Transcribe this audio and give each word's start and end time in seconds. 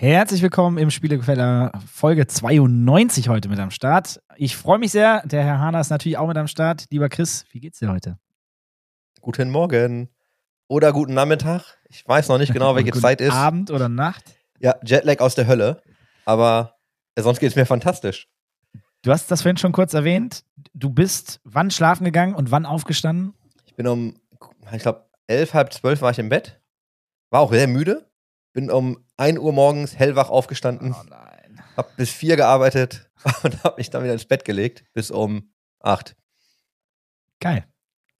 Herzlich 0.00 0.42
willkommen 0.42 0.78
im 0.78 0.92
Spielegefäller 0.92 1.72
Folge 1.92 2.28
92 2.28 3.28
heute 3.28 3.48
mit 3.48 3.58
am 3.58 3.72
Start. 3.72 4.20
Ich 4.36 4.56
freue 4.56 4.78
mich 4.78 4.92
sehr. 4.92 5.22
Der 5.26 5.42
Herr 5.42 5.58
Hahner 5.58 5.80
ist 5.80 5.90
natürlich 5.90 6.18
auch 6.18 6.28
mit 6.28 6.36
am 6.36 6.46
Start. 6.46 6.84
Lieber 6.90 7.08
Chris, 7.08 7.44
wie 7.50 7.58
geht's 7.58 7.80
dir 7.80 7.90
heute? 7.90 8.16
Guten 9.20 9.50
Morgen 9.50 10.08
oder 10.68 10.92
guten 10.92 11.14
Nachmittag. 11.14 11.64
Ich 11.88 12.06
weiß 12.06 12.28
noch 12.28 12.38
nicht 12.38 12.52
genau, 12.52 12.76
welche 12.76 12.92
Zeit 12.92 13.20
ist. 13.20 13.32
Abend 13.32 13.72
oder 13.72 13.88
Nacht? 13.88 14.22
Ja, 14.60 14.76
Jetlag 14.84 15.18
aus 15.18 15.34
der 15.34 15.48
Hölle. 15.48 15.82
Aber 16.24 16.76
sonst 17.18 17.40
geht 17.40 17.50
es 17.50 17.56
mir 17.56 17.66
fantastisch. 17.66 18.28
Du 19.02 19.10
hast 19.10 19.28
das 19.32 19.42
vorhin 19.42 19.56
schon 19.56 19.72
kurz 19.72 19.94
erwähnt. 19.94 20.44
Du 20.74 20.90
bist 20.90 21.40
wann 21.42 21.72
schlafen 21.72 22.04
gegangen 22.04 22.36
und 22.36 22.52
wann 22.52 22.66
aufgestanden? 22.66 23.34
Ich 23.66 23.74
bin 23.74 23.88
um, 23.88 24.14
ich 24.72 24.82
glaube, 24.82 25.06
elf, 25.26 25.54
halb 25.54 25.72
zwölf 25.72 26.02
war 26.02 26.12
ich 26.12 26.20
im 26.20 26.28
Bett. 26.28 26.60
War 27.30 27.40
auch 27.40 27.50
sehr 27.50 27.66
müde. 27.66 28.08
Bin 28.52 28.70
um 28.70 29.04
1 29.16 29.38
Uhr 29.38 29.52
morgens 29.52 29.96
hellwach 29.96 30.30
aufgestanden. 30.30 30.94
Oh 30.98 31.04
nein. 31.08 31.62
Hab 31.76 31.96
bis 31.96 32.10
4 32.10 32.36
gearbeitet 32.36 33.10
und 33.42 33.62
hab 33.62 33.78
mich 33.78 33.90
dann 33.90 34.02
wieder 34.02 34.12
ins 34.12 34.24
Bett 34.24 34.44
gelegt 34.44 34.84
bis 34.94 35.10
um 35.10 35.50
8. 35.80 36.16
Geil. 37.40 37.64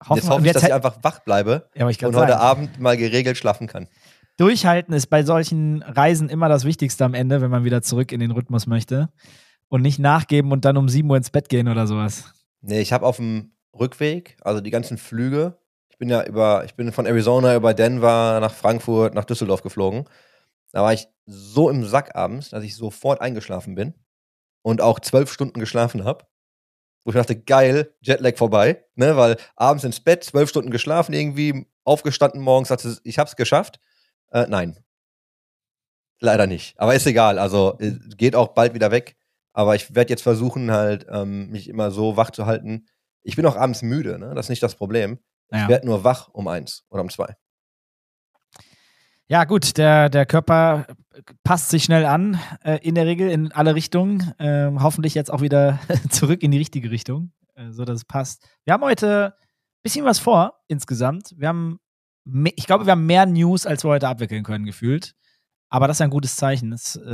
Hoffen, 0.04 0.16
jetzt 0.16 0.30
hoffe 0.30 0.46
ich, 0.46 0.52
dass 0.52 0.62
ich 0.62 0.72
einfach 0.72 0.98
wach 1.02 1.20
bleibe 1.20 1.68
ja, 1.74 1.88
ich 1.88 2.04
und 2.04 2.14
heute 2.14 2.32
sagen. 2.32 2.42
Abend 2.42 2.78
mal 2.78 2.96
geregelt 2.96 3.36
schlafen 3.36 3.66
kann. 3.66 3.88
Durchhalten 4.36 4.94
ist 4.94 5.08
bei 5.08 5.24
solchen 5.24 5.82
Reisen 5.82 6.28
immer 6.28 6.48
das 6.48 6.64
Wichtigste 6.64 7.04
am 7.04 7.14
Ende, 7.14 7.40
wenn 7.40 7.50
man 7.50 7.64
wieder 7.64 7.82
zurück 7.82 8.12
in 8.12 8.20
den 8.20 8.30
Rhythmus 8.30 8.68
möchte. 8.68 9.08
Und 9.66 9.82
nicht 9.82 9.98
nachgeben 9.98 10.52
und 10.52 10.64
dann 10.64 10.76
um 10.76 10.88
7 10.88 11.10
Uhr 11.10 11.16
ins 11.16 11.30
Bett 11.30 11.48
gehen 11.48 11.68
oder 11.68 11.86
sowas. 11.86 12.32
Nee, 12.60 12.80
ich 12.80 12.92
habe 12.92 13.04
auf 13.04 13.16
dem 13.16 13.52
Rückweg, 13.78 14.36
also 14.40 14.60
die 14.60 14.70
ganzen 14.70 14.96
Flüge, 14.96 15.58
ich 15.98 16.06
bin 16.06 16.10
ja 16.10 16.22
über, 16.24 16.64
ich 16.64 16.76
bin 16.76 16.92
von 16.92 17.06
Arizona 17.06 17.56
über 17.56 17.74
Denver 17.74 18.38
nach 18.38 18.54
Frankfurt, 18.54 19.14
nach 19.14 19.24
Düsseldorf 19.24 19.62
geflogen. 19.62 20.04
Da 20.70 20.80
war 20.84 20.92
ich 20.92 21.08
so 21.26 21.68
im 21.70 21.84
Sack 21.84 22.14
abends, 22.14 22.50
dass 22.50 22.62
ich 22.62 22.76
sofort 22.76 23.20
eingeschlafen 23.20 23.74
bin 23.74 23.94
und 24.62 24.80
auch 24.80 25.00
zwölf 25.00 25.32
Stunden 25.32 25.58
geschlafen 25.58 26.04
habe. 26.04 26.24
Wo 27.04 27.10
ich 27.10 27.16
dachte, 27.16 27.40
geil, 27.40 27.96
Jetlag 28.00 28.36
vorbei, 28.36 28.84
ne? 28.94 29.16
Weil 29.16 29.38
abends 29.56 29.82
ins 29.82 29.98
Bett, 29.98 30.22
zwölf 30.22 30.48
Stunden 30.50 30.70
geschlafen, 30.70 31.14
irgendwie 31.14 31.66
aufgestanden 31.82 32.40
morgens, 32.42 32.68
dachte, 32.68 32.96
ich 33.02 33.18
hab's 33.18 33.34
geschafft. 33.34 33.80
Äh, 34.30 34.46
nein. 34.48 34.78
Leider 36.20 36.46
nicht. 36.46 36.78
Aber 36.78 36.94
ist 36.94 37.06
egal. 37.08 37.40
Also 37.40 37.76
äh, 37.80 37.98
geht 38.16 38.36
auch 38.36 38.48
bald 38.54 38.72
wieder 38.74 38.92
weg. 38.92 39.16
Aber 39.52 39.74
ich 39.74 39.96
werde 39.96 40.10
jetzt 40.12 40.22
versuchen, 40.22 40.70
halt, 40.70 41.06
ähm, 41.10 41.50
mich 41.50 41.68
immer 41.68 41.90
so 41.90 42.16
wach 42.16 42.30
zu 42.30 42.46
halten. 42.46 42.86
Ich 43.22 43.34
bin 43.34 43.46
auch 43.46 43.56
abends 43.56 43.82
müde, 43.82 44.16
ne? 44.20 44.32
Das 44.36 44.46
ist 44.46 44.50
nicht 44.50 44.62
das 44.62 44.76
Problem. 44.76 45.18
Ja. 45.50 45.62
Ich 45.62 45.68
werde 45.68 45.86
nur 45.86 46.04
wach 46.04 46.28
um 46.28 46.48
eins 46.48 46.84
oder 46.90 47.02
um 47.02 47.10
zwei. 47.10 47.34
Ja, 49.30 49.44
gut, 49.44 49.76
der, 49.76 50.08
der 50.08 50.24
Körper 50.24 50.86
passt 51.44 51.68
sich 51.68 51.84
schnell 51.84 52.06
an, 52.06 52.40
äh, 52.64 52.78
in 52.82 52.94
der 52.94 53.04
Regel 53.06 53.30
in 53.30 53.52
alle 53.52 53.74
Richtungen. 53.74 54.32
Äh, 54.38 54.70
hoffentlich 54.80 55.14
jetzt 55.14 55.30
auch 55.30 55.42
wieder 55.42 55.78
zurück 56.08 56.42
in 56.42 56.50
die 56.50 56.58
richtige 56.58 56.90
Richtung, 56.90 57.32
äh, 57.54 57.70
so 57.70 57.84
dass 57.84 57.96
es 57.96 58.04
passt. 58.04 58.48
Wir 58.64 58.72
haben 58.72 58.84
heute 58.84 59.34
ein 59.36 59.82
bisschen 59.82 60.04
was 60.06 60.18
vor 60.18 60.54
insgesamt. 60.66 61.34
Wir 61.36 61.48
haben, 61.48 61.78
ich 62.56 62.66
glaube, 62.66 62.86
wir 62.86 62.92
haben 62.92 63.06
mehr 63.06 63.26
News, 63.26 63.66
als 63.66 63.84
wir 63.84 63.90
heute 63.90 64.08
abwickeln 64.08 64.44
können, 64.44 64.64
gefühlt. 64.64 65.14
Aber 65.68 65.86
das 65.86 65.98
ist 65.98 66.02
ein 66.02 66.10
gutes 66.10 66.36
Zeichen. 66.36 66.72
Es, 66.72 66.96
äh, 66.96 67.10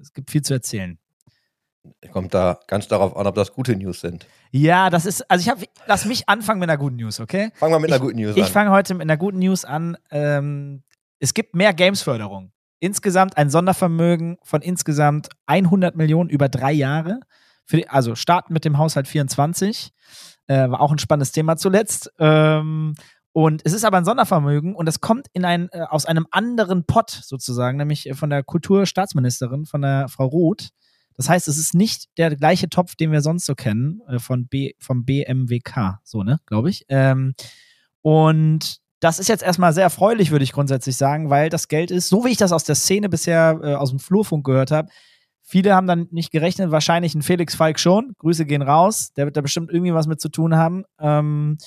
es 0.00 0.12
gibt 0.12 0.30
viel 0.30 0.42
zu 0.42 0.52
erzählen. 0.52 0.98
Kommt 2.12 2.32
da 2.32 2.58
ganz 2.66 2.88
darauf 2.88 3.16
an, 3.16 3.26
ob 3.26 3.34
das 3.34 3.52
gute 3.52 3.76
News 3.76 4.00
sind. 4.00 4.26
Ja, 4.50 4.88
das 4.88 5.04
ist, 5.04 5.30
also 5.30 5.42
ich 5.42 5.48
habe, 5.48 5.66
lass 5.86 6.04
mich 6.04 6.28
anfangen 6.28 6.60
mit 6.60 6.68
einer 6.68 6.78
guten 6.78 6.96
News, 6.96 7.20
okay? 7.20 7.50
Fangen 7.54 7.72
wir 7.72 7.80
mit 7.80 7.92
einer 7.92 8.00
guten 8.00 8.18
News 8.18 8.36
an. 8.36 8.42
Ich 8.42 8.48
fange 8.48 8.70
heute 8.70 8.94
mit 8.94 9.02
einer 9.02 9.16
guten 9.16 9.38
News 9.38 9.64
an. 9.64 9.96
Ähm, 10.10 10.82
es 11.18 11.34
gibt 11.34 11.54
mehr 11.54 11.74
Games-Förderung. 11.74 12.52
Insgesamt 12.80 13.36
ein 13.36 13.50
Sondervermögen 13.50 14.36
von 14.42 14.62
insgesamt 14.62 15.28
100 15.46 15.96
Millionen 15.96 16.30
über 16.30 16.48
drei 16.48 16.72
Jahre. 16.72 17.20
Die, 17.72 17.88
also 17.88 18.14
starten 18.14 18.52
mit 18.52 18.64
dem 18.64 18.78
Haushalt 18.78 19.08
24. 19.08 19.92
Äh, 20.46 20.70
war 20.70 20.80
auch 20.80 20.92
ein 20.92 20.98
spannendes 20.98 21.32
Thema 21.32 21.56
zuletzt. 21.56 22.12
Ähm, 22.18 22.94
und 23.32 23.62
es 23.64 23.72
ist 23.72 23.84
aber 23.84 23.96
ein 23.96 24.04
Sondervermögen 24.04 24.74
und 24.76 24.88
es 24.88 25.00
kommt 25.00 25.26
in 25.32 25.44
ein, 25.44 25.68
äh, 25.72 25.80
aus 25.80 26.06
einem 26.06 26.26
anderen 26.30 26.84
Pott 26.84 27.10
sozusagen, 27.10 27.78
nämlich 27.78 28.08
von 28.14 28.30
der 28.30 28.42
Kulturstaatsministerin, 28.42 29.66
von 29.66 29.82
der 29.82 30.08
Frau 30.08 30.26
Roth. 30.26 30.68
Das 31.16 31.28
heißt, 31.28 31.48
es 31.48 31.58
ist 31.58 31.74
nicht 31.74 32.06
der 32.18 32.34
gleiche 32.34 32.68
Topf, 32.68 32.96
den 32.96 33.12
wir 33.12 33.20
sonst 33.20 33.46
so 33.46 33.54
kennen, 33.54 34.00
äh, 34.08 34.18
von 34.18 34.46
B, 34.46 34.72
vom 34.78 35.04
BMWK, 35.04 36.00
so, 36.02 36.22
ne, 36.22 36.40
glaube 36.46 36.70
ich. 36.70 36.84
Ähm, 36.88 37.34
und 38.02 38.78
das 39.00 39.18
ist 39.18 39.28
jetzt 39.28 39.42
erstmal 39.42 39.72
sehr 39.72 39.84
erfreulich, 39.84 40.30
würde 40.30 40.44
ich 40.44 40.52
grundsätzlich 40.52 40.96
sagen, 40.96 41.30
weil 41.30 41.50
das 41.50 41.68
Geld 41.68 41.90
ist, 41.90 42.08
so 42.08 42.24
wie 42.24 42.30
ich 42.30 42.36
das 42.36 42.52
aus 42.52 42.64
der 42.64 42.74
Szene 42.74 43.08
bisher 43.08 43.60
äh, 43.62 43.74
aus 43.74 43.90
dem 43.90 43.98
Flurfunk 43.98 44.44
gehört 44.44 44.70
habe, 44.70 44.88
viele 45.42 45.74
haben 45.74 45.86
dann 45.86 46.08
nicht 46.10 46.30
gerechnet, 46.30 46.70
wahrscheinlich 46.70 47.14
ein 47.14 47.22
Felix 47.22 47.54
Falk 47.54 47.78
schon. 47.78 48.14
Grüße 48.18 48.46
gehen 48.46 48.62
raus, 48.62 49.12
der 49.12 49.26
wird 49.26 49.36
da 49.36 49.40
bestimmt 49.40 49.70
irgendwie 49.70 49.94
was 49.94 50.06
mit 50.06 50.20
zu 50.20 50.30
tun 50.30 50.56
haben. 50.56 50.84
Ähm, 50.98 51.58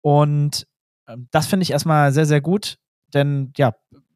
und 0.00 0.66
äh, 1.06 1.16
das 1.30 1.46
finde 1.46 1.64
ich 1.64 1.72
erstmal 1.72 2.12
sehr, 2.12 2.26
sehr 2.26 2.40
gut, 2.40 2.78
denn 3.12 3.52
ja, 3.56 3.74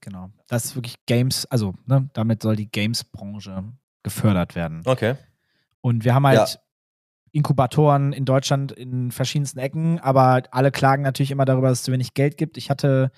genau. 0.00 0.30
Das 0.46 0.64
ist 0.64 0.74
wirklich 0.74 0.96
Games, 1.06 1.46
also 1.46 1.74
ne, 1.86 2.08
damit 2.12 2.42
soll 2.42 2.56
die 2.56 2.70
Games-Branche 2.70 3.64
gefördert 4.02 4.54
werden. 4.54 4.82
Okay. 4.84 5.14
Und 5.80 6.04
wir 6.04 6.14
haben 6.14 6.26
halt 6.26 6.54
ja. 6.54 6.60
Inkubatoren 7.38 8.12
in 8.12 8.24
Deutschland 8.24 8.72
in 8.72 9.10
verschiedensten 9.10 9.58
Ecken, 9.58 9.98
aber 10.00 10.42
alle 10.50 10.70
klagen 10.70 11.02
natürlich 11.02 11.30
immer 11.30 11.44
darüber, 11.44 11.68
dass 11.68 11.78
es 11.78 11.84
zu 11.84 11.92
wenig 11.92 12.14
Geld 12.14 12.36
gibt. 12.36 12.56
Ich 12.56 12.68
hatte 12.68 13.10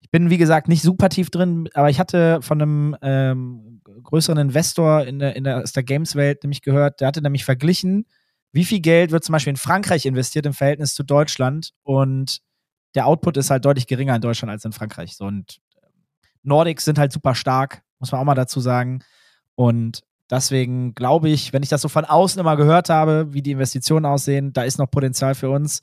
ich 0.00 0.10
bin, 0.10 0.30
wie 0.30 0.38
gesagt, 0.38 0.66
nicht 0.66 0.82
super 0.82 1.10
tief 1.10 1.30
drin, 1.30 1.68
aber 1.74 1.90
ich 1.90 2.00
hatte 2.00 2.40
von 2.40 2.60
einem 2.60 2.96
ähm, 3.02 3.82
größeren 4.02 4.38
Investor 4.38 5.04
in 5.04 5.18
der, 5.18 5.36
in 5.36 5.44
der, 5.44 5.58
aus 5.58 5.72
der 5.72 5.82
Games-Welt 5.82 6.42
nämlich 6.42 6.62
gehört, 6.62 7.00
der 7.00 7.08
hatte 7.08 7.20
nämlich 7.20 7.44
verglichen, 7.44 8.06
wie 8.52 8.64
viel 8.64 8.80
Geld 8.80 9.12
wird 9.12 9.24
zum 9.24 9.34
Beispiel 9.34 9.52
in 9.52 9.56
Frankreich 9.56 10.06
investiert 10.06 10.46
im 10.46 10.54
Verhältnis 10.54 10.94
zu 10.94 11.02
Deutschland 11.02 11.72
und 11.82 12.40
der 12.94 13.06
Output 13.06 13.36
ist 13.36 13.50
halt 13.50 13.64
deutlich 13.64 13.86
geringer 13.86 14.16
in 14.16 14.22
Deutschland 14.22 14.50
als 14.50 14.64
in 14.64 14.72
Frankreich. 14.72 15.16
So, 15.16 15.26
und 15.26 15.60
Nordics 16.42 16.84
sind 16.84 16.98
halt 16.98 17.12
super 17.12 17.34
stark, 17.34 17.82
muss 17.98 18.10
man 18.10 18.20
auch 18.20 18.24
mal 18.24 18.34
dazu 18.34 18.58
sagen. 18.60 19.04
Und 19.54 20.02
deswegen 20.30 20.94
glaube 20.94 21.28
ich, 21.28 21.52
wenn 21.52 21.62
ich 21.62 21.68
das 21.68 21.82
so 21.82 21.88
von 21.88 22.04
außen 22.04 22.40
immer 22.40 22.56
gehört 22.56 22.88
habe, 22.88 23.32
wie 23.32 23.42
die 23.42 23.52
Investitionen 23.52 24.06
aussehen, 24.06 24.52
da 24.52 24.62
ist 24.62 24.78
noch 24.78 24.90
Potenzial 24.90 25.34
für 25.34 25.50
uns. 25.50 25.80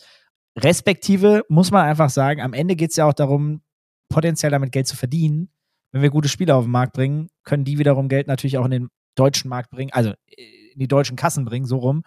Respektive 0.57 1.43
muss 1.49 1.71
man 1.71 1.85
einfach 1.85 2.09
sagen, 2.09 2.41
am 2.41 2.53
Ende 2.53 2.75
geht 2.75 2.91
es 2.91 2.95
ja 2.95 3.05
auch 3.05 3.13
darum, 3.13 3.61
potenziell 4.09 4.51
damit 4.51 4.71
Geld 4.71 4.87
zu 4.87 4.95
verdienen. 4.95 5.49
Wenn 5.91 6.01
wir 6.01 6.09
gute 6.09 6.29
Spiele 6.29 6.55
auf 6.55 6.65
den 6.65 6.71
Markt 6.71 6.93
bringen, 6.93 7.29
können 7.43 7.63
die 7.63 7.77
wiederum 7.77 8.09
Geld 8.09 8.27
natürlich 8.27 8.57
auch 8.57 8.65
in 8.65 8.71
den 8.71 8.89
deutschen 9.15 9.49
Markt 9.49 9.69
bringen, 9.69 9.91
also 9.93 10.11
äh, 10.27 10.71
in 10.73 10.79
die 10.79 10.87
deutschen 10.87 11.15
Kassen 11.15 11.45
bringen, 11.45 11.65
so 11.65 11.77
rum. 11.77 12.03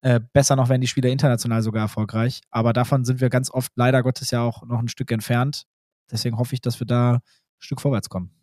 Äh, 0.00 0.20
besser 0.32 0.54
noch 0.54 0.68
werden 0.68 0.80
die 0.80 0.86
Spiele 0.86 1.10
international 1.10 1.62
sogar 1.62 1.82
erfolgreich. 1.82 2.40
Aber 2.50 2.72
davon 2.72 3.04
sind 3.04 3.20
wir 3.20 3.30
ganz 3.30 3.50
oft 3.50 3.72
leider 3.74 4.02
Gottes 4.02 4.30
ja 4.30 4.42
auch 4.42 4.64
noch 4.64 4.78
ein 4.78 4.88
Stück 4.88 5.10
entfernt. 5.10 5.64
Deswegen 6.10 6.38
hoffe 6.38 6.54
ich, 6.54 6.60
dass 6.60 6.80
wir 6.80 6.86
da 6.86 7.14
ein 7.14 7.20
Stück 7.58 7.80
vorwärts 7.80 8.08
kommen. 8.08 8.37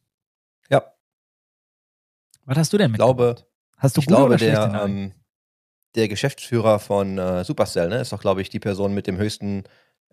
Was 2.45 2.57
hast 2.57 2.73
du 2.73 2.77
denn 2.77 2.91
mit? 2.91 2.99
Ich 2.99 3.03
glaube, 3.03 3.35
hast 3.77 3.97
du 3.97 4.01
ich 4.01 4.07
glaube 4.07 4.37
der, 4.37 4.83
ähm, 4.85 5.13
der 5.95 6.07
Geschäftsführer 6.07 6.79
von 6.79 7.17
äh, 7.17 7.43
Supercell, 7.43 7.89
ne, 7.89 8.01
ist 8.01 8.11
doch, 8.11 8.21
glaube 8.21 8.41
ich, 8.41 8.49
die 8.49 8.59
Person 8.59 8.93
mit 8.93 9.07
dem 9.07 9.17
höchsten, 9.17 9.63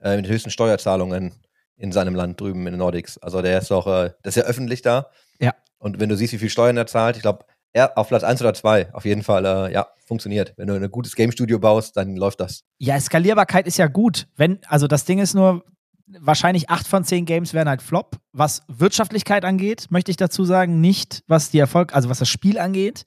äh, 0.00 0.16
mit 0.16 0.24
den 0.24 0.32
höchsten 0.32 0.50
Steuerzahlungen 0.50 1.34
in 1.76 1.92
seinem 1.92 2.14
Land 2.14 2.40
drüben 2.40 2.66
in 2.66 2.74
den 2.74 2.78
Nordics. 2.78 3.18
Also 3.18 3.42
der 3.42 3.58
ist 3.58 3.70
doch, 3.70 3.86
äh, 3.86 4.12
das 4.22 4.36
ist 4.36 4.42
ja 4.42 4.48
öffentlich 4.48 4.82
da. 4.82 5.10
Ja. 5.40 5.54
Und 5.78 6.00
wenn 6.00 6.08
du 6.08 6.16
siehst, 6.16 6.32
wie 6.32 6.38
viel 6.38 6.50
Steuern 6.50 6.76
er 6.76 6.86
zahlt, 6.86 7.16
ich 7.16 7.22
glaube, 7.22 7.44
er 7.72 7.96
auf 7.98 8.08
Platz 8.08 8.22
1 8.22 8.40
oder 8.40 8.54
2 8.54 8.92
auf 8.92 9.04
jeden 9.04 9.22
Fall, 9.22 9.44
äh, 9.44 9.72
ja, 9.72 9.88
funktioniert. 10.06 10.52
Wenn 10.56 10.68
du 10.68 10.74
ein 10.74 10.90
gutes 10.90 11.16
Game 11.16 11.32
Studio 11.32 11.58
baust, 11.58 11.96
dann 11.96 12.16
läuft 12.16 12.40
das. 12.40 12.64
Ja, 12.78 13.00
Skalierbarkeit 13.00 13.66
ist 13.66 13.78
ja 13.78 13.86
gut. 13.86 14.28
Wenn, 14.36 14.60
also 14.66 14.86
das 14.86 15.04
Ding 15.04 15.18
ist 15.18 15.34
nur, 15.34 15.64
wahrscheinlich 16.06 16.70
8 16.70 16.86
von 16.86 17.04
10 17.04 17.24
Games 17.24 17.54
werden 17.54 17.68
halt 17.68 17.82
Flop. 17.82 18.18
Was 18.32 18.62
Wirtschaftlichkeit 18.68 19.44
angeht, 19.44 19.86
möchte 19.90 20.10
ich 20.10 20.16
dazu 20.16 20.44
sagen, 20.44 20.80
nicht 20.80 21.22
was 21.26 21.50
die 21.50 21.58
Erfolg, 21.58 21.94
also 21.94 22.08
was 22.08 22.18
das 22.18 22.28
Spiel 22.28 22.58
angeht. 22.58 23.04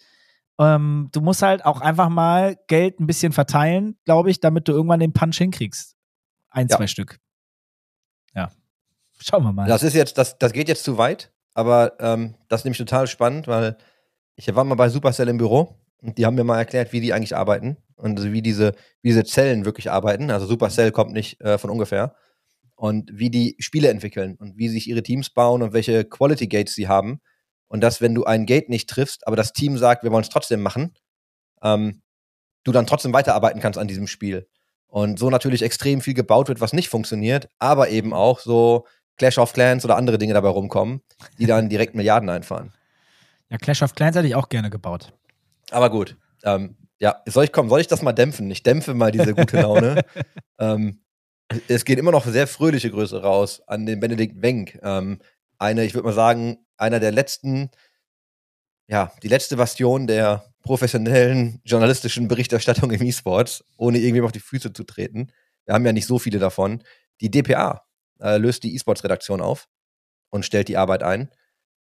Ähm, 0.60 1.10
du 1.12 1.22
musst 1.22 1.42
halt 1.42 1.66
auch 1.66 1.82
einfach 1.82 2.10
mal 2.10 2.58
Geld 2.68 3.00
ein 3.00 3.08
bisschen 3.08 3.34
verteilen, 3.34 3.98
glaube 4.06 4.32
ich, 4.32 4.40
damit 4.40 4.68
du 4.68 4.72
irgendwann 4.72 5.00
den 5.00 5.14
Punch 5.14 5.38
hinkriegst. 5.38 5.96
Ein, 6.50 6.68
ja. 6.68 6.78
zwei 6.78 6.88
Stück. 6.88 7.20
Ja. 8.34 8.52
Schauen 9.20 9.44
wir 9.44 9.52
mal. 9.52 9.68
Das 9.68 9.84
ist 9.84 9.94
jetzt, 9.94 10.18
das, 10.18 10.38
das 10.38 10.54
geht 10.54 10.70
jetzt 10.70 10.84
zu 10.84 10.98
weit, 10.98 11.34
aber 11.54 11.94
ähm, 12.00 12.36
das 12.48 12.62
ist 12.62 12.66
nämlich 12.66 12.78
total 12.78 13.08
spannend, 13.08 13.48
weil 13.48 13.78
ich 14.36 14.54
war 14.56 14.64
mal 14.64 14.76
bei 14.76 14.90
Supercell 14.90 15.28
im 15.28 15.38
Büro 15.38 15.76
und 16.02 16.18
die 16.18 16.26
haben 16.26 16.36
mir 16.36 16.44
mal 16.44 16.58
erklärt, 16.58 16.94
wie 16.94 17.02
die 17.02 17.14
eigentlich 17.14 17.36
arbeiten. 17.36 17.78
und 17.98 18.32
wie 18.32 18.42
diese, 18.42 18.74
wie 19.02 19.10
diese 19.10 19.24
Zellen 19.24 19.66
wirklich 19.66 19.92
arbeiten. 19.92 20.32
Also 20.32 20.46
Supercell 20.46 20.92
kommt 20.92 21.14
nicht 21.14 21.42
äh, 21.42 21.58
von 21.58 21.70
ungefähr. 21.70 22.16
Und 22.76 23.10
wie 23.14 23.30
die 23.30 23.56
Spiele 23.60 23.90
entwickeln 23.90 24.36
und 24.36 24.58
wie 24.58 24.68
sich 24.68 24.90
ihre 24.90 25.02
Teams 25.02 25.30
bauen 25.30 25.62
und 25.62 25.74
welche 25.74 26.04
Quality 26.04 26.48
Gates 26.48 26.76
sie 26.76 26.88
haben. 26.88 27.22
Und 27.68 27.82
dass, 27.82 28.02
wenn 28.02 28.14
du 28.14 28.26
ein 28.26 28.46
Gate 28.46 28.70
nicht 28.70 28.90
triffst, 28.90 29.26
aber 29.28 29.36
das 29.36 29.54
Team 29.54 29.78
sagt, 29.78 30.04
wir 30.04 30.12
wollen 30.12 30.24
es 30.24 30.30
trotzdem 30.30 30.62
machen, 30.62 30.94
ähm, 31.64 32.02
du 32.64 32.72
dann 32.72 32.86
trotzdem 32.86 33.14
weiterarbeiten 33.14 33.62
kannst 33.62 33.80
an 33.80 33.88
diesem 33.88 34.08
Spiel. 34.08 34.48
Und 34.88 35.20
so 35.20 35.30
natürlich 35.30 35.62
extrem 35.62 36.02
viel 36.02 36.14
gebaut 36.14 36.48
wird, 36.48 36.62
was 36.62 36.74
nicht 36.74 36.90
funktioniert, 36.90 37.50
aber 37.60 37.90
eben 37.90 38.14
auch 38.14 38.40
so 38.40 38.86
Clash 39.18 39.38
of 39.38 39.54
Clans 39.54 39.86
oder 39.86 39.98
andere 39.98 40.18
Dinge 40.18 40.34
dabei 40.34 40.50
rumkommen, 40.50 41.02
die 41.40 41.46
dann 41.46 41.70
direkt 41.70 41.96
Milliarden 41.96 42.30
einfahren. 42.30 42.74
Ja, 43.50 43.58
Clash 43.58 43.82
of 43.82 43.96
Clans 43.96 44.16
hätte 44.16 44.28
ich 44.28 44.36
auch 44.36 44.50
gerne 44.50 44.70
gebaut. 44.70 45.14
Aber 45.72 45.90
gut, 45.90 46.18
ähm, 46.44 46.76
ja, 47.00 47.22
soll 47.26 47.46
ich 47.46 47.52
kommen, 47.52 47.70
soll 47.70 47.82
ich 47.82 47.88
das 47.88 48.02
mal 48.02 48.14
dämpfen? 48.14 48.50
Ich 48.52 48.64
dämpfe 48.64 48.94
mal 48.94 49.12
diese 49.12 49.34
gute 49.36 49.62
Laune. 49.62 50.04
ähm, 50.60 51.02
es 51.68 51.86
geht 51.86 52.00
immer 52.00 52.12
noch 52.12 52.26
sehr 52.26 52.48
fröhliche 52.48 52.92
Grüße 52.92 53.22
raus 53.22 53.62
an 53.68 53.86
den 53.86 54.00
Benedikt 54.00 54.42
Wenk. 54.42 54.80
Ähm, 54.82 55.20
eine, 55.58 55.86
ich 55.86 55.94
würde 55.94 56.08
mal 56.08 56.14
sagen, 56.14 56.58
einer 56.78 57.00
der 57.00 57.12
letzten, 57.12 57.70
ja, 58.88 59.12
die 59.24 59.28
letzte 59.28 59.58
Bastion 59.58 60.08
der 60.08 60.54
professionellen 60.62 61.62
journalistischen 61.64 62.28
Berichterstattung 62.28 62.92
im 62.92 63.02
E-Sports, 63.02 63.64
ohne 63.78 64.00
irgendwem 64.00 64.26
auf 64.26 64.32
die 64.32 64.40
Füße 64.40 64.74
zu 64.74 64.84
treten. 64.84 65.32
Wir 65.66 65.76
haben 65.76 65.86
ja 65.86 65.94
nicht 65.94 66.08
so 66.08 66.20
viele 66.20 66.40
davon. 66.40 66.84
Die 67.22 67.32
DPA 67.32 67.84
äh, 68.20 68.38
löst 68.38 68.64
die 68.64 68.76
E-Sports-Redaktion 68.76 69.42
auf 69.42 69.68
und 70.32 70.46
stellt 70.46 70.68
die 70.68 70.78
Arbeit 70.78 71.04
ein. 71.04 71.30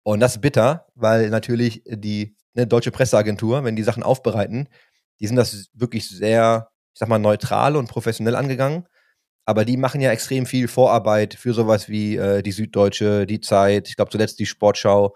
Und 0.02 0.20
das 0.20 0.37
ist 0.37 0.43
bitter, 0.43 0.87
weil 0.94 1.31
natürlich 1.31 1.82
die 1.87 2.37
ne, 2.52 2.67
deutsche 2.67 2.90
Presseagentur, 2.90 3.64
wenn 3.64 3.76
die 3.76 3.82
Sachen 3.82 4.02
aufbereiten, 4.02 4.69
die 5.20 5.26
sind 5.26 5.37
das 5.37 5.70
wirklich 5.72 6.08
sehr, 6.08 6.70
ich 6.93 6.99
sag 6.99 7.08
mal, 7.08 7.19
neutral 7.19 7.76
und 7.76 7.88
professionell 7.88 8.37
angegangen. 8.37 8.87
Aber 9.46 9.64
die 9.64 9.76
machen 9.76 10.00
ja 10.00 10.11
extrem 10.11 10.46
viel 10.46 10.69
Vorarbeit 10.69 11.35
für 11.35 11.52
sowas 11.52 11.88
wie 11.88 12.17
äh, 12.17 12.43
die 12.43 12.52
Süddeutsche, 12.52 13.26
die 13.26 13.41
Zeit, 13.41 13.88
ich 13.88 13.96
glaube 13.96 14.11
zuletzt 14.11 14.38
die 14.38 14.46
Sportschau. 14.46 15.14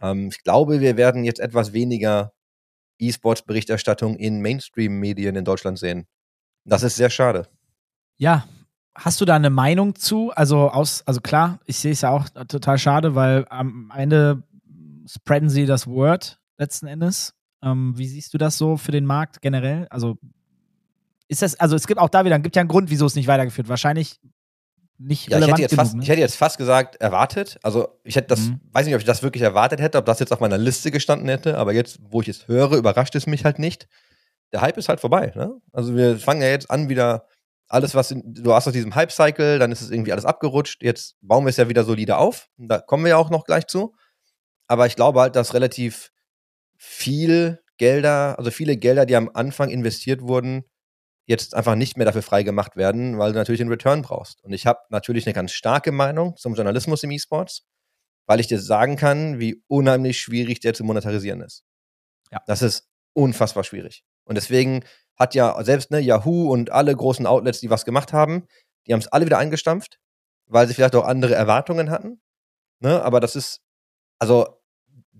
Ähm, 0.00 0.28
ich 0.28 0.42
glaube, 0.42 0.80
wir 0.80 0.96
werden 0.96 1.24
jetzt 1.24 1.40
etwas 1.40 1.72
weniger 1.72 2.32
E-Sports-Berichterstattung 2.98 4.16
in 4.16 4.40
Mainstream-Medien 4.40 5.36
in 5.36 5.44
Deutschland 5.44 5.78
sehen. 5.78 6.06
Das 6.64 6.82
ist 6.82 6.96
sehr 6.96 7.10
schade. 7.10 7.48
Ja, 8.16 8.46
hast 8.94 9.20
du 9.20 9.24
da 9.24 9.36
eine 9.36 9.50
Meinung 9.50 9.94
zu? 9.94 10.30
Also 10.30 10.70
aus, 10.70 11.02
also 11.06 11.20
klar, 11.20 11.60
ich 11.66 11.78
sehe 11.78 11.92
es 11.92 12.02
ja 12.02 12.10
auch 12.10 12.28
total 12.28 12.78
schade, 12.78 13.14
weil 13.14 13.46
am 13.48 13.92
Ende 13.94 14.42
spreaden 15.06 15.48
sie 15.48 15.66
das 15.66 15.86
Word 15.86 16.40
letzten 16.58 16.86
Endes. 16.86 17.34
Ähm, 17.62 17.96
wie 17.96 18.06
siehst 18.06 18.34
du 18.34 18.38
das 18.38 18.58
so 18.58 18.76
für 18.76 18.92
den 18.92 19.06
Markt 19.06 19.40
generell? 19.40 19.86
Also 19.90 20.18
ist 21.32 21.42
das, 21.42 21.58
also 21.58 21.74
es 21.74 21.86
gibt 21.86 21.98
auch 21.98 22.10
da 22.10 22.24
wieder, 22.24 22.38
gibt 22.38 22.54
ja 22.56 22.60
einen 22.60 22.68
Grund, 22.68 22.90
wieso 22.90 23.06
es 23.06 23.14
nicht 23.14 23.26
weitergeführt. 23.26 23.68
Wahrscheinlich 23.68 24.20
nicht 24.98 25.30
ja, 25.30 25.38
ich 25.38 25.46
hätte, 25.46 25.62
jetzt 25.62 25.70
genug, 25.70 25.84
fast, 25.84 25.96
ne? 25.96 26.02
ich 26.02 26.08
hätte 26.10 26.20
jetzt 26.20 26.36
fast 26.36 26.58
gesagt, 26.58 26.96
erwartet. 26.96 27.58
Also 27.62 27.98
ich 28.04 28.16
hätte 28.16 28.28
das, 28.28 28.40
mhm. 28.40 28.60
weiß 28.70 28.84
nicht, 28.84 28.94
ob 28.94 29.00
ich 29.00 29.06
das 29.06 29.22
wirklich 29.22 29.42
erwartet 29.42 29.80
hätte, 29.80 29.98
ob 29.98 30.04
das 30.04 30.20
jetzt 30.20 30.32
auf 30.32 30.40
meiner 30.40 30.58
Liste 30.58 30.90
gestanden 30.90 31.28
hätte, 31.28 31.56
aber 31.56 31.72
jetzt, 31.72 31.98
wo 32.10 32.20
ich 32.20 32.28
es 32.28 32.46
höre, 32.48 32.76
überrascht 32.76 33.14
es 33.14 33.26
mich 33.26 33.44
halt 33.44 33.58
nicht. 33.58 33.88
Der 34.52 34.60
Hype 34.60 34.76
ist 34.76 34.90
halt 34.90 35.00
vorbei. 35.00 35.32
Ne? 35.34 35.58
Also 35.72 35.96
wir 35.96 36.18
fangen 36.18 36.42
ja 36.42 36.48
jetzt 36.48 36.70
an, 36.70 36.90
wieder 36.90 37.26
alles, 37.66 37.94
was 37.94 38.10
in, 38.10 38.22
du 38.26 38.52
hast 38.52 38.66
aus 38.66 38.74
diesem 38.74 38.94
Hype-Cycle, 38.94 39.58
dann 39.58 39.72
ist 39.72 39.80
es 39.80 39.90
irgendwie 39.90 40.12
alles 40.12 40.26
abgerutscht. 40.26 40.82
Jetzt 40.82 41.16
bauen 41.22 41.46
wir 41.46 41.50
es 41.50 41.56
ja 41.56 41.70
wieder 41.70 41.84
solide 41.84 42.18
auf. 42.18 42.50
Da 42.58 42.78
kommen 42.78 43.04
wir 43.04 43.10
ja 43.10 43.16
auch 43.16 43.30
noch 43.30 43.44
gleich 43.44 43.66
zu. 43.66 43.94
Aber 44.66 44.86
ich 44.86 44.94
glaube 44.94 45.20
halt, 45.20 45.34
dass 45.34 45.54
relativ 45.54 46.12
viel 46.76 47.60
Gelder, 47.78 48.38
also 48.38 48.50
viele 48.50 48.76
Gelder, 48.76 49.06
die 49.06 49.16
am 49.16 49.30
Anfang 49.32 49.70
investiert 49.70 50.20
wurden, 50.20 50.64
jetzt 51.26 51.54
einfach 51.54 51.74
nicht 51.74 51.96
mehr 51.96 52.06
dafür 52.06 52.22
freigemacht 52.22 52.76
werden, 52.76 53.18
weil 53.18 53.32
du 53.32 53.38
natürlich 53.38 53.60
einen 53.60 53.70
Return 53.70 54.02
brauchst. 54.02 54.42
Und 54.42 54.52
ich 54.52 54.66
habe 54.66 54.80
natürlich 54.90 55.26
eine 55.26 55.34
ganz 55.34 55.52
starke 55.52 55.92
Meinung 55.92 56.36
zum 56.36 56.54
Journalismus 56.54 57.02
im 57.04 57.10
E-Sports, 57.12 57.66
weil 58.26 58.40
ich 58.40 58.48
dir 58.48 58.60
sagen 58.60 58.96
kann, 58.96 59.38
wie 59.38 59.62
unheimlich 59.68 60.20
schwierig 60.20 60.60
der 60.60 60.74
zu 60.74 60.84
monetarisieren 60.84 61.40
ist. 61.40 61.64
Ja. 62.30 62.40
Das 62.46 62.62
ist 62.62 62.88
unfassbar 63.14 63.64
schwierig. 63.64 64.04
Und 64.24 64.36
deswegen 64.36 64.84
hat 65.16 65.34
ja 65.34 65.62
selbst 65.62 65.90
ne, 65.90 66.00
Yahoo 66.00 66.50
und 66.50 66.70
alle 66.70 66.94
großen 66.94 67.26
Outlets, 67.26 67.60
die 67.60 67.70
was 67.70 67.84
gemacht 67.84 68.12
haben, 68.12 68.46
die 68.86 68.92
haben 68.92 69.00
es 69.00 69.08
alle 69.08 69.26
wieder 69.26 69.38
eingestampft, 69.38 70.00
weil 70.46 70.66
sie 70.66 70.74
vielleicht 70.74 70.96
auch 70.96 71.04
andere 71.04 71.34
Erwartungen 71.34 71.90
hatten. 71.90 72.20
Ne? 72.80 73.02
Aber 73.02 73.20
das 73.20 73.36
ist, 73.36 73.60
also 74.18 74.60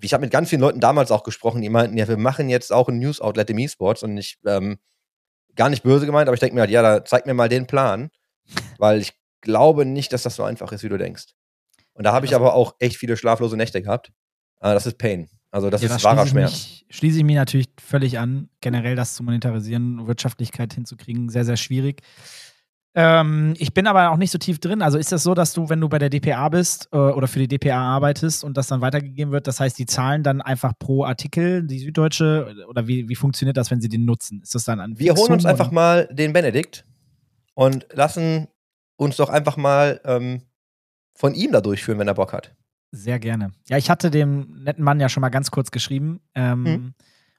ich 0.01 0.13
habe 0.13 0.23
mit 0.23 0.33
ganz 0.33 0.49
vielen 0.49 0.63
Leuten 0.63 0.81
damals 0.81 1.13
auch 1.13 1.23
gesprochen, 1.23 1.63
die 1.63 1.69
meinten, 1.69 1.97
ja, 1.97 2.09
wir 2.09 2.17
machen 2.17 2.49
jetzt 2.49 2.73
auch 2.73 2.89
ein 2.89 2.99
News-Outlet 2.99 3.51
im 3.51 3.59
E-Sports 3.59 4.03
und 4.03 4.17
ich 4.17 4.39
ähm, 4.45 4.79
gar 5.57 5.69
nicht 5.69 5.83
böse 5.83 6.07
gemeint, 6.07 6.29
aber 6.29 6.35
ich 6.35 6.41
denke 6.41 6.55
mir 6.55 6.63
halt, 6.63 6.71
ja, 6.71 6.83
da 6.83 7.05
zeig 7.05 7.27
mir 7.27 7.35
mal 7.35 7.49
den 7.49 7.67
Plan, 7.67 8.11
weil 8.79 9.01
ich 9.01 9.13
glaube 9.41 9.85
nicht, 9.85 10.13
dass 10.13 10.23
das 10.23 10.37
so 10.37 10.45
einfach 10.45 10.73
ist, 10.73 10.83
wie 10.83 10.89
du 10.89 10.99
denkst. 10.99 11.27
Und 11.95 12.05
da 12.05 12.13
habe 12.13 12.27
ich 12.27 12.35
aber 12.35 12.55
auch 12.55 12.75
echt 12.79 12.97
viele 12.97 13.17
schlaflose 13.17 13.57
Nächte 13.57 13.83
gehabt. 13.83 14.13
Aber 14.61 14.75
das 14.75 14.87
ist 14.87 14.99
Pain. 14.99 15.29
Also 15.51 15.69
das 15.69 15.83
ja, 15.83 15.95
ist 15.95 16.05
wahrer 16.05 16.27
Schmerz. 16.27 16.53
Mich, 16.53 16.87
schließe 16.89 17.19
ich 17.19 17.25
mich 17.25 17.37
natürlich 17.37 17.69
völlig 17.79 18.19
an, 18.19 18.49
generell 18.61 18.97
das 18.97 19.15
zu 19.15 19.23
monetarisieren, 19.23 20.07
Wirtschaftlichkeit 20.07 20.73
hinzukriegen, 20.73 21.29
sehr, 21.29 21.45
sehr 21.45 21.59
schwierig. 21.59 22.01
Ähm, 22.95 23.55
ich 23.57 23.73
bin 23.73 23.87
aber 23.87 24.11
auch 24.11 24.19
nicht 24.19 24.31
so 24.31 24.39
tief 24.39 24.59
drin. 24.59 24.83
Also 24.83 24.99
ist 24.99 25.13
das 25.13 25.23
so, 25.23 25.35
dass 25.35 25.55
du, 25.55 25.71
wenn 25.71 25.81
du 25.81 25.89
bei 25.89 25.99
der 25.99 26.11
DPA 26.11 26.49
bist 26.51 26.89
äh, 26.93 26.97
oder 26.97 27.27
für 27.27 27.39
die 27.39 27.49
DPA 27.49 27.79
arbeitest 27.79 28.45
und 28.45 28.57
das 28.57 28.67
dann 28.67 28.83
weitergegeben 28.83 29.33
wird, 29.33 29.47
das 29.47 29.61
heißt, 29.61 29.79
die 29.79 29.87
zahlen 29.87 30.23
dann 30.23 30.43
einfach 30.43 30.73
pro 30.79 31.05
Artikel, 31.05 31.67
die 31.67 31.79
Süddeutsche, 31.79 32.55
oder 32.69 32.87
wie, 32.87 33.09
wie 33.09 33.15
funktioniert 33.15 33.57
das, 33.57 33.71
wenn 33.71 33.81
sie 33.81 33.89
den 33.89 34.05
nutzen? 34.05 34.43
Ist 34.43 34.55
das 34.55 34.65
dann 34.65 34.79
an 34.81 34.99
Wir 34.99 35.15
holen 35.15 35.33
uns 35.33 35.47
einfach 35.47 35.71
mal 35.71 36.07
den 36.13 36.35
Benedikt 36.35 36.85
und 37.55 37.87
lassen 37.93 38.49
uns 38.97 39.17
doch 39.17 39.31
einfach 39.31 39.57
mal 39.57 40.01
ähm, 40.05 40.43
von 41.15 41.35
ihm 41.35 41.53
da 41.53 41.61
durchführen, 41.61 41.99
wenn 41.99 42.09
er 42.09 42.15
Bock 42.15 42.33
hat. 42.35 42.55
Sehr 42.91 43.19
gerne. 43.19 43.53
Ja, 43.69 43.79
ich 43.79 43.89
hatte 43.89 44.11
dem 44.11 44.63
netten 44.65 44.85
Mann 44.85 45.01
ja 45.01 45.09
schon 45.09 45.23
mal 45.23 45.31
ganz 45.31 45.51
kurz 45.51 45.71
geschrieben 45.71 46.21
ähm, 46.35 46.67
hm. 46.67 46.95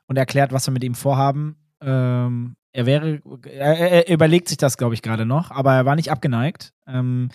und 0.07 0.17
erklärt, 0.17 0.51
was 0.51 0.67
wir 0.67 0.71
mit 0.71 0.83
ihm 0.83 0.95
vorhaben. 0.95 1.57
Ähm, 1.83 2.55
er 2.71 2.85
wäre, 2.85 3.21
er, 3.45 4.07
er 4.07 4.09
überlegt 4.09 4.47
sich 4.47 4.57
das, 4.57 4.77
glaube 4.77 4.95
ich, 4.95 5.01
gerade 5.01 5.25
noch, 5.25 5.51
aber 5.51 5.73
er 5.73 5.85
war 5.85 5.95
nicht 5.95 6.11
abgeneigt. 6.11 6.73
Ähm, 6.87 7.29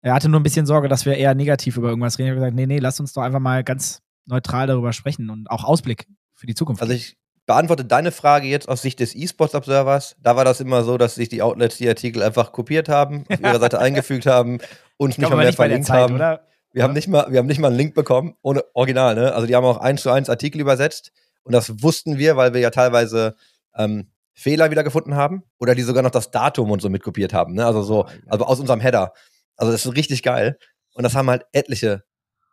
er 0.00 0.14
hatte 0.14 0.28
nur 0.28 0.40
ein 0.40 0.42
bisschen 0.42 0.66
Sorge, 0.66 0.88
dass 0.88 1.06
wir 1.06 1.16
eher 1.16 1.34
negativ 1.34 1.76
über 1.76 1.88
irgendwas 1.88 2.18
reden. 2.18 2.28
Er 2.28 2.32
hat 2.32 2.38
gesagt, 2.38 2.56
nee, 2.56 2.66
nee, 2.66 2.78
lass 2.78 2.98
uns 2.98 3.12
doch 3.12 3.22
einfach 3.22 3.38
mal 3.38 3.62
ganz 3.62 4.00
neutral 4.26 4.66
darüber 4.66 4.92
sprechen 4.92 5.30
und 5.30 5.48
auch 5.50 5.64
Ausblick 5.64 6.06
für 6.34 6.46
die 6.46 6.54
Zukunft. 6.54 6.82
Also 6.82 6.94
ich 6.94 7.16
beantworte 7.46 7.84
deine 7.84 8.10
Frage 8.10 8.48
jetzt 8.48 8.68
aus 8.68 8.82
Sicht 8.82 9.00
des 9.00 9.14
E-Sports 9.14 9.54
Observers. 9.54 10.16
Da 10.20 10.36
war 10.36 10.44
das 10.44 10.60
immer 10.60 10.82
so, 10.82 10.98
dass 10.98 11.14
sich 11.14 11.28
die 11.28 11.42
Outlets 11.42 11.78
die 11.78 11.88
Artikel 11.88 12.22
einfach 12.22 12.52
kopiert 12.52 12.88
haben, 12.88 13.24
auf 13.28 13.40
ihrer 13.40 13.60
Seite 13.60 13.78
eingefügt 13.80 14.26
haben, 14.26 14.58
uns 14.96 15.18
nicht 15.18 15.28
mal 15.28 15.36
mehr 15.36 15.46
nicht 15.46 15.56
verlinkt 15.56 15.86
Zeit, 15.86 16.00
haben. 16.00 16.14
Oder? 16.14 16.46
Wir 16.72 16.80
ja. 16.80 16.84
haben 16.84 16.94
nicht 16.94 17.08
mal, 17.08 17.26
wir 17.30 17.38
haben 17.38 17.46
nicht 17.46 17.60
mal 17.60 17.68
einen 17.68 17.76
Link 17.76 17.94
bekommen, 17.94 18.34
ohne 18.42 18.64
Original, 18.74 19.14
ne? 19.14 19.34
Also 19.34 19.46
die 19.46 19.54
haben 19.54 19.64
auch 19.64 19.78
eins 19.78 20.02
zu 20.02 20.10
eins 20.10 20.30
Artikel 20.30 20.60
übersetzt 20.60 21.12
und 21.42 21.52
das 21.52 21.82
wussten 21.82 22.18
wir, 22.18 22.36
weil 22.36 22.54
wir 22.54 22.60
ja 22.60 22.70
teilweise 22.70 23.36
ähm, 23.76 24.10
Fehler 24.34 24.70
wieder 24.70 24.84
gefunden 24.84 25.14
haben 25.14 25.42
oder 25.58 25.74
die 25.74 25.82
sogar 25.82 26.02
noch 26.02 26.10
das 26.10 26.30
Datum 26.30 26.70
und 26.70 26.80
so 26.80 26.88
mitkopiert 26.88 27.32
haben. 27.32 27.54
Ne? 27.54 27.66
Also 27.66 27.82
so, 27.82 28.06
also 28.26 28.44
aus 28.44 28.60
unserem 28.60 28.80
Header. 28.80 29.12
Also 29.56 29.72
das 29.72 29.84
ist 29.84 29.96
richtig 29.96 30.22
geil. 30.22 30.58
Und 30.94 31.04
das 31.04 31.14
haben 31.14 31.28
halt 31.28 31.44
etliche 31.52 32.04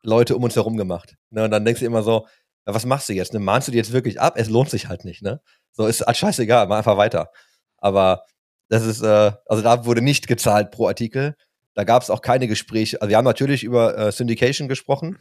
Leute 0.04 0.36
um 0.36 0.44
uns 0.44 0.56
herum 0.56 0.78
gemacht. 0.78 1.16
Ne? 1.30 1.44
Und 1.44 1.52
dann 1.52 1.66
denkst 1.66 1.80
du 1.80 1.86
immer 1.86 2.04
so, 2.04 2.28
ja, 2.68 2.74
was 2.74 2.86
machst 2.86 3.10
du 3.10 3.14
jetzt? 3.14 3.34
Ne? 3.34 3.40
Mahnst 3.40 3.68
du 3.68 3.72
dir 3.72 3.78
jetzt 3.78 3.94
wirklich 3.94 4.20
ab? 4.20 4.34
Es 4.38 4.50
lohnt 4.50 4.70
sich 4.70 4.88
halt 4.88 5.06
nicht. 5.06 5.22
Ne? 5.22 5.42
So 5.72 5.88
ist 5.88 6.02
halt 6.02 6.18
scheißegal, 6.18 6.68
mach 6.68 6.78
einfach 6.78 6.98
weiter. 6.98 7.32
Aber 7.78 8.26
das 8.68 8.86
ist, 8.86 9.02
äh, 9.02 9.32
also 9.46 9.64
da 9.64 9.86
wurde 9.86 10.02
nicht 10.02 10.28
gezahlt 10.28 10.72
pro 10.72 10.88
Artikel. 10.88 11.36
Da 11.74 11.84
gab 11.84 12.04
es 12.04 12.10
auch 12.10 12.22
keine 12.22 12.48
Gespräche. 12.48 13.02
Also 13.02 13.10
wir 13.10 13.18
haben 13.18 13.26
natürlich 13.26 13.64
über 13.64 13.98
äh, 13.98 14.12
Syndication 14.12 14.68
gesprochen, 14.68 15.18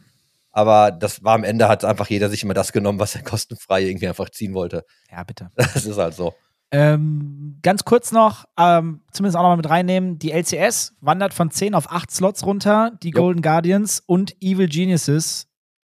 aber 0.51 0.91
das 0.91 1.23
war 1.23 1.35
am 1.35 1.43
Ende 1.43 1.67
hat 1.67 1.85
einfach 1.85 2.09
jeder 2.09 2.29
sich 2.29 2.43
immer 2.43 2.53
das 2.53 2.71
genommen, 2.71 2.99
was 2.99 3.15
er 3.15 3.23
kostenfrei 3.23 3.83
irgendwie 3.83 4.07
einfach 4.07 4.29
ziehen 4.29 4.53
wollte. 4.53 4.85
Ja, 5.11 5.23
bitte. 5.23 5.51
Das 5.55 5.85
ist 5.85 5.97
halt 5.97 6.13
so. 6.13 6.33
Ähm, 6.71 7.57
ganz 7.63 7.83
kurz 7.83 8.11
noch, 8.11 8.45
ähm, 8.57 9.01
zumindest 9.11 9.37
auch 9.37 9.41
noch 9.41 9.49
mal 9.49 9.57
mit 9.57 9.69
reinnehmen, 9.69 10.19
die 10.19 10.31
LCS 10.31 10.95
wandert 11.01 11.33
von 11.33 11.49
10 11.49 11.73
auf 11.73 11.91
8 11.91 12.11
Slots 12.11 12.45
runter, 12.45 12.91
die 13.01 13.09
jo. 13.09 13.21
Golden 13.21 13.41
Guardians 13.41 14.03
und 14.05 14.35
Evil 14.39 14.67
Geniuses 14.67 15.47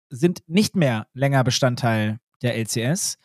sind 0.08 0.42
nicht 0.46 0.76
mehr 0.76 1.06
länger 1.12 1.44
Bestandteil 1.44 2.18
der 2.42 2.56
LCS. 2.56 3.18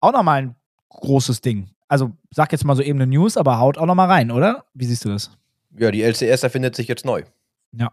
Auch 0.00 0.12
nochmal 0.12 0.42
ein 0.42 0.56
großes 0.88 1.42
Ding. 1.42 1.70
Also 1.88 2.12
sag 2.30 2.50
jetzt 2.52 2.64
mal 2.64 2.74
so 2.74 2.82
eben 2.82 3.00
eine 3.00 3.06
News, 3.06 3.36
aber 3.36 3.58
haut 3.58 3.76
auch 3.76 3.86
nochmal 3.86 4.08
rein, 4.08 4.30
oder? 4.30 4.64
Wie 4.72 4.86
siehst 4.86 5.04
du 5.04 5.10
das? 5.10 5.30
Ja, 5.78 5.90
die 5.90 6.02
LCS 6.02 6.42
erfindet 6.42 6.74
sich 6.74 6.88
jetzt 6.88 7.04
neu. 7.04 7.24
Ja. 7.72 7.92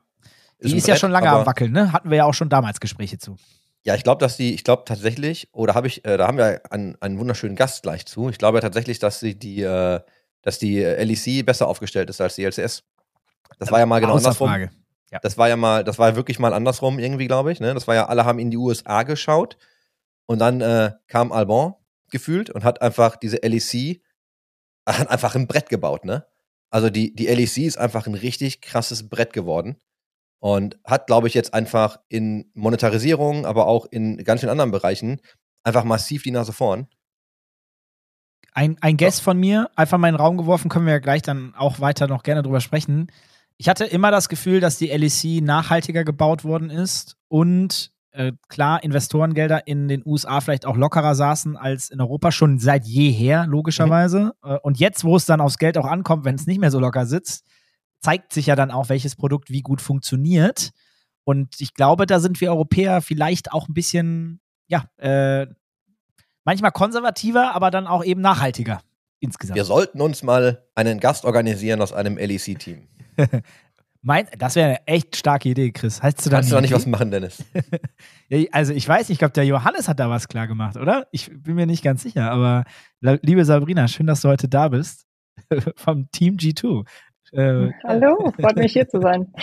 Die 0.64 0.70
ist, 0.70 0.84
ist 0.84 0.88
ja 0.88 0.96
schon 0.96 1.12
lange 1.12 1.30
am 1.30 1.46
Wackeln, 1.46 1.72
ne? 1.72 1.92
Hatten 1.92 2.10
wir 2.10 2.18
ja 2.18 2.26
auch 2.26 2.34
schon 2.34 2.50
damals 2.50 2.80
Gespräche 2.80 3.18
zu. 3.18 3.36
Ja, 3.86 3.96
ich 3.96 4.04
glaube, 4.04 4.20
dass 4.20 4.38
die, 4.38 4.54
ich 4.54 4.64
glaube 4.64 4.84
tatsächlich, 4.86 5.50
oder 5.52 5.76
habe 5.76 5.88
ich, 5.88 6.06
äh, 6.06 6.16
da 6.16 6.28
haben 6.28 6.38
wir 6.38 6.62
einen, 6.72 6.96
einen 7.02 7.20
wunderschönen 7.20 7.58
Gast 7.58 7.84
gleich 7.84 8.06
zu. 8.06 8.30
Ich 8.30 8.38
glaube 8.38 8.62
tatsächlich, 8.62 9.00
dass 9.00 9.20
sie 9.20 9.38
die, 9.38 9.62
äh, 9.62 10.00
dass 10.42 10.58
die 10.58 10.80
LEC 10.80 11.46
besser 11.46 11.68
aufgestellt 11.68 12.10
ist 12.10 12.22
als 12.22 12.36
die 12.36 12.46
LCS. 12.46 12.84
Das 13.60 13.72
war 13.72 13.80
ja 13.80 13.86
mal 13.86 14.00
genau 14.00 14.16
andersrum. 14.16 14.48
Frage. 14.48 14.72
Ja. 15.12 15.20
Das 15.20 15.38
war 15.38 15.50
ja 15.50 15.58
mal, 15.58 15.84
das 15.84 16.00
war 16.00 16.10
ja 16.10 16.16
wirklich 16.16 16.40
mal 16.40 16.54
andersrum 16.54 16.98
irgendwie, 16.98 17.28
glaube 17.28 17.52
ich. 17.52 17.60
Ne? 17.60 17.74
Das 17.74 17.88
war 17.88 17.96
ja, 17.96 18.08
alle 18.08 18.26
haben 18.26 18.40
in 18.40 18.52
die 18.52 18.58
USA 18.58 19.04
geschaut 19.04 19.58
und 20.26 20.40
dann 20.40 20.62
äh, 20.62 20.94
kam 21.08 21.32
Albon 21.32 21.76
gefühlt 22.10 22.50
und 22.50 22.64
hat 22.64 22.82
einfach 22.82 23.18
diese 23.18 23.38
LEC 23.38 24.02
hat 24.88 25.10
einfach 25.10 25.36
ein 25.36 25.48
Brett 25.48 25.70
gebaut, 25.70 26.04
ne? 26.04 26.26
Also 26.70 26.90
die, 26.90 27.14
die 27.14 27.28
LEC 27.28 27.60
ist 27.60 27.78
einfach 27.78 28.08
ein 28.08 28.16
richtig 28.16 28.60
krasses 28.62 29.08
Brett 29.08 29.32
geworden 29.34 29.78
und 30.44 30.78
hat, 30.84 31.08
glaube 31.08 31.30
ich, 31.30 31.34
jetzt 31.36 31.54
einfach 31.54 32.02
in 32.10 32.52
Monetarisierung, 32.54 33.46
aber 33.46 33.66
auch 33.66 33.86
in 33.86 34.18
ganz 34.26 34.42
vielen 34.42 34.50
anderen 34.50 34.72
Bereichen 34.72 35.22
einfach 35.64 35.86
massiv 35.86 36.24
die 36.24 36.32
Nase 36.32 36.52
vorn. 36.52 36.88
Ein, 38.52 38.76
ein 38.82 38.98
Guess 38.98 39.22
von 39.22 39.40
mir, 39.40 39.70
einfach 39.78 39.98
mal 39.98 40.10
in 40.10 40.16
den 40.16 40.20
Raum 40.20 40.36
geworfen, 40.36 40.68
können 40.68 40.86
wir 40.86 40.92
ja 40.92 41.00
gleich 41.00 41.22
dann 41.22 41.56
auch 41.56 41.80
weiter 41.80 42.08
noch 42.08 42.24
gerne 42.24 42.44
drüber 42.44 42.60
sprechen. 42.60 43.10
Ich 43.56 43.70
hatte 43.70 43.86
immer 43.86 44.12
das 44.12 44.28
Gefühl, 44.28 44.60
dass 44.60 44.78
die 44.78 44.88
LEC 44.88 45.42
nachhaltiger 45.42 46.04
gebaut 46.04 46.44
worden 46.44 46.70
ist 46.70 47.16
und 47.30 47.94
äh, 48.12 48.34
klar 48.50 48.84
Investorengelder 48.84 49.66
in 49.66 49.88
den 49.88 50.04
USA 50.06 50.42
vielleicht 50.42 50.66
auch 50.66 50.76
lockerer 50.76 51.16
saßen 51.16 51.56
als 51.56 51.90
in 51.90 52.02
Europa 52.02 52.34
schon 52.34 52.60
seit 52.60 52.84
jeher, 52.86 53.48
logischerweise. 53.48 54.34
Mhm. 54.44 54.52
Äh, 54.52 54.58
und 54.58 54.78
jetzt, 54.78 55.06
wo 55.06 55.16
es 55.16 55.26
dann 55.26 55.40
aufs 55.40 55.58
Geld 55.58 55.78
auch 55.78 55.88
ankommt, 55.88 56.26
wenn 56.26 56.36
es 56.36 56.48
nicht 56.48 56.60
mehr 56.60 56.70
so 56.70 56.82
locker 56.82 57.06
sitzt, 57.06 57.46
zeigt 58.04 58.34
sich 58.34 58.48
ja 58.48 58.56
dann 58.56 58.70
auch, 58.70 58.90
welches 58.90 59.16
Produkt 59.16 59.50
wie 59.50 59.62
gut 59.62 59.82
funktioniert. 59.82 60.72
Und 61.24 61.60
ich 61.60 61.74
glaube, 61.74 62.06
da 62.06 62.20
sind 62.20 62.42
wir 62.42 62.52
Europäer 62.52 63.02
vielleicht 63.02 63.54
auch 63.54 63.70
ein 63.70 63.74
bisschen, 63.74 64.42
ja, 64.68 64.86
äh, 64.98 65.48
manchmal 66.44 66.72
konservativer, 66.72 67.56
aber 67.56 67.72
dann 67.72 67.88
auch 67.88 68.04
eben 68.04 68.22
nachhaltiger 68.22 68.82
insgesamt. 69.22 69.56
Wir 69.56 69.64
sollten 69.64 70.02
uns 70.02 70.22
mal 70.22 70.66
einen 70.76 71.00
Gast 71.00 71.24
organisieren 71.24 71.82
aus 71.82 71.94
einem 71.94 72.18
LEC-Team. 72.18 72.88
Mein, 74.06 74.28
das 74.38 74.56
wäre 74.56 74.68
eine 74.68 74.88
echt 74.88 75.16
starke 75.16 75.48
Idee, 75.48 75.72
Chris. 75.72 76.04
Heißt 76.04 76.26
du 76.26 76.30
Kannst 76.30 76.52
du 76.52 76.56
da 76.56 76.60
nicht 76.60 76.74
was 76.74 76.86
machen, 76.86 77.10
Dennis? 77.10 77.42
ja, 78.28 78.46
also 78.52 78.74
ich 78.74 78.86
weiß, 78.86 79.10
ich 79.10 79.18
glaube, 79.18 79.32
der 79.32 79.46
Johannes 79.46 79.88
hat 79.88 80.02
da 80.02 80.10
was 80.10 80.28
klar 80.28 80.46
gemacht, 80.46 80.76
oder? 80.76 81.08
Ich 81.12 81.32
bin 81.32 81.56
mir 81.56 81.66
nicht 81.66 81.86
ganz 81.86 82.04
sicher, 82.04 82.30
aber 82.30 82.66
liebe 83.00 83.46
Sabrina, 83.46 83.88
schön, 83.88 84.06
dass 84.06 84.20
du 84.20 84.28
heute 84.28 84.50
da 84.50 84.68
bist. 84.68 85.06
Vom 85.78 86.12
Team 86.12 86.36
G2. 86.36 86.86
Äh, 87.34 87.72
Hallo, 87.84 88.32
freut 88.40 88.58
mich 88.58 88.74
hier 88.74 88.88
zu 88.88 89.02
sein. 89.02 89.34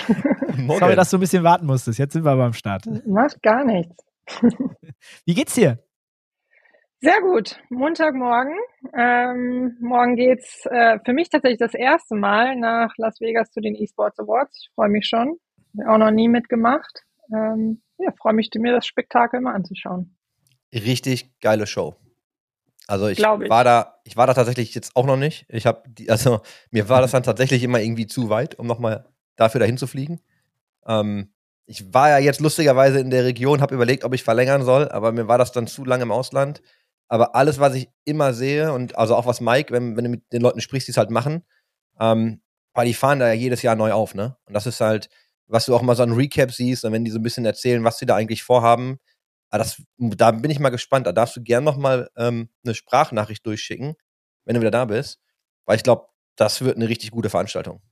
Sorry, 0.79 0.95
dass 0.95 1.11
du 1.11 1.17
ein 1.17 1.21
bisschen 1.21 1.43
warten 1.43 1.67
musstest. 1.67 1.99
Jetzt 1.99 2.13
sind 2.13 2.25
wir 2.25 2.31
aber 2.31 2.45
am 2.45 2.53
Start. 2.53 2.85
Macht 3.07 3.43
gar 3.43 3.65
nichts. 3.65 3.97
Wie 5.25 5.35
geht's 5.35 5.55
dir? 5.55 5.79
Sehr 7.01 7.21
gut. 7.21 7.59
Montagmorgen. 7.69 8.55
Ähm, 8.95 9.77
morgen 9.81 10.15
geht's 10.17 10.67
äh, 10.67 10.99
für 11.05 11.13
mich 11.13 11.31
tatsächlich 11.31 11.59
das 11.59 11.75
erste 11.75 12.15
Mal 12.15 12.57
nach 12.57 12.93
Las 12.97 13.21
Vegas 13.21 13.51
zu 13.51 13.61
den 13.61 13.75
eSports 13.75 14.21
Awards. 14.21 14.61
Ich 14.63 14.75
freue 14.75 14.91
mich 14.91 15.07
schon. 15.07 15.39
Auch 15.87 15.99
noch 15.99 16.11
nie 16.11 16.29
mitgemacht. 16.29 17.03
Ähm, 17.35 17.83
ja, 17.99 18.13
freue 18.21 18.35
mich, 18.35 18.51
mir 18.55 18.73
das 18.73 18.87
Spektakel 18.87 19.41
mal 19.41 19.55
anzuschauen. 19.55 20.17
Richtig 20.73 21.41
geile 21.41 21.67
Show. 21.67 21.97
Also 22.91 23.07
ich, 23.07 23.21
ich, 23.21 23.25
war 23.25 23.63
da, 23.63 24.01
ich 24.03 24.17
war 24.17 24.27
da 24.27 24.35
tatsächlich 24.35 24.75
jetzt 24.75 24.97
auch 24.97 25.07
noch 25.07 25.17
nicht. 25.17 25.47
Ich 25.49 25.65
habe, 25.65 25.85
also 26.09 26.41
mir 26.73 26.89
war 26.89 27.01
das 27.01 27.13
dann 27.13 27.23
tatsächlich 27.23 27.63
immer 27.63 27.81
irgendwie 27.81 28.09
zu 28.09 28.31
weit, 28.31 28.57
um 28.57 28.67
nochmal 28.67 29.07
dafür 29.37 29.61
dahin 29.61 29.79
zu 29.79 29.87
fliegen. 29.87 30.21
Ähm, 30.87 31.33
ich 31.67 31.95
war 31.95 32.09
ja 32.09 32.19
jetzt 32.19 32.41
lustigerweise 32.41 32.99
in 32.99 33.11
der 33.11 33.25
Region, 33.25 33.61
habe 33.61 33.77
überlegt, 33.77 34.03
ob 34.03 34.13
ich 34.13 34.25
verlängern 34.25 34.65
soll, 34.65 34.89
aber 34.89 35.13
mir 35.13 35.29
war 35.29 35.39
das 35.39 35.53
dann 35.53 35.69
zu 35.69 35.85
lang 35.85 36.01
im 36.01 36.11
Ausland. 36.11 36.63
Aber 37.07 37.37
alles, 37.37 37.61
was 37.61 37.77
ich 37.77 37.89
immer 38.05 38.35
sehe 38.35 38.73
und 38.73 38.99
also 38.99 39.15
auch 39.15 39.27
was 39.27 39.41
Mike, 39.41 39.73
wenn, 39.73 39.97
wenn 39.97 40.05
du 40.05 40.11
mit 40.11 40.33
den 40.33 40.43
Leuten 40.43 40.61
sprichst, 40.61 40.89
die 40.89 40.93
es 40.93 40.99
halt 40.99 41.11
machen, 41.11 41.45
ähm, 42.01 42.41
weil 42.75 42.87
die 42.87 42.95
fahren 42.95 43.21
da 43.21 43.29
ja 43.29 43.35
jedes 43.35 43.63
Jahr 43.63 43.77
neu 43.77 43.93
auf, 43.93 44.17
ne? 44.17 44.37
Und 44.47 44.55
das 44.55 44.67
ist 44.67 44.81
halt, 44.81 45.11
was 45.47 45.67
du 45.67 45.77
auch 45.77 45.83
mal 45.83 45.95
so 45.95 46.03
ein 46.03 46.13
Recap 46.13 46.51
siehst, 46.51 46.85
und 46.85 46.93
wenn 46.93 47.05
die 47.05 47.13
so 47.13 47.21
ein 47.21 47.23
bisschen 47.23 47.45
erzählen, 47.45 47.85
was 47.85 47.99
sie 47.99 48.07
da 48.07 48.17
eigentlich 48.17 48.43
vorhaben, 48.43 48.99
ah, 49.51 49.59
das, 49.59 49.83
da 49.99 50.31
bin 50.31 50.51
ich 50.51 50.59
mal 50.59 50.71
gespannt. 50.71 51.07
Da 51.07 51.13
darfst 51.13 51.37
du 51.37 51.43
gern 51.43 51.65
noch 51.65 51.77
mal 51.77 52.11
ähm, 52.17 52.49
eine 52.65 52.75
Sprachnachricht 52.75 53.45
durchschicken, 53.47 53.97
wenn 54.45 54.55
du 54.55 54.61
wieder 54.61 54.71
da 54.71 54.85
bist, 54.85 55.21
weil 55.67 55.77
ich 55.77 55.83
glaube, 55.83 56.07
das 56.37 56.63
wird 56.63 56.77
eine 56.77 56.89
richtig 56.89 57.11
gute 57.11 57.31
Veranstaltung. 57.31 57.83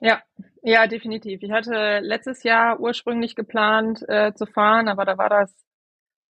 Ja, 0.00 0.22
ja, 0.62 0.86
definitiv. 0.86 1.42
Ich 1.42 1.50
hatte 1.50 2.00
letztes 2.00 2.42
Jahr 2.42 2.80
ursprünglich 2.80 3.34
geplant 3.34 4.04
äh, 4.08 4.34
zu 4.34 4.46
fahren, 4.46 4.88
aber 4.88 5.04
da 5.04 5.16
war 5.16 5.30
das 5.30 5.66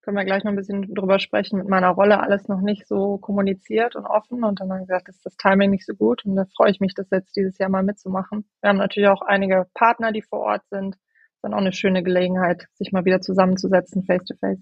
können 0.07 0.19
wir 0.19 0.25
gleich 0.25 0.45
noch 0.45 0.53
ein 0.53 0.57
bisschen 0.57 0.95
drüber 0.95 1.19
sprechen, 1.19 1.59
mit 1.59 1.69
meiner 1.69 1.89
Rolle 1.89 2.21
alles 2.21 2.47
noch 2.47 2.61
nicht 2.61 2.87
so 2.87 3.19
kommuniziert 3.19 3.97
und 3.97 4.07
offen. 4.07 4.45
Und 4.45 4.61
dann 4.61 4.71
haben 4.71 4.79
wir 4.79 4.87
gesagt, 4.87 5.09
ist 5.09 5.27
das 5.27 5.37
Timing 5.37 5.73
nicht 5.73 5.85
so 5.85 5.95
gut. 5.97 6.25
Und 6.25 6.37
da 6.37 6.45
freue 6.57 6.71
ich 6.71 6.79
mich, 6.79 6.95
das 6.95 7.11
jetzt 7.11 7.35
dieses 7.35 7.59
Jahr 7.59 7.71
mal 7.71 7.83
mitzumachen. 7.83 8.49
Wir 8.61 8.69
haben 8.69 8.77
natürlich 8.77 9.09
auch 9.09 9.23
einige 9.23 9.67
Partner, 9.75 10.13
die 10.13 10.23
vor 10.23 10.39
Ort 10.39 10.63
sind. 10.71 10.97
Dann 11.47 11.55
auch 11.55 11.59
eine 11.59 11.73
schöne 11.73 12.03
Gelegenheit, 12.03 12.67
sich 12.75 12.91
mal 12.91 13.05
wieder 13.05 13.21
zusammenzusetzen, 13.21 14.03
face 14.03 14.25
to 14.25 14.35
face. 14.41 14.59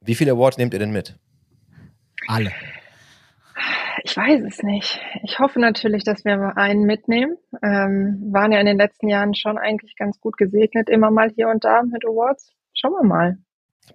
Wie 0.00 0.14
viele 0.14 0.30
Awards 0.30 0.58
nehmt 0.58 0.72
ihr 0.72 0.78
denn 0.78 0.92
mit? 0.92 1.18
Alle. 2.28 2.52
Ich 4.04 4.16
weiß 4.16 4.40
es 4.46 4.62
nicht. 4.62 5.00
Ich 5.24 5.40
hoffe 5.40 5.58
natürlich, 5.58 6.04
dass 6.04 6.24
wir 6.24 6.56
einen 6.56 6.84
mitnehmen. 6.84 7.36
Ähm, 7.64 8.28
waren 8.30 8.52
ja 8.52 8.60
in 8.60 8.66
den 8.66 8.76
letzten 8.76 9.08
Jahren 9.08 9.34
schon 9.34 9.58
eigentlich 9.58 9.96
ganz 9.96 10.20
gut 10.20 10.36
gesegnet, 10.36 10.88
immer 10.88 11.10
mal 11.10 11.30
hier 11.30 11.48
und 11.48 11.64
da 11.64 11.82
mit 11.82 12.04
Awards. 12.04 12.52
Schauen 12.74 12.92
wir 12.92 13.08
mal. 13.08 13.38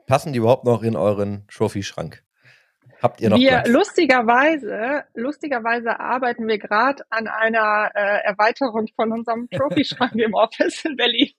Passen 0.06 0.34
die 0.34 0.40
überhaupt 0.40 0.66
noch 0.66 0.84
in 0.84 0.98
euren 0.98 1.48
Trophy-Schrank? 1.48 2.22
Habt 3.02 3.22
ihr 3.22 3.30
noch 3.30 3.38
wir 3.38 3.50
Platz? 3.52 3.70
lustigerweise, 3.70 5.06
lustigerweise 5.14 6.02
arbeiten 6.02 6.50
wir 6.50 6.60
gerade 6.60 7.02
an 7.12 7.28
einer 7.28 7.92
äh, 7.96 8.26
Erweiterung 8.26 8.88
von 8.94 9.14
unserem 9.14 9.48
Trophy-Schrank 9.52 10.16
im 10.16 10.34
Office 10.34 10.84
in 10.84 10.98
Berlin. 10.98 11.30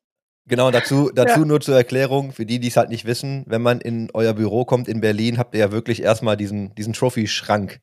Genau, 0.49 0.71
dazu, 0.71 1.11
dazu 1.13 1.41
ja. 1.41 1.47
nur 1.47 1.61
zur 1.61 1.77
Erklärung, 1.77 2.33
für 2.33 2.47
die, 2.47 2.61
die 2.61 2.69
es 2.69 2.77
halt 2.77 2.89
nicht 2.89 3.05
wissen, 3.05 3.45
wenn 3.49 3.63
man 3.63 3.81
in 3.81 4.11
euer 4.15 4.33
Büro 4.33 4.65
kommt 4.65 4.87
in 4.87 5.01
Berlin, 5.01 5.39
habt 5.39 5.55
ihr 5.55 5.61
ja 5.61 5.73
wirklich 5.73 6.03
erstmal 6.03 6.37
diesen, 6.37 6.75
diesen 6.77 6.93
Trophy-Schrank. 6.93 7.81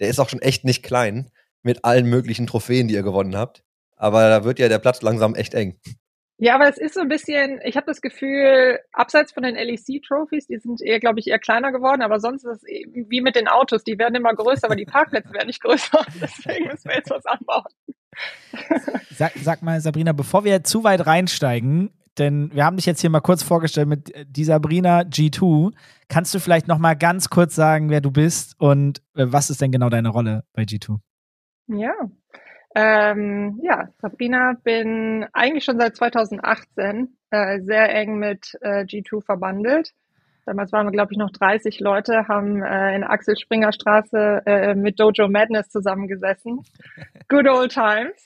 Der 0.00 0.08
ist 0.08 0.18
auch 0.18 0.28
schon 0.28 0.42
echt 0.42 0.64
nicht 0.64 0.82
klein, 0.82 1.30
mit 1.62 1.84
allen 1.84 2.06
möglichen 2.06 2.48
Trophäen, 2.48 2.88
die 2.88 2.94
ihr 2.94 3.02
gewonnen 3.02 3.36
habt. 3.36 3.62
Aber 3.96 4.28
da 4.28 4.44
wird 4.44 4.58
ja 4.58 4.68
der 4.68 4.78
Platz 4.78 5.02
langsam 5.02 5.34
echt 5.34 5.54
eng. 5.54 5.78
Ja, 6.38 6.54
aber 6.54 6.68
es 6.68 6.78
ist 6.78 6.94
so 6.94 7.00
ein 7.00 7.08
bisschen, 7.08 7.60
ich 7.64 7.76
habe 7.76 7.86
das 7.86 8.00
Gefühl, 8.00 8.80
abseits 8.92 9.30
von 9.32 9.42
den 9.42 9.56
LEC-Trophies, 9.56 10.46
die 10.46 10.56
sind 10.56 10.80
eher, 10.80 10.98
glaube 10.98 11.20
ich, 11.20 11.28
eher 11.28 11.38
kleiner 11.38 11.70
geworden, 11.70 12.00
aber 12.00 12.18
sonst 12.18 12.44
ist 12.44 12.62
es 12.62 12.64
wie 12.64 13.20
mit 13.20 13.36
den 13.36 13.46
Autos, 13.46 13.84
die 13.84 13.98
werden 13.98 14.14
immer 14.14 14.34
größer, 14.34 14.64
aber 14.64 14.74
die 14.74 14.86
Parkplätze 14.86 15.34
werden 15.34 15.48
nicht 15.48 15.62
größer. 15.62 16.04
Deswegen 16.20 16.68
müssen 16.68 16.88
wir 16.88 16.96
jetzt 16.96 17.10
was 17.10 17.26
anbauen. 17.26 17.64
Sag, 19.10 19.32
sag 19.36 19.62
mal, 19.62 19.80
Sabrina, 19.80 20.12
bevor 20.12 20.44
wir 20.44 20.64
zu 20.64 20.84
weit 20.84 21.06
reinsteigen, 21.06 21.90
denn 22.18 22.50
wir 22.52 22.64
haben 22.64 22.76
dich 22.76 22.86
jetzt 22.86 23.00
hier 23.00 23.10
mal 23.10 23.20
kurz 23.20 23.42
vorgestellt 23.42 23.88
mit 23.88 24.14
äh, 24.14 24.24
die 24.28 24.44
Sabrina 24.44 25.00
G2. 25.00 25.72
Kannst 26.08 26.34
du 26.34 26.38
vielleicht 26.38 26.68
noch 26.68 26.78
mal 26.78 26.94
ganz 26.94 27.30
kurz 27.30 27.54
sagen, 27.54 27.90
wer 27.90 28.00
du 28.00 28.10
bist 28.10 28.58
und 28.58 29.00
äh, 29.14 29.26
was 29.28 29.50
ist 29.50 29.60
denn 29.60 29.72
genau 29.72 29.88
deine 29.88 30.08
Rolle 30.08 30.44
bei 30.52 30.62
G2? 30.62 30.98
Ja, 31.68 31.92
ähm, 32.74 33.60
ja, 33.62 33.88
Sabrina 34.00 34.54
bin 34.62 35.26
eigentlich 35.32 35.64
schon 35.64 35.78
seit 35.78 35.96
2018 35.96 37.16
äh, 37.30 37.60
sehr 37.60 37.94
eng 37.94 38.18
mit 38.18 38.56
äh, 38.60 38.84
G2 38.84 39.24
verbandelt. 39.24 39.92
Damals 40.50 40.72
waren 40.72 40.84
wir, 40.84 40.90
glaube 40.90 41.12
ich, 41.12 41.16
noch 41.16 41.30
30 41.30 41.78
Leute, 41.78 42.26
haben 42.26 42.60
äh, 42.60 42.96
in 42.96 43.04
Axel 43.04 43.36
Springer 43.36 43.70
Straße 43.70 44.42
äh, 44.44 44.74
mit 44.74 44.98
Dojo 44.98 45.28
Madness 45.28 45.68
zusammengesessen. 45.68 46.64
Good 47.28 47.48
old 47.48 47.70
times. 47.70 48.20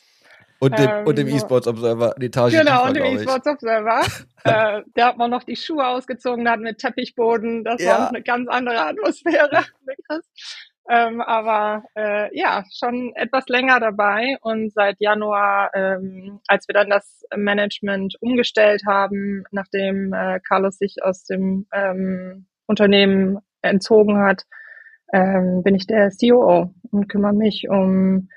Und 0.59 0.79
dem, 0.79 0.89
ähm, 0.89 1.07
und 1.07 1.19
dem 1.19 1.29
E-Sports 1.29 1.67
Observer, 1.67 2.15
die 2.17 2.27
Etage 2.27 2.55
Genau, 2.55 2.87
und 2.87 2.97
dem 2.97 3.05
E-Sports 3.05 3.47
Observer. 3.47 4.01
äh, 4.45 4.81
der 4.97 5.07
hat 5.07 5.19
man 5.19 5.31
noch 5.31 5.43
die 5.43 5.57
Schuhe 5.57 5.87
ausgezogen, 5.87 6.49
hat 6.49 6.61
mit 6.61 6.79
Teppichboden. 6.79 7.63
Das 7.63 7.83
ja. 7.83 7.91
war 7.91 8.09
eine 8.09 8.23
ganz 8.23 8.49
andere 8.49 8.81
Atmosphäre. 8.81 9.65
Ähm, 10.89 11.23
aber 11.23 11.83
äh, 11.97 12.37
ja, 12.39 12.65
schon 12.71 13.13
etwas 13.15 13.47
länger 13.49 13.81
dabei 13.81 14.37
und 14.43 14.71
seit 14.71 15.01
Januar, 15.01 15.71
ähm, 15.75 16.41
als 16.47 16.69
wir 16.69 16.75
dann 16.75 16.91
das 16.91 17.23
Management 17.35 18.17
umgestellt 18.21 18.83
haben, 18.87 19.45
nachdem 19.51 20.13
äh, 20.13 20.41
Carlos 20.47 20.77
sich 20.77 20.97
aus 21.03 21.25
dem 21.25 21.67
ähm, 21.73 22.47
Unternehmen 22.67 23.39
entzogen 23.63 24.19
hat, 24.19 24.43
ähm, 25.15 25.63
bin 25.63 25.75
ich 25.75 25.87
der 25.87 26.11
COO 26.11 26.75
und 26.91 27.09
kümmere 27.09 27.33
mich 27.33 27.67
um 27.71 28.29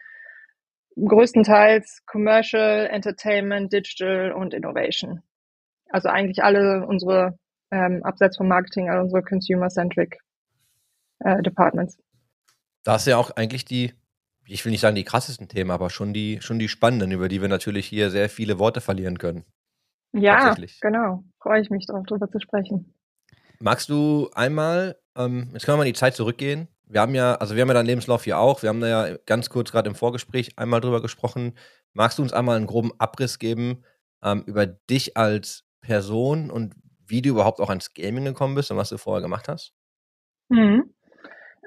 größtenteils 0.96 2.04
Commercial, 2.06 2.88
Entertainment, 2.88 3.74
Digital 3.74 4.32
und 4.32 4.54
Innovation. 4.54 5.22
Also 5.90 6.10
eigentlich 6.10 6.44
alle 6.44 6.86
unsere, 6.88 7.38
ähm, 7.72 8.04
abseits 8.04 8.38
vom 8.38 8.48
Marketing, 8.48 8.90
alle 8.90 9.02
unsere 9.02 9.22
Consumer-Centric 9.22 10.18
äh, 11.20 11.42
Departments. 11.42 11.98
Da 12.84 12.96
ist 12.96 13.08
ja 13.08 13.18
auch 13.18 13.32
eigentlich 13.32 13.66
die, 13.66 13.94
ich 14.46 14.64
will 14.64 14.72
nicht 14.72 14.82
sagen 14.82 14.96
die 14.96 15.04
krassesten 15.04 15.48
Themen, 15.48 15.72
aber 15.72 15.90
schon 15.90 16.14
die, 16.14 16.40
schon 16.42 16.60
die 16.60 16.70
spannenden, 16.70 17.12
über 17.12 17.28
die 17.28 17.42
wir 17.42 17.50
natürlich 17.50 17.86
hier 17.86 18.10
sehr 18.10 18.30
viele 18.30 18.60
Worte 18.60 18.82
verlieren 18.82 19.18
können. 19.18 19.46
Ja, 20.14 20.56
genau. 20.82 21.24
Freue 21.42 21.62
ich 21.62 21.70
mich 21.70 21.86
darauf, 21.86 22.06
darüber 22.08 22.30
zu 22.30 22.40
sprechen. 22.40 22.94
Magst 23.60 23.90
du 23.90 24.30
einmal, 24.34 24.98
ähm, 25.16 25.50
jetzt 25.54 25.66
können 25.66 25.74
wir 25.74 25.78
mal 25.78 25.88
in 25.88 25.94
die 25.94 26.00
Zeit 26.00 26.16
zurückgehen. 26.16 26.68
Wir 26.86 27.02
haben 27.02 27.16
ja, 27.16 27.36
also 27.36 27.56
wir 27.56 27.62
haben 27.62 27.68
ja 27.70 27.74
deinen 27.74 27.88
Lebenslauf 27.88 28.24
hier 28.24 28.40
auch. 28.40 28.62
Wir 28.62 28.70
haben 28.70 28.80
da 28.80 28.88
ja 28.88 29.18
ganz 29.26 29.50
kurz 29.50 29.72
gerade 29.72 29.90
im 29.90 29.96
Vorgespräch 29.96 30.58
einmal 30.58 30.80
drüber 30.80 31.02
gesprochen. 31.02 31.54
Magst 31.94 32.18
du 32.18 32.24
uns 32.24 32.34
einmal 32.34 32.56
einen 32.56 32.68
groben 32.68 32.92
Abriss 33.00 33.40
geben 33.40 33.84
ähm, 34.24 34.44
über 34.46 34.66
dich 34.66 35.18
als 35.18 35.66
Person 35.82 36.50
und 36.50 36.76
wie 37.06 37.22
du 37.22 37.30
überhaupt 37.30 37.60
auch 37.60 37.70
ans 37.70 37.94
Gaming 37.94 38.26
gekommen 38.26 38.56
bist 38.56 38.72
und 38.72 38.78
was 38.78 38.90
du 38.90 38.98
vorher 38.98 39.22
gemacht 39.22 39.48
hast? 39.48 39.74
Mhm. 40.50 40.94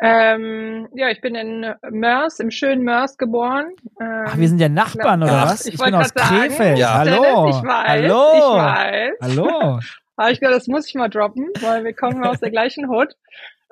Ähm, 0.03 0.89
ja, 0.95 1.11
ich 1.11 1.21
bin 1.21 1.35
in 1.35 1.75
Mörs, 1.91 2.41
im 2.41 2.51
schönen 2.51 2.85
Mörs 2.85 3.19
geboren. 3.19 3.67
Ähm, 4.01 4.25
Ach, 4.27 4.39
wir 4.39 4.49
sind 4.49 4.59
ja 4.59 4.71
Nachbarn, 4.71 5.23
oder 5.23 5.43
was? 5.43 5.67
Ich, 5.67 5.75
ich 5.75 5.81
bin 5.81 5.95
aus 5.95 6.15
Krefeld. 6.15 6.79
Ja. 6.79 6.99
Hallo. 6.99 7.51
Ich 7.51 7.57
weiß, 7.57 7.89
Hallo. 7.89 8.33
Ich 8.35 8.63
weiß. 8.63 9.15
Hallo. 9.23 9.81
Habe 10.19 10.33
ich 10.33 10.41
gedacht, 10.41 10.57
das 10.57 10.69
muss 10.69 10.89
ich 10.89 10.95
mal 10.95 11.09
droppen, 11.09 11.49
weil 11.61 11.85
wir 11.85 11.93
kommen 11.93 12.25
aus 12.25 12.41
der 12.41 12.51
gleichen 12.51 12.89
Hut. 12.89 13.15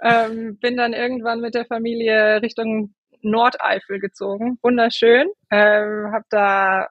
Ähm, 0.03 0.59
bin 0.61 0.77
dann 0.77 0.93
irgendwann 0.93 1.41
mit 1.41 1.55
der 1.55 1.65
Familie 1.65 2.43
Richtung 2.43 2.95
Nordeifel 3.23 3.99
gezogen. 3.99 4.59
Wunderschön. 4.63 5.29
Ähm, 5.51 6.13
hab 6.13 6.25
da 6.29 6.89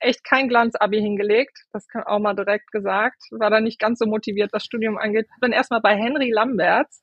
echt 0.00 0.24
kein 0.24 0.48
Glanzabi 0.48 1.00
hingelegt. 1.00 1.58
Das 1.72 1.88
kann 1.88 2.04
auch 2.04 2.20
mal 2.20 2.34
direkt 2.34 2.70
gesagt. 2.70 3.20
War 3.32 3.50
da 3.50 3.60
nicht 3.60 3.80
ganz 3.80 3.98
so 3.98 4.06
motiviert, 4.06 4.52
was 4.52 4.64
Studium 4.64 4.96
angeht. 4.96 5.26
Bin 5.40 5.52
erstmal 5.52 5.80
bei 5.80 5.96
Henry 5.96 6.30
Lamberts 6.30 7.02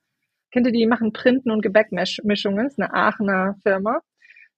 kennt 0.53 0.67
ihr 0.67 0.71
die, 0.71 0.85
machen 0.85 1.13
Printen 1.13 1.51
und 1.51 1.63
Gebäckmischungen, 1.63 2.67
ist 2.67 2.79
eine 2.79 2.93
Aachener 2.93 3.55
Firma. 3.63 4.01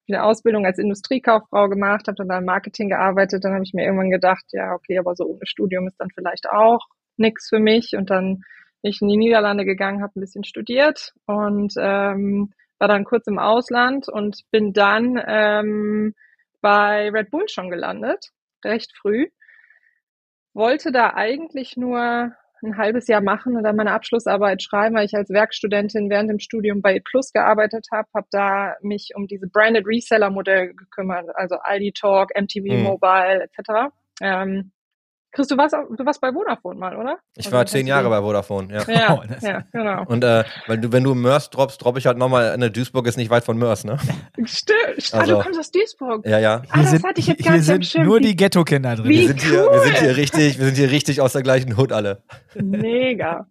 Eine 0.08 0.24
Ausbildung 0.24 0.66
als 0.66 0.78
Industriekauffrau 0.78 1.68
gemacht, 1.68 2.08
habe 2.08 2.18
dann 2.18 2.28
da 2.28 2.38
im 2.38 2.46
Marketing 2.46 2.90
gearbeitet, 2.90 3.44
dann 3.44 3.54
habe 3.54 3.64
ich 3.64 3.74
mir 3.74 3.86
irgendwann 3.86 4.12
gedacht, 4.12 4.44
ja, 4.52 4.74
okay, 4.74 5.00
aber 5.00 5.16
so 5.16 5.24
ohne 5.24 5.46
Studium 5.46 5.88
ist 5.88 6.00
dann 6.00 6.10
vielleicht 6.14 6.48
auch 6.48 6.86
nichts 7.18 7.50
für 7.50 7.60
mich. 7.60 7.94
Und 7.98 8.12
dann 8.12 8.42
bin 8.84 8.92
ich 8.92 9.02
in 9.02 9.08
die 9.08 9.18
Niederlande 9.18 9.66
gegangen, 9.66 10.04
habe 10.04 10.12
ein 10.16 10.22
bisschen 10.22 10.44
studiert 10.44 11.14
und 11.26 11.74
ähm, 11.80 12.54
war 12.78 12.88
dann 12.88 13.06
kurz 13.06 13.26
im 13.26 13.40
Ausland 13.40 14.10
und 14.10 14.42
bin 14.52 14.74
dann 14.74 15.20
ähm, 15.26 16.14
bei 16.62 17.10
Red 17.10 17.32
Bull 17.32 17.48
schon 17.48 17.72
gelandet, 17.72 18.32
recht 18.64 18.92
früh. 18.96 19.30
Wollte 20.54 20.92
da 20.92 21.14
eigentlich 21.16 21.78
nur 21.78 22.34
ein 22.66 22.78
halbes 22.78 23.08
Jahr 23.08 23.22
machen 23.22 23.56
und 23.56 23.64
dann 23.64 23.76
meine 23.76 23.92
Abschlussarbeit 23.92 24.62
schreiben, 24.62 24.96
weil 24.96 25.06
ich 25.06 25.16
als 25.16 25.30
Werkstudentin 25.30 26.10
während 26.10 26.30
dem 26.30 26.40
Studium 26.40 26.82
bei 26.82 27.00
Plus 27.00 27.32
gearbeitet 27.32 27.88
habe, 27.92 28.08
habe 28.14 28.28
da 28.32 28.76
mich 28.82 29.12
um 29.16 29.28
diese 29.28 29.48
Branded 29.48 29.86
Reseller 29.88 30.30
Modelle 30.30 30.74
gekümmert, 30.74 31.30
also 31.36 31.56
Aldi 31.56 31.94
Talk, 31.94 32.30
MTV 32.36 32.74
mhm. 32.74 32.84
Mobile 32.84 33.44
etc. 33.44 33.94
Ähm, 34.22 34.72
Chris, 35.36 35.48
du 35.48 35.58
warst, 35.58 35.74
du 35.74 36.06
warst 36.06 36.22
bei 36.22 36.32
Vodafone 36.32 36.80
mal, 36.80 36.96
oder? 36.96 37.18
Ich 37.36 37.48
also, 37.48 37.58
war 37.58 37.66
zehn 37.66 37.86
Jahre 37.88 38.10
bei 38.10 38.22
Vodafone, 38.22 38.74
ja. 38.74 38.84
Ja, 38.88 39.14
oh, 39.20 39.46
ja 39.46 39.64
genau. 39.74 40.06
Und 40.06 40.24
äh, 40.24 40.46
weil 40.66 40.78
du, 40.78 40.94
wenn 40.94 41.04
du 41.04 41.14
Mörs 41.14 41.50
droppst, 41.50 41.84
droppe 41.84 42.00
ich 42.00 42.08
halt 42.08 42.18
nochmal, 42.18 42.52
eine 42.52 42.72
Duisburg 42.72 43.06
ist 43.06 43.18
nicht 43.18 43.30
weit 43.30 43.44
von 43.44 43.58
Mörs, 43.58 43.84
ne? 43.84 43.98
Stimmt. 44.46 45.14
Also, 45.14 45.18
ah, 45.18 45.26
du 45.26 45.44
kommst 45.44 45.60
aus 45.60 45.72
Duisburg. 45.72 46.26
Ja, 46.26 46.40
ja. 46.40 46.62
Ah, 46.70 46.78
das 46.82 46.92
sind, 46.92 47.04
hatte 47.04 47.20
ich 47.20 47.28
jetzt 47.28 47.44
gar 47.44 47.54
hier 47.54 47.64
sind 47.64 47.86
Schirm. 47.86 48.06
nur 48.06 48.22
die 48.22 48.38
Ghetto-Kinder 48.38 48.96
drin. 48.96 49.10
Wie 49.10 49.20
wir, 49.20 49.28
sind 49.28 49.44
cool. 49.44 49.50
hier, 49.50 49.72
wir 49.72 49.80
sind 49.82 49.98
hier 49.98 50.16
richtig, 50.16 50.58
wir 50.58 50.66
sind 50.68 50.78
hier 50.78 50.92
richtig 50.92 51.20
aus 51.20 51.34
der 51.34 51.44
gleichen 51.44 51.76
Hut 51.76 51.92
alle. 51.92 52.24
Mega. 52.56 53.46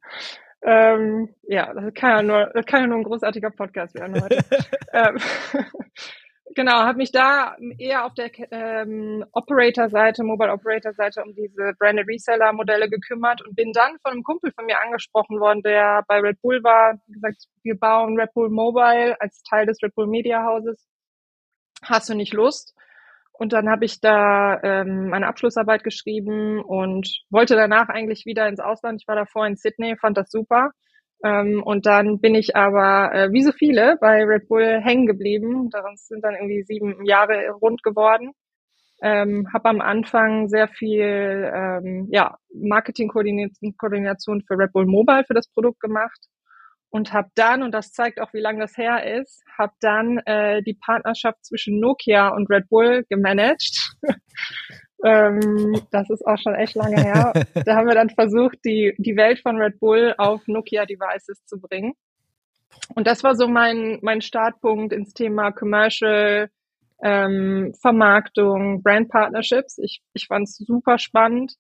Ähm, 0.67 1.29
ja, 1.47 1.75
das 1.75 1.93
kann 1.93 2.11
ja 2.11 2.23
nur, 2.23 2.50
das 2.55 2.64
kann 2.64 2.81
ja 2.81 2.87
nur 2.87 2.97
ein 2.97 3.05
großartiger 3.05 3.50
Podcast 3.50 3.95
werden 3.95 4.23
heute. 4.23 4.38
ähm, 4.95 5.19
genau, 6.54 6.72
habe 6.72 6.98
mich 6.98 7.12
da 7.12 7.56
eher 7.78 8.04
auf 8.04 8.14
der 8.14 8.30
ähm, 8.50 9.24
Operator-Seite, 9.32 10.24
Mobile 10.24 10.52
Operator-Seite 10.52 11.22
um 11.22 11.34
diese 11.34 11.72
Branded 11.78 12.06
Reseller-Modelle 12.08 12.88
gekümmert 12.88 13.42
und 13.46 13.56
bin 13.56 13.72
dann 13.72 13.98
von 14.02 14.12
einem 14.12 14.22
Kumpel 14.22 14.52
von 14.52 14.66
mir 14.66 14.80
angesprochen 14.80 15.40
worden, 15.40 15.62
der 15.62 16.04
bei 16.08 16.20
Red 16.20 16.40
Bull 16.42 16.62
war, 16.62 16.98
gesagt, 17.08 17.46
wir 17.62 17.78
bauen 17.78 18.18
Red 18.18 18.32
Bull 18.34 18.50
Mobile 18.50 19.16
als 19.20 19.42
Teil 19.42 19.66
des 19.66 19.82
Red 19.82 19.94
Bull 19.94 20.06
Media 20.06 20.44
Hauses. 20.44 20.86
Hast 21.82 22.08
du 22.08 22.14
nicht 22.14 22.32
Lust? 22.32 22.74
Und 23.32 23.52
dann 23.52 23.68
habe 23.68 23.84
ich 23.84 24.00
da 24.00 24.60
ähm, 24.62 25.08
meine 25.08 25.26
Abschlussarbeit 25.26 25.82
geschrieben 25.82 26.62
und 26.62 27.24
wollte 27.30 27.56
danach 27.56 27.88
eigentlich 27.88 28.26
wieder 28.26 28.46
ins 28.48 28.60
Ausland. 28.60 29.02
Ich 29.02 29.08
war 29.08 29.16
davor 29.16 29.46
in 29.46 29.56
Sydney, 29.56 29.96
fand 29.96 30.16
das 30.16 30.30
super 30.30 30.70
ähm, 31.23 31.62
und 31.62 31.87
dann 31.87 32.21
bin 32.21 32.35
ich 32.35 32.56
aber, 32.56 33.12
äh, 33.14 33.33
wie 33.33 33.42
so 33.42 33.53
viele, 33.53 33.96
bei 34.00 34.24
Red 34.24 34.48
Bull 34.48 34.81
hängen 34.83 35.07
geblieben. 35.07 35.70
Das 35.70 36.07
sind 36.07 36.22
dann 36.24 36.35
irgendwie 36.35 36.62
sieben 36.62 37.05
Jahre 37.05 37.50
rund 37.61 37.83
geworden. 37.83 38.33
Ähm, 39.03 39.48
habe 39.53 39.68
am 39.68 39.81
Anfang 39.81 40.48
sehr 40.48 40.68
viel 40.68 41.03
ähm, 41.55 42.09
ja, 42.11 42.37
Marketingkoordination 42.55 44.42
für 44.46 44.59
Red 44.59 44.72
Bull 44.72 44.87
Mobile 44.87 45.24
für 45.27 45.35
das 45.35 45.48
Produkt 45.48 45.81
gemacht 45.81 46.29
und 46.94 47.12
habe 47.12 47.29
dann, 47.35 47.64
und 47.64 47.72
das 47.72 47.90
zeigt 47.92 48.20
auch, 48.20 48.33
wie 48.33 48.40
lange 48.40 48.61
das 48.61 48.77
her 48.77 49.18
ist, 49.20 49.42
habe 49.59 49.72
dann 49.81 50.18
äh, 50.27 50.62
die 50.62 50.74
Partnerschaft 50.74 51.44
zwischen 51.44 51.81
Nokia 51.81 52.29
und 52.29 52.48
Red 52.48 52.68
Bull 52.68 53.05
gemanagt. 53.09 53.96
Ähm, 55.05 55.83
das 55.90 56.09
ist 56.09 56.27
auch 56.27 56.38
schon 56.38 56.55
echt 56.55 56.75
lange 56.75 57.01
her. 57.01 57.33
da 57.67 57.77
haben 57.77 57.87
wir 57.87 57.95
dann 57.95 58.11
versucht, 58.11 58.59
die, 58.64 58.95
die 58.99 59.17
Welt 59.17 59.40
von 59.40 59.57
Red 59.57 59.79
Bull 59.79 60.14
auf 60.17 60.40
Nokia-Devices 60.47 61.45
zu 61.45 61.61
bringen. 61.61 61.93
Und 62.95 63.07
das 63.07 63.23
war 63.23 63.37
so 63.37 63.47
mein, 63.47 63.99
mein 64.03 64.23
Startpunkt 64.23 64.93
ins 64.93 65.12
Thema 65.12 65.53
Commercial, 65.53 66.49
ähm, 67.03 67.75
Vermarktung, 67.81 68.83
Brand 68.83 69.11
Partnerships. 69.11 69.79
Ich, 69.79 70.03
ich 70.14 70.27
fand 70.27 70.49
es 70.49 70.57
super 70.57 70.99
spannend, 70.99 71.55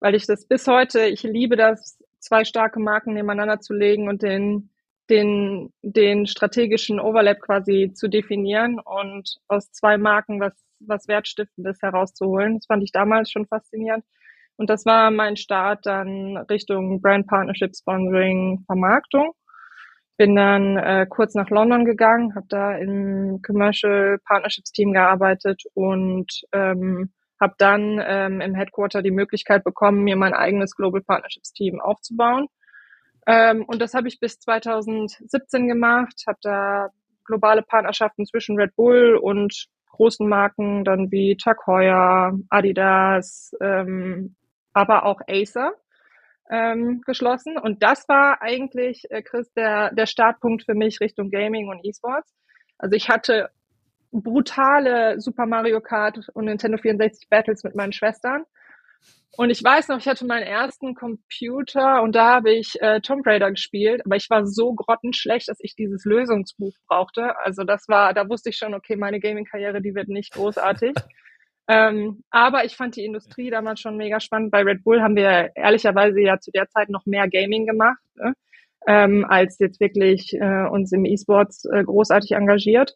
weil 0.00 0.14
ich 0.14 0.26
das 0.26 0.46
bis 0.46 0.66
heute, 0.66 1.06
ich 1.06 1.22
liebe 1.22 1.56
das, 1.56 1.98
zwei 2.18 2.44
starke 2.44 2.78
Marken 2.78 3.14
nebeneinander 3.14 3.60
zu 3.60 3.72
legen 3.72 4.08
und 4.08 4.22
den, 4.22 4.70
den, 5.10 5.72
den 5.82 6.26
strategischen 6.26 7.00
Overlap 7.00 7.40
quasi 7.40 7.92
zu 7.94 8.08
definieren 8.08 8.78
und 8.78 9.38
aus 9.48 9.72
zwei 9.72 9.98
Marken 9.98 10.40
was 10.40 10.52
was 10.86 11.08
Wertstiftendes 11.08 11.80
herauszuholen. 11.82 12.56
Das 12.56 12.66
fand 12.66 12.82
ich 12.82 12.92
damals 12.92 13.30
schon 13.30 13.46
faszinierend. 13.46 14.04
Und 14.56 14.70
das 14.70 14.86
war 14.86 15.10
mein 15.10 15.36
Start 15.36 15.86
dann 15.86 16.36
Richtung 16.50 17.00
Brand 17.00 17.26
Partnership, 17.26 17.74
Sponsoring, 17.74 18.62
Vermarktung. 18.66 19.32
Bin 20.18 20.36
dann 20.36 20.76
äh, 20.76 21.06
kurz 21.08 21.34
nach 21.34 21.50
London 21.50 21.84
gegangen, 21.84 22.34
habe 22.34 22.46
da 22.48 22.76
im 22.76 23.40
Commercial 23.44 24.18
Partnerships 24.26 24.70
Team 24.70 24.92
gearbeitet 24.92 25.62
und 25.74 26.30
ähm, 26.52 27.12
habe 27.40 27.54
dann 27.58 28.00
ähm, 28.06 28.40
im 28.40 28.54
Headquarter 28.54 29.02
die 29.02 29.10
Möglichkeit 29.10 29.64
bekommen, 29.64 30.04
mir 30.04 30.16
mein 30.16 30.34
eigenes 30.34 30.76
Global 30.76 31.00
Partnerships 31.00 31.52
Team 31.52 31.80
aufzubauen. 31.80 32.46
Ähm, 33.26 33.64
und 33.66 33.80
das 33.80 33.94
habe 33.94 34.08
ich 34.08 34.20
bis 34.20 34.38
2017 34.38 35.66
gemacht, 35.66 36.22
habe 36.26 36.38
da 36.42 36.88
globale 37.24 37.62
Partnerschaften 37.62 38.26
zwischen 38.26 38.56
Red 38.56 38.74
Bull 38.76 39.16
und 39.16 39.66
großen 39.92 40.28
Marken 40.28 40.84
dann 40.84 41.10
wie 41.10 41.36
Chuck 41.36 41.66
Heuer, 41.66 42.38
Adidas, 42.48 43.52
ähm, 43.60 44.34
aber 44.72 45.04
auch 45.04 45.20
Acer 45.28 45.72
ähm, 46.50 47.02
geschlossen. 47.06 47.56
Und 47.58 47.82
das 47.82 48.08
war 48.08 48.42
eigentlich, 48.42 49.04
äh, 49.10 49.22
Chris, 49.22 49.52
der, 49.54 49.92
der 49.94 50.06
Startpunkt 50.06 50.64
für 50.64 50.74
mich 50.74 51.00
Richtung 51.00 51.30
Gaming 51.30 51.68
und 51.68 51.84
E-Sports. 51.84 52.34
Also 52.78 52.96
ich 52.96 53.08
hatte 53.08 53.50
brutale 54.10 55.20
Super 55.20 55.46
Mario 55.46 55.80
Kart 55.80 56.28
und 56.34 56.46
Nintendo 56.46 56.78
64 56.78 57.28
Battles 57.30 57.64
mit 57.64 57.74
meinen 57.74 57.92
Schwestern. 57.92 58.44
Und 59.34 59.48
ich 59.48 59.64
weiß 59.64 59.88
noch, 59.88 59.98
ich 59.98 60.06
hatte 60.06 60.26
meinen 60.26 60.42
ersten 60.42 60.94
Computer 60.94 62.02
und 62.02 62.14
da 62.14 62.34
habe 62.34 62.52
ich 62.52 62.80
äh, 62.82 63.00
Tomb 63.00 63.26
Raider 63.26 63.50
gespielt, 63.50 64.02
aber 64.04 64.16
ich 64.16 64.28
war 64.28 64.46
so 64.46 64.74
grottenschlecht, 64.74 65.48
dass 65.48 65.58
ich 65.60 65.74
dieses 65.74 66.04
Lösungsbuch 66.04 66.74
brauchte. 66.86 67.38
Also 67.38 67.64
das 67.64 67.88
war, 67.88 68.12
da 68.12 68.28
wusste 68.28 68.50
ich 68.50 68.58
schon, 68.58 68.74
okay, 68.74 68.94
meine 68.94 69.20
Gaming-Karriere, 69.20 69.80
die 69.80 69.94
wird 69.94 70.08
nicht 70.08 70.34
großartig. 70.34 70.92
ähm, 71.68 72.22
aber 72.30 72.66
ich 72.66 72.76
fand 72.76 72.96
die 72.96 73.06
Industrie 73.06 73.48
damals 73.48 73.80
schon 73.80 73.96
mega 73.96 74.20
spannend. 74.20 74.50
Bei 74.50 74.62
Red 74.62 74.84
Bull 74.84 75.00
haben 75.00 75.16
wir 75.16 75.50
ehrlicherweise 75.54 76.20
ja 76.20 76.38
zu 76.38 76.50
der 76.50 76.68
Zeit 76.68 76.90
noch 76.90 77.06
mehr 77.06 77.26
Gaming 77.30 77.66
gemacht, 77.66 78.02
ne? 78.16 78.34
ähm, 78.86 79.24
als 79.26 79.58
jetzt 79.58 79.80
wirklich 79.80 80.34
äh, 80.34 80.66
uns 80.68 80.92
im 80.92 81.06
E-Sports 81.06 81.64
äh, 81.72 81.82
großartig 81.84 82.32
engagiert. 82.32 82.94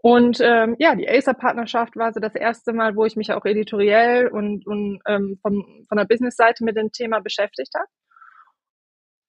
Und 0.00 0.40
ähm, 0.40 0.76
ja, 0.78 0.94
die 0.94 1.08
Acer-Partnerschaft 1.08 1.96
war 1.96 2.12
so 2.12 2.20
das 2.20 2.34
erste 2.34 2.72
Mal, 2.72 2.94
wo 2.94 3.04
ich 3.04 3.16
mich 3.16 3.32
auch 3.32 3.44
editoriell 3.44 4.28
und, 4.28 4.64
und 4.66 5.00
ähm, 5.08 5.38
vom, 5.42 5.84
von 5.88 5.98
der 5.98 6.04
Business-Seite 6.04 6.64
mit 6.64 6.76
dem 6.76 6.92
Thema 6.92 7.20
beschäftigt 7.20 7.72
habe. 7.74 7.88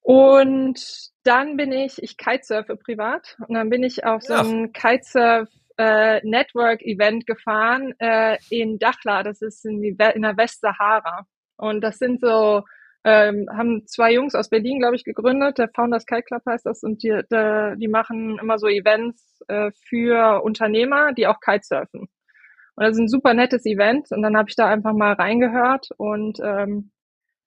Und 0.01 0.79
dann 1.23 1.57
bin 1.57 1.71
ich, 1.71 2.01
ich 2.01 2.17
kitesurfe 2.17 2.75
privat 2.75 3.35
und 3.47 3.55
dann 3.55 3.69
bin 3.69 3.83
ich 3.83 4.05
auf 4.05 4.21
so 4.21 4.33
ein 4.33 4.71
Kitesurf 4.73 5.49
äh, 5.77 6.19
Network 6.23 6.81
Event 6.81 7.25
gefahren 7.25 7.93
äh, 7.99 8.37
in 8.49 8.79
Dachla, 8.79 9.23
das 9.23 9.41
ist 9.41 9.65
in, 9.65 9.81
die, 9.81 9.95
in 10.13 10.21
der 10.21 10.37
Westsahara. 10.37 11.25
Und 11.57 11.81
das 11.81 11.97
sind 11.97 12.21
so 12.21 12.63
ähm, 13.03 13.47
haben 13.51 13.85
zwei 13.87 14.13
Jungs 14.13 14.35
aus 14.35 14.49
Berlin, 14.49 14.79
glaube 14.79 14.95
ich, 14.95 15.03
gegründet. 15.03 15.57
Der 15.57 15.69
Founders 15.69 16.05
Kite 16.05 16.23
Club 16.23 16.43
heißt 16.45 16.65
das. 16.65 16.83
Und 16.83 17.03
die, 17.03 17.21
die, 17.31 17.73
die 17.77 17.87
machen 17.87 18.37
immer 18.39 18.59
so 18.59 18.67
Events 18.67 19.41
äh, 19.47 19.71
für 19.87 20.43
Unternehmer, 20.43 21.13
die 21.13 21.27
auch 21.27 21.39
Kitesurfen. 21.39 22.01
Und 22.01 22.83
das 22.83 22.91
ist 22.91 22.99
ein 22.99 23.07
super 23.07 23.33
nettes 23.33 23.65
Event. 23.65 24.11
Und 24.11 24.21
dann 24.21 24.37
habe 24.37 24.49
ich 24.49 24.55
da 24.55 24.67
einfach 24.67 24.93
mal 24.93 25.13
reingehört 25.13 25.89
und 25.97 26.39
ähm, 26.43 26.91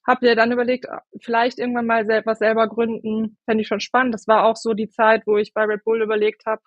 habe 0.07 0.27
mir 0.27 0.37
dann 0.37 0.53
überlegt, 0.53 0.87
vielleicht 1.21 1.59
irgendwann 1.59 1.87
mal 1.87 2.07
sel 2.07 2.23
was 2.25 2.39
selber 2.39 2.67
gründen. 2.69 3.39
Fände 3.45 3.63
ich 3.63 3.69
schon 3.69 3.81
spannend. 3.81 4.15
Das 4.15 4.27
war 4.27 4.45
auch 4.45 4.57
so 4.57 4.75
die 4.75 4.89
Zeit, 4.89 5.27
wo 5.27 5.37
ich 5.37 5.55
bei 5.55 5.65
Red 5.65 5.85
Bull 5.85 6.03
überlegt 6.03 6.45
habe, 6.47 6.63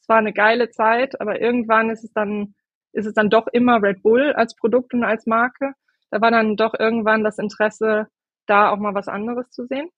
es 0.00 0.08
war 0.08 0.18
eine 0.18 0.32
geile 0.32 0.70
Zeit, 0.70 1.20
aber 1.20 1.40
irgendwann 1.40 1.90
ist 1.90 2.02
es 2.02 2.12
dann, 2.12 2.54
ist 2.92 3.06
es 3.06 3.12
dann 3.14 3.30
doch 3.30 3.46
immer 3.52 3.82
Red 3.82 4.02
Bull 4.02 4.32
als 4.32 4.54
Produkt 4.56 4.94
und 4.94 5.04
als 5.04 5.26
Marke 5.26 5.74
da 6.10 6.20
war 6.20 6.30
dann 6.30 6.56
doch 6.56 6.74
irgendwann 6.78 7.24
das 7.24 7.38
Interesse, 7.38 8.08
da 8.46 8.70
auch 8.70 8.78
mal 8.78 8.94
was 8.94 9.08
anderes 9.08 9.50
zu 9.50 9.66
sehen. 9.66 9.90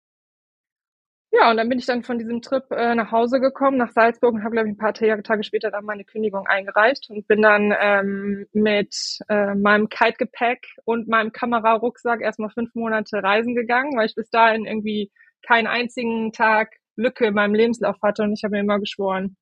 Ja, 1.32 1.50
und 1.50 1.56
dann 1.58 1.68
bin 1.68 1.78
ich 1.78 1.86
dann 1.86 2.02
von 2.02 2.18
diesem 2.18 2.42
Trip 2.42 2.64
äh, 2.72 2.94
nach 2.96 3.12
Hause 3.12 3.38
gekommen, 3.40 3.76
nach 3.76 3.92
Salzburg 3.92 4.34
und 4.34 4.42
habe, 4.42 4.50
glaube 4.52 4.68
ich, 4.68 4.74
ein 4.74 4.76
paar 4.76 4.92
Tage 4.94 5.44
später 5.44 5.70
dann 5.70 5.84
meine 5.84 6.04
Kündigung 6.04 6.46
eingereicht 6.48 7.08
und 7.08 7.28
bin 7.28 7.40
dann 7.40 7.72
ähm, 7.80 8.46
mit 8.52 9.18
äh, 9.28 9.54
meinem 9.54 9.88
Kite-Gepäck 9.88 10.66
und 10.84 11.06
meinem 11.06 11.30
Kamerarucksack 11.30 12.20
erstmal 12.20 12.50
fünf 12.50 12.74
Monate 12.74 13.22
reisen 13.22 13.54
gegangen, 13.54 13.96
weil 13.96 14.06
ich 14.06 14.16
bis 14.16 14.28
dahin 14.30 14.66
irgendwie 14.66 15.12
keinen 15.46 15.68
einzigen 15.68 16.32
Tag 16.32 16.72
Lücke 16.96 17.26
in 17.26 17.34
meinem 17.34 17.54
Lebenslauf 17.54 17.96
hatte 18.02 18.24
und 18.24 18.32
ich 18.32 18.42
habe 18.42 18.52
mir 18.52 18.60
immer 18.60 18.80
geschworen, 18.80 19.36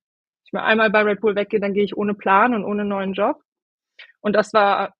ich 0.45 0.53
mal 0.53 0.63
einmal 0.65 0.91
bei 0.91 1.01
Red 1.01 1.21
Bull 1.21 1.35
weggehe, 1.35 1.59
dann 1.59 1.73
gehe 1.73 1.83
ich 1.83 1.97
ohne 1.97 2.13
Plan 2.13 2.53
und 2.53 2.65
ohne 2.65 2.85
neuen 2.85 3.13
Job. 3.13 3.41
Und 4.21 4.33
das 4.35 4.53
war 4.53 4.93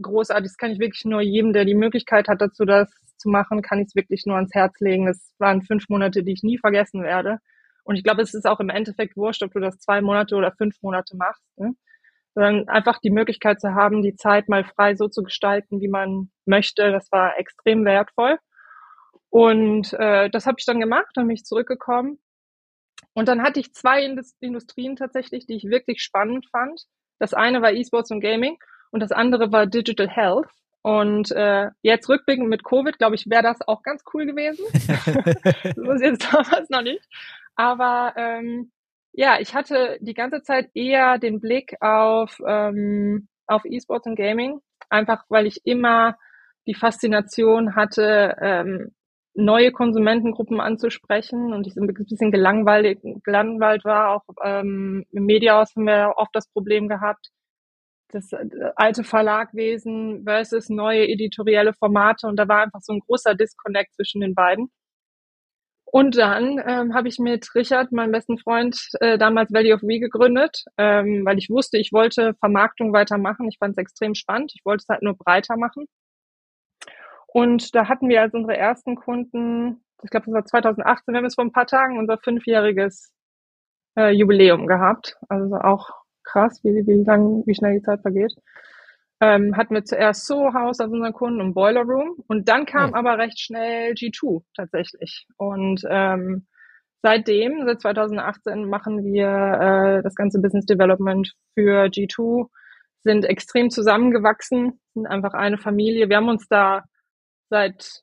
großartig. 0.00 0.50
Das 0.50 0.56
kann 0.56 0.70
ich 0.70 0.78
wirklich 0.78 1.04
nur 1.04 1.20
jedem, 1.20 1.52
der 1.52 1.64
die 1.64 1.74
Möglichkeit 1.74 2.28
hat, 2.28 2.40
dazu 2.40 2.64
das 2.64 2.90
zu 3.16 3.28
machen, 3.28 3.62
kann 3.62 3.80
ich 3.80 3.88
es 3.88 3.96
wirklich 3.96 4.24
nur 4.26 4.36
ans 4.36 4.54
Herz 4.54 4.78
legen. 4.80 5.06
Das 5.06 5.34
waren 5.38 5.62
fünf 5.62 5.88
Monate, 5.88 6.22
die 6.22 6.32
ich 6.32 6.42
nie 6.42 6.58
vergessen 6.58 7.02
werde. 7.02 7.38
Und 7.84 7.96
ich 7.96 8.04
glaube, 8.04 8.22
es 8.22 8.34
ist 8.34 8.46
auch 8.46 8.60
im 8.60 8.68
Endeffekt 8.68 9.16
wurscht, 9.16 9.42
ob 9.42 9.52
du 9.52 9.60
das 9.60 9.78
zwei 9.78 10.00
Monate 10.00 10.36
oder 10.36 10.52
fünf 10.52 10.76
Monate 10.82 11.16
machst. 11.16 11.42
Ne? 11.56 11.74
Sondern 12.34 12.68
einfach 12.68 12.98
die 12.98 13.10
Möglichkeit 13.10 13.60
zu 13.60 13.74
haben, 13.74 14.02
die 14.02 14.14
Zeit 14.14 14.48
mal 14.48 14.64
frei 14.64 14.94
so 14.94 15.08
zu 15.08 15.22
gestalten, 15.22 15.80
wie 15.80 15.88
man 15.88 16.30
möchte, 16.44 16.92
das 16.92 17.10
war 17.10 17.38
extrem 17.38 17.84
wertvoll. 17.84 18.38
Und 19.30 19.92
äh, 19.94 20.30
das 20.30 20.46
habe 20.46 20.56
ich 20.58 20.66
dann 20.66 20.80
gemacht, 20.80 21.10
dann 21.14 21.26
bin 21.26 21.36
ich 21.36 21.44
zurückgekommen. 21.44 22.18
Und 23.14 23.26
dann 23.26 23.42
hatte 23.42 23.60
ich 23.60 23.74
zwei 23.74 24.04
Industrien 24.40 24.96
tatsächlich, 24.96 25.46
die 25.46 25.56
ich 25.56 25.64
wirklich 25.64 26.02
spannend 26.02 26.46
fand. 26.50 26.84
Das 27.18 27.34
eine 27.34 27.62
war 27.62 27.72
E-Sports 27.72 28.10
und 28.10 28.20
Gaming 28.20 28.58
und 28.90 29.00
das 29.00 29.12
andere 29.12 29.52
war 29.52 29.66
Digital 29.66 30.08
Health. 30.08 30.48
Und 30.82 31.32
äh, 31.32 31.70
jetzt 31.82 32.08
rückblickend 32.08 32.48
mit 32.48 32.64
Covid, 32.64 32.98
glaube 32.98 33.16
ich, 33.16 33.28
wäre 33.28 33.42
das 33.42 33.58
auch 33.66 33.82
ganz 33.82 34.02
cool 34.14 34.26
gewesen. 34.26 34.64
das 35.76 35.96
ist 35.96 36.02
jetzt 36.02 36.28
damals 36.32 36.70
noch 36.70 36.82
nicht. 36.82 37.04
Aber 37.56 38.14
ähm, 38.16 38.70
ja, 39.12 39.38
ich 39.40 39.54
hatte 39.54 39.98
die 40.00 40.14
ganze 40.14 40.42
Zeit 40.42 40.70
eher 40.74 41.18
den 41.18 41.40
Blick 41.40 41.74
auf, 41.80 42.40
ähm, 42.46 43.28
auf 43.46 43.64
E-Sports 43.64 44.06
und 44.06 44.14
Gaming, 44.14 44.60
einfach 44.88 45.24
weil 45.28 45.46
ich 45.46 45.66
immer 45.66 46.16
die 46.66 46.74
Faszination 46.74 47.74
hatte, 47.74 48.36
ähm, 48.40 48.92
neue 49.34 49.72
Konsumentengruppen 49.72 50.60
anzusprechen 50.60 51.52
und 51.52 51.66
ich 51.66 51.74
so 51.74 51.80
ein 51.80 51.86
bisschen 51.86 52.30
gelangweilt, 52.30 53.00
gelangweilt 53.24 53.84
war. 53.84 54.10
Auch 54.10 54.24
ähm, 54.44 55.04
im 55.10 55.24
Mediahaus 55.24 55.74
haben 55.74 55.86
wir 55.86 56.14
oft 56.16 56.34
das 56.34 56.48
Problem 56.48 56.88
gehabt, 56.88 57.30
das 58.08 58.32
äh, 58.32 58.46
alte 58.76 59.04
Verlagwesen 59.04 60.24
versus 60.24 60.68
neue 60.68 61.08
editorielle 61.08 61.74
Formate 61.74 62.26
und 62.26 62.36
da 62.36 62.48
war 62.48 62.62
einfach 62.62 62.80
so 62.82 62.92
ein 62.92 63.00
großer 63.00 63.34
Disconnect 63.34 63.94
zwischen 63.94 64.20
den 64.20 64.34
beiden. 64.34 64.70
Und 65.90 66.18
dann 66.18 66.62
ähm, 66.66 66.94
habe 66.94 67.08
ich 67.08 67.18
mit 67.18 67.54
Richard, 67.54 67.92
meinem 67.92 68.12
besten 68.12 68.36
Freund, 68.38 68.78
äh, 69.00 69.16
damals 69.16 69.52
Valley 69.52 69.72
of 69.72 69.82
We 69.82 69.98
gegründet, 69.98 70.64
ähm, 70.76 71.24
weil 71.24 71.38
ich 71.38 71.48
wusste, 71.48 71.78
ich 71.78 71.92
wollte 71.92 72.34
Vermarktung 72.40 72.92
weitermachen. 72.92 73.48
Ich 73.48 73.56
fand 73.58 73.72
es 73.72 73.78
extrem 73.78 74.14
spannend. 74.14 74.52
Ich 74.54 74.66
wollte 74.66 74.82
es 74.82 74.88
halt 74.88 75.02
nur 75.02 75.16
breiter 75.16 75.56
machen. 75.56 75.86
Und 77.26 77.74
da 77.74 77.88
hatten 77.88 78.08
wir 78.08 78.20
als 78.20 78.34
unsere 78.34 78.56
ersten 78.56 78.96
Kunden, 78.96 79.82
ich 80.02 80.10
glaube, 80.10 80.26
das 80.26 80.34
war 80.34 80.44
2018, 80.44 81.12
wir 81.12 81.18
haben 81.18 81.24
jetzt 81.24 81.36
vor 81.36 81.44
ein 81.44 81.52
paar 81.52 81.66
Tagen 81.66 81.98
unser 81.98 82.18
fünfjähriges 82.18 83.10
äh, 83.96 84.10
Jubiläum 84.10 84.66
gehabt. 84.66 85.16
Also 85.28 85.56
auch 85.56 85.90
krass, 86.28 86.60
wie, 86.62 86.86
wie 86.86 87.04
lang, 87.04 87.42
wie 87.46 87.54
schnell 87.54 87.74
die 87.74 87.82
Zeit 87.82 88.00
vergeht. 88.02 88.34
Ähm, 89.20 89.56
hatten 89.56 89.74
wir 89.74 89.84
zuerst 89.84 90.26
Soho 90.26 90.54
House 90.54 90.78
als 90.78 90.92
unseren 90.92 91.12
Kunden 91.12 91.40
und 91.40 91.54
Boiler 91.54 91.82
Room 91.82 92.22
und 92.28 92.48
dann 92.48 92.66
kam 92.66 92.90
ja. 92.90 92.96
aber 92.96 93.18
recht 93.18 93.40
schnell 93.40 93.92
G2 93.92 94.42
tatsächlich. 94.54 95.26
Und 95.36 95.82
ähm, 95.90 96.46
seitdem, 97.02 97.64
seit 97.66 97.80
2018, 97.80 98.68
machen 98.68 99.04
wir 99.04 99.26
äh, 99.26 100.02
das 100.02 100.14
ganze 100.14 100.40
Business 100.40 100.66
Development 100.66 101.32
für 101.54 101.86
G2, 101.86 102.46
sind 103.02 103.24
extrem 103.24 103.70
zusammengewachsen, 103.70 104.80
sind 104.94 105.06
einfach 105.06 105.34
eine 105.34 105.58
Familie. 105.58 106.08
Wir 106.08 106.18
haben 106.18 106.28
uns 106.28 106.46
da 106.48 106.84
seit 107.48 108.02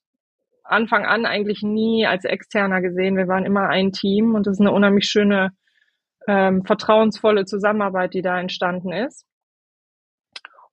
Anfang 0.63 1.05
an 1.05 1.25
eigentlich 1.25 1.61
nie 1.61 2.05
als 2.05 2.25
Externer 2.25 2.81
gesehen. 2.81 3.15
Wir 3.15 3.27
waren 3.27 3.45
immer 3.45 3.69
ein 3.69 3.91
Team 3.91 4.35
und 4.35 4.47
das 4.47 4.55
ist 4.55 4.61
eine 4.61 4.71
unheimlich 4.71 5.05
schöne 5.05 5.51
ähm, 6.27 6.63
vertrauensvolle 6.65 7.45
Zusammenarbeit, 7.45 8.13
die 8.13 8.21
da 8.21 8.39
entstanden 8.39 8.91
ist. 8.91 9.25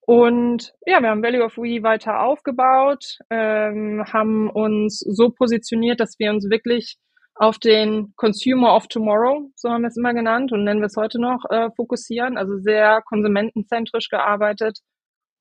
Und 0.05 0.75
ja, 0.85 1.01
wir 1.01 1.11
haben 1.11 1.23
Value 1.23 1.45
of 1.45 1.57
We 1.57 1.83
weiter 1.83 2.21
aufgebaut, 2.23 3.19
ähm, 3.31 4.05
haben 4.13 4.51
uns 4.51 4.99
so 4.99 5.31
positioniert, 5.31 6.01
dass 6.01 6.19
wir 6.19 6.31
uns 6.31 6.51
wirklich 6.51 6.97
auf 7.35 7.59
den 7.59 8.13
Consumer 8.17 8.75
of 8.75 8.89
Tomorrow, 8.89 9.51
so 9.55 9.71
haben 9.71 9.83
wir 9.83 9.89
es 9.89 9.97
immer 9.97 10.13
genannt 10.13 10.53
und 10.53 10.65
nennen 10.65 10.81
wir 10.81 10.87
es 10.87 10.97
heute 10.97 11.21
noch, 11.21 11.45
äh, 11.51 11.71
fokussieren. 11.77 12.37
Also 12.37 12.59
sehr 12.59 13.01
konsumentenzentrisch 13.03 14.09
gearbeitet 14.09 14.81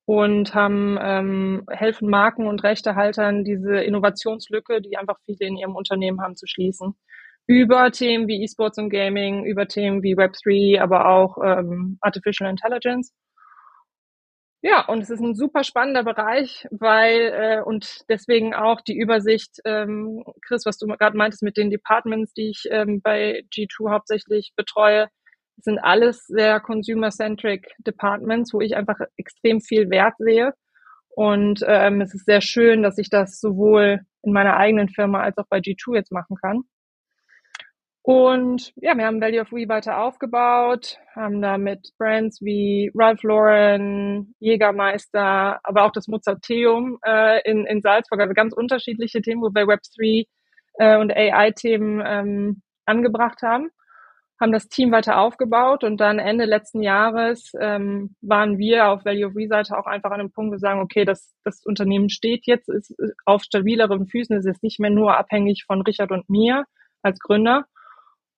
und 0.06 0.54
haben 0.54 0.98
ähm, 1.02 1.64
helfen 1.70 2.10
Marken 2.10 2.48
und 2.48 2.64
Rechtehaltern 2.64 3.44
diese 3.44 3.78
Innovationslücke, 3.82 4.82
die 4.82 4.96
einfach 4.96 5.18
viele 5.26 5.48
in 5.48 5.58
ihrem 5.58 5.76
Unternehmen 5.76 6.22
haben, 6.22 6.36
zu 6.36 6.46
schließen 6.48 6.96
über 7.48 7.92
Themen 7.92 8.28
wie 8.28 8.44
E-Sports 8.44 8.78
und 8.78 8.90
Gaming, 8.90 9.46
über 9.46 9.68
Themen 9.68 10.04
wie 10.04 10.16
Web3, 10.16 10.80
aber 10.80 11.08
auch 11.08 11.38
ähm, 11.44 11.98
Artificial 12.02 12.50
Intelligence. 12.50 13.12
Ja, 14.64 14.86
und 14.86 15.02
es 15.02 15.10
ist 15.10 15.22
ein 15.22 15.34
super 15.34 15.64
spannender 15.64 16.04
Bereich, 16.04 16.68
weil 16.70 17.32
äh, 17.34 17.62
und 17.64 18.02
deswegen 18.10 18.54
auch 18.54 18.80
die 18.82 18.96
Übersicht, 18.96 19.60
ähm, 19.66 20.24
Chris, 20.46 20.66
was 20.68 20.78
du 20.78 20.86
gerade 20.86 21.18
meintest 21.18 21.42
mit 21.42 21.58
den 21.58 21.72
Departments, 21.72 22.34
die 22.34 22.52
ich 22.52 22.66
ähm, 22.70 23.02
bei 23.02 23.44
G2 23.52 23.90
hauptsächlich 23.92 24.54
betreue, 24.56 25.08
sind 25.58 25.80
alles 25.80 26.26
sehr 26.28 26.60
consumer-centric 26.60 27.74
Departments, 27.80 28.54
wo 28.54 28.62
ich 28.62 28.76
einfach 28.76 29.00
extrem 29.18 29.62
viel 29.62 29.90
Wert 29.90 30.16
sehe. 30.20 30.54
Und 31.16 31.64
ähm, 31.68 32.02
es 32.02 32.14
ist 32.14 32.26
sehr 32.26 32.42
schön, 32.42 32.84
dass 32.84 32.98
ich 33.00 33.10
das 33.10 33.40
sowohl 33.40 34.02
in 34.24 34.32
meiner 34.34 34.58
eigenen 34.58 34.90
Firma 34.90 35.22
als 35.22 35.38
auch 35.38 35.48
bei 35.50 35.58
G2 35.58 35.96
jetzt 35.96 36.12
machen 36.12 36.38
kann. 36.38 36.64
Und 38.04 38.74
ja, 38.78 38.98
wir 38.98 39.06
haben 39.06 39.22
Value 39.22 39.42
of 39.42 39.52
We 39.52 39.70
weiter 39.70 40.02
aufgebaut, 40.02 40.98
haben 41.14 41.40
da 41.40 41.60
mit 41.60 41.92
Brands 42.00 42.42
wie 42.42 42.92
Ralph 42.96 43.22
Lauren, 43.22 44.34
Jägermeister, 44.40 45.60
aber 45.64 45.86
auch 45.86 45.92
das 45.92 46.08
Mozarteum 46.08 46.98
äh, 47.06 47.48
in, 47.50 47.66
in 47.68 47.82
Salzburg, 47.82 48.20
also 48.20 48.34
ganz 48.34 48.54
unterschiedliche 48.54 49.22
Themen, 49.22 49.44
wo 49.44 49.50
wir 49.50 49.66
Web3 49.66 50.26
äh, 50.80 50.98
und 50.98 51.12
AI-Themen 51.16 52.02
ähm, 52.04 52.62
angebracht 52.86 53.44
haben, 53.44 53.70
haben 54.40 54.52
das 54.52 54.68
Team 54.68 54.92
weiter 54.92 55.20
aufgebaut 55.20 55.84
und 55.84 56.02
dann 56.02 56.18
Ende 56.18 56.46
letzten 56.46 56.82
Jahres 56.82 57.52
ähm, 57.60 58.16
waren 58.22 58.58
wir 58.58 58.88
auf 58.88 59.06
Value 59.06 59.28
of 59.28 59.36
We-Seite 59.36 59.78
auch 59.78 59.86
einfach 59.86 60.10
an 60.10 60.22
einem 60.22 60.32
Punkt, 60.32 60.50
wo 60.50 60.56
wir 60.56 60.60
sagen, 60.60 60.82
okay, 60.82 61.06
das, 61.06 61.36
das 61.44 61.62
Unternehmen 61.64 62.10
steht 62.10 62.48
jetzt, 62.48 62.68
ist 62.68 62.96
auf 63.26 63.44
stabileren 63.44 64.08
Füßen, 64.08 64.36
ist 64.36 64.48
jetzt 64.48 64.64
nicht 64.64 64.80
mehr 64.80 64.90
nur 64.90 65.16
abhängig 65.16 65.66
von 65.68 65.82
Richard 65.82 66.12
und 66.12 66.28
mir 66.32 66.64
als 67.04 67.20
Gründer, 67.20 67.66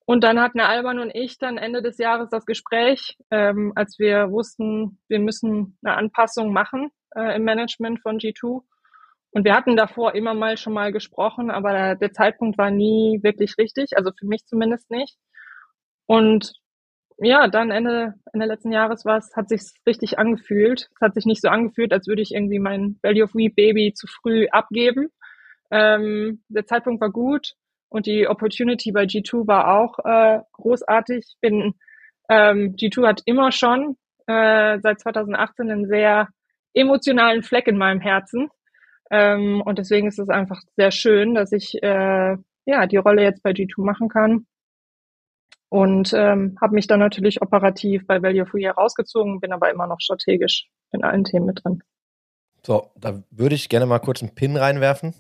und 0.05 0.23
dann 0.23 0.41
hatten 0.41 0.59
Alban 0.59 0.99
und 0.99 1.11
ich 1.13 1.37
dann 1.37 1.57
Ende 1.57 1.81
des 1.81 1.97
Jahres 1.97 2.29
das 2.29 2.45
Gespräch, 2.45 3.17
ähm, 3.31 3.71
als 3.75 3.97
wir 3.99 4.31
wussten, 4.31 4.99
wir 5.07 5.19
müssen 5.19 5.77
eine 5.83 5.95
Anpassung 5.95 6.51
machen 6.51 6.89
äh, 7.15 7.35
im 7.35 7.43
Management 7.43 8.01
von 8.01 8.17
G2. 8.17 8.61
Und 9.31 9.45
wir 9.45 9.55
hatten 9.55 9.77
davor 9.77 10.13
immer 10.13 10.33
mal 10.33 10.57
schon 10.57 10.73
mal 10.73 10.91
gesprochen, 10.91 11.49
aber 11.49 11.95
der, 11.95 12.11
Zeitpunkt 12.11 12.57
war 12.57 12.69
nie 12.69 13.19
wirklich 13.23 13.57
richtig, 13.57 13.97
also 13.97 14.11
für 14.17 14.27
mich 14.27 14.45
zumindest 14.45 14.91
nicht. 14.91 15.17
Und 16.05 16.53
ja, 17.17 17.47
dann 17.47 17.71
Ende, 17.71 18.15
Ende 18.33 18.45
letzten 18.45 18.71
Jahres 18.71 19.05
war 19.05 19.17
es, 19.17 19.35
hat 19.35 19.49
sich 19.49 19.61
richtig 19.87 20.19
angefühlt. 20.19 20.89
Es 20.95 21.01
hat 21.01 21.15
sich 21.15 21.25
nicht 21.25 21.41
so 21.41 21.47
angefühlt, 21.47 21.93
als 21.93 22.07
würde 22.07 22.21
ich 22.21 22.33
irgendwie 22.33 22.59
mein 22.59 22.99
Value 23.01 23.23
of 23.23 23.33
We 23.33 23.49
Baby 23.49 23.93
zu 23.95 24.07
früh 24.07 24.47
abgeben. 24.49 25.09
Ähm, 25.71 26.43
der 26.49 26.65
Zeitpunkt 26.65 27.01
war 27.01 27.09
gut 27.09 27.55
und 27.93 28.07
die 28.07 28.27
Opportunity 28.27 28.91
bei 28.91 29.03
G2 29.03 29.45
war 29.45 29.79
auch 29.79 29.99
äh, 30.03 30.39
großartig. 30.53 31.37
Bin, 31.41 31.75
ähm, 32.27 32.75
G2 32.75 33.07
hat 33.07 33.21
immer 33.25 33.51
schon 33.51 33.97
äh, 34.25 34.79
seit 34.81 34.99
2018 34.99 35.69
einen 35.69 35.85
sehr 35.85 36.27
emotionalen 36.73 37.43
Fleck 37.43 37.67
in 37.67 37.77
meinem 37.77 38.01
Herzen. 38.01 38.49
Ähm, 39.11 39.61
und 39.61 39.77
deswegen 39.77 40.07
ist 40.07 40.17
es 40.17 40.27
einfach 40.29 40.59
sehr 40.75 40.89
schön, 40.89 41.35
dass 41.35 41.51
ich 41.51 41.83
äh, 41.83 42.35
ja 42.65 42.87
die 42.87 42.97
Rolle 42.97 43.21
jetzt 43.21 43.43
bei 43.43 43.51
G2 43.51 43.85
machen 43.85 44.09
kann. 44.09 44.47
Und 45.69 46.13
ähm, 46.13 46.57
habe 46.59 46.73
mich 46.73 46.87
dann 46.87 46.99
natürlich 46.99 47.43
operativ 47.43 48.07
bei 48.07 48.23
Value 48.23 48.47
for 48.47 48.59
Year 48.59 48.73
rausgezogen, 48.73 49.39
bin 49.39 49.53
aber 49.53 49.69
immer 49.69 49.85
noch 49.85 49.99
strategisch 49.99 50.67
in 50.91 51.03
allen 51.03 51.25
Themen 51.25 51.45
mit 51.45 51.63
drin. 51.63 51.83
So, 52.65 52.89
da 52.95 53.21
würde 53.29 53.53
ich 53.53 53.69
gerne 53.69 53.85
mal 53.85 53.99
kurz 53.99 54.23
einen 54.23 54.33
Pin 54.33 54.57
reinwerfen. 54.57 55.13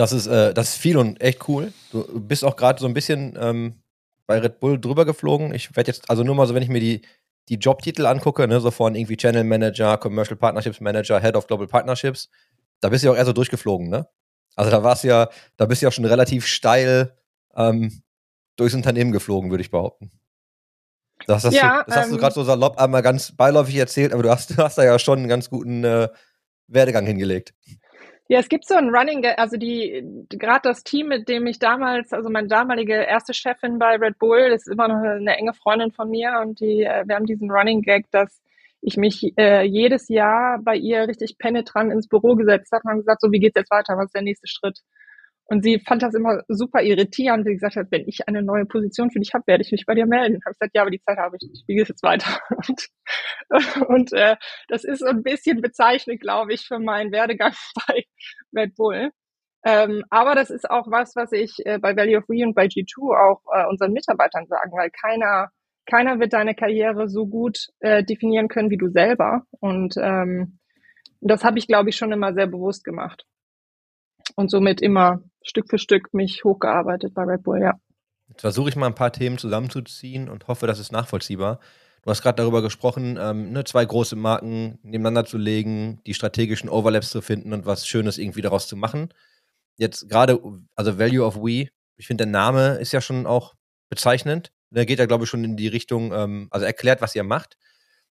Das 0.00 0.12
ist, 0.12 0.28
äh, 0.28 0.54
das 0.54 0.70
ist 0.70 0.76
viel 0.76 0.96
und 0.96 1.20
echt 1.20 1.46
cool. 1.46 1.74
Du 1.92 2.02
bist 2.18 2.42
auch 2.42 2.56
gerade 2.56 2.80
so 2.80 2.86
ein 2.86 2.94
bisschen 2.94 3.36
ähm, 3.38 3.82
bei 4.26 4.38
Red 4.38 4.58
Bull 4.58 4.80
drüber 4.80 5.04
geflogen. 5.04 5.52
Ich 5.54 5.76
werde 5.76 5.88
jetzt, 5.88 6.08
also 6.08 6.24
nur 6.24 6.34
mal 6.34 6.46
so, 6.46 6.54
wenn 6.54 6.62
ich 6.62 6.70
mir 6.70 6.80
die, 6.80 7.02
die 7.50 7.56
Jobtitel 7.56 8.06
angucke, 8.06 8.48
ne, 8.48 8.62
so 8.62 8.70
von 8.70 8.94
irgendwie 8.94 9.18
Channel 9.18 9.44
Manager, 9.44 9.98
Commercial 9.98 10.38
Partnerships 10.38 10.80
Manager, 10.80 11.20
Head 11.20 11.36
of 11.36 11.46
Global 11.46 11.66
Partnerships, 11.66 12.30
da 12.80 12.88
bist 12.88 13.04
du 13.04 13.08
ja 13.08 13.12
auch 13.12 13.16
eher 13.18 13.26
so 13.26 13.34
durchgeflogen, 13.34 13.90
ne? 13.90 14.08
Also 14.56 14.70
da 14.70 14.82
warst 14.82 15.04
du 15.04 15.08
ja, 15.08 15.28
da 15.58 15.66
bist 15.66 15.82
du 15.82 15.84
ja 15.84 15.90
auch 15.90 15.92
schon 15.92 16.06
relativ 16.06 16.46
steil 16.46 17.14
ähm, 17.54 18.00
durchs 18.56 18.74
Unternehmen 18.74 19.12
geflogen, 19.12 19.50
würde 19.50 19.60
ich 19.60 19.70
behaupten. 19.70 20.10
Das 21.26 21.44
hast, 21.44 21.52
ja, 21.52 21.82
du, 21.82 21.88
das 21.88 21.96
hast 21.96 22.06
ähm, 22.06 22.12
du 22.12 22.18
gerade 22.18 22.34
so 22.34 22.42
salopp 22.42 22.78
einmal 22.78 23.02
ganz 23.02 23.32
beiläufig 23.32 23.76
erzählt, 23.76 24.14
aber 24.14 24.22
du 24.22 24.30
hast, 24.30 24.50
du 24.56 24.56
hast 24.56 24.78
da 24.78 24.82
ja 24.82 24.98
schon 24.98 25.18
einen 25.18 25.28
ganz 25.28 25.50
guten 25.50 25.84
äh, 25.84 26.08
Werdegang 26.68 27.04
hingelegt. 27.04 27.52
Ja, 28.30 28.38
es 28.38 28.48
gibt 28.48 28.64
so 28.64 28.76
ein 28.76 28.90
Running, 28.94 29.26
also 29.26 29.56
die, 29.56 30.04
gerade 30.28 30.60
das 30.62 30.84
Team, 30.84 31.08
mit 31.08 31.28
dem 31.28 31.48
ich 31.48 31.58
damals, 31.58 32.12
also 32.12 32.30
meine 32.30 32.46
damalige 32.46 32.94
erste 32.94 33.34
Chefin 33.34 33.80
bei 33.80 33.96
Red 33.96 34.20
Bull, 34.20 34.52
ist 34.54 34.68
immer 34.68 34.86
noch 34.86 35.02
eine 35.02 35.36
enge 35.36 35.52
Freundin 35.52 35.90
von 35.90 36.08
mir 36.08 36.38
und 36.40 36.60
die, 36.60 36.84
äh, 36.84 37.02
wir 37.08 37.16
haben 37.16 37.26
diesen 37.26 37.50
Running 37.50 37.82
Gag, 37.82 38.08
dass 38.12 38.40
ich 38.82 38.96
mich 38.96 39.32
äh, 39.36 39.64
jedes 39.64 40.08
Jahr 40.08 40.60
bei 40.62 40.76
ihr 40.76 41.08
richtig 41.08 41.38
penetrant 41.38 41.92
ins 41.92 42.06
Büro 42.06 42.36
gesetzt 42.36 42.70
habe 42.70 42.88
und 42.88 42.98
gesagt, 42.98 43.20
so 43.20 43.32
wie 43.32 43.40
geht's 43.40 43.56
jetzt 43.56 43.72
weiter, 43.72 43.96
was 43.96 44.06
ist 44.06 44.14
der 44.14 44.22
nächste 44.22 44.46
Schritt? 44.46 44.78
Und 45.50 45.64
sie 45.64 45.80
fand 45.80 46.00
das 46.00 46.14
immer 46.14 46.44
super 46.46 46.80
irritierend, 46.80 47.44
wie 47.44 47.50
sie 47.50 47.56
gesagt 47.56 47.74
hat, 47.74 47.90
wenn 47.90 48.06
ich 48.06 48.28
eine 48.28 48.40
neue 48.40 48.66
Position 48.66 49.10
für 49.10 49.18
dich 49.18 49.34
habe, 49.34 49.48
werde 49.48 49.64
ich 49.64 49.72
mich 49.72 49.84
bei 49.84 49.96
dir 49.96 50.06
melden. 50.06 50.40
Habe 50.44 50.52
ich 50.52 50.58
gesagt, 50.60 50.76
ja, 50.76 50.82
aber 50.82 50.92
die 50.92 51.00
Zeit 51.00 51.18
habe 51.18 51.36
ich 51.40 51.48
nicht. 51.50 51.64
Wie 51.66 51.74
geht 51.74 51.82
es 51.82 51.88
jetzt 51.88 52.04
weiter? 52.04 52.38
Und, 52.56 53.88
und 53.88 54.12
äh, 54.12 54.36
das 54.68 54.84
ist 54.84 55.02
ein 55.02 55.24
bisschen 55.24 55.60
bezeichnend, 55.60 56.20
glaube 56.20 56.52
ich, 56.52 56.68
für 56.68 56.78
meinen 56.78 57.10
Werdegang 57.10 57.52
bei 57.88 58.04
Red 58.54 58.76
Bull. 58.76 59.10
Ähm, 59.64 60.04
aber 60.08 60.36
das 60.36 60.50
ist 60.50 60.70
auch 60.70 60.88
was, 60.88 61.16
was 61.16 61.32
ich 61.32 61.56
äh, 61.64 61.78
bei 61.80 61.96
Value 61.96 62.18
of 62.18 62.28
We 62.28 62.46
und 62.46 62.54
bei 62.54 62.66
G2 62.66 63.12
auch 63.12 63.42
äh, 63.52 63.66
unseren 63.68 63.92
Mitarbeitern 63.92 64.46
sagen, 64.46 64.70
weil 64.70 64.90
keiner, 64.90 65.48
keiner 65.84 66.20
wird 66.20 66.32
deine 66.32 66.54
Karriere 66.54 67.08
so 67.08 67.26
gut 67.26 67.66
äh, 67.80 68.04
definieren 68.04 68.46
können 68.46 68.70
wie 68.70 68.78
du 68.78 68.88
selber. 68.88 69.42
Und 69.58 69.96
ähm, 69.96 70.60
das 71.20 71.42
habe 71.42 71.58
ich, 71.58 71.66
glaube 71.66 71.90
ich, 71.90 71.96
schon 71.96 72.12
immer 72.12 72.34
sehr 72.34 72.46
bewusst 72.46 72.84
gemacht. 72.84 73.26
Und 74.40 74.50
somit 74.50 74.80
immer 74.80 75.22
Stück 75.42 75.68
für 75.68 75.78
Stück 75.78 76.14
mich 76.14 76.44
hochgearbeitet 76.44 77.12
bei 77.12 77.24
Red 77.24 77.42
Bull, 77.42 77.60
ja. 77.60 77.74
Jetzt 78.30 78.40
versuche 78.40 78.70
ich 78.70 78.76
mal 78.76 78.86
ein 78.86 78.94
paar 78.94 79.12
Themen 79.12 79.36
zusammenzuziehen 79.36 80.30
und 80.30 80.48
hoffe, 80.48 80.66
das 80.66 80.78
ist 80.78 80.92
nachvollziehbar. 80.92 81.60
Du 82.00 82.10
hast 82.10 82.22
gerade 82.22 82.36
darüber 82.36 82.62
gesprochen, 82.62 83.18
ähm, 83.20 83.52
ne, 83.52 83.64
zwei 83.64 83.84
große 83.84 84.16
Marken 84.16 84.78
nebeneinander 84.82 85.26
zu 85.26 85.36
legen, 85.36 86.00
die 86.06 86.14
strategischen 86.14 86.70
Overlaps 86.70 87.10
zu 87.10 87.20
finden 87.20 87.52
und 87.52 87.66
was 87.66 87.86
Schönes 87.86 88.16
irgendwie 88.16 88.40
daraus 88.40 88.66
zu 88.66 88.76
machen. 88.76 89.12
Jetzt 89.76 90.08
gerade, 90.08 90.40
also 90.74 90.98
Value 90.98 91.26
of 91.26 91.36
We, 91.36 91.68
ich 91.98 92.06
finde, 92.06 92.24
der 92.24 92.32
Name 92.32 92.76
ist 92.76 92.92
ja 92.92 93.02
schon 93.02 93.26
auch 93.26 93.56
bezeichnend. 93.90 94.52
Der 94.70 94.86
geht 94.86 95.00
ja, 95.00 95.04
glaube 95.04 95.24
ich, 95.24 95.30
schon 95.30 95.44
in 95.44 95.58
die 95.58 95.68
Richtung, 95.68 96.14
ähm, 96.14 96.48
also 96.50 96.64
erklärt, 96.64 97.02
was 97.02 97.14
ihr 97.14 97.24
macht. 97.24 97.58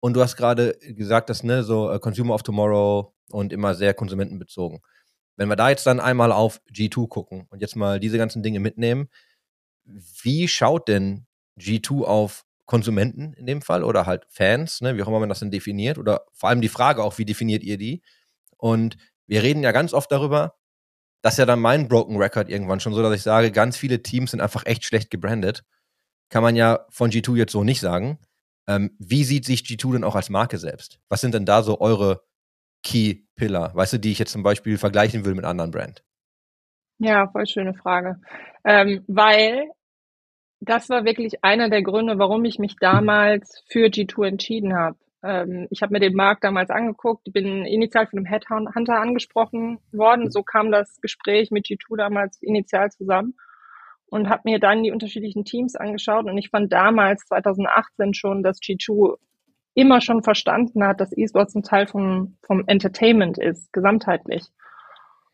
Und 0.01 0.15
du 0.15 0.21
hast 0.21 0.37
gerade 0.37 0.77
gesagt, 0.83 1.31
dass, 1.31 1.45
ne, 1.45 1.63
so 1.63 1.91
uh, 1.91 1.99
Consumer 1.99 2.35
of 2.35 2.43
Tomorrow 2.43 3.15
und 3.31 3.55
immer 3.55 3.75
sehr 3.75 3.95
konsumentenbezogen. 3.95 4.81
Wenn 5.41 5.49
wir 5.49 5.57
da 5.57 5.71
jetzt 5.71 5.87
dann 5.87 6.01
einmal 6.01 6.33
auf 6.33 6.61
G2 6.71 7.09
gucken 7.09 7.47
und 7.49 7.63
jetzt 7.63 7.75
mal 7.75 7.99
diese 7.99 8.19
ganzen 8.19 8.43
Dinge 8.43 8.61
mitnehmen, 8.61 9.09
wie 10.23 10.47
schaut 10.47 10.87
denn 10.87 11.27
G2 11.59 12.03
auf 12.03 12.45
Konsumenten 12.67 13.33
in 13.33 13.47
dem 13.47 13.63
Fall 13.63 13.83
oder 13.83 14.05
halt 14.05 14.27
Fans, 14.29 14.83
ne, 14.83 14.99
wie 14.99 15.03
auch 15.03 15.09
immer 15.09 15.19
man 15.19 15.31
das 15.31 15.39
denn 15.39 15.51
definiert 15.51 15.97
oder 15.97 16.27
vor 16.35 16.51
allem 16.51 16.61
die 16.61 16.69
Frage 16.69 17.03
auch, 17.03 17.17
wie 17.17 17.25
definiert 17.25 17.63
ihr 17.63 17.79
die? 17.79 18.03
Und 18.59 18.99
wir 19.27 19.43
reden 19.43 19.63
ja 19.63 19.73
ganz 19.73 19.95
oft 19.95 20.13
darüber, 20.13 20.57
dass 21.23 21.39
ja 21.39 21.47
dann 21.47 21.61
mein 21.61 21.89
Broken 21.89 22.19
Record 22.19 22.51
irgendwann 22.51 22.81
schon 22.81 22.93
so, 22.93 23.01
dass 23.01 23.15
ich 23.15 23.23
sage, 23.23 23.51
ganz 23.51 23.79
viele 23.79 24.03
Teams 24.03 24.33
sind 24.33 24.43
einfach 24.43 24.67
echt 24.67 24.85
schlecht 24.85 25.11
gebrandet. 25.11 25.65
Kann 26.29 26.43
man 26.43 26.55
ja 26.55 26.85
von 26.91 27.11
G2 27.11 27.37
jetzt 27.37 27.53
so 27.53 27.65
nicht 27.65 27.81
sagen. 27.81 28.19
Ähm, 28.67 28.95
wie 28.99 29.25
sieht 29.25 29.47
sich 29.47 29.63
G2 29.63 29.93
denn 29.93 30.05
auch 30.05 30.17
als 30.17 30.29
Marke 30.29 30.59
selbst? 30.59 31.01
Was 31.09 31.23
sind 31.23 31.33
denn 31.33 31.47
da 31.47 31.63
so 31.63 31.81
eure 31.81 32.25
Key 32.83 33.23
Pillar, 33.37 33.75
weißt 33.75 33.95
du, 33.95 33.99
die 33.99 34.13
ich 34.13 34.19
jetzt 34.19 34.33
zum 34.33 34.43
Beispiel 34.43 34.79
vergleichen 34.79 35.25
will 35.25 35.35
mit 35.35 35.45
anderen 35.45 35.71
Brand? 35.71 36.03
Ja, 36.99 37.29
voll 37.29 37.47
schöne 37.47 37.75
Frage. 37.75 38.21
Ähm, 38.65 39.05
weil 39.07 39.71
das 40.61 40.91
war 40.91 41.05
wirklich 41.05 41.43
einer 41.43 41.71
der 41.71 41.83
Gründe, 41.83 42.19
warum 42.19 42.45
ich 42.45 42.59
mich 42.59 42.77
damals 42.79 43.63
für 43.69 43.87
G2 43.87 44.29
entschieden 44.29 44.77
habe. 44.77 44.99
Ähm, 45.23 45.67
ich 45.71 45.83
habe 45.83 45.93
mir 45.93 46.01
den 46.01 46.15
Markt 46.15 46.45
damals 46.45 46.71
angeguckt, 46.71 47.33
bin 47.33 47.65
initial 47.65 48.07
von 48.07 48.19
einem 48.19 48.27
Headhunter 48.27 49.01
angesprochen 49.01 49.79
worden. 49.93 50.31
So 50.31 50.43
kam 50.43 50.71
das 50.71 51.01
Gespräch 51.01 51.51
mit 51.51 51.67
G2 51.67 51.97
damals 51.97 52.43
initial 52.43 52.91
zusammen 52.91 53.35
und 54.07 54.29
habe 54.29 54.43
mir 54.45 54.59
dann 54.59 54.83
die 54.83 54.91
unterschiedlichen 54.91 55.45
Teams 55.45 55.77
angeschaut 55.77 56.27
und 56.27 56.37
ich 56.37 56.51
fand 56.51 56.73
damals 56.73 57.25
2018 57.27 58.13
schon, 58.13 58.43
dass 58.43 58.59
G2 58.59 59.17
immer 59.75 60.01
schon 60.01 60.23
verstanden 60.23 60.85
hat, 60.85 61.01
dass 61.01 61.17
E-Sports 61.17 61.55
ein 61.55 61.63
Teil 61.63 61.87
vom, 61.87 62.37
vom 62.43 62.65
Entertainment 62.67 63.39
ist, 63.39 63.73
gesamtheitlich. 63.73 64.45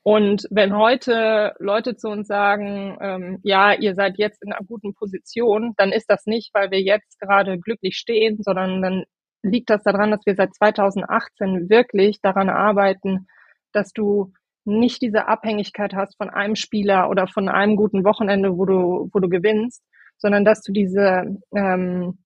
Und 0.02 0.46
wenn 0.50 0.76
heute 0.76 1.54
Leute 1.58 1.96
zu 1.96 2.08
uns 2.08 2.28
sagen, 2.28 2.96
ähm, 3.00 3.40
ja, 3.42 3.72
ihr 3.72 3.96
seid 3.96 4.18
jetzt 4.18 4.40
in 4.40 4.52
einer 4.52 4.64
guten 4.64 4.94
Position, 4.94 5.74
dann 5.76 5.90
ist 5.90 6.08
das 6.08 6.26
nicht, 6.26 6.54
weil 6.54 6.70
wir 6.70 6.80
jetzt 6.80 7.18
gerade 7.18 7.58
glücklich 7.58 7.96
stehen, 7.96 8.40
sondern 8.40 8.82
dann 8.82 9.04
liegt 9.42 9.68
das 9.68 9.82
daran, 9.82 10.12
dass 10.12 10.24
wir 10.24 10.36
seit 10.36 10.54
2018 10.54 11.68
wirklich 11.68 12.20
daran 12.20 12.50
arbeiten, 12.50 13.26
dass 13.72 13.92
du 13.92 14.32
nicht 14.64 15.02
diese 15.02 15.26
Abhängigkeit 15.26 15.94
hast 15.94 16.16
von 16.16 16.30
einem 16.30 16.54
Spieler 16.54 17.10
oder 17.10 17.26
von 17.26 17.48
einem 17.48 17.74
guten 17.76 18.04
Wochenende, 18.04 18.56
wo 18.56 18.64
du, 18.64 19.10
wo 19.12 19.18
du 19.18 19.28
gewinnst, 19.28 19.82
sondern 20.18 20.44
dass 20.44 20.62
du 20.62 20.72
diese 20.72 21.38
ähm, 21.54 22.18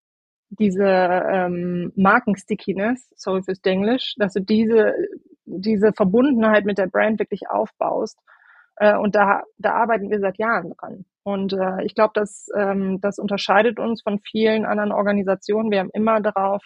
diese 0.50 0.84
ähm, 0.84 1.92
Markenstickiness, 1.96 3.12
sorry 3.16 3.42
fürs 3.42 3.60
Englisch, 3.64 4.14
dass 4.18 4.34
du 4.34 4.40
diese, 4.40 4.94
diese 5.44 5.92
Verbundenheit 5.92 6.64
mit 6.64 6.78
der 6.78 6.88
Brand 6.88 7.18
wirklich 7.18 7.48
aufbaust. 7.48 8.18
Äh, 8.76 8.96
und 8.96 9.14
da, 9.14 9.42
da 9.58 9.72
arbeiten 9.74 10.10
wir 10.10 10.20
seit 10.20 10.38
Jahren 10.38 10.72
dran. 10.76 11.04
Und 11.22 11.52
äh, 11.52 11.84
ich 11.84 11.94
glaube, 11.94 12.12
das, 12.14 12.48
ähm, 12.56 13.00
das 13.00 13.18
unterscheidet 13.18 13.78
uns 13.78 14.02
von 14.02 14.18
vielen 14.20 14.64
anderen 14.64 14.92
Organisationen. 14.92 15.70
Wir 15.70 15.80
haben 15.80 15.90
immer 15.92 16.20
darauf 16.20 16.62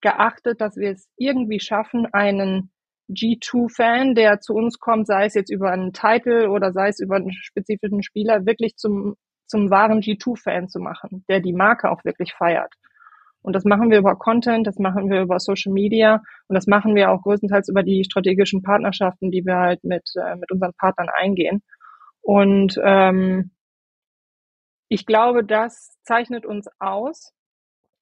geachtet, 0.00 0.60
dass 0.60 0.76
wir 0.76 0.92
es 0.92 1.08
irgendwie 1.16 1.60
schaffen, 1.60 2.06
einen 2.12 2.70
G2-Fan, 3.10 4.14
der 4.14 4.40
zu 4.40 4.54
uns 4.54 4.78
kommt, 4.78 5.06
sei 5.06 5.26
es 5.26 5.34
jetzt 5.34 5.50
über 5.50 5.70
einen 5.70 5.92
Titel 5.92 6.48
oder 6.48 6.72
sei 6.72 6.88
es 6.88 7.00
über 7.00 7.16
einen 7.16 7.32
spezifischen 7.32 8.02
Spieler, 8.02 8.46
wirklich 8.46 8.76
zum, 8.76 9.16
zum 9.46 9.70
wahren 9.70 10.00
G2-Fan 10.00 10.68
zu 10.68 10.78
machen, 10.78 11.24
der 11.28 11.40
die 11.40 11.54
Marke 11.54 11.90
auch 11.90 12.04
wirklich 12.04 12.34
feiert. 12.34 12.72
Und 13.42 13.54
das 13.54 13.64
machen 13.64 13.90
wir 13.90 13.98
über 13.98 14.16
Content, 14.16 14.66
das 14.66 14.78
machen 14.78 15.10
wir 15.10 15.22
über 15.22 15.38
Social 15.38 15.72
Media 15.72 16.22
und 16.48 16.54
das 16.54 16.66
machen 16.66 16.94
wir 16.94 17.10
auch 17.10 17.22
größtenteils 17.22 17.68
über 17.68 17.82
die 17.82 18.04
strategischen 18.04 18.62
Partnerschaften, 18.62 19.30
die 19.30 19.44
wir 19.46 19.56
halt 19.56 19.84
mit, 19.84 20.10
äh, 20.16 20.36
mit 20.36 20.50
unseren 20.50 20.74
Partnern 20.74 21.08
eingehen. 21.08 21.62
Und 22.20 22.78
ähm, 22.82 23.52
ich 24.88 25.06
glaube, 25.06 25.44
das 25.44 25.96
zeichnet 26.02 26.46
uns 26.46 26.66
aus. 26.78 27.32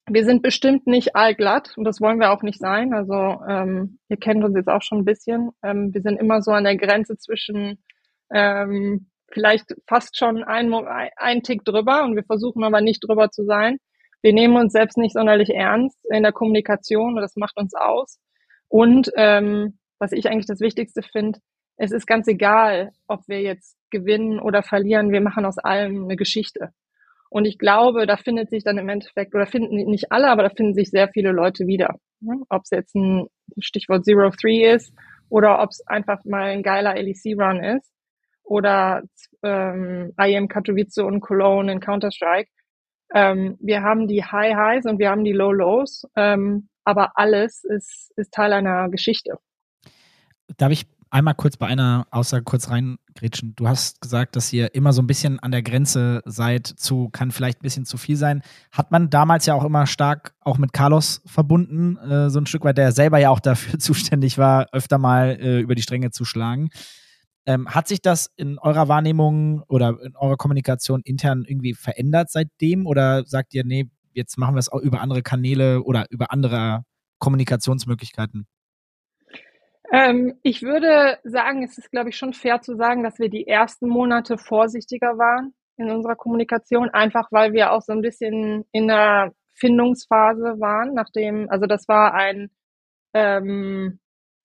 Wir 0.09 0.23
sind 0.23 0.41
bestimmt 0.41 0.87
nicht 0.87 1.15
allglatt 1.15 1.73
und 1.77 1.83
das 1.83 1.99
wollen 1.99 2.19
wir 2.19 2.31
auch 2.31 2.41
nicht 2.41 2.59
sein. 2.59 2.93
Also 2.93 3.13
ähm, 3.47 3.99
ihr 4.07 4.17
kennt 4.17 4.43
uns 4.43 4.55
jetzt 4.55 4.69
auch 4.69 4.81
schon 4.81 4.99
ein 4.99 5.05
bisschen. 5.05 5.51
Ähm, 5.63 5.93
wir 5.93 6.01
sind 6.01 6.17
immer 6.17 6.41
so 6.41 6.51
an 6.51 6.63
der 6.63 6.77
Grenze 6.77 7.17
zwischen 7.17 7.83
ähm, 8.33 9.09
vielleicht 9.29 9.75
fast 9.85 10.17
schon 10.17 10.43
ein, 10.43 10.73
ein 11.17 11.43
Tick 11.43 11.65
drüber 11.65 12.03
und 12.05 12.15
wir 12.15 12.23
versuchen 12.23 12.63
aber 12.63 12.81
nicht 12.81 13.01
drüber 13.05 13.29
zu 13.31 13.43
sein 13.43 13.79
wir 14.21 14.33
nehmen 14.33 14.57
uns 14.57 14.73
selbst 14.73 14.97
nicht 14.97 15.13
sonderlich 15.13 15.53
ernst 15.53 15.97
in 16.11 16.23
der 16.23 16.31
Kommunikation 16.31 17.15
und 17.15 17.21
das 17.21 17.35
macht 17.35 17.57
uns 17.57 17.73
aus. 17.73 18.19
Und 18.67 19.11
ähm, 19.15 19.77
was 19.99 20.11
ich 20.11 20.27
eigentlich 20.27 20.45
das 20.45 20.59
Wichtigste 20.59 21.01
finde, 21.01 21.39
es 21.77 21.91
ist 21.91 22.07
ganz 22.07 22.27
egal, 22.27 22.91
ob 23.07 23.27
wir 23.27 23.41
jetzt 23.41 23.77
gewinnen 23.91 24.39
oder 24.39 24.63
verlieren, 24.63 25.11
wir 25.11 25.21
machen 25.21 25.45
aus 25.45 25.57
allem 25.57 26.05
eine 26.05 26.15
Geschichte. 26.15 26.71
Und 27.29 27.45
ich 27.45 27.57
glaube, 27.57 28.07
da 28.07 28.17
findet 28.17 28.49
sich 28.49 28.63
dann 28.63 28.77
im 28.77 28.89
Endeffekt, 28.89 29.35
oder 29.35 29.45
finden 29.45 29.75
nicht 29.75 30.11
alle, 30.11 30.29
aber 30.29 30.43
da 30.43 30.49
finden 30.49 30.73
sich 30.73 30.89
sehr 30.89 31.09
viele 31.09 31.31
Leute 31.31 31.67
wieder. 31.67 31.95
Ob 32.49 32.63
es 32.63 32.71
jetzt 32.71 32.95
ein 32.95 33.27
Stichwort 33.59 34.05
Zero 34.05 34.29
Three 34.31 34.73
ist 34.73 34.93
oder 35.29 35.61
ob 35.61 35.69
es 35.69 35.85
einfach 35.87 36.23
mal 36.25 36.49
ein 36.49 36.63
geiler 36.63 36.95
LEC-Run 36.95 37.63
ist 37.63 37.91
oder 38.43 39.03
ähm, 39.43 40.13
IM 40.17 40.47
Katowice 40.47 40.99
und 40.99 41.19
Cologne 41.19 41.71
in 41.71 41.79
Counter-Strike. 41.79 42.49
Ähm, 43.13 43.57
wir 43.59 43.83
haben 43.83 44.07
die 44.07 44.23
High 44.23 44.55
Highs 44.55 44.85
und 44.85 44.99
wir 44.99 45.09
haben 45.09 45.23
die 45.23 45.33
Low 45.33 45.51
Lows, 45.51 46.05
ähm, 46.15 46.69
aber 46.83 47.17
alles 47.17 47.63
ist, 47.63 48.11
ist 48.15 48.33
Teil 48.33 48.53
einer 48.53 48.89
Geschichte. 48.89 49.37
Darf 50.57 50.71
ich 50.71 50.87
einmal 51.09 51.35
kurz 51.35 51.57
bei 51.57 51.67
einer 51.67 52.07
Aussage 52.11 52.43
kurz 52.43 52.69
reingrätschen? 52.69 53.53
Du 53.55 53.67
hast 53.67 54.01
gesagt, 54.01 54.35
dass 54.35 54.51
ihr 54.53 54.73
immer 54.75 54.93
so 54.93 55.01
ein 55.01 55.07
bisschen 55.07 55.39
an 55.39 55.51
der 55.51 55.63
Grenze 55.63 56.21
seid 56.25 56.67
zu, 56.67 57.09
kann 57.09 57.31
vielleicht 57.31 57.59
ein 57.59 57.63
bisschen 57.63 57.85
zu 57.85 57.97
viel 57.97 58.15
sein. 58.15 58.41
Hat 58.71 58.91
man 58.91 59.09
damals 59.09 59.45
ja 59.45 59.53
auch 59.53 59.63
immer 59.63 59.87
stark 59.87 60.33
auch 60.41 60.57
mit 60.57 60.73
Carlos 60.73 61.21
verbunden, 61.25 61.97
äh, 61.97 62.29
so 62.29 62.39
ein 62.39 62.45
Stück 62.45 62.63
weit, 62.63 62.77
der 62.77 62.91
selber 62.91 63.19
ja 63.19 63.29
auch 63.29 63.39
dafür 63.39 63.79
zuständig 63.79 64.37
war, 64.37 64.67
öfter 64.71 64.97
mal 64.97 65.37
äh, 65.39 65.59
über 65.59 65.75
die 65.75 65.81
Stränge 65.81 66.11
zu 66.11 66.25
schlagen. 66.25 66.69
Ähm, 67.47 67.73
hat 67.73 67.87
sich 67.87 68.01
das 68.01 68.29
in 68.35 68.59
eurer 68.59 68.89
Wahrnehmung 68.89 69.63
oder 69.69 69.97
in 70.03 70.17
eurer 70.17 70.35
Kommunikation 70.35 71.01
intern 71.05 71.45
irgendwie 71.47 71.73
verändert 71.73 72.29
seitdem? 72.29 72.85
Oder 72.85 73.23
sagt 73.25 73.53
ihr, 73.53 73.63
nee, 73.63 73.89
jetzt 74.11 74.37
machen 74.37 74.55
wir 74.55 74.59
es 74.59 74.69
auch 74.69 74.81
über 74.81 74.99
andere 74.99 75.23
Kanäle 75.23 75.81
oder 75.81 76.05
über 76.09 76.31
andere 76.31 76.83
Kommunikationsmöglichkeiten? 77.19 78.47
Ähm, 79.93 80.37
ich 80.43 80.61
würde 80.61 81.19
sagen, 81.23 81.63
es 81.63 81.77
ist, 81.77 81.89
glaube 81.89 82.09
ich, 82.09 82.17
schon 82.17 82.33
fair 82.33 82.61
zu 82.61 82.75
sagen, 82.75 83.03
dass 83.03 83.17
wir 83.17 83.29
die 83.29 83.47
ersten 83.47 83.87
Monate 83.87 84.37
vorsichtiger 84.37 85.17
waren. 85.17 85.53
in 85.79 85.91
unserer 85.91 86.15
Kommunikation, 86.15 86.89
einfach 86.89 87.31
weil 87.31 87.53
wir 87.53 87.71
auch 87.71 87.83
so 87.83 87.93
ein 87.93 88.01
bisschen 88.01 88.65
in 88.71 88.87
der 88.87 89.31
Findungsphase 89.53 90.59
waren, 90.59 90.95
nachdem, 90.95 91.47
also 91.49 91.67
das 91.67 91.87
war 91.87 92.15
ein 92.15 92.49
ähm, 93.13 93.99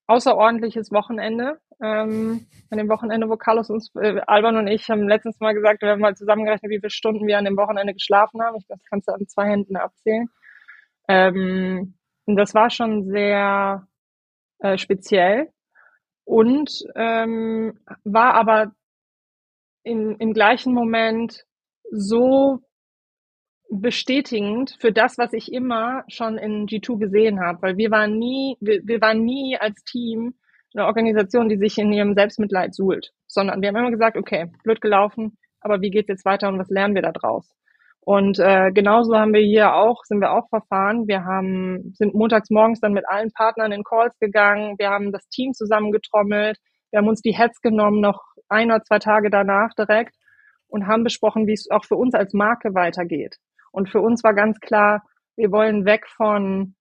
außerordentliches 0.08 0.92
Wochenende. 0.92 1.58
Ähm, 1.82 2.46
an 2.70 2.78
dem 2.78 2.88
Wochenende, 2.88 3.28
wo 3.28 3.36
Carlos 3.36 3.68
uns, 3.68 3.92
äh, 3.96 4.20
Alban 4.26 4.56
und 4.56 4.68
ich 4.68 4.88
haben 4.88 5.08
letztens 5.08 5.40
mal 5.40 5.52
gesagt, 5.52 5.82
wir 5.82 5.90
haben 5.90 6.00
mal 6.00 6.14
zusammengerechnet, 6.14 6.70
wie 6.70 6.78
viele 6.78 6.90
Stunden 6.90 7.26
wir 7.26 7.38
an 7.38 7.44
dem 7.44 7.56
Wochenende 7.56 7.92
geschlafen 7.92 8.40
haben. 8.40 8.56
Ich 8.56 8.66
das 8.68 8.80
kannst 8.88 9.08
du 9.08 9.12
an 9.12 9.26
zwei 9.26 9.48
Händen 9.48 9.76
abzählen. 9.76 10.28
Ähm, 11.08 11.94
und 12.24 12.36
das 12.36 12.54
war 12.54 12.70
schon 12.70 13.04
sehr 13.10 13.86
äh, 14.60 14.78
speziell 14.78 15.50
und 16.24 16.84
ähm, 16.94 17.80
war 18.04 18.34
aber 18.34 18.72
in, 19.82 20.16
im 20.16 20.32
gleichen 20.32 20.72
Moment 20.72 21.44
so 21.90 22.60
bestätigend 23.70 24.76
für 24.78 24.92
das, 24.92 25.18
was 25.18 25.32
ich 25.32 25.52
immer 25.52 26.04
schon 26.08 26.38
in 26.38 26.66
G2 26.66 26.98
gesehen 26.98 27.40
habe, 27.40 27.62
weil 27.62 27.76
wir 27.76 27.90
waren 27.90 28.18
nie, 28.18 28.56
wir, 28.60 28.80
wir 28.84 29.00
waren 29.00 29.24
nie 29.24 29.56
als 29.58 29.82
Team 29.84 30.34
eine 30.74 30.86
Organisation, 30.86 31.48
die 31.48 31.56
sich 31.56 31.78
in 31.78 31.92
ihrem 31.92 32.14
Selbstmitleid 32.14 32.74
suhlt, 32.74 33.12
sondern 33.26 33.60
wir 33.60 33.68
haben 33.68 33.76
immer 33.76 33.90
gesagt, 33.90 34.16
okay, 34.16 34.50
blöd 34.64 34.80
gelaufen, 34.80 35.38
aber 35.60 35.80
wie 35.80 35.90
geht's 35.90 36.08
jetzt 36.08 36.24
weiter 36.24 36.48
und 36.48 36.58
was 36.58 36.70
lernen 36.70 36.94
wir 36.94 37.02
da 37.02 37.12
draus? 37.12 37.54
Und 38.04 38.40
äh, 38.40 38.72
genauso 38.72 39.16
haben 39.16 39.32
wir 39.32 39.42
hier 39.42 39.74
auch, 39.74 40.02
sind 40.04 40.20
wir 40.20 40.32
auch 40.32 40.48
verfahren. 40.48 41.06
Wir 41.06 41.24
haben, 41.24 41.92
sind 41.94 42.14
montags 42.14 42.50
morgens 42.50 42.80
dann 42.80 42.94
mit 42.94 43.08
allen 43.08 43.30
Partnern 43.30 43.70
in 43.70 43.84
Calls 43.84 44.18
gegangen. 44.18 44.74
Wir 44.78 44.90
haben 44.90 45.12
das 45.12 45.28
Team 45.28 45.52
zusammengetrommelt. 45.52 46.58
Wir 46.90 46.98
haben 46.98 47.08
uns 47.08 47.20
die 47.20 47.36
Heads 47.36 47.60
genommen, 47.60 48.00
noch 48.00 48.20
ein 48.48 48.72
oder 48.72 48.82
zwei 48.82 48.98
Tage 48.98 49.30
danach 49.30 49.72
direkt 49.78 50.16
und 50.66 50.88
haben 50.88 51.04
besprochen, 51.04 51.46
wie 51.46 51.52
es 51.52 51.70
auch 51.70 51.84
für 51.84 51.94
uns 51.94 52.14
als 52.14 52.34
Marke 52.34 52.74
weitergeht. 52.74 53.36
Und 53.70 53.88
für 53.88 54.00
uns 54.00 54.24
war 54.24 54.34
ganz 54.34 54.58
klar, 54.58 55.04
wir 55.36 55.52
wollen 55.52 55.84
weg 55.84 56.08
von 56.08 56.74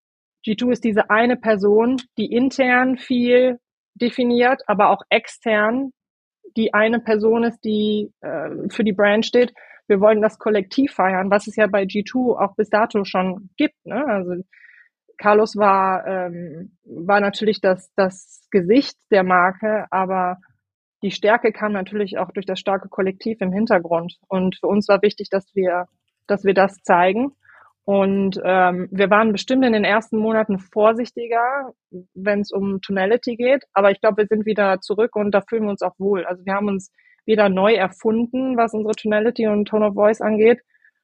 G2 0.47 0.71
ist 0.71 0.83
diese 0.85 1.09
eine 1.09 1.35
Person, 1.35 1.97
die 2.17 2.31
intern 2.31 2.97
viel 2.97 3.59
definiert, 4.01 4.61
aber 4.67 4.89
auch 4.89 5.01
extern 5.09 5.91
die 6.57 6.73
eine 6.73 6.99
Person 6.99 7.43
ist, 7.43 7.59
die 7.63 8.11
äh, 8.21 8.69
für 8.69 8.83
die 8.83 8.93
Brand 8.93 9.25
steht 9.25 9.53
wir 9.89 9.99
wollen 9.99 10.21
das 10.21 10.37
Kollektiv 10.37 10.93
feiern, 10.93 11.31
was 11.31 11.47
es 11.47 11.55
ja 11.55 11.67
bei 11.67 11.83
G2 11.83 12.37
auch 12.37 12.55
bis 12.55 12.69
dato 12.69 13.03
schon 13.03 13.49
gibt. 13.57 13.75
Ne? 13.85 14.05
Also 14.05 14.43
Carlos 15.17 15.57
war, 15.57 16.05
ähm, 16.07 16.77
war 16.85 17.19
natürlich 17.19 17.59
das, 17.59 17.91
das 17.95 18.47
Gesicht 18.51 18.95
der 19.11 19.23
Marke, 19.23 19.87
aber 19.89 20.37
die 21.01 21.11
Stärke 21.11 21.51
kam 21.51 21.73
natürlich 21.73 22.19
auch 22.19 22.31
durch 22.31 22.45
das 22.45 22.59
starke 22.59 22.87
Kollektiv 22.87 23.41
im 23.41 23.51
Hintergrund. 23.51 24.17
Und 24.27 24.57
für 24.57 24.67
uns 24.67 24.87
war 24.87 25.01
wichtig, 25.01 25.29
dass 25.29 25.49
wir, 25.55 25.87
dass 26.27 26.43
wir 26.43 26.53
das 26.53 26.75
zeigen. 26.83 27.31
Und 27.89 28.39
ähm, 28.43 28.87
wir 28.91 29.09
waren 29.09 29.31
bestimmt 29.31 29.65
in 29.65 29.73
den 29.73 29.83
ersten 29.83 30.19
Monaten 30.19 30.59
vorsichtiger, 30.59 31.73
wenn 32.13 32.41
es 32.41 32.51
um 32.51 32.81
Tonality 32.81 33.35
geht. 33.35 33.63
Aber 33.73 33.89
ich 33.89 33.99
glaube, 33.99 34.17
wir 34.17 34.27
sind 34.27 34.45
wieder 34.45 34.79
zurück 34.79 35.15
und 35.15 35.31
da 35.31 35.41
fühlen 35.41 35.63
wir 35.63 35.71
uns 35.71 35.81
auch 35.81 35.97
wohl. 35.97 36.23
Also 36.23 36.45
wir 36.45 36.53
haben 36.53 36.67
uns 36.67 36.91
weder 37.25 37.49
neu 37.49 37.73
erfunden, 37.73 38.57
was 38.57 38.75
unsere 38.75 38.93
Tonality 38.93 39.47
und 39.47 39.65
Tone 39.65 39.87
of 39.87 39.95
Voice 39.95 40.21
angeht, 40.21 40.61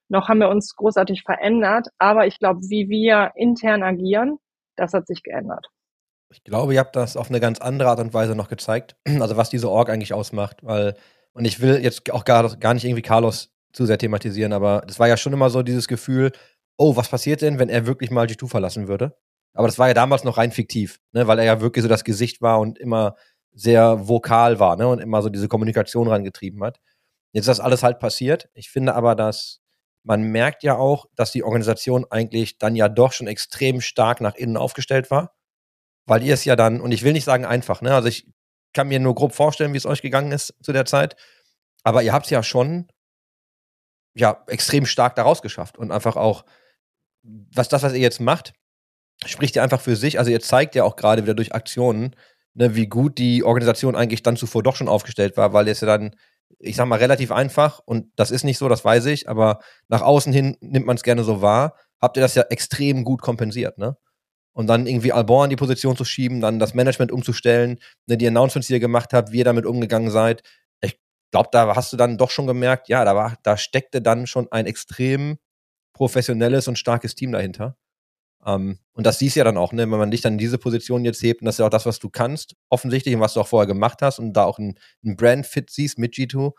noch 0.09 0.29
haben 0.29 0.37
wir 0.37 0.49
uns 0.49 0.75
großartig 0.75 1.23
verändert. 1.23 1.87
Aber 1.97 2.27
ich 2.27 2.37
glaube, 2.37 2.59
wie 2.69 2.87
wir 2.87 3.31
intern 3.33 3.81
agieren, 3.81 4.37
das 4.75 4.93
hat 4.93 5.07
sich 5.07 5.23
geändert. 5.23 5.65
Ich 6.31 6.43
glaube, 6.43 6.75
ihr 6.75 6.79
habt 6.81 6.95
das 6.95 7.17
auf 7.17 7.31
eine 7.31 7.39
ganz 7.39 7.59
andere 7.61 7.89
Art 7.89 7.99
und 7.99 8.13
Weise 8.13 8.35
noch 8.35 8.47
gezeigt. 8.47 8.95
Also 9.21 9.37
was 9.37 9.49
diese 9.49 9.71
Org 9.71 9.89
eigentlich 9.89 10.13
ausmacht, 10.13 10.57
weil, 10.61 10.93
und 11.33 11.45
ich 11.45 11.61
will 11.61 11.79
jetzt 11.81 12.11
auch 12.11 12.25
gar, 12.25 12.57
gar 12.57 12.75
nicht 12.75 12.85
irgendwie 12.85 13.01
Carlos 13.01 13.55
zu 13.73 13.87
sehr 13.87 13.97
thematisieren, 13.97 14.53
aber 14.53 14.83
das 14.85 14.99
war 14.99 15.07
ja 15.07 15.17
schon 15.17 15.33
immer 15.33 15.49
so 15.49 15.63
dieses 15.63 15.87
Gefühl, 15.87 16.31
oh, 16.77 16.95
was 16.95 17.09
passiert 17.09 17.41
denn, 17.41 17.59
wenn 17.59 17.69
er 17.69 17.85
wirklich 17.85 18.11
mal 18.11 18.27
G2 18.27 18.47
verlassen 18.49 18.87
würde? 18.87 19.17
Aber 19.53 19.67
das 19.67 19.79
war 19.79 19.87
ja 19.87 19.93
damals 19.93 20.23
noch 20.23 20.37
rein 20.37 20.51
fiktiv, 20.51 20.99
ne, 21.13 21.27
weil 21.27 21.39
er 21.39 21.45
ja 21.45 21.61
wirklich 21.61 21.83
so 21.83 21.89
das 21.89 22.03
Gesicht 22.03 22.41
war 22.41 22.59
und 22.59 22.77
immer 22.77 23.15
sehr 23.53 24.07
vokal 24.07 24.59
war 24.59 24.75
ne, 24.75 24.87
und 24.87 24.99
immer 24.99 25.21
so 25.21 25.29
diese 25.29 25.47
Kommunikation 25.47 26.07
rangetrieben 26.09 26.61
hat. 26.63 26.79
Jetzt 27.31 27.43
ist 27.43 27.59
das 27.59 27.59
alles 27.61 27.83
halt 27.83 27.99
passiert. 27.99 28.49
Ich 28.53 28.69
finde 28.69 28.95
aber, 28.95 29.15
dass 29.15 29.61
man 30.03 30.23
merkt 30.23 30.63
ja 30.63 30.75
auch, 30.77 31.07
dass 31.15 31.31
die 31.31 31.43
Organisation 31.43 32.05
eigentlich 32.09 32.57
dann 32.57 32.75
ja 32.75 32.89
doch 32.89 33.13
schon 33.13 33.27
extrem 33.27 33.81
stark 33.81 34.21
nach 34.21 34.35
innen 34.35 34.57
aufgestellt 34.57 35.09
war, 35.09 35.33
weil 36.05 36.21
ihr 36.23 36.33
es 36.33 36.45
ja 36.45 36.55
dann, 36.55 36.81
und 36.81 36.91
ich 36.91 37.03
will 37.03 37.13
nicht 37.13 37.25
sagen 37.25 37.45
einfach, 37.45 37.81
ne, 37.81 37.95
also 37.95 38.09
ich 38.09 38.27
kann 38.73 38.89
mir 38.89 38.99
nur 38.99 39.15
grob 39.15 39.33
vorstellen, 39.33 39.73
wie 39.73 39.77
es 39.77 39.85
euch 39.85 40.01
gegangen 40.01 40.33
ist 40.33 40.53
zu 40.61 40.73
der 40.73 40.85
Zeit, 40.85 41.15
aber 41.83 42.03
ihr 42.03 42.13
habt 42.13 42.25
es 42.25 42.31
ja 42.31 42.43
schon 42.43 42.89
ja 44.15 44.43
extrem 44.47 44.85
stark 44.85 45.15
daraus 45.15 45.41
geschafft 45.41 45.77
und 45.77 45.91
einfach 45.91 46.17
auch, 46.17 46.45
was 47.53 47.69
das, 47.69 47.83
was 47.83 47.93
ihr 47.93 47.99
jetzt 47.99 48.21
macht, 48.21 48.53
spricht 49.25 49.55
ja 49.55 49.63
einfach 49.63 49.81
für 49.81 49.95
sich. 49.95 50.19
Also 50.19 50.31
ihr 50.31 50.39
zeigt 50.39 50.75
ja 50.75 50.83
auch 50.83 50.95
gerade 50.95 51.23
wieder 51.23 51.33
durch 51.33 51.53
Aktionen, 51.53 52.15
ne, 52.53 52.75
wie 52.75 52.87
gut 52.87 53.17
die 53.17 53.43
Organisation 53.43 53.95
eigentlich 53.95 54.23
dann 54.23 54.37
zuvor 54.37 54.63
doch 54.63 54.75
schon 54.75 54.89
aufgestellt 54.89 55.37
war, 55.37 55.53
weil 55.53 55.67
es 55.67 55.81
ja 55.81 55.87
dann, 55.87 56.15
ich 56.59 56.75
sag 56.75 56.87
mal, 56.87 56.99
relativ 56.99 57.31
einfach 57.31 57.79
und 57.85 58.11
das 58.15 58.31
ist 58.31 58.43
nicht 58.43 58.57
so, 58.57 58.69
das 58.69 58.83
weiß 58.83 59.05
ich, 59.07 59.29
aber 59.29 59.59
nach 59.87 60.01
außen 60.01 60.33
hin 60.33 60.57
nimmt 60.61 60.85
man 60.85 60.97
es 60.97 61.03
gerne 61.03 61.23
so 61.23 61.41
wahr, 61.41 61.75
habt 62.01 62.17
ihr 62.17 62.21
das 62.21 62.35
ja 62.35 62.43
extrem 62.49 63.03
gut 63.03 63.21
kompensiert, 63.21 63.77
ne? 63.77 63.97
Und 64.53 64.67
dann 64.67 64.87
irgendwie 64.87 65.11
Albon 65.11 65.45
in 65.45 65.49
die 65.49 65.55
Position 65.57 65.97
zu 65.97 66.05
schieben, 66.05 66.39
dann 66.39 66.59
das 66.59 66.73
Management 66.73 67.11
umzustellen, 67.11 67.79
ne, 68.07 68.17
die 68.17 68.27
Announcements, 68.27 68.67
die 68.67 68.73
ihr 68.73 68.79
gemacht 68.79 69.11
habt, 69.13 69.31
wie 69.31 69.39
ihr 69.39 69.43
damit 69.43 69.65
umgegangen 69.65 70.09
seid. 70.11 70.43
Ich 70.81 70.97
glaube, 71.31 71.49
da 71.51 71.75
hast 71.75 71.91
du 71.91 71.97
dann 71.97 72.17
doch 72.17 72.31
schon 72.31 72.47
gemerkt, 72.47 72.87
ja, 72.87 73.03
da 73.03 73.15
war, 73.15 73.35
da 73.43 73.57
steckte 73.57 74.01
dann 74.01 74.27
schon 74.27 74.49
ein 74.51 74.65
extrem 74.65 75.39
professionelles 75.95 76.67
und 76.67 76.77
starkes 76.77 77.15
Team 77.15 77.31
dahinter. 77.31 77.77
Um, 78.39 78.53
ähm, 78.53 78.79
und 78.93 79.07
das 79.07 79.17
siehst 79.17 79.35
du 79.35 79.39
ja 79.39 79.43
dann 79.43 79.57
auch, 79.57 79.73
ne, 79.73 79.89
wenn 79.89 79.97
man 79.97 80.11
dich 80.11 80.21
dann 80.21 80.33
in 80.33 80.39
diese 80.39 80.59
Position 80.59 81.03
jetzt 81.03 81.23
hebt, 81.23 81.41
und 81.41 81.45
das 81.45 81.55
ist 81.55 81.59
ja 81.59 81.65
auch 81.65 81.71
das, 81.71 81.87
was 81.87 81.97
du 81.97 82.09
kannst, 82.09 82.55
offensichtlich, 82.69 83.15
und 83.15 83.21
was 83.21 83.33
du 83.33 83.41
auch 83.41 83.47
vorher 83.47 83.65
gemacht 83.65 84.03
hast, 84.03 84.19
und 84.19 84.33
da 84.33 84.43
auch 84.43 84.59
ein, 84.59 84.77
ein 85.03 85.15
Brand-Fit 85.15 85.71
siehst 85.71 85.97
mit 85.97 86.13
G2. 86.13 86.51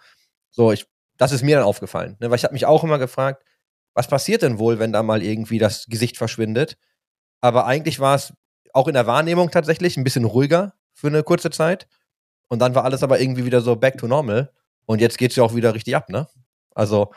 So, 0.50 0.72
ich, 0.72 0.86
das 1.16 1.30
ist 1.30 1.42
mir 1.42 1.56
dann 1.56 1.64
aufgefallen. 1.64 2.16
Ne, 2.18 2.28
weil 2.28 2.36
ich 2.36 2.44
habe 2.44 2.54
mich 2.54 2.66
auch 2.66 2.82
immer 2.82 2.98
gefragt, 2.98 3.44
was 3.94 4.08
passiert 4.08 4.42
denn 4.42 4.58
wohl, 4.58 4.80
wenn 4.80 4.92
da 4.92 5.04
mal 5.04 5.22
irgendwie 5.22 5.58
das 5.58 5.86
Gesicht 5.86 6.16
verschwindet? 6.16 6.76
Aber 7.40 7.66
eigentlich 7.66 8.00
war 8.00 8.16
es 8.16 8.32
auch 8.72 8.88
in 8.88 8.94
der 8.94 9.06
Wahrnehmung 9.06 9.50
tatsächlich 9.50 9.96
ein 9.96 10.04
bisschen 10.04 10.24
ruhiger 10.24 10.74
für 10.92 11.06
eine 11.06 11.22
kurze 11.22 11.50
Zeit. 11.50 11.86
Und 12.48 12.58
dann 12.58 12.74
war 12.74 12.84
alles 12.84 13.02
aber 13.04 13.20
irgendwie 13.20 13.44
wieder 13.44 13.60
so 13.60 13.76
back 13.76 13.96
to 13.96 14.08
normal. 14.08 14.52
Und 14.86 15.00
jetzt 15.00 15.18
geht's 15.18 15.36
ja 15.36 15.44
auch 15.44 15.54
wieder 15.54 15.74
richtig 15.74 15.94
ab, 15.94 16.08
ne? 16.08 16.26
Also, 16.74 17.12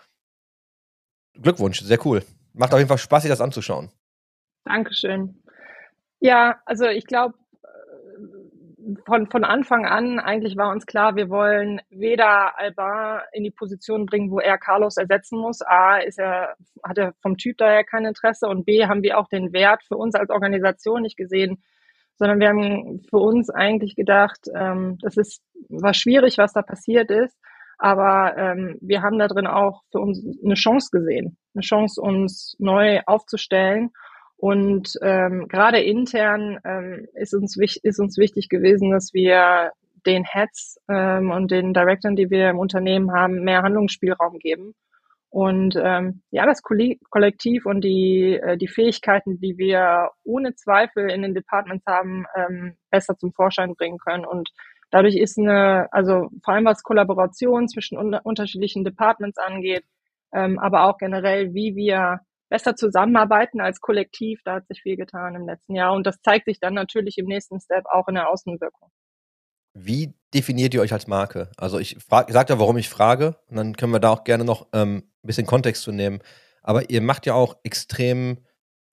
Glückwunsch, 1.33 1.81
sehr 1.81 2.05
cool. 2.05 2.23
Macht 2.53 2.73
auf 2.73 2.79
jeden 2.79 2.89
Fall 2.89 2.97
Spaß, 2.97 3.23
sich 3.23 3.31
das 3.31 3.41
anzuschauen. 3.41 3.89
Dankeschön. 4.65 5.41
Ja, 6.19 6.59
also 6.65 6.85
ich 6.85 7.05
glaube, 7.05 7.35
äh, 7.63 8.95
von, 9.05 9.27
von 9.27 9.43
Anfang 9.43 9.85
an 9.85 10.19
eigentlich 10.19 10.57
war 10.57 10.71
uns 10.71 10.85
klar, 10.85 11.15
wir 11.15 11.29
wollen 11.29 11.79
weder 11.89 12.57
Alba 12.59 13.23
in 13.31 13.43
die 13.43 13.51
Position 13.51 14.05
bringen, 14.05 14.31
wo 14.31 14.39
er 14.39 14.57
Carlos 14.57 14.97
ersetzen 14.97 15.39
muss. 15.39 15.61
A, 15.61 15.97
ist 15.97 16.19
er, 16.19 16.55
hat 16.83 16.97
er 16.97 17.13
vom 17.21 17.37
Typ 17.37 17.57
daher 17.57 17.83
kein 17.83 18.05
Interesse 18.05 18.47
und 18.47 18.65
B, 18.65 18.85
haben 18.85 19.03
wir 19.03 19.17
auch 19.17 19.27
den 19.27 19.53
Wert 19.53 19.83
für 19.87 19.95
uns 19.95 20.15
als 20.15 20.29
Organisation 20.29 21.01
nicht 21.01 21.17
gesehen, 21.17 21.63
sondern 22.17 22.39
wir 22.39 22.49
haben 22.49 23.01
für 23.09 23.17
uns 23.17 23.49
eigentlich 23.49 23.95
gedacht, 23.95 24.47
ähm, 24.53 24.97
das 25.01 25.15
ist, 25.15 25.41
war 25.69 25.93
schwierig, 25.93 26.37
was 26.37 26.51
da 26.51 26.61
passiert 26.61 27.09
ist, 27.09 27.37
aber 27.79 28.37
ähm, 28.37 28.77
wir 28.81 29.01
haben 29.01 29.17
da 29.17 29.27
drin 29.27 29.47
auch 29.47 29.81
für 29.91 29.99
uns 29.99 30.23
eine 30.43 30.55
Chance 30.55 30.89
gesehen, 30.91 31.37
eine 31.55 31.61
Chance, 31.63 32.01
uns 32.01 32.55
neu 32.59 33.01
aufzustellen 33.05 33.91
und 34.39 34.93
ähm, 35.01 35.49
gerade 35.49 35.81
intern 35.81 36.60
ähm, 36.63 37.08
ist, 37.13 37.33
uns, 37.33 37.58
ist 37.58 37.99
uns 37.99 38.17
wichtig 38.17 38.47
gewesen, 38.47 38.91
dass 38.91 39.13
wir 39.13 39.71
den 40.06 40.23
Heads 40.23 40.77
ähm, 40.87 41.31
und 41.31 41.51
den 41.51 41.73
Directoren, 41.73 42.15
die 42.15 42.29
wir 42.29 42.49
im 42.49 42.58
Unternehmen 42.58 43.12
haben, 43.12 43.43
mehr 43.43 43.63
Handlungsspielraum 43.63 44.39
geben. 44.39 44.75
Und 45.29 45.75
ähm, 45.75 46.21
ja, 46.31 46.45
das 46.45 46.62
Kollektiv 46.63 47.65
und 47.65 47.81
die, 47.81 48.39
äh, 48.41 48.58
die 48.58 48.69
Fähigkeiten, 48.69 49.41
die 49.41 49.58
wir 49.58 50.12
ohne 50.23 50.56
Zweifel 50.56 51.12
in 51.12 51.21
den 51.21 51.35
Departments 51.35 51.85
haben, 51.85 52.25
ähm, 52.33 52.77
besser 52.89 53.17
zum 53.17 53.33
Vorschein 53.33 53.75
bringen 53.75 53.99
können. 53.99 54.25
Und 54.25 54.49
dadurch 54.92 55.15
ist 55.15 55.37
eine, 55.37 55.87
also 55.92 56.29
vor 56.44 56.54
allem 56.54 56.65
was 56.65 56.83
Kollaboration 56.83 57.67
zwischen 57.67 57.98
un 57.98 58.15
unterschiedlichen 58.15 58.83
Departments 58.83 59.37
angeht, 59.37 59.85
ähm, 60.33 60.60
aber 60.60 60.85
auch 60.90 60.98
generell, 60.98 61.54
wie 61.54 61.75
wir 61.75 62.21
besser 62.50 62.75
zusammenarbeiten 62.75 63.62
als 63.62 63.79
Kollektiv. 63.79 64.42
Da 64.44 64.56
hat 64.56 64.67
sich 64.67 64.81
viel 64.81 64.98
getan 64.98 65.35
im 65.35 65.46
letzten 65.46 65.75
Jahr 65.75 65.94
und 65.94 66.06
das 66.06 66.21
zeigt 66.21 66.46
sich 66.46 66.60
dann 66.60 66.73
natürlich 66.73 67.17
im 67.17 67.27
nächsten 67.27 67.60
Step 67.60 67.85
auch 67.85 68.08
in 68.08 68.15
der 68.15 68.29
Außenwirkung. 68.29 68.90
Wie 69.73 70.13
definiert 70.33 70.73
ihr 70.73 70.81
euch 70.81 70.94
als 70.94 71.08
Marke? 71.08 71.52
Also 71.58 71.79
ich 71.79 71.98
sagt 72.00 72.50
ja, 72.50 72.60
warum 72.60 72.77
ich 72.77 72.90
frage 72.90 73.37
und 73.48 73.56
dann 73.56 73.75
können 73.75 73.94
wir 73.94 74.00
da 74.00 74.10
auch 74.10 74.23
gerne 74.23 74.44
noch 74.44 74.67
ähm, 74.73 75.04
ein 75.23 75.27
bisschen 75.27 75.46
Kontext 75.46 75.83
zu 75.83 75.92
nehmen. 75.92 76.19
Aber 76.63 76.90
ihr 76.90 77.02
macht 77.02 77.25
ja 77.25 77.35
auch 77.35 77.58
extrem 77.63 78.40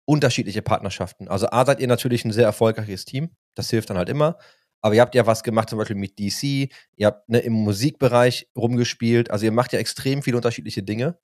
unterschiedliche 0.04 0.62
Partnerschaften. 0.62 1.28
Also 1.28 1.48
A 1.50 1.64
seid 1.64 1.80
ihr 1.80 1.88
natürlich 1.88 2.24
ein 2.24 2.32
sehr 2.32 2.44
erfolgreiches 2.44 3.04
Team, 3.04 3.30
das 3.54 3.70
hilft 3.70 3.90
dann 3.90 3.98
halt 3.98 4.08
immer. 4.08 4.38
Aber 4.80 4.94
ihr 4.94 5.00
habt 5.00 5.14
ja 5.14 5.26
was 5.26 5.42
gemacht, 5.42 5.68
zum 5.68 5.78
Beispiel 5.78 5.96
mit 5.96 6.18
DC, 6.18 6.70
ihr 6.96 7.06
habt 7.06 7.28
ne, 7.28 7.38
im 7.38 7.52
Musikbereich 7.52 8.48
rumgespielt, 8.56 9.30
also 9.30 9.44
ihr 9.44 9.52
macht 9.52 9.72
ja 9.72 9.78
extrem 9.78 10.22
viele 10.22 10.36
unterschiedliche 10.36 10.82
Dinge. 10.82 11.18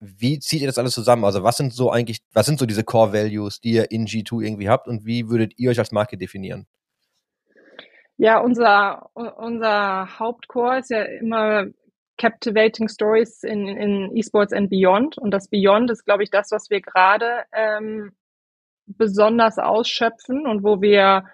Wie 0.00 0.38
zieht 0.38 0.60
ihr 0.60 0.66
das 0.66 0.78
alles 0.78 0.92
zusammen? 0.92 1.24
Also 1.24 1.42
was 1.42 1.56
sind 1.56 1.72
so 1.72 1.90
eigentlich, 1.90 2.18
was 2.32 2.46
sind 2.46 2.58
so 2.58 2.66
diese 2.66 2.84
Core 2.84 3.12
Values, 3.12 3.60
die 3.60 3.72
ihr 3.72 3.90
in 3.90 4.06
G2 4.06 4.44
irgendwie 4.44 4.68
habt 4.68 4.86
und 4.86 5.06
wie 5.06 5.28
würdet 5.28 5.54
ihr 5.56 5.70
euch 5.70 5.78
als 5.78 5.92
Marke 5.92 6.18
definieren? 6.18 6.66
Ja, 8.16 8.38
unser, 8.38 9.10
unser 9.14 10.18
Hauptcore 10.18 10.78
ist 10.78 10.90
ja 10.90 11.02
immer 11.02 11.66
Captivating 12.16 12.88
Stories 12.88 13.42
in, 13.42 13.66
in 13.66 14.16
Esports 14.16 14.52
and 14.52 14.70
Beyond. 14.70 15.18
Und 15.18 15.32
das 15.32 15.48
Beyond 15.48 15.90
ist, 15.90 16.04
glaube 16.04 16.22
ich, 16.22 16.30
das, 16.30 16.50
was 16.52 16.70
wir 16.70 16.80
gerade 16.80 17.44
ähm, 17.52 18.12
besonders 18.86 19.58
ausschöpfen 19.58 20.46
und 20.46 20.62
wo 20.62 20.80
wir 20.80 21.24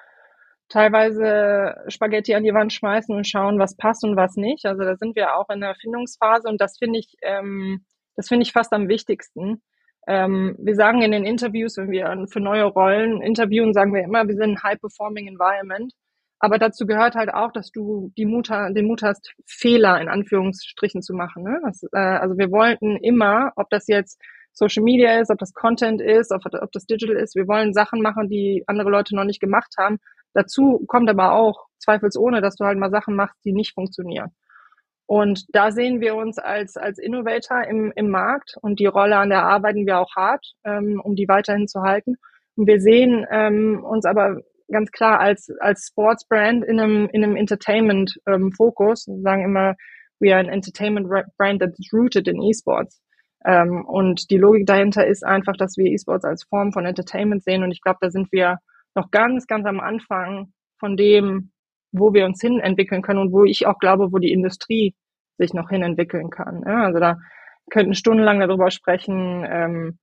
teilweise 0.71 1.75
Spaghetti 1.89 2.35
an 2.35 2.45
die 2.45 2.55
Wand 2.55 2.73
schmeißen 2.73 3.15
und 3.15 3.29
schauen, 3.29 3.59
was 3.59 3.77
passt 3.77 4.05
und 4.05 4.17
was 4.17 4.37
nicht. 4.37 4.65
Also 4.65 4.83
da 4.85 4.97
sind 4.97 5.17
wir 5.17 5.37
auch 5.37 5.51
in 5.51 5.61
der 5.61 5.71
Erfindungsphase 5.71 6.49
und 6.49 6.61
das 6.61 6.79
finde 6.79 7.01
ich, 7.01 7.17
ähm, 7.23 7.85
das 8.17 8.29
finde 8.29 8.45
ich 8.45 8.53
fast 8.53 8.73
am 8.73 8.89
wichtigsten. 8.89 9.63
Ähm, 10.07 10.57
wir 10.59 10.75
sagen 10.75 11.03
in 11.03 11.13
den 11.13 11.27
Interviews, 11.27 11.77
wenn 11.77 11.91
wir 11.91 12.27
für 12.31 12.41
neue 12.41 12.65
Rollen 12.65 13.21
interviewen, 13.21 13.75
sagen 13.75 13.93
wir 13.93 14.03
immer, 14.03 14.27
wir 14.27 14.35
sind 14.37 14.53
ein 14.53 14.63
High-Performing 14.63 15.29
Environment. 15.29 15.93
Aber 16.39 16.59
dazu 16.59 16.87
gehört 16.87 17.17
halt 17.17 17.29
auch, 17.35 17.53
dass 17.53 17.71
du 17.71 18.13
die 18.17 18.25
Mut, 18.25 18.49
den 18.49 18.87
Mut 18.87 19.03
hast, 19.03 19.35
Fehler 19.47 20.01
in 20.01 20.09
Anführungsstrichen 20.09 21.03
zu 21.03 21.13
machen. 21.13 21.43
Ne? 21.43 21.61
Das, 21.63 21.83
äh, 21.93 21.99
also 21.99 22.39
wir 22.39 22.51
wollten 22.51 22.97
immer, 22.97 23.53
ob 23.57 23.69
das 23.69 23.87
jetzt 23.89 24.19
Social 24.53 24.83
Media 24.83 25.21
ist, 25.21 25.31
ob 25.31 25.39
das 25.39 25.53
Content 25.53 26.01
ist, 26.01 26.33
ob, 26.33 26.43
ob 26.47 26.73
das 26.73 26.87
Digital 26.87 27.17
ist, 27.17 27.37
wir 27.37 27.47
wollen 27.47 27.75
Sachen 27.75 28.01
machen, 28.01 28.29
die 28.29 28.65
andere 28.67 28.91
Leute 28.91 29.15
noch 29.15 29.25
nicht 29.25 29.41
gemacht 29.41 29.75
haben. 29.79 29.99
Dazu 30.35 30.85
kommt 30.87 31.11
aber 31.11 31.33
auch 31.33 31.67
zweifelsohne, 31.79 32.41
dass 32.41 32.57
du 32.57 32.65
halt 32.65 32.79
mal 32.79 32.91
Sachen 32.91 33.15
machst, 33.17 33.39
die 33.45 33.53
nicht 33.53 33.75
funktionieren. 33.75 34.31
Und 35.07 35.45
da 35.53 35.73
sehen 35.73 36.01
wir 36.01 36.15
uns 36.15 36.39
als, 36.39 36.77
als 36.77 36.99
Innovator 36.99 37.65
im, 37.65 37.93
im 37.97 38.11
Markt 38.11 38.55
und 38.61 38.79
die 38.79 38.87
Rolle, 38.87 39.17
an 39.17 39.31
der 39.31 39.43
arbeiten 39.43 39.85
wir 39.85 39.99
auch 39.99 40.15
hart, 40.15 40.47
ähm, 40.65 41.01
um 41.03 41.17
die 41.17 41.27
weiterhin 41.27 41.67
zu 41.67 41.83
halten. 41.83 42.15
Und 42.55 42.69
wir 42.69 42.81
sehen 42.81 43.27
ähm, 43.31 43.83
uns 43.83 44.05
aber 44.05 44.41
ganz 44.71 44.93
klar 44.93 45.19
als, 45.19 45.51
als 45.59 45.89
Sportsbrand 45.89 46.65
in 46.65 46.79
einem, 46.79 47.09
in 47.13 47.25
einem 47.25 47.35
Entertainment-Fokus. 47.35 49.09
Ähm, 49.09 49.17
wir 49.17 49.23
sagen 49.23 49.45
immer, 49.45 49.75
we 50.21 50.33
are 50.33 50.39
an 50.39 50.49
Entertainment 50.49 51.09
Brand 51.37 51.61
that's 51.61 51.93
rooted 51.93 52.29
in 52.29 52.41
Esports. 52.43 53.01
Ähm, 53.45 53.85
und 53.87 54.31
die 54.31 54.39
Logik 54.39 54.67
dahinter 54.67 55.07
ist 55.07 55.25
einfach, 55.25 55.57
dass 55.57 55.77
wir 55.77 55.91
Esports 55.91 56.25
als 56.25 56.45
Form 56.45 56.73
von 56.73 56.87
Entertainment 56.87 57.43
sehen. 57.43 57.63
Und 57.65 57.73
ich 57.73 57.81
glaube, 57.81 57.99
da 58.01 58.11
sind 58.11 58.31
wir 58.31 58.59
noch 58.95 59.11
ganz, 59.11 59.47
ganz 59.47 59.67
am 59.67 59.81
Anfang 59.81 60.53
von 60.79 60.97
dem, 60.97 61.53
wo 61.93 62.13
wir 62.15 62.25
uns 62.25 62.41
hin 62.41 62.61
entwickeln 62.61 63.03
können 63.03 63.21
und 63.21 63.33
wo 63.33 63.45
ich 63.45 63.67
auch 63.67 63.79
glaube, 63.79 64.13
wo 64.13 64.19
die 64.19 64.33
Industrie 64.33 64.95
sich 65.39 65.55
noch 65.55 65.71
hin 65.71 65.83
entwickeln 65.83 66.31
kann. 66.31 66.63
Ja, 66.67 66.85
also 66.85 67.01
da 67.01 67.19
könnten 67.71 67.95
stundenlang 67.95 68.41
darüber 68.41 68.71
sprechen, 68.71 69.47
ähm, 69.49 69.99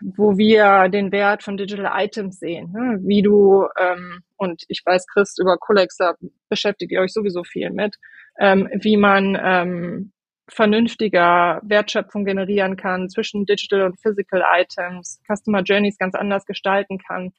wo 0.00 0.36
wir 0.36 0.88
den 0.88 1.10
Wert 1.12 1.42
von 1.42 1.56
Digital 1.56 1.90
Items 1.94 2.38
sehen, 2.38 2.72
ne? 2.72 2.98
wie 3.02 3.22
du, 3.22 3.66
ähm, 3.78 4.20
und 4.36 4.64
ich 4.68 4.82
weiß, 4.84 5.06
Chris, 5.06 5.36
über 5.38 5.56
Colex, 5.56 5.96
da 5.96 6.14
beschäftigt 6.48 6.92
ihr 6.92 7.00
euch 7.00 7.12
sowieso 7.12 7.42
viel 7.42 7.70
mit, 7.70 7.96
ähm, 8.38 8.68
wie 8.74 8.96
man 8.96 9.38
ähm, 9.40 10.12
vernünftiger 10.48 11.60
Wertschöpfung 11.64 12.24
generieren 12.24 12.76
kann 12.76 13.08
zwischen 13.08 13.46
Digital 13.46 13.82
und 13.82 14.00
Physical 14.00 14.44
Items, 14.54 15.20
Customer 15.26 15.62
Journeys 15.62 15.98
ganz 15.98 16.14
anders 16.14 16.46
gestalten 16.46 16.98
kann. 16.98 17.32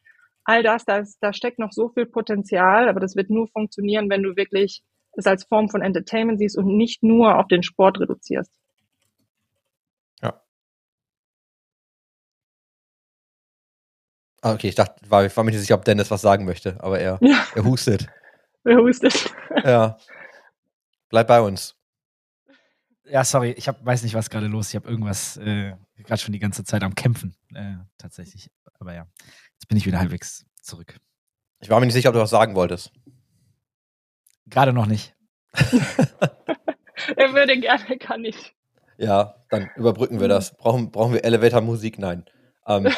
All 0.43 0.63
das, 0.63 0.85
da, 0.85 1.03
da 1.21 1.33
steckt 1.33 1.59
noch 1.59 1.71
so 1.71 1.89
viel 1.89 2.05
Potenzial, 2.05 2.89
aber 2.89 2.99
das 2.99 3.15
wird 3.15 3.29
nur 3.29 3.47
funktionieren, 3.47 4.09
wenn 4.09 4.23
du 4.23 4.35
wirklich 4.35 4.83
es 5.13 5.25
als 5.25 5.45
Form 5.45 5.69
von 5.69 5.81
Entertainment 5.81 6.39
siehst 6.39 6.57
und 6.57 6.67
nicht 6.67 7.01
nur 7.03 7.37
auf 7.39 7.47
den 7.47 7.63
Sport 7.63 7.99
reduzierst. 7.99 8.51
Ah, 14.41 14.53
okay, 14.53 14.67
ich 14.69 14.75
dachte, 14.75 14.95
war, 15.09 15.25
ich 15.25 15.35
war 15.35 15.43
mir 15.43 15.51
nicht 15.51 15.61
sicher, 15.61 15.75
ob 15.75 15.83
Dennis 15.83 16.11
was 16.11 16.21
sagen 16.21 16.45
möchte, 16.45 16.77
aber 16.79 16.99
er, 16.99 17.17
ja. 17.21 17.45
er 17.55 17.63
hustet. 17.63 18.07
Er 18.63 18.79
hustet. 18.79 19.33
Ja. 19.63 19.97
Bleib 21.07 21.27
bei 21.27 21.39
uns. 21.39 21.76
Ja, 23.09 23.23
sorry, 23.23 23.51
ich 23.51 23.67
hab, 23.67 23.83
weiß 23.85 24.03
nicht, 24.03 24.15
was 24.15 24.29
gerade 24.29 24.47
los 24.47 24.67
ist. 24.67 24.73
Ich 24.73 24.75
habe 24.75 24.89
irgendwas 24.89 25.37
äh, 25.37 25.73
gerade 25.97 26.21
schon 26.21 26.33
die 26.33 26.39
ganze 26.39 26.63
Zeit 26.63 26.83
am 26.83 26.95
Kämpfen, 26.95 27.35
äh, 27.53 27.75
tatsächlich. 27.97 28.51
Aber 28.79 28.93
ja, 28.93 29.07
jetzt 29.53 29.67
bin 29.67 29.77
ich 29.77 29.85
wieder 29.85 29.99
halbwegs 29.99 30.45
zurück. 30.61 30.97
Ich 31.59 31.69
war 31.69 31.79
mir 31.79 31.85
nicht 31.85 31.95
sicher, 31.95 32.09
ob 32.09 32.15
du 32.15 32.21
was 32.21 32.29
sagen 32.29 32.55
wolltest. 32.55 32.91
Gerade 34.45 34.73
noch 34.73 34.85
nicht. 34.85 35.15
er 35.53 37.33
würde 37.33 37.59
gerne, 37.59 37.97
kann 37.97 38.23
ich. 38.25 38.55
Ja, 38.97 39.35
dann 39.49 39.69
überbrücken 39.75 40.19
wir 40.19 40.27
das. 40.27 40.55
Brauchen, 40.55 40.91
brauchen 40.91 41.13
wir 41.13 41.23
Elevator-Musik? 41.23 41.99
Nein. 41.99 42.25
Ähm, 42.67 42.91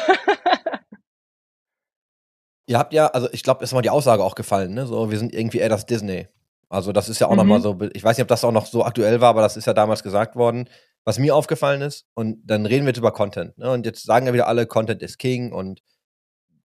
Ihr 2.70 2.78
habt 2.78 2.92
ja, 2.92 3.08
also 3.08 3.28
ich 3.32 3.42
glaube, 3.42 3.64
ist 3.64 3.72
mal 3.72 3.82
die 3.82 3.90
Aussage 3.90 4.22
auch 4.22 4.36
gefallen, 4.36 4.74
ne? 4.74 4.86
So, 4.86 5.10
wir 5.10 5.18
sind 5.18 5.34
irgendwie 5.34 5.58
eher 5.58 5.68
das 5.68 5.86
Disney. 5.86 6.28
Also 6.70 6.92
das 6.92 7.08
ist 7.08 7.18
ja 7.18 7.26
auch 7.26 7.32
mhm. 7.32 7.36
nochmal 7.36 7.60
so, 7.60 7.78
ich 7.92 8.02
weiß 8.02 8.16
nicht, 8.16 8.22
ob 8.22 8.28
das 8.28 8.44
auch 8.44 8.52
noch 8.52 8.64
so 8.64 8.84
aktuell 8.84 9.20
war, 9.20 9.30
aber 9.30 9.42
das 9.42 9.56
ist 9.56 9.66
ja 9.66 9.74
damals 9.74 10.02
gesagt 10.02 10.36
worden, 10.36 10.70
was 11.04 11.18
mir 11.18 11.34
aufgefallen 11.34 11.82
ist. 11.82 12.06
Und 12.14 12.38
dann 12.44 12.64
reden 12.64 12.84
wir 12.86 12.90
jetzt 12.90 12.98
über 12.98 13.12
Content. 13.12 13.58
Ne? 13.58 13.70
Und 13.70 13.84
jetzt 13.84 14.04
sagen 14.04 14.26
ja 14.26 14.32
wieder 14.32 14.46
alle, 14.46 14.66
Content 14.66 15.02
ist 15.02 15.18
King 15.18 15.52
und 15.52 15.82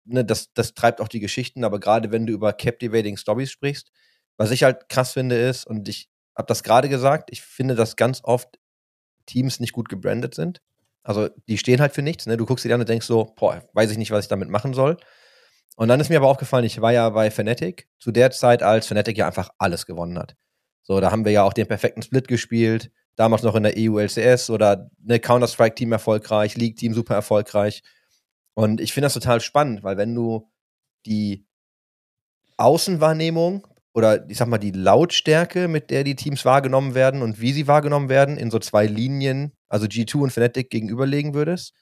ne, 0.04 0.26
das, 0.26 0.54
das 0.54 0.74
treibt 0.74 1.02
auch 1.02 1.08
die 1.08 1.20
Geschichten. 1.20 1.64
Aber 1.64 1.80
gerade 1.80 2.12
wenn 2.12 2.26
du 2.26 2.34
über 2.34 2.52
Captivating 2.52 3.16
Stories 3.16 3.52
sprichst, 3.52 3.92
was 4.38 4.50
ich 4.50 4.64
halt 4.64 4.90
krass 4.90 5.14
finde 5.14 5.36
ist, 5.36 5.68
und 5.68 5.88
ich 5.88 6.10
habe 6.36 6.48
das 6.48 6.64
gerade 6.64 6.90
gesagt, 6.90 7.30
ich 7.32 7.44
finde, 7.44 7.76
dass 7.76 7.96
ganz 7.96 8.22
oft 8.24 8.58
Teams 9.28 9.60
nicht 9.60 9.74
gut 9.74 9.88
gebrandet 9.88 10.34
sind. 10.34 10.62
Also 11.04 11.30
die 11.48 11.60
stehen 11.60 11.80
halt 11.80 11.94
für 11.94 12.02
nichts. 12.02 12.26
Ne? 12.26 12.38
Du 12.38 12.48
guckst 12.48 12.66
dir 12.66 12.74
an 12.74 12.82
und 12.82 12.90
denkst 12.90 13.06
so, 13.06 13.34
boah, 13.36 13.62
weiß 13.74 13.92
ich 13.92 14.00
nicht, 14.00 14.10
was 14.10 14.26
ich 14.26 14.30
damit 14.30 14.50
machen 14.50 14.74
soll. 14.74 14.98
Und 15.76 15.88
dann 15.88 16.00
ist 16.00 16.10
mir 16.10 16.18
aber 16.18 16.28
aufgefallen, 16.28 16.66
ich 16.66 16.82
war 16.82 16.94
ja 16.94 17.10
bei 17.10 17.32
Fnatic 17.32 17.88
zu 18.00 18.12
der 18.12 18.32
Zeit, 18.32 18.62
als 18.64 18.88
Fnatic 18.88 19.18
ja 19.18 19.28
einfach 19.28 19.50
alles 19.58 19.86
gewonnen 19.86 20.20
hat. 20.20 20.36
So, 20.84 21.00
da 21.00 21.12
haben 21.12 21.26
wir 21.26 21.32
ja 21.32 21.44
auch 21.44 21.54
den 21.54 21.68
perfekten 21.68 22.02
Split 22.02 22.28
gespielt, 22.28 22.92
damals 23.16 23.44
noch 23.44 23.56
in 23.56 23.64
der 23.64 23.74
EU-LCS 23.78 24.50
oder 24.50 24.90
eine 25.04 25.20
Counter-Strike-Team 25.20 25.92
erfolgreich, 25.92 26.58
League-Team 26.58 26.94
super 26.94 27.16
erfolgreich. 27.16 27.84
Und 28.54 28.82
ich 28.82 28.94
finde 28.94 29.06
das 29.06 29.14
total 29.14 29.42
spannend, 29.42 29.84
weil 29.84 29.98
wenn 29.98 30.14
du 30.14 30.52
die 31.06 31.48
Außenwahrnehmung 32.58 33.68
oder 33.94 34.30
ich 34.30 34.38
sag 34.38 34.48
mal 34.48 34.58
die 34.58 34.72
Lautstärke, 34.72 35.68
mit 35.68 35.90
der 35.90 36.04
die 36.04 36.16
Teams 36.16 36.46
wahrgenommen 36.46 36.96
werden 36.96 37.22
und 37.22 37.42
wie 37.42 37.54
sie 37.54 37.68
wahrgenommen 37.68 38.10
werden, 38.10 38.38
in 38.38 38.52
so 38.52 38.60
zwei 38.60 38.86
Linien, 38.86 39.54
also 39.68 39.86
G2 39.88 40.16
und 40.18 40.32
Fnatic 40.32 40.70
gegenüberlegen 40.70 41.34
würdest, 41.34 41.74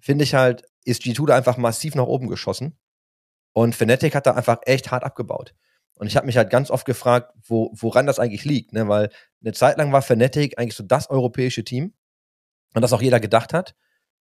finde 0.00 0.24
ich 0.24 0.34
halt, 0.34 0.64
ist 0.84 1.02
G2 1.02 1.26
da 1.26 1.36
einfach 1.36 1.56
massiv 1.56 1.94
nach 1.94 2.06
oben 2.06 2.28
geschossen. 2.28 2.76
Und 3.54 3.74
Fnatic 3.74 4.14
hat 4.14 4.26
da 4.26 4.32
einfach 4.32 4.58
echt 4.66 4.90
hart 4.90 5.04
abgebaut. 5.04 5.54
Und 5.96 6.08
ich 6.08 6.16
habe 6.16 6.26
mich 6.26 6.36
halt 6.36 6.50
ganz 6.50 6.70
oft 6.70 6.84
gefragt, 6.84 7.32
wo, 7.46 7.70
woran 7.74 8.06
das 8.06 8.18
eigentlich 8.18 8.44
liegt, 8.44 8.72
ne? 8.72 8.88
Weil 8.88 9.10
eine 9.42 9.52
Zeit 9.52 9.78
lang 9.78 9.92
war 9.92 10.02
Fnatic 10.02 10.58
eigentlich 10.58 10.74
so 10.74 10.82
das 10.82 11.08
europäische 11.08 11.64
Team 11.64 11.94
und 12.74 12.82
das 12.82 12.92
auch 12.92 13.00
jeder 13.00 13.20
gedacht 13.20 13.54
hat. 13.54 13.74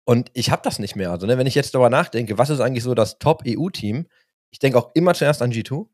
Und 0.05 0.29
ich 0.33 0.51
habe 0.51 0.61
das 0.63 0.77
nicht 0.79 0.95
mehr. 0.95 1.11
Also, 1.11 1.25
ne, 1.25 1.37
wenn 1.37 1.47
ich 1.47 1.55
jetzt 1.55 1.73
darüber 1.73 1.89
nachdenke, 1.89 2.37
was 2.37 2.51
ist 2.51 2.59
eigentlich 2.59 2.83
so 2.83 2.93
das 2.93 3.17
Top-EU-Team? 3.17 4.07
Ich 4.51 4.59
denke 4.59 4.77
auch 4.77 4.91
immer 4.93 5.15
zuerst 5.15 5.41
an 5.41 5.51
G2. 5.51 5.87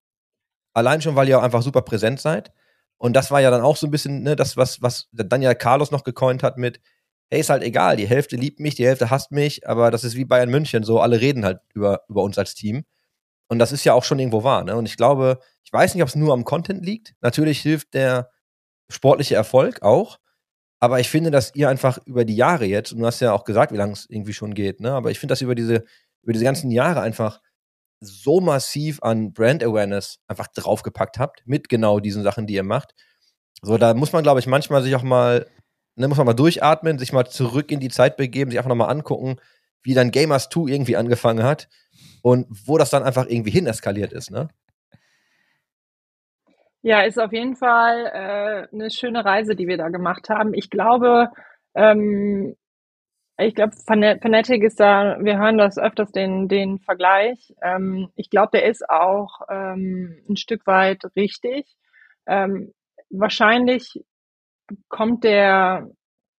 Allein 0.74 1.02
schon, 1.02 1.16
weil 1.16 1.30
ihr 1.30 1.40
auch 1.40 1.44
einfach 1.44 1.62
super 1.62 1.82
präsent 1.82 2.20
seid. 2.20 2.52
Und 2.98 3.14
das 3.14 3.32
war 3.32 3.42
ja 3.42 3.50
dann 3.50 3.62
auch 3.62 3.78
so 3.78 3.88
ein 3.88 3.92
bisschen, 3.92 4.24
ne, 4.24 4.36
das, 4.36 4.58
was, 4.58 4.82
was 4.82 5.10
dann 5.14 5.42
ja 5.42 5.54
Carlos 5.54 5.92
noch 5.92 6.04
gecoint 6.04 6.44
hat 6.44 6.58
mit, 6.58 6.82
hey, 7.32 7.40
ist 7.40 7.50
halt 7.50 7.64
egal, 7.64 7.96
die 7.96 8.08
Hälfte 8.08 8.36
liebt 8.36 8.60
mich, 8.60 8.76
die 8.76 8.86
Hälfte 8.86 9.10
hasst 9.10 9.32
mich, 9.32 9.68
aber 9.68 9.90
das 9.90 10.04
ist 10.04 10.16
wie 10.16 10.26
Bayern 10.26 10.50
München, 10.50 10.84
so 10.84 11.00
alle 11.00 11.22
reden 11.22 11.46
halt 11.46 11.62
über, 11.74 12.02
über 12.10 12.22
uns 12.22 12.38
als 12.38 12.54
Team. 12.54 12.86
Und 13.52 13.60
das 13.60 13.74
ist 13.74 13.84
ja 13.84 13.94
auch 13.94 14.06
schon 14.06 14.18
irgendwo 14.18 14.46
wahr. 14.46 14.64
Ne? 14.64 14.78
Und 14.78 14.86
ich 14.86 14.96
glaube, 14.96 15.38
ich 15.66 15.74
weiß 15.74 15.94
nicht, 15.94 16.02
ob 16.02 16.08
es 16.08 16.16
nur 16.16 16.32
am 16.32 16.46
Content 16.46 16.86
liegt. 16.86 17.16
Natürlich 17.20 17.60
hilft 17.60 17.94
der 17.94 18.32
sportliche 18.88 19.36
Erfolg 19.36 19.82
auch. 19.82 20.20
Aber 20.80 21.02
ich 21.02 21.10
finde, 21.10 21.32
dass 21.32 21.54
ihr 21.54 21.68
einfach 21.68 21.98
über 22.06 22.24
die 22.24 22.38
Jahre 22.38 22.64
jetzt, 22.64 22.94
und 22.94 23.00
du 23.00 23.06
hast 23.06 23.20
ja 23.20 23.34
auch 23.34 23.44
gesagt, 23.44 23.74
wie 23.74 23.78
lange 23.78 23.92
es 23.92 24.10
irgendwie 24.10 24.32
schon 24.32 24.54
geht, 24.54 24.80
ne? 24.80 24.94
aber 24.94 25.12
ich 25.12 25.20
finde, 25.20 25.34
dass 25.34 25.42
über 25.42 25.54
diese, 25.54 25.84
über 26.22 26.32
diese 26.32 26.46
ganzen 26.46 26.72
Jahre 26.72 27.02
einfach 27.02 27.42
so 28.00 28.40
massiv 28.40 29.04
an 29.04 29.34
Brand 29.34 29.66
Awareness 29.66 30.20
einfach 30.28 30.48
draufgepackt 30.48 31.20
habt, 31.20 31.44
mit 31.46 31.68
genau 31.68 32.00
diesen 32.00 32.24
Sachen, 32.24 32.48
die 32.48 32.54
ihr 32.54 32.64
macht. 32.64 32.96
So, 33.62 33.78
da 33.78 33.94
muss 33.94 34.14
man, 34.14 34.24
glaube 34.24 34.40
ich, 34.40 34.48
manchmal 34.48 34.82
sich 34.82 34.96
auch 34.96 35.04
mal, 35.04 35.46
ne, 35.98 36.08
muss 36.08 36.18
man 36.18 36.26
mal 36.26 36.34
durchatmen, 36.34 36.98
sich 36.98 37.12
mal 37.12 37.28
zurück 37.28 37.70
in 37.70 37.82
die 37.82 37.90
Zeit 37.90 38.16
begeben, 38.16 38.50
sich 38.50 38.60
einfach 38.60 38.70
nochmal 38.70 38.92
angucken, 38.92 39.42
wie 39.84 39.94
dann 39.94 40.12
Gamers 40.12 40.48
2 40.48 40.72
irgendwie 40.72 40.96
angefangen 40.96 41.44
hat 41.44 41.68
und 42.22 42.48
wo 42.66 42.78
das 42.78 42.90
dann 42.90 43.04
einfach 43.04 43.28
irgendwie 43.28 43.52
hin 43.52 43.68
eskaliert 43.68 44.14
ist, 44.14 44.32
ne? 44.32 44.50
Ja, 46.84 47.02
ist 47.02 47.20
auf 47.20 47.32
jeden 47.32 47.56
Fall 47.56 48.06
äh, 48.08 48.68
eine 48.74 48.90
schöne 48.90 49.24
Reise, 49.24 49.56
die 49.56 49.68
wir 49.68 49.78
da 49.78 49.90
gemacht 49.90 50.30
haben. 50.30 50.54
Ich 50.54 50.70
glaube, 50.70 51.30
ähm, 51.76 52.56
Ich 53.38 53.56
glaube, 53.56 53.74
Fanatic 53.86 54.64
ist 54.64 54.80
da, 54.80 55.18
wir 55.20 55.40
hören 55.40 55.58
das 55.58 55.78
öfters, 55.80 56.12
den, 56.12 56.48
den 56.48 56.80
Vergleich. 56.80 57.54
Ähm, 57.64 58.10
ich 58.16 58.30
glaube, 58.30 58.52
der 58.54 58.66
ist 58.70 58.88
auch 58.90 59.42
ähm, 59.50 60.24
ein 60.30 60.38
Stück 60.38 60.68
weit 60.68 61.02
richtig. 61.16 61.66
Ähm, 62.28 62.74
wahrscheinlich 63.10 64.04
kommt 64.90 65.24
der, 65.24 65.90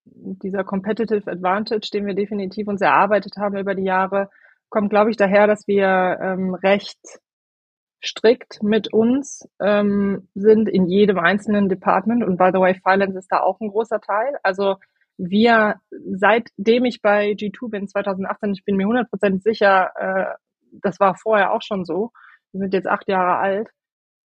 dieser 0.04 0.64
Competitive 0.64 1.30
Advantage, 1.30 1.90
den 1.92 2.06
wir 2.06 2.14
definitiv 2.14 2.68
uns 2.68 2.80
erarbeitet 2.82 3.36
haben 3.36 3.56
über 3.56 3.74
die 3.74 3.84
Jahre, 3.84 4.30
kommt, 4.72 4.90
glaube 4.90 5.10
ich, 5.10 5.16
daher, 5.16 5.46
dass 5.46 5.68
wir 5.68 6.18
ähm, 6.20 6.54
recht 6.54 6.98
strikt 8.04 8.62
mit 8.62 8.92
uns 8.92 9.46
ähm, 9.60 10.28
sind 10.34 10.68
in 10.68 10.88
jedem 10.88 11.18
einzelnen 11.18 11.68
Department. 11.68 12.24
Und 12.24 12.38
by 12.38 12.50
the 12.52 12.58
way, 12.58 12.74
Finance 12.74 13.16
ist 13.18 13.30
da 13.30 13.40
auch 13.40 13.60
ein 13.60 13.68
großer 13.68 14.00
Teil. 14.00 14.38
Also 14.42 14.76
wir, 15.18 15.76
seitdem 15.90 16.86
ich 16.86 17.00
bei 17.02 17.32
G2 17.32 17.70
bin, 17.70 17.86
2018, 17.86 18.52
ich 18.52 18.64
bin 18.64 18.76
mir 18.76 18.86
100% 18.86 19.42
sicher, 19.42 19.92
äh, 19.94 20.34
das 20.82 20.98
war 20.98 21.14
vorher 21.14 21.52
auch 21.52 21.62
schon 21.62 21.84
so, 21.84 22.10
wir 22.52 22.60
sind 22.60 22.74
jetzt 22.74 22.88
acht 22.88 23.08
Jahre 23.08 23.36
alt, 23.36 23.68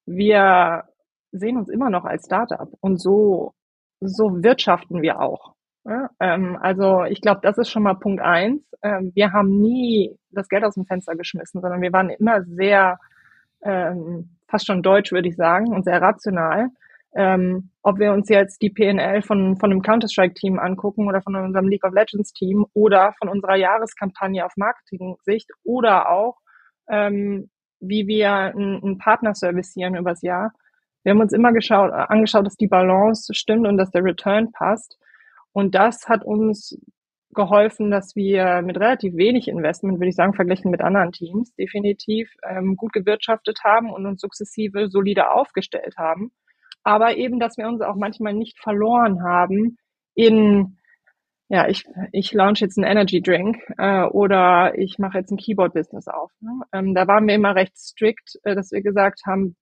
wir 0.06 0.84
sehen 1.32 1.56
uns 1.56 1.70
immer 1.70 1.90
noch 1.90 2.04
als 2.04 2.26
Startup 2.26 2.68
und 2.80 3.00
so, 3.00 3.54
so 4.00 4.42
wirtschaften 4.42 5.02
wir 5.02 5.20
auch. 5.20 5.54
Ja, 5.84 6.08
ähm, 6.18 6.56
also 6.60 7.04
ich 7.04 7.20
glaube, 7.20 7.40
das 7.42 7.58
ist 7.58 7.68
schon 7.70 7.82
mal 7.82 7.94
Punkt 7.94 8.22
eins. 8.22 8.62
Ähm, 8.82 9.12
wir 9.14 9.32
haben 9.32 9.60
nie 9.60 10.16
das 10.30 10.48
Geld 10.48 10.64
aus 10.64 10.74
dem 10.74 10.86
Fenster 10.86 11.14
geschmissen, 11.14 11.60
sondern 11.60 11.82
wir 11.82 11.92
waren 11.92 12.10
immer 12.10 12.42
sehr, 12.44 12.98
ähm, 13.62 14.30
fast 14.48 14.66
schon 14.66 14.82
deutsch, 14.82 15.12
würde 15.12 15.28
ich 15.28 15.36
sagen, 15.36 15.68
und 15.74 15.84
sehr 15.84 16.00
rational. 16.00 16.68
Ähm, 17.16 17.70
ob 17.82 17.98
wir 17.98 18.12
uns 18.12 18.28
jetzt 18.28 18.60
die 18.62 18.70
PNL 18.70 19.22
von, 19.22 19.56
von 19.56 19.70
einem 19.70 19.82
Counter-Strike-Team 19.82 20.58
angucken 20.58 21.06
oder 21.06 21.22
von 21.22 21.36
unserem 21.36 21.68
League 21.68 21.84
of 21.84 21.94
Legends-Team 21.94 22.66
oder 22.72 23.14
von 23.18 23.28
unserer 23.28 23.56
Jahreskampagne 23.56 24.44
auf 24.44 24.56
Marketing-Sicht 24.56 25.50
oder 25.64 26.10
auch, 26.10 26.38
ähm, 26.88 27.50
wie 27.80 28.06
wir 28.06 28.32
einen 28.32 28.98
Partner 28.98 29.34
servicieren 29.34 29.96
übers 29.96 30.22
Jahr. 30.22 30.52
Wir 31.02 31.12
haben 31.12 31.20
uns 31.20 31.32
immer 31.32 31.52
geschaut, 31.52 31.92
angeschaut, 31.92 32.46
dass 32.46 32.56
die 32.56 32.66
Balance 32.66 33.32
stimmt 33.34 33.66
und 33.66 33.76
dass 33.76 33.90
der 33.90 34.02
Return 34.02 34.50
passt. 34.52 34.98
Und 35.54 35.74
das 35.74 36.06
hat 36.06 36.22
uns 36.22 36.78
geholfen, 37.32 37.90
dass 37.90 38.14
wir 38.14 38.60
mit 38.60 38.76
relativ 38.76 39.16
wenig 39.16 39.48
Investment, 39.48 39.98
würde 39.98 40.10
ich 40.10 40.16
sagen, 40.16 40.34
verglichen 40.34 40.70
mit 40.70 40.82
anderen 40.82 41.12
Teams, 41.12 41.54
definitiv 41.54 42.30
ähm, 42.46 42.76
gut 42.76 42.92
gewirtschaftet 42.92 43.60
haben 43.64 43.90
und 43.90 44.04
uns 44.04 44.20
sukzessive 44.20 44.88
solide 44.88 45.30
aufgestellt 45.30 45.94
haben 45.96 46.30
aber 46.84 47.16
eben, 47.16 47.40
dass 47.40 47.56
wir 47.56 47.66
uns 47.66 47.80
auch 47.80 47.96
manchmal 47.96 48.34
nicht 48.34 48.60
verloren 48.60 49.24
haben 49.24 49.78
in, 50.14 50.76
ja, 51.48 51.66
ich, 51.66 51.84
ich 52.12 52.32
launch 52.32 52.60
jetzt 52.60 52.78
einen 52.78 52.90
Energy 52.90 53.20
Drink 53.20 53.56
äh, 53.78 54.04
oder 54.04 54.78
ich 54.78 54.98
mache 54.98 55.18
jetzt 55.18 55.32
ein 55.32 55.38
Keyboard-Business 55.38 56.06
auf. 56.08 56.30
Ne? 56.40 56.52
Ähm, 56.72 56.94
da 56.94 57.08
waren 57.08 57.26
wir 57.26 57.34
immer 57.34 57.56
recht 57.56 57.76
strikt, 57.76 58.38
äh, 58.44 58.54
dass 58.54 58.70
wir 58.70 58.82
gesagt 58.82 59.22
haben, 59.26 59.56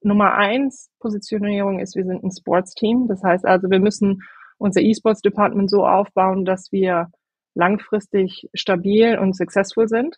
Nummer 0.00 0.34
eins 0.34 0.90
Positionierung 1.00 1.80
ist, 1.80 1.96
wir 1.96 2.04
sind 2.04 2.22
ein 2.22 2.30
Sports-Team. 2.30 3.08
Das 3.08 3.20
heißt 3.24 3.44
also, 3.44 3.68
wir 3.68 3.80
müssen 3.80 4.22
unser 4.58 4.80
E-Sports-Department 4.80 5.70
so 5.70 5.86
aufbauen, 5.86 6.44
dass 6.44 6.70
wir 6.72 7.08
langfristig 7.54 8.48
stabil 8.54 9.18
und 9.18 9.36
successful 9.36 9.88
sind. 9.88 10.16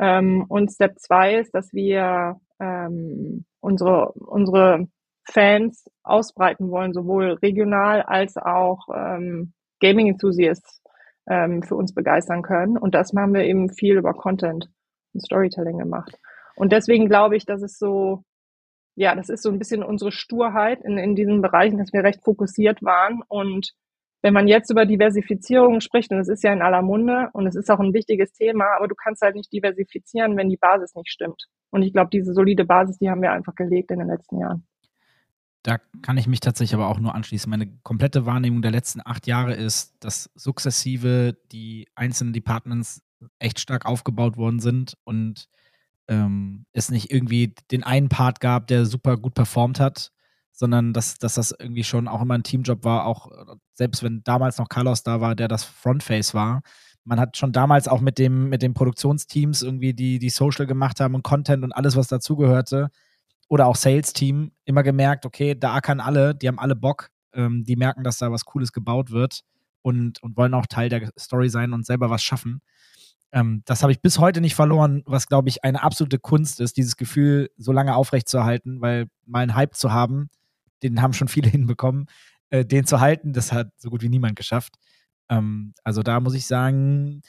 Ähm, 0.00 0.44
und 0.48 0.72
Step 0.72 0.98
zwei 0.98 1.36
ist, 1.36 1.54
dass 1.54 1.72
wir 1.72 2.40
ähm, 2.60 3.44
unsere, 3.60 4.12
unsere 4.12 4.88
Fans 5.24 5.88
ausbreiten 6.02 6.70
wollen, 6.70 6.92
sowohl 6.92 7.34
regional 7.34 8.02
als 8.02 8.36
auch 8.36 8.88
ähm, 8.94 9.52
Gaming 9.80 10.08
Enthusiasts 10.08 10.82
ähm, 11.28 11.62
für 11.62 11.76
uns 11.76 11.94
begeistern 11.94 12.42
können. 12.42 12.76
Und 12.76 12.94
das 12.94 13.12
haben 13.16 13.34
wir 13.34 13.44
eben 13.44 13.70
viel 13.70 13.96
über 13.96 14.14
Content 14.14 14.68
und 15.14 15.20
Storytelling 15.20 15.78
gemacht. 15.78 16.18
Und 16.56 16.72
deswegen 16.72 17.08
glaube 17.08 17.36
ich, 17.36 17.46
dass 17.46 17.62
es 17.62 17.78
so, 17.78 18.24
ja, 19.02 19.16
das 19.16 19.28
ist 19.28 19.42
so 19.42 19.50
ein 19.50 19.58
bisschen 19.58 19.82
unsere 19.82 20.12
Sturheit 20.12 20.80
in, 20.84 20.96
in 20.96 21.16
diesen 21.16 21.42
Bereichen, 21.42 21.76
dass 21.76 21.92
wir 21.92 22.04
recht 22.04 22.22
fokussiert 22.22 22.84
waren. 22.84 23.22
Und 23.26 23.72
wenn 24.22 24.32
man 24.32 24.46
jetzt 24.46 24.70
über 24.70 24.86
Diversifizierung 24.86 25.80
spricht, 25.80 26.12
und 26.12 26.20
es 26.20 26.28
ist 26.28 26.44
ja 26.44 26.52
in 26.52 26.62
aller 26.62 26.82
Munde 26.82 27.28
und 27.32 27.48
es 27.48 27.56
ist 27.56 27.68
auch 27.68 27.80
ein 27.80 27.94
wichtiges 27.94 28.32
Thema, 28.32 28.76
aber 28.76 28.86
du 28.86 28.94
kannst 28.94 29.20
halt 29.22 29.34
nicht 29.34 29.52
diversifizieren, 29.52 30.36
wenn 30.36 30.48
die 30.48 30.56
Basis 30.56 30.94
nicht 30.94 31.10
stimmt. 31.10 31.48
Und 31.70 31.82
ich 31.82 31.92
glaube, 31.92 32.10
diese 32.12 32.32
solide 32.32 32.64
Basis, 32.64 32.98
die 32.98 33.10
haben 33.10 33.22
wir 33.22 33.32
einfach 33.32 33.56
gelegt 33.56 33.90
in 33.90 33.98
den 33.98 34.06
letzten 34.06 34.38
Jahren. 34.38 34.64
Da 35.64 35.78
kann 36.02 36.16
ich 36.16 36.28
mich 36.28 36.38
tatsächlich 36.38 36.74
aber 36.74 36.88
auch 36.88 37.00
nur 37.00 37.16
anschließen. 37.16 37.50
Meine 37.50 37.66
komplette 37.82 38.24
Wahrnehmung 38.24 38.62
der 38.62 38.70
letzten 38.70 39.00
acht 39.04 39.26
Jahre 39.26 39.54
ist, 39.54 39.96
dass 39.98 40.30
sukzessive 40.36 41.36
die 41.50 41.88
einzelnen 41.96 42.32
Departments 42.32 43.02
echt 43.40 43.58
stark 43.58 43.84
aufgebaut 43.84 44.36
worden 44.36 44.60
sind 44.60 44.96
und 45.02 45.48
ähm, 46.12 46.66
es 46.72 46.90
nicht 46.90 47.10
irgendwie 47.10 47.54
den 47.70 47.82
einen 47.82 48.08
Part 48.08 48.40
gab, 48.40 48.66
der 48.66 48.84
super 48.84 49.16
gut 49.16 49.34
performt 49.34 49.80
hat, 49.80 50.12
sondern 50.52 50.92
dass, 50.92 51.18
dass 51.18 51.34
das 51.34 51.54
irgendwie 51.58 51.84
schon 51.84 52.06
auch 52.06 52.20
immer 52.20 52.34
ein 52.34 52.42
Teamjob 52.42 52.84
war, 52.84 53.06
auch 53.06 53.30
selbst 53.72 54.02
wenn 54.02 54.22
damals 54.22 54.58
noch 54.58 54.68
Carlos 54.68 55.02
da 55.02 55.20
war, 55.20 55.34
der 55.34 55.48
das 55.48 55.64
Frontface 55.64 56.34
war. 56.34 56.62
Man 57.04 57.18
hat 57.18 57.36
schon 57.36 57.52
damals 57.52 57.88
auch 57.88 58.00
mit 58.00 58.18
dem, 58.18 58.48
mit 58.50 58.62
den 58.62 58.74
Produktionsteams 58.74 59.62
irgendwie, 59.62 59.94
die, 59.94 60.18
die 60.18 60.30
Social 60.30 60.66
gemacht 60.66 61.00
haben 61.00 61.14
und 61.14 61.24
Content 61.24 61.64
und 61.64 61.72
alles, 61.72 61.96
was 61.96 62.08
dazugehörte, 62.08 62.90
oder 63.48 63.66
auch 63.66 63.76
Sales-Team 63.76 64.52
immer 64.64 64.82
gemerkt, 64.82 65.26
okay, 65.26 65.54
da 65.58 65.80
kann 65.80 66.00
alle, 66.00 66.34
die 66.34 66.48
haben 66.48 66.58
alle 66.58 66.76
Bock, 66.76 67.10
ähm, 67.34 67.64
die 67.64 67.76
merken, 67.76 68.04
dass 68.04 68.18
da 68.18 68.30
was 68.30 68.44
Cooles 68.44 68.72
gebaut 68.72 69.10
wird 69.10 69.42
und, 69.82 70.22
und 70.22 70.36
wollen 70.36 70.54
auch 70.54 70.66
Teil 70.66 70.88
der 70.88 71.10
Story 71.18 71.48
sein 71.48 71.72
und 71.72 71.84
selber 71.84 72.08
was 72.08 72.22
schaffen. 72.22 72.60
Ähm, 73.32 73.62
das 73.64 73.82
habe 73.82 73.92
ich 73.92 74.00
bis 74.00 74.18
heute 74.18 74.40
nicht 74.40 74.54
verloren, 74.54 75.02
was, 75.06 75.26
glaube 75.26 75.48
ich, 75.48 75.64
eine 75.64 75.82
absolute 75.82 76.18
Kunst 76.18 76.60
ist, 76.60 76.76
dieses 76.76 76.96
Gefühl 76.96 77.50
so 77.56 77.72
lange 77.72 77.96
aufrechtzuerhalten, 77.96 78.80
weil 78.80 79.06
mal 79.26 79.40
einen 79.40 79.54
Hype 79.54 79.74
zu 79.74 79.92
haben, 79.92 80.28
den 80.82 81.00
haben 81.00 81.14
schon 81.14 81.28
viele 81.28 81.48
hinbekommen, 81.50 82.06
äh, 82.50 82.64
den 82.64 82.86
zu 82.86 83.00
halten, 83.00 83.32
das 83.32 83.52
hat 83.52 83.70
so 83.78 83.90
gut 83.90 84.02
wie 84.02 84.08
niemand 84.08 84.36
geschafft. 84.36 84.74
Ähm, 85.30 85.74
also 85.82 86.02
da 86.02 86.20
muss 86.20 86.34
ich 86.34 86.46
sagen, 86.46 87.22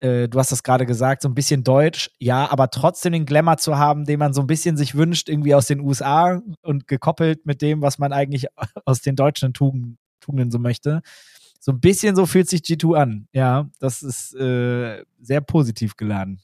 äh, 0.00 0.28
du 0.28 0.38
hast 0.38 0.52
das 0.52 0.62
gerade 0.62 0.86
gesagt, 0.86 1.22
so 1.22 1.28
ein 1.28 1.34
bisschen 1.34 1.64
deutsch, 1.64 2.10
ja, 2.18 2.50
aber 2.50 2.70
trotzdem 2.70 3.12
den 3.12 3.26
Glamour 3.26 3.58
zu 3.58 3.78
haben, 3.78 4.04
den 4.04 4.18
man 4.18 4.34
so 4.34 4.40
ein 4.40 4.46
bisschen 4.48 4.76
sich 4.76 4.94
wünscht, 4.94 5.28
irgendwie 5.28 5.54
aus 5.54 5.66
den 5.66 5.80
USA 5.80 6.42
und 6.62 6.88
gekoppelt 6.88 7.46
mit 7.46 7.62
dem, 7.62 7.80
was 7.80 7.98
man 7.98 8.12
eigentlich 8.12 8.46
aus 8.84 9.00
den 9.00 9.16
deutschen 9.16 9.54
Tugenden, 9.54 9.98
Tugenden 10.20 10.50
so 10.50 10.58
möchte. 10.58 11.02
So 11.64 11.72
ein 11.72 11.80
bisschen 11.80 12.14
so 12.14 12.26
fühlt 12.26 12.46
sich 12.46 12.60
G2 12.60 12.94
an. 12.94 13.28
Ja, 13.32 13.70
das 13.80 14.02
ist 14.02 14.34
äh, 14.34 15.02
sehr 15.18 15.40
positiv 15.40 15.96
geladen. 15.96 16.42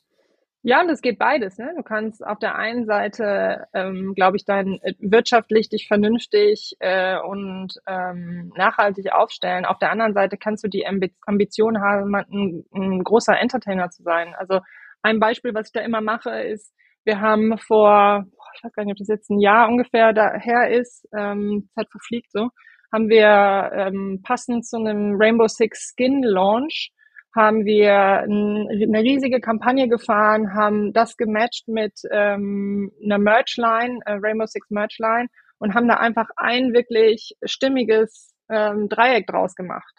Ja, 0.62 0.80
und 0.80 0.88
es 0.88 1.02
geht 1.02 1.18
beides. 1.18 1.58
Ne? 1.58 1.74
Du 1.76 1.82
kannst 1.82 2.26
auf 2.26 2.38
der 2.38 2.54
einen 2.54 2.86
Seite, 2.86 3.66
ähm, 3.74 4.14
glaube 4.14 4.38
ich, 4.38 4.46
dann 4.46 4.78
äh, 4.80 4.94
wirtschaftlich 4.98 5.68
dich 5.68 5.88
vernünftig 5.88 6.74
äh, 6.78 7.18
und 7.18 7.74
ähm, 7.86 8.50
nachhaltig 8.56 9.12
aufstellen. 9.12 9.66
Auf 9.66 9.78
der 9.78 9.90
anderen 9.90 10.14
Seite 10.14 10.38
kannst 10.38 10.64
du 10.64 10.68
die 10.68 10.86
Ambition 10.86 11.82
haben, 11.82 12.14
ein, 12.14 12.64
ein 12.72 13.04
großer 13.04 13.38
Entertainer 13.38 13.90
zu 13.90 14.02
sein. 14.02 14.34
Also 14.38 14.60
ein 15.02 15.20
Beispiel, 15.20 15.52
was 15.52 15.66
ich 15.66 15.72
da 15.72 15.80
immer 15.80 16.00
mache, 16.00 16.30
ist, 16.30 16.72
wir 17.04 17.20
haben 17.20 17.58
vor, 17.58 18.24
ich 18.56 18.64
weiß 18.64 18.72
gar 18.72 18.84
nicht, 18.86 18.92
ob 18.92 18.98
das 18.98 19.08
jetzt 19.08 19.28
ein 19.28 19.40
Jahr 19.40 19.68
ungefähr 19.68 20.14
daher 20.14 20.70
ist, 20.70 21.06
ähm, 21.14 21.68
Zeit 21.74 21.90
verfliegt 21.90 22.32
so, 22.32 22.48
haben 22.92 23.08
wir 23.08 23.70
ähm, 23.74 24.20
passend 24.22 24.66
zu 24.66 24.76
einem 24.76 25.16
Rainbow 25.18 25.48
Six 25.48 25.92
Skin 25.94 26.22
Launch 26.22 26.92
haben 27.34 27.64
wir 27.64 27.94
eine 27.94 29.02
riesige 29.02 29.40
Kampagne 29.40 29.88
gefahren, 29.88 30.52
haben 30.52 30.92
das 30.92 31.16
gematcht 31.16 31.68
mit 31.68 31.92
ähm, 32.10 32.90
einer 33.04 33.18
Merchline, 33.18 34.00
äh, 34.04 34.18
Rainbow 34.20 34.46
Six 34.46 34.68
Merchline 34.70 35.28
und 35.58 35.74
haben 35.74 35.86
da 35.86 35.94
einfach 35.94 36.28
ein 36.36 36.72
wirklich 36.72 37.36
stimmiges 37.44 38.34
ähm, 38.50 38.88
Dreieck 38.88 39.26
draus 39.26 39.54
gemacht. 39.54 39.94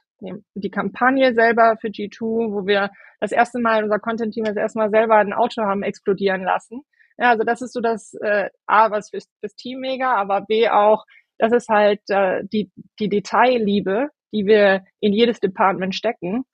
Die, 0.56 0.70
Kampagne 0.70 1.34
selber 1.34 1.78
für 1.82 1.88
G2, 1.88 2.52
wo 2.52 2.68
wir 2.68 2.92
das 3.20 3.32
erste 3.32 3.60
Mal, 3.60 3.84
unser 3.84 3.98
Content-Team 3.98 4.44
das 4.44 4.56
erste 4.56 4.78
Mal 4.78 4.92
selber 4.92 5.16
ein 5.16 5.34
Auto 5.34 5.64
haben 5.64 5.82
explodieren 5.82 6.44
lassen. 6.44 6.82
Ja, 7.18 7.30
also 7.32 7.44
das 7.44 7.62
ist 7.62 7.74
so 7.74 7.82
das 7.82 8.14
äh, 8.22 8.50
A, 8.68 8.92
was 8.92 9.10
fürs, 9.10 9.28
fürs 9.39 9.56
Team 9.56 9.80
mega, 9.80 10.14
aber 10.14 10.42
B 10.42 10.70
auch, 10.70 11.06
das 11.42 11.52
ist 11.52 11.70
halt 11.70 12.02
äh, 12.10 12.44
die, 12.54 12.72
die 13.00 13.10
Detailliebe, 13.10 14.10
die 14.32 14.46
wir 14.46 14.84
in 15.00 15.12
jedes 15.12 15.39
Department 15.39 15.96
stecken. 15.96 16.46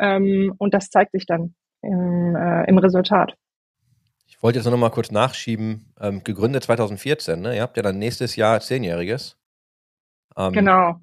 Ähm, 0.00 0.52
und 0.58 0.74
das 0.74 0.90
zeigt 0.90 1.12
sich 1.12 1.24
dann 1.24 1.54
im, 1.82 2.34
äh, 2.34 2.68
im 2.68 2.78
Resultat. 2.78 3.36
Ich 4.26 4.42
wollte 4.42 4.58
jetzt 4.58 4.66
noch 4.66 4.76
mal 4.76 4.90
kurz 4.90 5.12
nachschieben. 5.12 5.94
Ähm, 6.00 6.24
gegründet 6.24 6.64
2014, 6.64 7.40
ne? 7.40 7.54
Ihr 7.54 7.62
habt 7.62 7.76
ja 7.76 7.82
dann 7.84 7.98
nächstes 8.00 8.34
Jahr 8.34 8.60
Zehnjähriges. 8.60 9.36
Ähm, 10.36 10.52
genau. 10.52 10.96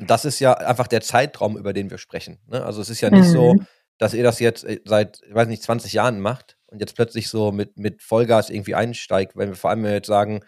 Das 0.00 0.24
ist 0.24 0.40
ja 0.40 0.54
einfach 0.54 0.86
der 0.86 1.02
Zeitraum, 1.02 1.58
über 1.58 1.74
den 1.74 1.90
wir 1.90 1.98
sprechen. 1.98 2.38
Ne? 2.46 2.64
Also 2.64 2.80
es 2.80 2.88
ist 2.88 3.02
ja 3.02 3.10
nicht 3.10 3.28
mhm. 3.28 3.32
so, 3.32 3.56
dass 3.98 4.14
ihr 4.14 4.22
das 4.22 4.40
jetzt 4.40 4.64
äh, 4.64 4.80
seit, 4.86 5.20
ich 5.28 5.34
weiß 5.34 5.48
nicht, 5.48 5.62
20 5.62 5.92
Jahren 5.92 6.20
macht 6.20 6.56
und 6.68 6.80
jetzt 6.80 6.96
plötzlich 6.96 7.28
so 7.28 7.52
mit, 7.52 7.78
mit 7.78 8.02
Vollgas 8.02 8.48
irgendwie 8.48 8.74
einsteigt, 8.74 9.36
wenn 9.36 9.50
wir 9.50 9.56
vor 9.56 9.68
allem 9.68 9.84
jetzt 9.84 10.06
sagen, 10.06 10.40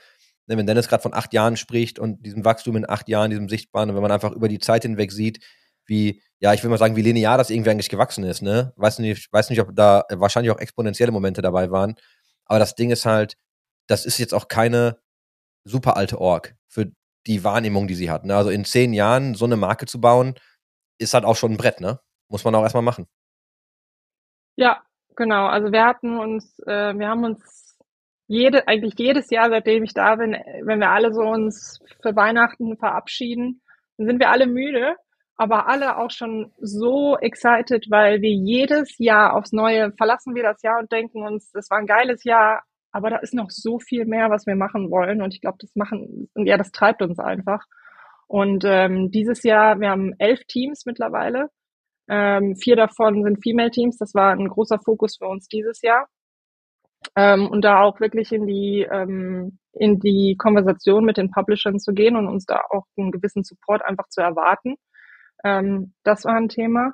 wenn 0.58 0.66
Dennis 0.66 0.88
gerade 0.88 1.02
von 1.02 1.14
acht 1.14 1.32
Jahren 1.32 1.56
spricht 1.56 1.98
und 1.98 2.24
diesem 2.24 2.44
Wachstum 2.44 2.76
in 2.76 2.88
acht 2.88 3.08
Jahren, 3.08 3.30
diesem 3.30 3.48
Sichtbaren, 3.48 3.90
und 3.90 3.96
wenn 3.96 4.02
man 4.02 4.12
einfach 4.12 4.32
über 4.32 4.48
die 4.48 4.58
Zeit 4.58 4.82
hinweg 4.82 5.12
sieht, 5.12 5.44
wie, 5.86 6.22
ja, 6.38 6.54
ich 6.54 6.62
will 6.62 6.70
mal 6.70 6.78
sagen, 6.78 6.96
wie 6.96 7.02
linear 7.02 7.38
das 7.38 7.50
irgendwie 7.50 7.70
eigentlich 7.70 7.88
gewachsen 7.88 8.24
ist, 8.24 8.42
ne? 8.42 8.72
Weiß 8.76 8.98
nicht, 9.00 9.32
weiß 9.32 9.50
nicht, 9.50 9.60
ob 9.60 9.74
da 9.74 10.04
wahrscheinlich 10.10 10.52
auch 10.52 10.58
exponentielle 10.60 11.12
Momente 11.12 11.42
dabei 11.42 11.70
waren. 11.70 11.96
Aber 12.46 12.58
das 12.58 12.74
Ding 12.74 12.90
ist 12.90 13.06
halt, 13.06 13.36
das 13.86 14.06
ist 14.06 14.18
jetzt 14.18 14.34
auch 14.34 14.48
keine 14.48 14.98
super 15.64 15.96
alte 15.96 16.20
Org 16.20 16.56
für 16.68 16.92
die 17.26 17.44
Wahrnehmung, 17.44 17.86
die 17.88 17.94
sie 17.94 18.10
hat. 18.10 18.24
Ne? 18.24 18.36
Also 18.36 18.50
in 18.50 18.64
zehn 18.64 18.92
Jahren 18.92 19.34
so 19.34 19.44
eine 19.44 19.56
Marke 19.56 19.86
zu 19.86 20.00
bauen, 20.00 20.34
ist 20.98 21.14
halt 21.14 21.24
auch 21.24 21.36
schon 21.36 21.52
ein 21.52 21.56
Brett, 21.56 21.80
ne? 21.80 22.00
Muss 22.28 22.44
man 22.44 22.54
auch 22.54 22.62
erstmal 22.62 22.82
machen. 22.82 23.06
Ja, 24.56 24.82
genau. 25.16 25.46
Also 25.46 25.72
wir 25.72 25.84
hatten 25.84 26.18
uns, 26.18 26.58
äh, 26.66 26.94
wir 26.96 27.08
haben 27.08 27.24
uns 27.24 27.69
jede, 28.30 28.68
eigentlich 28.68 28.94
jedes 28.96 29.28
Jahr, 29.30 29.50
seitdem 29.50 29.82
ich 29.82 29.92
da 29.92 30.14
bin, 30.14 30.36
wenn 30.62 30.78
wir 30.78 30.90
alle 30.90 31.12
so 31.12 31.22
uns 31.22 31.80
für 32.00 32.14
Weihnachten 32.14 32.76
verabschieden, 32.76 33.60
dann 33.98 34.06
sind 34.06 34.20
wir 34.20 34.30
alle 34.30 34.46
müde, 34.46 34.94
aber 35.36 35.68
alle 35.68 35.98
auch 35.98 36.12
schon 36.12 36.52
so 36.60 37.18
excited, 37.18 37.86
weil 37.90 38.22
wir 38.22 38.30
jedes 38.30 38.96
Jahr 38.98 39.34
aufs 39.34 39.50
Neue 39.50 39.90
verlassen 39.96 40.36
wir 40.36 40.44
das 40.44 40.62
Jahr 40.62 40.78
und 40.78 40.92
denken 40.92 41.26
uns, 41.26 41.50
das 41.50 41.68
war 41.70 41.78
ein 41.78 41.86
geiles 41.86 42.22
Jahr, 42.22 42.62
aber 42.92 43.10
da 43.10 43.16
ist 43.16 43.34
noch 43.34 43.50
so 43.50 43.80
viel 43.80 44.06
mehr, 44.06 44.30
was 44.30 44.46
wir 44.46 44.54
machen 44.54 44.92
wollen. 44.92 45.22
Und 45.22 45.34
ich 45.34 45.40
glaube, 45.40 45.58
das 45.60 45.74
machen, 45.74 46.30
ja, 46.36 46.56
das 46.56 46.70
treibt 46.70 47.02
uns 47.02 47.18
einfach. 47.18 47.64
Und 48.28 48.62
ähm, 48.64 49.10
dieses 49.10 49.42
Jahr, 49.42 49.80
wir 49.80 49.90
haben 49.90 50.14
elf 50.20 50.44
Teams 50.46 50.86
mittlerweile. 50.86 51.48
Ähm, 52.08 52.54
vier 52.54 52.76
davon 52.76 53.24
sind 53.24 53.42
Female 53.42 53.72
Teams. 53.72 53.96
Das 53.98 54.14
war 54.14 54.30
ein 54.30 54.46
großer 54.46 54.78
Fokus 54.84 55.16
für 55.18 55.26
uns 55.26 55.48
dieses 55.48 55.82
Jahr. 55.82 56.06
Ähm, 57.16 57.48
und 57.48 57.62
da 57.64 57.80
auch 57.80 58.00
wirklich 58.00 58.32
in 58.32 58.46
die 58.46 58.86
ähm, 58.90 59.58
in 59.72 59.98
die 60.00 60.36
Konversation 60.38 61.04
mit 61.04 61.16
den 61.16 61.30
Publishern 61.30 61.78
zu 61.78 61.92
gehen 61.92 62.16
und 62.16 62.28
uns 62.28 62.44
da 62.44 62.60
auch 62.70 62.84
einen 62.96 63.12
gewissen 63.12 63.44
Support 63.44 63.82
einfach 63.84 64.08
zu 64.08 64.20
erwarten. 64.20 64.76
Ähm, 65.44 65.94
das 66.04 66.24
war 66.24 66.34
ein 66.34 66.48
Thema. 66.48 66.92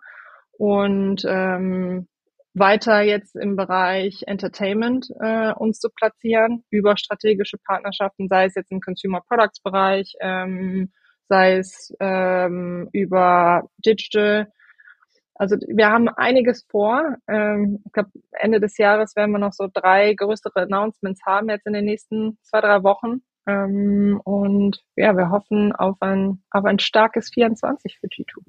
Und 0.59 1.25
ähm, 1.27 2.09
weiter 2.55 3.03
jetzt 3.03 3.37
im 3.37 3.57
Bereich 3.57 4.23
Entertainment 4.27 5.09
äh, 5.21 5.53
uns 5.53 5.79
zu 5.79 5.91
platzieren 5.95 6.65
über 6.71 6.97
strategische 6.97 7.59
Partnerschaften, 7.59 8.29
sei 8.29 8.47
es 8.47 8.55
jetzt 8.55 8.73
im 8.73 8.81
Consumer 8.81 9.21
Products 9.29 9.61
Bereich, 9.61 10.15
ähm, 10.21 10.91
sei 11.29 11.59
es 11.59 11.95
ähm, 12.01 12.89
über 12.93 13.69
Digital. 13.85 14.51
Also 15.39 15.57
wir 15.69 15.89
haben 15.91 16.09
einiges 16.09 16.67
vor. 16.69 17.17
Ähm, 17.29 17.83
ich 17.85 17.93
glaube, 17.93 18.11
Ende 18.33 18.61
des 18.61 18.79
Jahres 18.79 19.17
werden 19.17 19.33
wir 19.33 19.39
noch 19.39 19.53
so 19.53 19.69
drei 19.73 20.15
größere 20.15 20.63
Announcements 20.63 21.21
haben 21.27 21.49
jetzt 21.51 21.67
in 21.67 21.75
den 21.75 21.85
nächsten 21.85 22.39
zwei, 22.43 22.61
drei 22.61 22.83
Wochen. 22.83 23.23
Ähm, 23.47 24.21
und 24.25 24.83
ja, 24.97 25.17
wir 25.17 25.31
hoffen 25.31 25.73
auf 25.73 25.97
ein, 26.01 26.43
auf 26.51 26.65
ein 26.65 26.79
starkes 26.79 27.31
24 27.33 27.99
für 28.01 28.07
G2. 28.09 28.43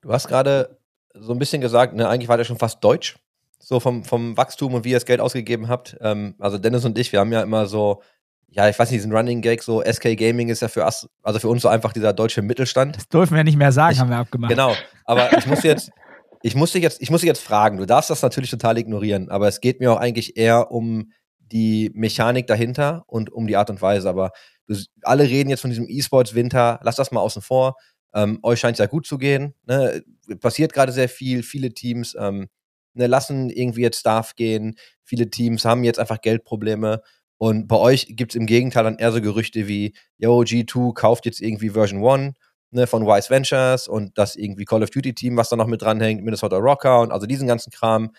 Du 0.00 0.12
hast 0.12 0.28
gerade 0.28 0.78
so 1.14 1.32
ein 1.32 1.38
bisschen 1.38 1.60
gesagt, 1.60 1.94
ne, 1.94 2.08
eigentlich 2.08 2.28
war 2.28 2.36
der 2.36 2.44
schon 2.44 2.58
fast 2.58 2.82
deutsch, 2.82 3.18
so 3.58 3.80
vom, 3.80 4.04
vom 4.04 4.36
Wachstum 4.36 4.74
und 4.74 4.84
wie 4.84 4.90
ihr 4.90 4.96
das 4.96 5.06
Geld 5.06 5.20
ausgegeben 5.20 5.68
habt. 5.68 5.96
Ähm, 6.00 6.34
also 6.38 6.58
Dennis 6.58 6.84
und 6.84 6.98
ich, 6.98 7.12
wir 7.12 7.20
haben 7.20 7.32
ja 7.32 7.42
immer 7.42 7.66
so, 7.66 8.02
ja, 8.50 8.68
ich 8.68 8.78
weiß 8.78 8.90
nicht, 8.90 8.98
diesen 8.98 9.14
Running 9.14 9.42
Gag, 9.42 9.62
so 9.62 9.82
SK 9.82 10.16
Gaming 10.16 10.48
ist 10.48 10.62
ja 10.62 10.68
für 10.68 10.84
us, 10.84 11.08
also 11.22 11.38
für 11.38 11.48
uns 11.48 11.62
so 11.62 11.68
einfach 11.68 11.92
dieser 11.92 12.12
deutsche 12.12 12.42
Mittelstand. 12.42 12.96
Das 12.96 13.08
dürfen 13.08 13.36
wir 13.36 13.44
nicht 13.44 13.58
mehr 13.58 13.72
sagen, 13.72 13.92
ich, 13.92 14.00
haben 14.00 14.10
wir 14.10 14.16
abgemacht. 14.16 14.50
Genau, 14.50 14.74
aber 15.04 15.36
ich 15.36 15.46
muss 15.46 15.62
jetzt, 15.62 15.90
ich 16.42 16.54
muss 16.54 16.72
dich 16.72 16.82
jetzt, 16.82 17.02
ich 17.02 17.10
muss 17.10 17.20
dich 17.20 17.28
jetzt 17.28 17.42
fragen, 17.42 17.76
du 17.76 17.84
darfst 17.84 18.10
das 18.10 18.22
natürlich 18.22 18.50
total 18.50 18.78
ignorieren, 18.78 19.28
aber 19.28 19.48
es 19.48 19.60
geht 19.60 19.80
mir 19.80 19.92
auch 19.92 19.98
eigentlich 19.98 20.36
eher 20.36 20.70
um 20.70 21.12
die 21.38 21.90
Mechanik 21.94 22.46
dahinter 22.46 23.04
und 23.06 23.30
um 23.32 23.46
die 23.46 23.56
Art 23.56 23.70
und 23.70 23.82
Weise. 23.82 24.08
Aber 24.08 24.32
du, 24.66 24.74
alle 25.02 25.24
reden 25.24 25.50
jetzt 25.50 25.60
von 25.60 25.70
diesem 25.70 25.86
E-Sports-Winter, 25.88 26.80
lass 26.82 26.96
das 26.96 27.10
mal 27.10 27.20
außen 27.20 27.42
vor. 27.42 27.76
Ähm, 28.14 28.38
euch 28.42 28.60
scheint 28.60 28.74
es 28.74 28.78
ja 28.78 28.86
gut 28.86 29.06
zu 29.06 29.18
gehen. 29.18 29.54
Ne? 29.66 30.02
Passiert 30.40 30.72
gerade 30.72 30.92
sehr 30.92 31.08
viel. 31.08 31.42
Viele 31.42 31.72
Teams 31.72 32.16
ähm, 32.18 32.48
ne, 32.94 33.06
lassen 33.06 33.50
irgendwie 33.50 33.82
jetzt 33.82 34.00
Staff 34.00 34.34
gehen. 34.34 34.76
Viele 35.04 35.30
Teams 35.30 35.64
haben 35.64 35.84
jetzt 35.84 35.98
einfach 35.98 36.20
Geldprobleme. 36.20 37.02
Und 37.38 37.68
bei 37.68 37.76
euch 37.76 38.06
gibt 38.10 38.32
es 38.32 38.36
im 38.36 38.46
Gegenteil 38.46 38.84
dann 38.84 38.98
eher 38.98 39.12
so 39.12 39.20
Gerüchte 39.20 39.68
wie, 39.68 39.94
yo, 40.18 40.40
G2 40.40 40.92
kauft 40.92 41.24
jetzt 41.24 41.40
irgendwie 41.40 41.70
Version 41.70 42.04
1 42.04 42.34
ne, 42.70 42.86
von 42.86 43.06
Wise 43.06 43.30
Ventures 43.30 43.88
und 43.88 44.18
das 44.18 44.36
irgendwie 44.36 44.64
Call 44.64 44.82
of 44.82 44.90
Duty 44.90 45.14
Team, 45.14 45.36
was 45.36 45.48
da 45.48 45.56
noch 45.56 45.66
mit 45.66 45.82
dranhängt, 45.82 46.24
Minnesota 46.24 46.56
Rocker 46.56 47.00
und 47.00 47.12
also 47.12 47.26
diesen 47.26 47.46
ganzen 47.46 47.70
Kram. 47.70 48.10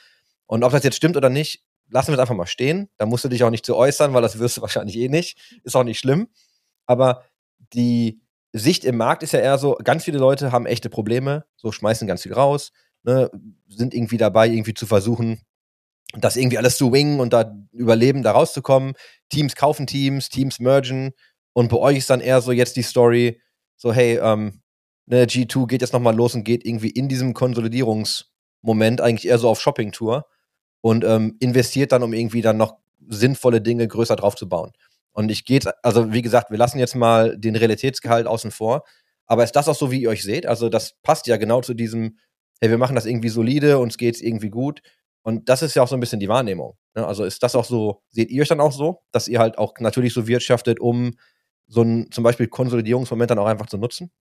Und 0.46 0.64
ob 0.64 0.72
das 0.72 0.84
jetzt 0.84 0.96
stimmt 0.96 1.18
oder 1.18 1.30
nicht, 1.30 1.64
lassen 1.90 2.10
wir 2.10 2.14
es 2.14 2.20
einfach 2.20 2.36
mal 2.36 2.48
stehen. 2.48 2.90
Da 2.98 3.06
musst 3.06 3.24
du 3.26 3.30
dich 3.30 3.44
auch 3.44 3.50
nicht 3.50 3.66
zu 3.66 3.76
äußern, 3.76 4.14
weil 4.14 4.22
das 4.22 4.40
wirst 4.40 4.58
du 4.58 4.62
wahrscheinlich 4.62 4.98
eh 4.98 5.10
nicht. 5.10 5.60
Ist 5.64 5.76
auch 5.76 5.84
nicht 5.84 6.00
schlimm. 6.00 6.28
Aber 6.86 7.24
die 7.74 8.22
Sicht 8.52 8.84
im 8.84 8.98
Markt 8.98 9.22
ist 9.22 9.34
ja 9.34 9.40
eher 9.40 9.58
so, 9.58 9.78
ganz 9.84 10.06
viele 10.06 10.18
Leute 10.18 10.52
haben 10.52 10.66
echte 10.66 10.90
Probleme, 10.90 11.46
so 11.56 11.72
schmeißen 11.72 12.08
ganz 12.08 12.24
viel 12.24 12.34
raus, 12.34 12.72
ne, 13.04 13.30
sind 13.68 13.94
irgendwie 13.94 14.18
dabei, 14.18 14.48
irgendwie 14.48 14.74
zu 14.74 14.88
versuchen, 14.88 15.42
das 16.14 16.36
irgendwie 16.36 16.58
alles 16.58 16.78
zu 16.78 16.92
wingen 16.92 17.20
und 17.20 17.34
da 17.34 17.54
überleben, 17.72 18.24
da 18.24 18.32
rauszukommen. 18.32 18.94
Teams 19.30 19.56
kaufen 19.56 19.88
Teams, 19.88 20.30
Teams 20.30 20.60
mergen 20.60 21.12
und 21.54 21.70
bei 21.70 21.78
euch 21.78 21.98
ist 21.98 22.10
dann 22.10 22.22
eher 22.22 22.42
so 22.42 22.52
jetzt 22.52 22.76
die 22.76 22.84
Story, 22.84 23.42
so 23.76 23.94
hey, 23.94 24.18
ähm, 24.18 24.62
ne, 25.06 25.26
G2 25.26 25.68
geht 25.68 25.82
jetzt 25.82 25.94
nochmal 25.94 26.16
los 26.16 26.36
und 26.36 26.44
geht 26.44 26.66
irgendwie 26.66 26.90
in 26.90 27.10
diesem 27.10 27.34
Konsolidierungsmoment 27.34 29.02
eigentlich 29.02 29.28
eher 29.28 29.40
so 29.40 29.50
auf 29.50 29.62
Shopping-Tour 29.62 30.26
und 30.82 31.04
ähm, 31.04 31.36
investiert 31.40 31.92
dann, 31.92 32.04
um 32.04 32.14
irgendwie 32.14 32.42
dann 32.42 32.58
noch 32.58 32.78
sinnvolle 33.08 33.62
Dinge 33.62 33.88
größer 33.88 34.16
drauf 34.16 34.36
zu 34.36 34.48
bauen. 34.48 34.72
Und 35.12 35.32
ich 35.32 35.46
gehe, 35.46 35.60
also 35.84 36.14
wie 36.14 36.22
gesagt, 36.22 36.52
wir 36.52 36.58
lassen 36.58 36.80
jetzt 36.80 36.96
mal 36.96 37.38
den 37.38 37.56
Realitätsgehalt 37.56 38.28
außen 38.28 38.52
vor. 38.52 38.84
Aber 39.26 39.44
ist 39.44 39.56
das 39.56 39.68
auch 39.68 39.76
so, 39.76 39.92
wie 39.92 40.02
ihr 40.02 40.10
euch 40.10 40.24
seht? 40.24 40.46
Also 40.46 40.70
das 40.70 40.96
passt 41.04 41.28
ja 41.28 41.38
genau 41.38 41.62
zu 41.62 41.74
diesem, 41.74 42.18
hey, 42.62 42.70
wir 42.70 42.78
machen 42.78 42.96
das 42.96 43.06
irgendwie 43.06 43.30
solide, 43.30 43.80
uns 43.80 43.98
geht's 43.98 44.22
irgendwie 44.22 44.50
gut. 44.50 44.82
Und 45.22 45.50
das 45.50 45.62
ist 45.62 45.76
ja 45.76 45.84
auch 45.84 45.88
so 45.88 45.96
ein 45.96 46.00
bisschen 46.00 46.20
die 46.20 46.30
Wahrnehmung. 46.30 46.78
Ne? 46.96 47.06
Also 47.06 47.24
ist 47.26 47.44
das 47.44 47.56
auch 47.56 47.66
so, 47.66 48.02
seht 48.10 48.30
ihr 48.32 48.42
euch 48.42 48.48
dann 48.48 48.62
auch 48.62 48.72
so, 48.72 49.02
dass 49.12 49.28
ihr 49.28 49.40
halt 49.40 49.58
auch 49.58 49.74
natürlich 49.80 50.14
so 50.14 50.28
wirtschaftet, 50.28 50.80
um 50.80 51.18
so 51.68 51.82
ein 51.82 52.12
zum 52.12 52.24
Beispiel 52.24 52.48
Konsolidierungsmoment 52.48 53.32
dann 53.32 53.40
auch 53.40 53.46
einfach 53.46 53.68
zu 53.68 53.78
nutzen? 53.78 54.12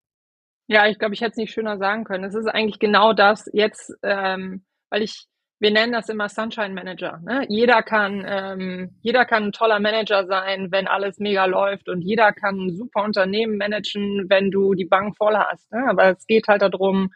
Ja, 0.66 0.86
ich 0.86 0.98
glaube, 0.98 1.14
ich 1.14 1.20
hätte 1.20 1.32
es 1.32 1.36
nicht 1.36 1.52
schöner 1.52 1.78
sagen 1.78 2.04
können. 2.04 2.24
Es 2.24 2.34
ist 2.34 2.46
eigentlich 2.46 2.78
genau 2.78 3.14
das 3.14 3.48
jetzt, 3.52 3.94
ähm, 4.02 4.66
weil 4.90 5.02
ich 5.02 5.28
wir 5.60 5.72
nennen 5.72 5.92
das 5.92 6.08
immer 6.08 6.28
Sunshine 6.28 6.72
Manager. 6.72 7.20
Ne? 7.24 7.44
Jeder 7.48 7.82
kann, 7.82 8.24
ähm, 8.26 8.90
jeder 9.00 9.24
kann 9.24 9.44
ein 9.44 9.52
toller 9.52 9.80
Manager 9.80 10.26
sein, 10.26 10.70
wenn 10.70 10.86
alles 10.86 11.18
mega 11.18 11.46
läuft 11.46 11.88
und 11.88 12.02
jeder 12.02 12.32
kann 12.32 12.56
ein 12.56 12.76
super 12.76 13.02
Unternehmen 13.02 13.56
managen, 13.56 14.26
wenn 14.28 14.50
du 14.50 14.74
die 14.74 14.84
Bank 14.84 15.16
voll 15.16 15.36
hast. 15.36 15.70
Ne? 15.72 15.84
Aber 15.88 16.10
es 16.10 16.26
geht 16.26 16.46
halt 16.46 16.62
darum, 16.62 17.10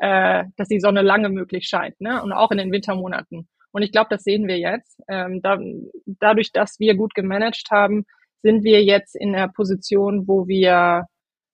äh, 0.00 0.44
dass 0.56 0.68
die 0.68 0.80
Sonne 0.80 1.02
lange 1.02 1.28
möglich 1.28 1.66
scheint, 1.66 2.00
ne? 2.00 2.22
Und 2.22 2.32
auch 2.32 2.50
in 2.50 2.58
den 2.58 2.72
Wintermonaten. 2.72 3.48
Und 3.72 3.82
ich 3.82 3.92
glaube, 3.92 4.08
das 4.10 4.22
sehen 4.22 4.46
wir 4.46 4.58
jetzt. 4.58 5.00
Ähm, 5.08 5.40
da, 5.42 5.58
dadurch, 6.06 6.52
dass 6.52 6.78
wir 6.78 6.94
gut 6.94 7.14
gemanagt 7.14 7.68
haben, 7.70 8.04
sind 8.42 8.62
wir 8.62 8.84
jetzt 8.84 9.16
in 9.16 9.32
der 9.32 9.48
Position, 9.48 10.28
wo 10.28 10.46
wir 10.46 11.06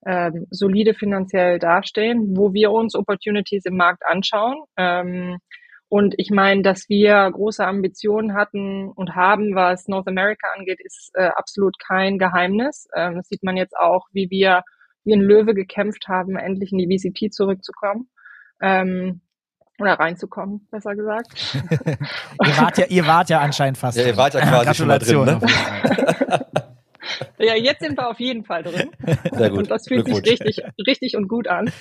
ähm, 0.06 0.46
solide 0.50 0.94
finanziell 0.94 1.58
dastehen, 1.58 2.36
wo 2.36 2.52
wir 2.52 2.72
uns 2.72 2.94
Opportunities 2.94 3.64
im 3.64 3.76
Markt 3.76 4.04
anschauen. 4.06 4.64
Ähm, 4.76 5.38
und 5.88 6.14
ich 6.18 6.30
meine, 6.30 6.62
dass 6.62 6.88
wir 6.88 7.30
große 7.30 7.66
Ambitionen 7.66 8.34
hatten 8.34 8.90
und 8.90 9.14
haben, 9.16 9.54
was 9.54 9.88
North 9.88 10.06
America 10.06 10.46
angeht, 10.56 10.78
ist 10.82 11.10
äh, 11.14 11.30
absolut 11.34 11.76
kein 11.78 12.18
Geheimnis. 12.18 12.86
Ähm, 12.94 13.16
das 13.16 13.28
sieht 13.28 13.42
man 13.42 13.56
jetzt 13.56 13.76
auch, 13.76 14.06
wie 14.12 14.30
wir 14.30 14.62
wie 15.04 15.14
ein 15.14 15.20
Löwe 15.20 15.54
gekämpft 15.54 16.08
haben, 16.08 16.36
endlich 16.36 16.72
in 16.72 16.78
die 16.78 16.86
VCP 16.86 17.30
zurückzukommen. 17.30 18.08
Ähm, 18.60 19.20
oder 19.78 19.94
reinzukommen, 19.94 20.66
besser 20.70 20.94
gesagt. 20.94 21.28
ihr, 21.64 22.58
wart 22.58 22.78
ja, 22.78 22.86
ihr 22.86 23.06
wart 23.06 23.30
ja 23.30 23.40
anscheinend 23.40 23.78
fast. 23.78 23.96
Ja, 23.96 24.06
ihr 24.06 24.16
wart 24.16 24.34
ja 24.34 24.40
quasi 24.42 24.74
schon 24.74 24.88
mal 24.88 24.98
drin, 24.98 25.24
ne? 25.24 25.40
ja, 27.38 27.54
jetzt 27.54 27.80
sind 27.80 27.96
wir 27.96 28.08
auf 28.08 28.20
jeden 28.20 28.44
Fall 28.44 28.62
drin. 28.62 28.90
Sehr 29.32 29.50
gut. 29.50 29.58
Und 29.60 29.70
das 29.70 29.88
fühlt 29.88 30.06
sich 30.06 30.16
richtig, 30.16 30.62
richtig 30.86 31.16
und 31.16 31.28
gut 31.28 31.48
an. 31.48 31.72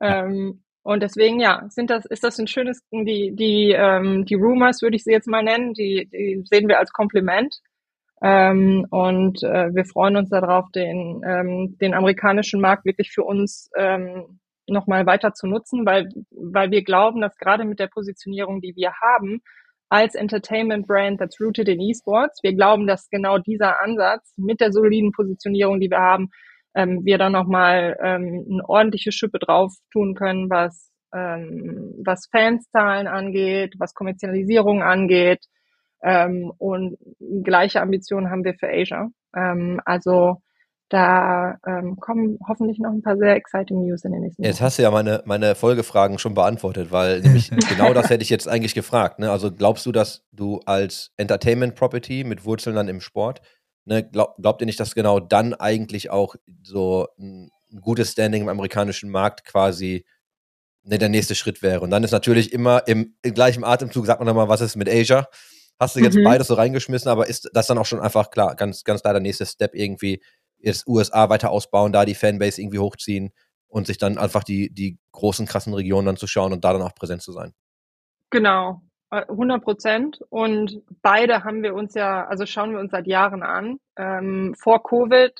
Ähm, 0.00 0.62
und 0.82 1.02
deswegen, 1.02 1.38
ja, 1.38 1.64
sind 1.68 1.90
das, 1.90 2.06
ist 2.06 2.24
das 2.24 2.38
ein 2.38 2.46
schönes, 2.46 2.80
die, 2.90 3.34
die, 3.34 3.74
ähm, 3.76 4.24
die 4.24 4.34
Rumors 4.34 4.82
würde 4.82 4.96
ich 4.96 5.04
sie 5.04 5.12
jetzt 5.12 5.28
mal 5.28 5.42
nennen, 5.42 5.74
die, 5.74 6.08
die 6.10 6.42
sehen 6.44 6.66
wir 6.66 6.78
als 6.78 6.92
Kompliment. 6.92 7.54
Ähm, 8.20 8.86
und 8.90 9.42
äh, 9.42 9.72
wir 9.74 9.84
freuen 9.84 10.16
uns 10.16 10.30
darauf, 10.30 10.70
den, 10.72 11.20
ähm, 11.24 11.76
den 11.80 11.94
amerikanischen 11.94 12.60
Markt 12.60 12.84
wirklich 12.84 13.12
für 13.12 13.22
uns 13.22 13.70
ähm, 13.76 14.40
nochmal 14.68 15.06
weiter 15.06 15.32
zu 15.32 15.46
nutzen, 15.46 15.86
weil, 15.86 16.08
weil 16.30 16.70
wir 16.70 16.82
glauben, 16.82 17.20
dass 17.20 17.36
gerade 17.36 17.64
mit 17.64 17.78
der 17.78 17.88
Positionierung, 17.88 18.60
die 18.60 18.74
wir 18.76 18.92
haben, 19.00 19.42
als 19.88 20.14
Entertainment 20.14 20.86
Brand 20.86 21.18
that's 21.18 21.40
rooted 21.40 21.68
in 21.68 21.80
Esports, 21.80 22.42
wir 22.42 22.54
glauben, 22.54 22.86
dass 22.86 23.08
genau 23.08 23.38
dieser 23.38 23.80
Ansatz 23.80 24.34
mit 24.36 24.60
der 24.60 24.72
soliden 24.72 25.12
Positionierung, 25.12 25.80
die 25.80 25.90
wir 25.90 26.00
haben, 26.00 26.30
ähm, 26.74 27.04
wir 27.04 27.18
dann 27.18 27.32
nochmal 27.32 27.96
ähm, 28.02 28.46
eine 28.50 28.68
ordentliche 28.68 29.12
Schippe 29.12 29.38
drauf 29.38 29.72
tun 29.92 30.14
können, 30.14 30.50
was, 30.50 30.90
ähm, 31.14 31.94
was 32.04 32.28
Fanszahlen 32.30 33.06
angeht, 33.06 33.74
was 33.78 33.94
Kommerzialisierung 33.94 34.82
angeht. 34.82 35.44
Ähm, 36.02 36.52
und 36.58 36.96
gleiche 37.42 37.80
Ambitionen 37.80 38.30
haben 38.30 38.44
wir 38.44 38.54
für 38.54 38.68
Asia. 38.68 39.08
Ähm, 39.34 39.80
also 39.84 40.42
da 40.88 41.58
ähm, 41.66 41.96
kommen 41.96 42.38
hoffentlich 42.46 42.78
noch 42.78 42.90
ein 42.90 43.02
paar 43.02 43.16
sehr 43.16 43.34
exciting 43.36 43.86
News 43.86 44.04
in 44.04 44.12
den 44.12 44.22
nächsten 44.22 44.42
Jahren. 44.42 44.52
Jetzt 44.52 44.60
hast 44.62 44.78
du 44.78 44.82
ja 44.82 44.90
meine, 44.90 45.22
meine 45.26 45.54
Folgefragen 45.54 46.18
schon 46.18 46.34
beantwortet, 46.34 46.90
weil 46.90 47.20
nämlich 47.20 47.50
genau 47.68 47.92
das 47.92 48.08
hätte 48.08 48.22
ich 48.22 48.30
jetzt 48.30 48.48
eigentlich 48.48 48.74
gefragt. 48.74 49.18
Ne? 49.18 49.30
Also 49.30 49.52
glaubst 49.52 49.84
du, 49.84 49.92
dass 49.92 50.24
du 50.32 50.60
als 50.64 51.10
Entertainment 51.16 51.74
Property 51.74 52.24
mit 52.24 52.44
Wurzeln 52.44 52.74
dann 52.74 52.88
im 52.88 53.00
Sport, 53.00 53.42
ne, 53.84 54.08
glaub, 54.08 54.36
glaubt 54.36 54.62
ihr 54.62 54.66
nicht, 54.66 54.80
dass 54.80 54.94
genau 54.94 55.20
dann 55.20 55.52
eigentlich 55.54 56.10
auch 56.10 56.36
so 56.62 57.08
ein, 57.18 57.50
ein 57.70 57.80
gutes 57.80 58.12
Standing 58.12 58.42
im 58.42 58.48
amerikanischen 58.48 59.10
Markt 59.10 59.44
quasi 59.44 60.06
ne, 60.84 60.96
der 60.96 61.10
nächste 61.10 61.34
Schritt 61.34 61.62
wäre? 61.62 61.80
Und 61.80 61.90
dann 61.90 62.04
ist 62.04 62.12
natürlich 62.12 62.52
immer 62.52 62.88
im, 62.88 63.14
im 63.22 63.34
gleichen 63.34 63.62
Atemzug, 63.62 64.06
sagt 64.06 64.20
man 64.20 64.26
dann 64.26 64.36
mal, 64.36 64.48
was 64.48 64.62
ist 64.62 64.76
mit 64.76 64.88
Asia? 64.88 65.28
Hast 65.78 65.94
du 65.94 66.00
jetzt 66.00 66.16
mhm. 66.16 66.24
beides 66.24 66.48
so 66.48 66.54
reingeschmissen, 66.54 67.10
aber 67.10 67.28
ist 67.28 67.50
das 67.52 67.68
dann 67.68 67.78
auch 67.78 67.86
schon 67.86 68.00
einfach 68.00 68.30
klar, 68.30 68.56
ganz, 68.56 68.82
ganz 68.82 69.02
klar 69.02 69.12
der 69.12 69.22
nächste 69.22 69.46
Step 69.46 69.74
irgendwie 69.74 70.20
jetzt 70.58 70.86
USA 70.86 71.28
weiter 71.30 71.50
ausbauen, 71.50 71.92
da 71.92 72.04
die 72.04 72.14
Fanbase 72.14 72.60
irgendwie 72.60 72.78
hochziehen 72.78 73.30
und 73.68 73.86
sich 73.86 73.98
dann 73.98 74.18
einfach 74.18 74.44
die, 74.44 74.72
die 74.72 74.98
großen, 75.12 75.46
krassen 75.46 75.74
Regionen 75.74 76.06
dann 76.06 76.16
zu 76.16 76.26
schauen 76.26 76.52
und 76.52 76.64
da 76.64 76.72
dann 76.72 76.82
auch 76.82 76.94
präsent 76.94 77.22
zu 77.22 77.32
sein. 77.32 77.52
Genau, 78.30 78.82
100 79.10 79.58
äh, 79.58 79.60
Prozent. 79.60 80.20
Und 80.30 80.82
beide 81.02 81.44
haben 81.44 81.62
wir 81.62 81.74
uns 81.74 81.94
ja, 81.94 82.26
also 82.26 82.46
schauen 82.46 82.72
wir 82.72 82.80
uns 82.80 82.90
seit 82.90 83.06
Jahren 83.06 83.42
an. 83.42 83.78
Ähm, 83.96 84.54
vor 84.58 84.82
Covid 84.82 85.32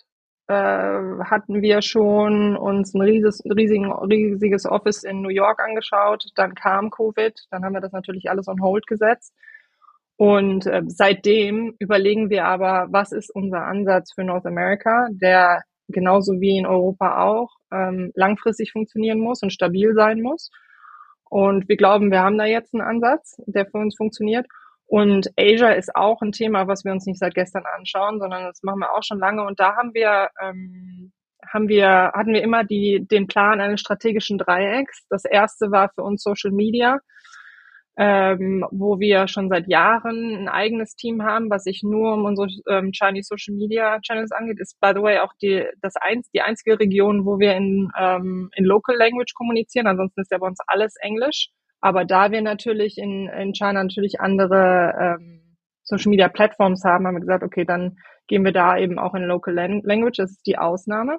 äh, 0.48 0.54
hatten 0.54 1.60
wir 1.60 1.82
schon 1.82 2.56
uns 2.56 2.94
ein 2.94 3.02
riesiges, 3.02 3.42
riesigen, 3.44 3.92
riesiges 3.92 4.64
Office 4.64 5.04
in 5.04 5.20
New 5.20 5.28
York 5.28 5.60
angeschaut. 5.60 6.24
Dann 6.36 6.54
kam 6.54 6.90
Covid, 6.90 7.34
dann 7.50 7.64
haben 7.64 7.74
wir 7.74 7.80
das 7.80 7.92
natürlich 7.92 8.30
alles 8.30 8.48
on 8.48 8.62
hold 8.62 8.86
gesetzt. 8.86 9.34
Und 10.18 10.66
äh, 10.66 10.82
seitdem 10.88 11.76
überlegen 11.78 12.28
wir 12.28 12.44
aber, 12.44 12.88
was 12.90 13.12
ist 13.12 13.30
unser 13.32 13.62
Ansatz 13.62 14.12
für 14.12 14.24
North 14.24 14.46
America, 14.46 15.06
der 15.12 15.62
genauso 15.86 16.40
wie 16.40 16.58
in 16.58 16.66
Europa 16.66 17.22
auch 17.22 17.50
ähm, 17.72 18.10
langfristig 18.16 18.72
funktionieren 18.72 19.20
muss 19.20 19.42
und 19.42 19.52
stabil 19.52 19.94
sein 19.94 20.20
muss. 20.20 20.50
Und 21.30 21.68
wir 21.68 21.76
glauben, 21.76 22.10
wir 22.10 22.20
haben 22.20 22.36
da 22.36 22.46
jetzt 22.46 22.74
einen 22.74 22.82
Ansatz, 22.82 23.36
der 23.46 23.66
für 23.66 23.78
uns 23.78 23.94
funktioniert. 23.96 24.46
Und 24.86 25.30
Asia 25.38 25.70
ist 25.70 25.94
auch 25.94 26.20
ein 26.20 26.32
Thema, 26.32 26.66
was 26.66 26.84
wir 26.84 26.90
uns 26.90 27.06
nicht 27.06 27.20
seit 27.20 27.34
gestern 27.34 27.64
anschauen, 27.76 28.18
sondern 28.18 28.42
das 28.42 28.64
machen 28.64 28.80
wir 28.80 28.92
auch 28.92 29.04
schon 29.04 29.20
lange. 29.20 29.44
Und 29.44 29.60
da 29.60 29.76
haben 29.76 29.94
wir, 29.94 30.30
ähm, 30.42 31.12
haben 31.46 31.68
wir, 31.68 32.10
hatten 32.12 32.32
wir 32.32 32.42
immer 32.42 32.64
die, 32.64 33.06
den 33.08 33.28
Plan 33.28 33.60
eines 33.60 33.80
strategischen 33.80 34.36
Dreiecks. 34.36 35.06
Das 35.10 35.24
erste 35.24 35.70
war 35.70 35.90
für 35.94 36.02
uns 36.02 36.24
Social 36.24 36.50
Media 36.50 36.98
ähm, 38.00 38.64
wo 38.70 39.00
wir 39.00 39.26
schon 39.26 39.48
seit 39.48 39.66
Jahren 39.66 40.36
ein 40.36 40.48
eigenes 40.48 40.94
Team 40.94 41.24
haben, 41.24 41.50
was 41.50 41.64
sich 41.64 41.82
nur 41.82 42.14
um 42.14 42.24
unsere 42.26 42.46
ähm, 42.68 42.92
Chinese 42.92 43.26
Social 43.28 43.56
Media 43.56 43.98
Channels 44.00 44.30
angeht, 44.30 44.60
ist 44.60 44.80
by 44.80 44.92
the 44.94 45.02
way 45.02 45.18
auch 45.18 45.32
die 45.42 45.66
das 45.82 45.96
eins, 45.96 46.30
die 46.30 46.40
einzige 46.40 46.78
Region, 46.78 47.26
wo 47.26 47.40
wir 47.40 47.56
in 47.56 47.90
ähm, 47.98 48.50
in 48.54 48.64
Local 48.64 48.96
Language 48.96 49.34
kommunizieren. 49.34 49.88
Ansonsten 49.88 50.20
ist 50.20 50.30
ja 50.30 50.38
bei 50.38 50.46
uns 50.46 50.60
alles 50.68 50.94
Englisch. 51.00 51.48
Aber 51.80 52.04
da 52.04 52.30
wir 52.30 52.40
natürlich 52.40 52.98
in 52.98 53.28
in 53.28 53.52
China 53.52 53.82
natürlich 53.82 54.20
andere 54.20 54.94
ähm, 55.18 55.56
Social 55.82 56.10
Media 56.10 56.28
Plattforms 56.28 56.84
haben, 56.84 57.04
haben 57.04 57.16
wir 57.16 57.20
gesagt, 57.20 57.42
okay, 57.42 57.64
dann 57.64 57.96
gehen 58.28 58.44
wir 58.44 58.52
da 58.52 58.78
eben 58.78 59.00
auch 59.00 59.14
in 59.14 59.24
Local 59.24 59.54
Language. 59.54 60.18
Das 60.18 60.30
ist 60.30 60.46
die 60.46 60.58
Ausnahme. 60.58 61.18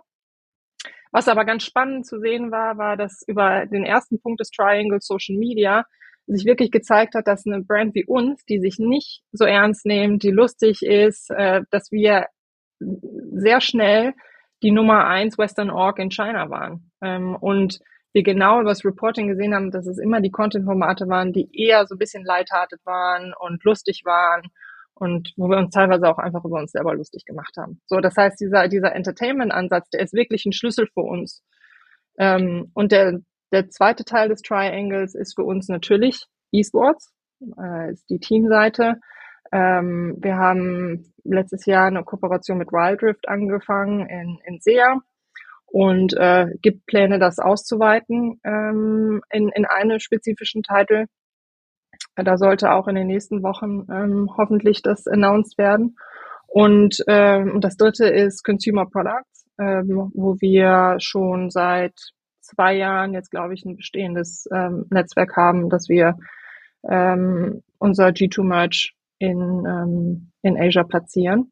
Was 1.12 1.28
aber 1.28 1.44
ganz 1.44 1.64
spannend 1.64 2.06
zu 2.06 2.20
sehen 2.20 2.52
war, 2.52 2.78
war, 2.78 2.96
dass 2.96 3.24
über 3.28 3.66
den 3.66 3.84
ersten 3.84 4.22
Punkt 4.22 4.40
des 4.40 4.52
Triangle 4.52 5.00
Social 5.02 5.36
Media 5.36 5.84
sich 6.30 6.46
wirklich 6.46 6.72
gezeigt 6.72 7.16
hat, 7.16 7.28
dass 7.28 7.46
eine 7.46 7.62
Brand 7.62 7.96
wie 7.96 8.06
uns, 8.06 8.46
die 8.46 8.60
sich 8.60 8.78
nicht 8.78 9.24
so 9.32 9.46
ernst 9.46 9.86
nimmt, 9.86 10.24
die 10.24 10.32
lustig 10.32 10.84
ist, 10.84 11.30
äh, 11.32 11.62
dass 11.72 11.92
wir 11.92 12.28
sehr 12.80 13.62
schnell 13.62 14.14
die 14.62 14.72
Nummer 14.72 15.08
eins 15.08 15.38
Western 15.38 15.70
Org 15.70 16.00
in 16.00 16.12
China 16.12 16.50
waren. 16.50 16.92
Ähm, 17.02 17.36
und 17.36 17.80
wir 18.14 18.24
genau 18.24 18.60
über 18.62 18.70
das 18.70 18.86
Reporting 18.86 19.28
gesehen 19.28 19.54
haben, 19.54 19.72
dass 19.72 19.88
es 19.88 19.98
immer 19.98 20.22
die 20.22 20.32
Content-Formate 20.32 21.08
waren, 21.08 21.34
die 21.34 21.50
eher 21.54 21.86
so 21.86 21.96
ein 21.96 22.00
bisschen 22.00 22.24
lighthearted 22.24 22.80
waren 22.86 23.34
und 23.40 23.64
lustig 23.64 24.02
waren 24.06 24.44
und 24.96 25.34
wo 25.38 25.48
wir 25.48 25.58
uns 25.58 25.74
teilweise 25.74 26.08
auch 26.08 26.18
einfach 26.18 26.44
über 26.44 26.60
uns 26.60 26.72
selber 26.72 26.94
lustig 26.96 27.26
gemacht 27.26 27.56
haben. 27.58 27.82
So, 27.86 28.00
das 28.00 28.16
heißt, 28.18 28.40
dieser, 28.40 28.68
dieser 28.68 28.96
Entertainment-Ansatz, 28.96 29.90
der 29.90 30.02
ist 30.02 30.14
wirklich 30.14 30.46
ein 30.46 30.54
Schlüssel 30.54 30.88
für 30.94 31.02
uns. 31.02 31.44
Ähm, 32.18 32.72
und 32.74 32.92
der, 32.92 33.20
der 33.52 33.70
zweite 33.70 34.06
Teil 34.06 34.30
des 34.30 34.42
Triangles 34.42 35.16
ist 35.16 35.36
für 35.36 35.44
uns 35.44 35.68
natürlich 35.68 36.26
eSports, 36.52 37.12
äh, 37.58 37.92
ist 37.92 38.10
die 38.10 38.20
Teamseite. 38.20 38.96
Ähm, 39.52 40.18
wir 40.20 40.38
haben 40.38 41.14
letztes 41.24 41.66
Jahr 41.66 41.88
eine 41.88 42.04
Kooperation 42.04 42.58
mit 42.58 42.72
Wild 42.72 43.02
Rift 43.02 43.28
angefangen 43.28 44.08
in, 44.08 44.40
in 44.46 44.60
SEA 44.60 45.00
und 45.66 46.14
äh, 46.18 46.48
gibt 46.62 46.86
Pläne, 46.86 47.20
das 47.20 47.40
auszuweiten 47.40 48.40
ähm, 48.44 49.22
in, 49.32 49.50
in 49.50 49.66
einen 49.66 50.00
spezifischen 50.00 50.64
Titel. 50.64 51.06
Da 52.16 52.38
sollte 52.38 52.72
auch 52.72 52.88
in 52.88 52.96
den 52.96 53.08
nächsten 53.08 53.44
Wochen 53.44 53.86
ähm, 53.92 54.30
hoffentlich 54.38 54.82
das 54.82 55.08
announced 55.08 55.58
werden. 55.58 55.96
Und 56.48 57.04
ähm, 57.08 57.62
das 57.62 57.78
dritte 57.78 58.08
ist 58.08 58.44
Consumer 58.44 58.88
Products, 58.88 59.46
ähm, 59.60 60.12
wo 60.14 60.36
wir 60.40 60.96
schon 61.00 61.50
seit 61.50 61.94
zwei 62.50 62.76
Jahren 62.76 63.14
jetzt, 63.14 63.32
glaube 63.32 63.54
ich, 63.54 63.64
ein 63.66 63.78
bestehendes 63.78 64.48
ähm, 64.54 64.86
Netzwerk 64.90 65.36
haben, 65.36 65.70
dass 65.70 65.90
wir 65.90 66.18
ähm, 66.90 67.64
unser 67.78 68.08
G2-Merch 68.08 68.96
in, 69.20 69.66
ähm, 69.66 70.32
in 70.42 70.58
Asia 70.58 70.84
platzieren. 70.84 71.52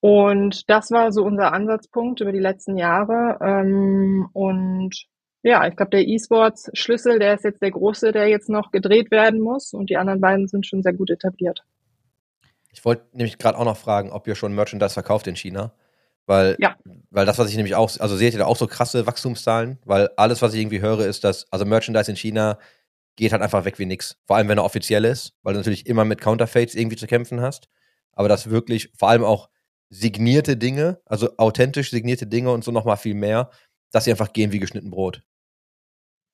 Und 0.00 0.68
das 0.68 0.90
war 0.90 1.12
so 1.12 1.24
unser 1.24 1.52
Ansatzpunkt 1.52 2.20
über 2.20 2.32
die 2.32 2.38
letzten 2.38 2.76
Jahre. 2.76 3.38
Ähm, 3.40 4.28
und 4.32 5.06
ja, 5.42 5.66
ich 5.66 5.76
glaube, 5.76 5.90
der 5.90 6.06
E-Sports-Schlüssel, 6.06 7.18
der 7.18 7.34
ist 7.34 7.44
jetzt 7.44 7.62
der 7.62 7.70
große, 7.70 8.12
der 8.12 8.28
jetzt 8.28 8.48
noch 8.48 8.70
gedreht 8.70 9.10
werden 9.10 9.40
muss. 9.40 9.72
Und 9.72 9.90
die 9.90 9.96
anderen 9.96 10.20
beiden 10.20 10.46
sind 10.48 10.66
schon 10.66 10.82
sehr 10.82 10.92
gut 10.92 11.10
etabliert. 11.10 11.64
Ich 12.70 12.84
wollte 12.84 13.04
nämlich 13.12 13.38
gerade 13.38 13.56
auch 13.56 13.64
noch 13.64 13.76
fragen, 13.76 14.10
ob 14.10 14.26
ihr 14.26 14.34
schon 14.34 14.54
Merchandise 14.54 14.94
verkauft 14.94 15.26
in 15.26 15.36
China. 15.36 15.72
Weil, 16.26 16.56
ja. 16.58 16.76
weil 17.10 17.26
das, 17.26 17.38
was 17.38 17.50
ich 17.50 17.56
nämlich 17.56 17.74
auch, 17.74 17.90
also 17.98 18.16
seht 18.16 18.32
ihr 18.32 18.38
da 18.38 18.46
auch 18.46 18.56
so 18.56 18.66
krasse 18.66 19.06
Wachstumszahlen? 19.06 19.78
Weil 19.84 20.08
alles, 20.16 20.40
was 20.40 20.54
ich 20.54 20.60
irgendwie 20.60 20.80
höre, 20.80 21.00
ist, 21.00 21.24
dass, 21.24 21.50
also 21.52 21.64
Merchandise 21.64 22.10
in 22.10 22.16
China 22.16 22.58
geht 23.16 23.32
halt 23.32 23.42
einfach 23.42 23.64
weg 23.64 23.78
wie 23.78 23.86
nix. 23.86 24.16
Vor 24.26 24.36
allem, 24.36 24.48
wenn 24.48 24.58
er 24.58 24.64
offiziell 24.64 25.04
ist, 25.04 25.34
weil 25.42 25.52
du 25.52 25.60
natürlich 25.60 25.86
immer 25.86 26.04
mit 26.04 26.20
Counterfeits 26.20 26.74
irgendwie 26.74 26.96
zu 26.96 27.06
kämpfen 27.06 27.40
hast. 27.40 27.68
Aber 28.12 28.28
das 28.28 28.50
wirklich, 28.50 28.90
vor 28.96 29.10
allem 29.10 29.24
auch 29.24 29.48
signierte 29.90 30.56
Dinge, 30.56 31.00
also 31.04 31.36
authentisch 31.36 31.90
signierte 31.90 32.26
Dinge 32.26 32.50
und 32.50 32.64
so 32.64 32.72
nochmal 32.72 32.96
viel 32.96 33.14
mehr, 33.14 33.50
dass 33.92 34.04
sie 34.04 34.10
einfach 34.10 34.32
gehen 34.32 34.52
wie 34.52 34.58
geschnitten 34.58 34.90
Brot. 34.90 35.22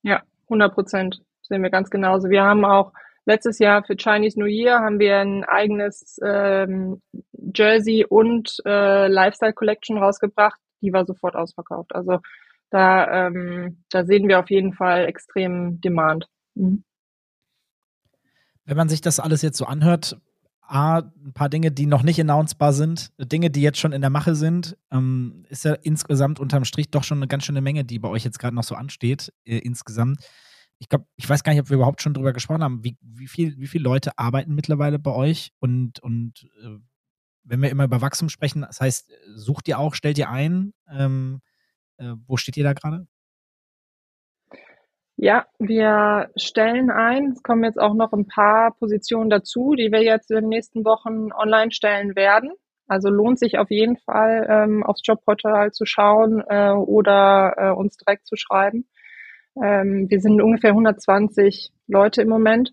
Ja, 0.03 0.23
100 0.45 0.73
Prozent. 0.73 1.21
Sehen 1.41 1.61
wir 1.61 1.69
ganz 1.69 1.89
genauso. 1.89 2.29
Wir 2.29 2.43
haben 2.43 2.65
auch 2.65 2.93
letztes 3.25 3.59
Jahr 3.59 3.83
für 3.83 3.95
Chinese 3.95 4.39
New 4.39 4.45
Year 4.45 4.79
haben 4.79 4.99
wir 4.99 5.19
ein 5.19 5.43
eigenes 5.43 6.19
ähm, 6.23 7.01
Jersey 7.55 8.05
und 8.07 8.57
äh, 8.65 9.07
Lifestyle 9.07 9.53
Collection 9.53 9.97
rausgebracht. 9.97 10.59
Die 10.81 10.93
war 10.93 11.05
sofort 11.05 11.35
ausverkauft. 11.35 11.93
Also 11.93 12.19
da, 12.69 13.27
ähm, 13.27 13.83
da 13.89 14.05
sehen 14.05 14.27
wir 14.27 14.39
auf 14.39 14.49
jeden 14.49 14.73
Fall 14.73 15.05
extrem 15.05 15.79
Demand. 15.81 16.27
Mhm. 16.55 16.83
Wenn 18.65 18.77
man 18.77 18.89
sich 18.89 19.01
das 19.01 19.19
alles 19.19 19.41
jetzt 19.41 19.57
so 19.57 19.65
anhört, 19.65 20.17
A, 20.61 20.99
ein 20.99 21.33
paar 21.33 21.49
Dinge, 21.49 21.71
die 21.71 21.85
noch 21.85 22.03
nicht 22.03 22.21
announcebar 22.21 22.71
sind, 22.71 23.11
Dinge, 23.17 23.49
die 23.49 23.61
jetzt 23.61 23.79
schon 23.79 23.91
in 23.91 23.99
der 23.99 24.09
Mache 24.09 24.35
sind, 24.35 24.77
ähm, 24.89 25.43
ist 25.49 25.65
ja 25.65 25.73
insgesamt 25.73 26.39
unterm 26.39 26.63
Strich 26.63 26.89
doch 26.89 27.03
schon 27.03 27.17
eine 27.17 27.27
ganz 27.27 27.43
schöne 27.43 27.59
Menge, 27.59 27.83
die 27.83 27.99
bei 27.99 28.07
euch 28.07 28.23
jetzt 28.23 28.39
gerade 28.39 28.55
noch 28.55 28.63
so 28.63 28.75
ansteht, 28.75 29.33
äh, 29.43 29.57
insgesamt. 29.57 30.21
Ich 30.81 30.89
glaube, 30.89 31.05
ich 31.15 31.29
weiß 31.29 31.43
gar 31.43 31.51
nicht, 31.53 31.61
ob 31.61 31.69
wir 31.69 31.75
überhaupt 31.75 32.01
schon 32.01 32.15
drüber 32.15 32.33
gesprochen 32.33 32.63
haben, 32.63 32.83
wie, 32.83 32.97
wie, 33.01 33.27
viel, 33.27 33.55
wie 33.59 33.67
viele 33.67 33.83
Leute 33.83 34.17
arbeiten 34.17 34.55
mittlerweile 34.55 34.97
bei 34.97 35.11
euch 35.11 35.51
und, 35.59 35.99
und 35.99 36.49
äh, 36.63 36.79
wenn 37.43 37.61
wir 37.61 37.69
immer 37.69 37.83
über 37.83 38.01
Wachstum 38.01 38.29
sprechen, 38.29 38.61
das 38.61 38.81
heißt, 38.81 39.13
sucht 39.35 39.67
ihr 39.67 39.77
auch, 39.77 39.93
stellt 39.93 40.17
ihr 40.17 40.31
ein? 40.31 40.73
Ähm, 40.91 41.41
äh, 41.97 42.13
wo 42.25 42.35
steht 42.35 42.57
ihr 42.57 42.63
da 42.63 42.73
gerade? 42.73 43.05
Ja, 45.17 45.45
wir 45.59 46.31
stellen 46.35 46.89
ein. 46.89 47.33
Es 47.33 47.43
kommen 47.43 47.63
jetzt 47.63 47.79
auch 47.79 47.93
noch 47.93 48.11
ein 48.11 48.25
paar 48.25 48.75
Positionen 48.79 49.29
dazu, 49.29 49.75
die 49.75 49.91
wir 49.91 50.01
jetzt 50.01 50.31
in 50.31 50.37
den 50.37 50.49
nächsten 50.49 50.83
Wochen 50.83 51.31
online 51.31 51.71
stellen 51.71 52.15
werden. 52.15 52.53
Also 52.87 53.09
lohnt 53.09 53.37
sich 53.37 53.59
auf 53.59 53.69
jeden 53.69 53.97
Fall, 53.97 54.47
ähm, 54.49 54.83
aufs 54.83 55.01
Jobportal 55.05 55.73
zu 55.73 55.85
schauen 55.85 56.43
äh, 56.47 56.71
oder 56.71 57.53
äh, 57.55 57.69
uns 57.69 57.97
direkt 57.97 58.25
zu 58.25 58.35
schreiben. 58.35 58.87
Ähm, 59.55 60.09
wir 60.09 60.19
sind 60.21 60.41
ungefähr 60.41 60.71
120 60.71 61.71
Leute 61.87 62.21
im 62.21 62.29
Moment. 62.29 62.71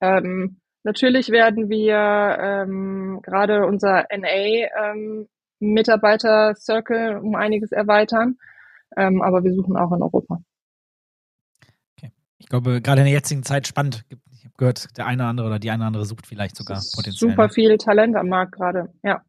Ähm, 0.00 0.60
natürlich 0.82 1.30
werden 1.30 1.68
wir 1.68 2.38
ähm, 2.40 3.20
gerade 3.22 3.66
unser 3.66 4.04
NA 4.10 4.68
ähm, 4.92 5.28
um 5.60 7.34
einiges 7.34 7.72
erweitern, 7.72 8.36
ähm, 8.96 9.22
aber 9.22 9.44
wir 9.44 9.54
suchen 9.54 9.76
auch 9.76 9.92
in 9.92 10.02
Europa. 10.02 10.40
Ich 12.44 12.48
glaube, 12.50 12.82
gerade 12.82 13.00
in 13.00 13.06
der 13.06 13.14
jetzigen 13.14 13.42
Zeit 13.42 13.66
spannend. 13.66 14.04
Ich 14.30 14.44
habe 14.44 14.54
gehört, 14.58 14.98
der 14.98 15.06
eine 15.06 15.22
oder 15.22 15.30
andere 15.30 15.46
oder 15.46 15.58
die 15.58 15.70
eine 15.70 15.80
oder 15.80 15.86
andere 15.86 16.04
sucht 16.04 16.26
vielleicht 16.26 16.56
sogar 16.56 16.76
potenziell. 16.94 17.30
Super 17.30 17.48
viel 17.48 17.78
Talent 17.78 18.16
am 18.16 18.28
Markt 18.28 18.52
gerade, 18.52 18.92
ja. 19.02 19.22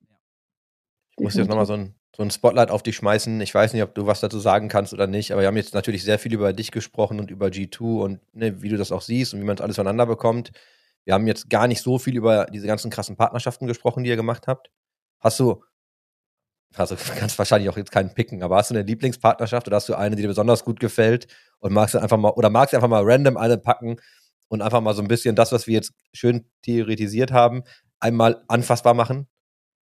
Ich 1.17 1.23
muss 1.23 1.35
jetzt 1.35 1.47
nochmal 1.47 1.65
so 1.65 1.73
ein 1.73 1.95
so 2.15 2.23
ein 2.23 2.31
Spotlight 2.31 2.71
auf 2.71 2.81
dich 2.81 2.95
schmeißen. 2.95 3.41
Ich 3.41 3.53
weiß 3.53 3.73
nicht, 3.73 3.83
ob 3.83 3.93
du 3.93 4.07
was 4.07 4.21
dazu 4.21 4.39
sagen 4.39 4.69
kannst 4.69 4.93
oder 4.93 5.05
nicht, 5.05 5.33
aber 5.33 5.41
wir 5.41 5.47
haben 5.47 5.57
jetzt 5.57 5.73
natürlich 5.73 6.03
sehr 6.03 6.17
viel 6.17 6.33
über 6.33 6.53
dich 6.53 6.71
gesprochen 6.71 7.19
und 7.19 7.29
über 7.29 7.47
G2 7.47 8.01
und 8.01 8.19
ne, 8.33 8.61
wie 8.61 8.69
du 8.69 8.77
das 8.77 8.93
auch 8.93 9.01
siehst 9.01 9.33
und 9.33 9.41
wie 9.41 9.43
man 9.43 9.57
es 9.57 9.61
alles 9.61 9.75
voneinander 9.75 10.05
bekommt. 10.05 10.51
Wir 11.03 11.13
haben 11.13 11.27
jetzt 11.27 11.49
gar 11.49 11.67
nicht 11.67 11.81
so 11.81 11.99
viel 11.99 12.15
über 12.15 12.45
diese 12.45 12.67
ganzen 12.67 12.89
krassen 12.89 13.17
Partnerschaften 13.17 13.67
gesprochen, 13.67 14.05
die 14.05 14.09
ihr 14.09 14.15
gemacht 14.15 14.47
habt. 14.47 14.71
Hast 15.19 15.39
du, 15.41 15.61
also 16.73 16.95
kannst 17.17 17.37
wahrscheinlich 17.37 17.69
auch 17.69 17.77
jetzt 17.77 17.91
keinen 17.91 18.13
picken, 18.13 18.43
aber 18.43 18.55
hast 18.55 18.71
du 18.71 18.75
eine 18.75 18.83
Lieblingspartnerschaft 18.83 19.67
oder 19.67 19.75
hast 19.75 19.89
du 19.89 19.95
eine, 19.95 20.15
die 20.15 20.21
dir 20.21 20.29
besonders 20.29 20.63
gut 20.63 20.79
gefällt 20.79 21.27
und 21.59 21.73
magst 21.73 21.95
du 21.95 21.99
einfach 21.99 22.17
mal, 22.17 22.29
oder 22.31 22.49
magst 22.49 22.71
du 22.71 22.77
einfach 22.77 22.87
mal 22.89 23.03
random 23.03 23.35
eine 23.35 23.57
packen 23.57 23.97
und 24.47 24.61
einfach 24.61 24.79
mal 24.79 24.93
so 24.93 25.01
ein 25.01 25.09
bisschen 25.09 25.35
das, 25.35 25.51
was 25.51 25.67
wir 25.67 25.73
jetzt 25.73 25.93
schön 26.13 26.45
theoretisiert 26.61 27.31
haben, 27.31 27.63
einmal 27.99 28.43
anfassbar 28.47 28.93
machen? 28.93 29.27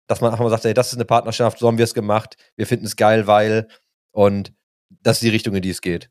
Dass 0.09 0.21
man 0.21 0.31
einfach 0.31 0.43
mal 0.43 0.49
sagt, 0.49 0.65
ey, 0.65 0.73
das 0.73 0.91
ist 0.91 0.95
eine 0.95 1.05
Partnerschaft, 1.05 1.59
so 1.59 1.67
haben 1.67 1.77
wir 1.77 1.83
es 1.83 1.93
gemacht, 1.93 2.35
wir 2.55 2.65
finden 2.65 2.85
es 2.85 2.95
geil, 2.95 3.27
weil 3.27 3.67
und 4.11 4.53
das 4.89 5.17
ist 5.17 5.23
die 5.23 5.29
Richtung, 5.29 5.55
in 5.55 5.61
die 5.61 5.69
es 5.69 5.81
geht. 5.81 6.09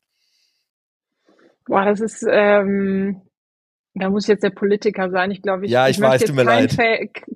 Boah, 1.66 1.84
das 1.84 2.00
ist, 2.00 2.24
ähm, 2.30 3.20
da 3.94 4.08
muss 4.08 4.24
ich 4.24 4.28
jetzt 4.28 4.44
der 4.44 4.50
Politiker 4.50 5.10
sein. 5.10 5.32
Ich 5.32 5.42
glaube, 5.42 5.66
ich, 5.66 5.72
ja, 5.72 5.88
ich, 5.88 5.96
ich 5.96 6.02
weiß, 6.02 6.32
mir 6.32 6.44
kein. 6.44 6.68
Fa 6.68 6.82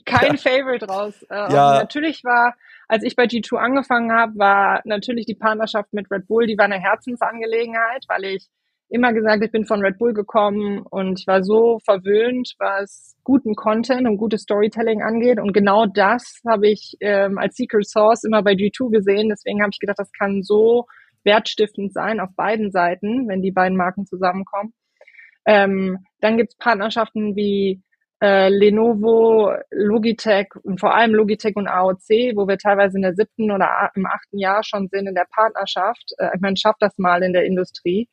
kein 0.05 0.37
ja. 0.37 0.37
Favorite 0.37 0.87
raus. 0.87 1.21
Äh, 1.29 1.53
ja. 1.53 1.79
Natürlich 1.81 2.23
war, 2.23 2.55
als 2.87 3.03
ich 3.03 3.17
bei 3.17 3.25
G2 3.25 3.57
angefangen 3.57 4.13
habe, 4.13 4.39
war 4.39 4.81
natürlich 4.85 5.27
die 5.27 5.35
Partnerschaft 5.35 5.93
mit 5.93 6.11
Red 6.11 6.29
Bull, 6.29 6.47
die 6.47 6.57
war 6.57 6.67
eine 6.67 6.81
Herzensangelegenheit, 6.81 8.05
weil 8.07 8.25
ich 8.25 8.49
immer 8.93 9.13
gesagt, 9.13 9.43
ich 9.43 9.51
bin 9.51 9.65
von 9.65 9.81
Red 9.81 9.99
Bull 9.99 10.13
gekommen 10.13 10.83
und 10.91 11.19
ich 11.21 11.27
war 11.27 11.43
so 11.43 11.79
verwöhnt, 11.85 12.55
was 12.59 13.17
guten 13.25 13.55
Content 13.55 14.07
und 14.07 14.19
gutes 14.19 14.43
Storytelling 14.43 15.03
angeht. 15.03 15.41
Und 15.41 15.53
genau 15.53 15.87
das 15.87 16.41
habe 16.49 16.69
ich 16.69 16.97
ähm, 17.01 17.39
als 17.39 17.57
Secret 17.57 17.89
Source 17.89 18.25
immer 18.25 18.43
bei 18.43 18.53
G2 18.53 18.91
gesehen. 18.91 19.31
Deswegen 19.31 19.63
habe 19.63 19.71
ich 19.73 19.81
gedacht, 19.81 19.99
das 19.99 20.13
kann 20.13 20.43
so 20.43 20.87
wertstiftend 21.25 21.93
sein 21.93 22.21
auf 22.21 22.31
beiden 22.37 22.71
Seiten, 22.71 23.29
wenn 23.29 23.43
die 23.43 23.53
beiden 23.53 23.77
Marken 23.77 24.07
zusammenkommen. 24.07 24.75
Ähm, 25.47 25.99
dann 26.21 26.37
gibt's 26.37 26.57
Partnerschaften 26.57 27.35
wie 27.35 27.83
äh, 28.23 28.49
Lenovo, 28.51 29.53
Logitech 29.71 30.49
und 30.63 30.81
vor 30.81 30.95
allem 30.95 31.15
Logitech 31.15 31.57
und 31.57 31.67
AOC, 31.67 32.37
wo 32.37 32.47
wir 32.47 32.59
teilweise 32.59 32.97
in 32.97 33.03
der 33.03 33.15
siebten 33.15 33.51
oder 33.51 33.91
im 33.95 34.07
achten 34.07 34.39
Jahr 34.39 34.63
schon 34.63 34.89
sind 34.89 35.09
in 35.09 35.15
der 35.15 35.27
Partnerschaft. 35.35 36.13
Äh, 36.19 36.31
ich 36.35 36.41
meine, 36.41 36.57
schafft 36.57 36.83
das 36.83 36.97
mal 36.99 37.23
in 37.23 37.33
der 37.33 37.45
Industrie. 37.45 38.09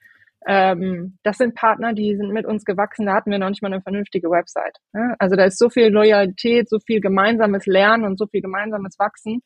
Ähm, 0.47 1.17
das 1.23 1.37
sind 1.37 1.55
Partner, 1.55 1.93
die 1.93 2.15
sind 2.15 2.31
mit 2.31 2.45
uns 2.45 2.63
gewachsen, 2.63 3.05
da 3.05 3.13
hatten 3.13 3.31
wir 3.31 3.39
noch 3.39 3.49
nicht 3.49 3.61
mal 3.61 3.71
eine 3.71 3.81
vernünftige 3.81 4.29
Website. 4.29 4.77
Ne? 4.93 5.15
Also 5.19 5.35
da 5.35 5.43
ist 5.43 5.59
so 5.59 5.69
viel 5.69 5.87
Loyalität, 5.87 6.69
so 6.69 6.79
viel 6.79 7.01
gemeinsames 7.01 7.65
Lernen 7.65 8.05
und 8.05 8.17
so 8.17 8.25
viel 8.27 8.41
gemeinsames 8.41 8.97
Wachsen. 8.99 9.41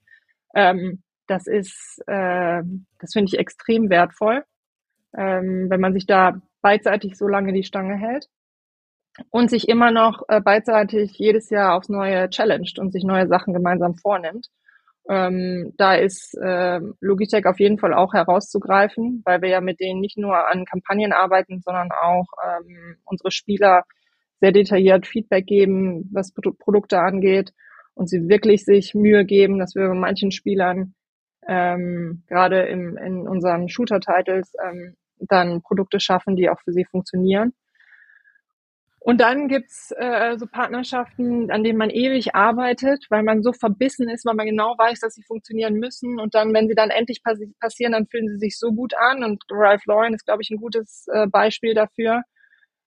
Ähm, 0.56 1.02
das 1.28 1.48
ist, 1.48 2.02
äh, 2.08 2.62
das 3.00 3.14
finde 3.14 3.32
ich 3.34 3.40
extrem 3.40 3.90
wertvoll, 3.90 4.44
ähm, 5.18 5.68
wenn 5.70 5.82
man 5.82 5.94
sich 5.94 6.06
da 6.06 6.42
beidseitig 6.62 7.18
so 7.18 7.28
lange 7.28 7.54
die 7.54 7.64
Stange 7.64 7.96
hält 7.98 8.28
und 9.30 9.50
sich 9.50 9.68
immer 9.70 9.92
noch 9.92 10.24
äh, 10.28 10.42
beidseitig 10.42 11.18
jedes 11.18 11.50
Jahr 11.50 11.76
aufs 11.76 11.90
Neue 11.90 12.30
challenged 12.30 12.80
und 12.80 12.92
sich 12.92 13.04
neue 13.04 13.28
Sachen 13.28 13.54
gemeinsam 13.54 13.96
vornimmt. 13.96 14.48
Ähm, 15.10 15.74
da 15.78 15.96
ist 15.96 16.34
äh, 16.42 16.80
Logitech 17.02 17.46
auf 17.46 17.60
jeden 17.60 17.78
Fall 17.78 17.94
auch 17.94 18.14
herauszugreifen, 18.14 19.22
weil 19.26 19.42
wir 19.42 19.50
ja 19.50 19.62
mit 19.62 19.80
denen 19.80 20.00
nicht 20.00 20.18
nur 20.18 20.50
an 20.50 20.66
Kampagnen 20.66 21.12
arbeiten, 21.12 21.62
sondern 21.62 21.90
auch 21.92 22.28
ähm, 22.46 22.98
unsere 23.04 23.32
Spieler 23.32 23.84
sehr 24.40 24.52
detailliert 24.52 25.06
Feedback 25.06 25.46
geben, 25.46 26.10
was 26.14 26.34
Pro 26.34 26.52
Produkte 26.54 27.00
angeht 27.00 27.54
und 27.96 28.10
sie 28.10 28.30
wirklich 28.30 28.66
sich 28.66 28.96
Mühe 28.96 29.26
geben, 29.26 29.60
dass 29.60 29.76
wir 29.76 29.88
bei 29.90 29.94
manchen 29.94 30.32
Spielern 30.32 30.96
ähm, 31.48 32.24
gerade 32.28 32.62
in 32.64 33.28
unseren 33.28 33.68
Shooter-Titles 33.68 34.54
ähm, 34.66 34.96
dann 35.20 35.62
Produkte 35.62 36.00
schaffen, 36.00 36.36
die 36.36 36.50
auch 36.50 36.60
für 36.62 36.72
sie 36.72 36.86
funktionieren. 36.86 37.54
Und 39.04 39.20
dann 39.20 39.50
gibt's 39.50 39.92
äh, 39.98 40.38
so 40.38 40.48
Partnerschaften, 40.48 41.52
an 41.52 41.62
denen 41.66 41.78
man 41.78 41.90
ewig 41.90 42.36
arbeitet, 42.36 43.06
weil 43.10 43.22
man 43.22 43.44
so 43.44 43.52
verbissen 43.52 44.08
ist, 44.08 44.26
weil 44.26 44.34
man 44.34 44.46
genau 44.46 44.76
weiß, 44.78 45.02
dass 45.02 45.16
sie 45.16 45.24
funktionieren 45.24 45.74
müssen. 45.74 46.22
Und 46.22 46.34
dann, 46.36 46.54
wenn 46.54 46.70
sie 46.70 46.74
dann 46.74 46.90
endlich 46.90 47.22
passi 47.22 47.54
passieren, 47.60 47.92
dann 47.92 48.08
fühlen 48.08 48.30
sie 48.30 48.38
sich 48.38 48.58
so 48.58 48.72
gut 48.72 48.94
an. 48.96 49.26
Und 49.26 49.44
Ralph 49.52 49.86
Lauren 49.88 50.14
ist, 50.14 50.26
glaube 50.26 50.42
ich, 50.42 50.52
ein 50.52 50.58
gutes 50.58 51.06
äh, 51.12 51.28
Beispiel 51.28 51.74
dafür. 51.74 52.24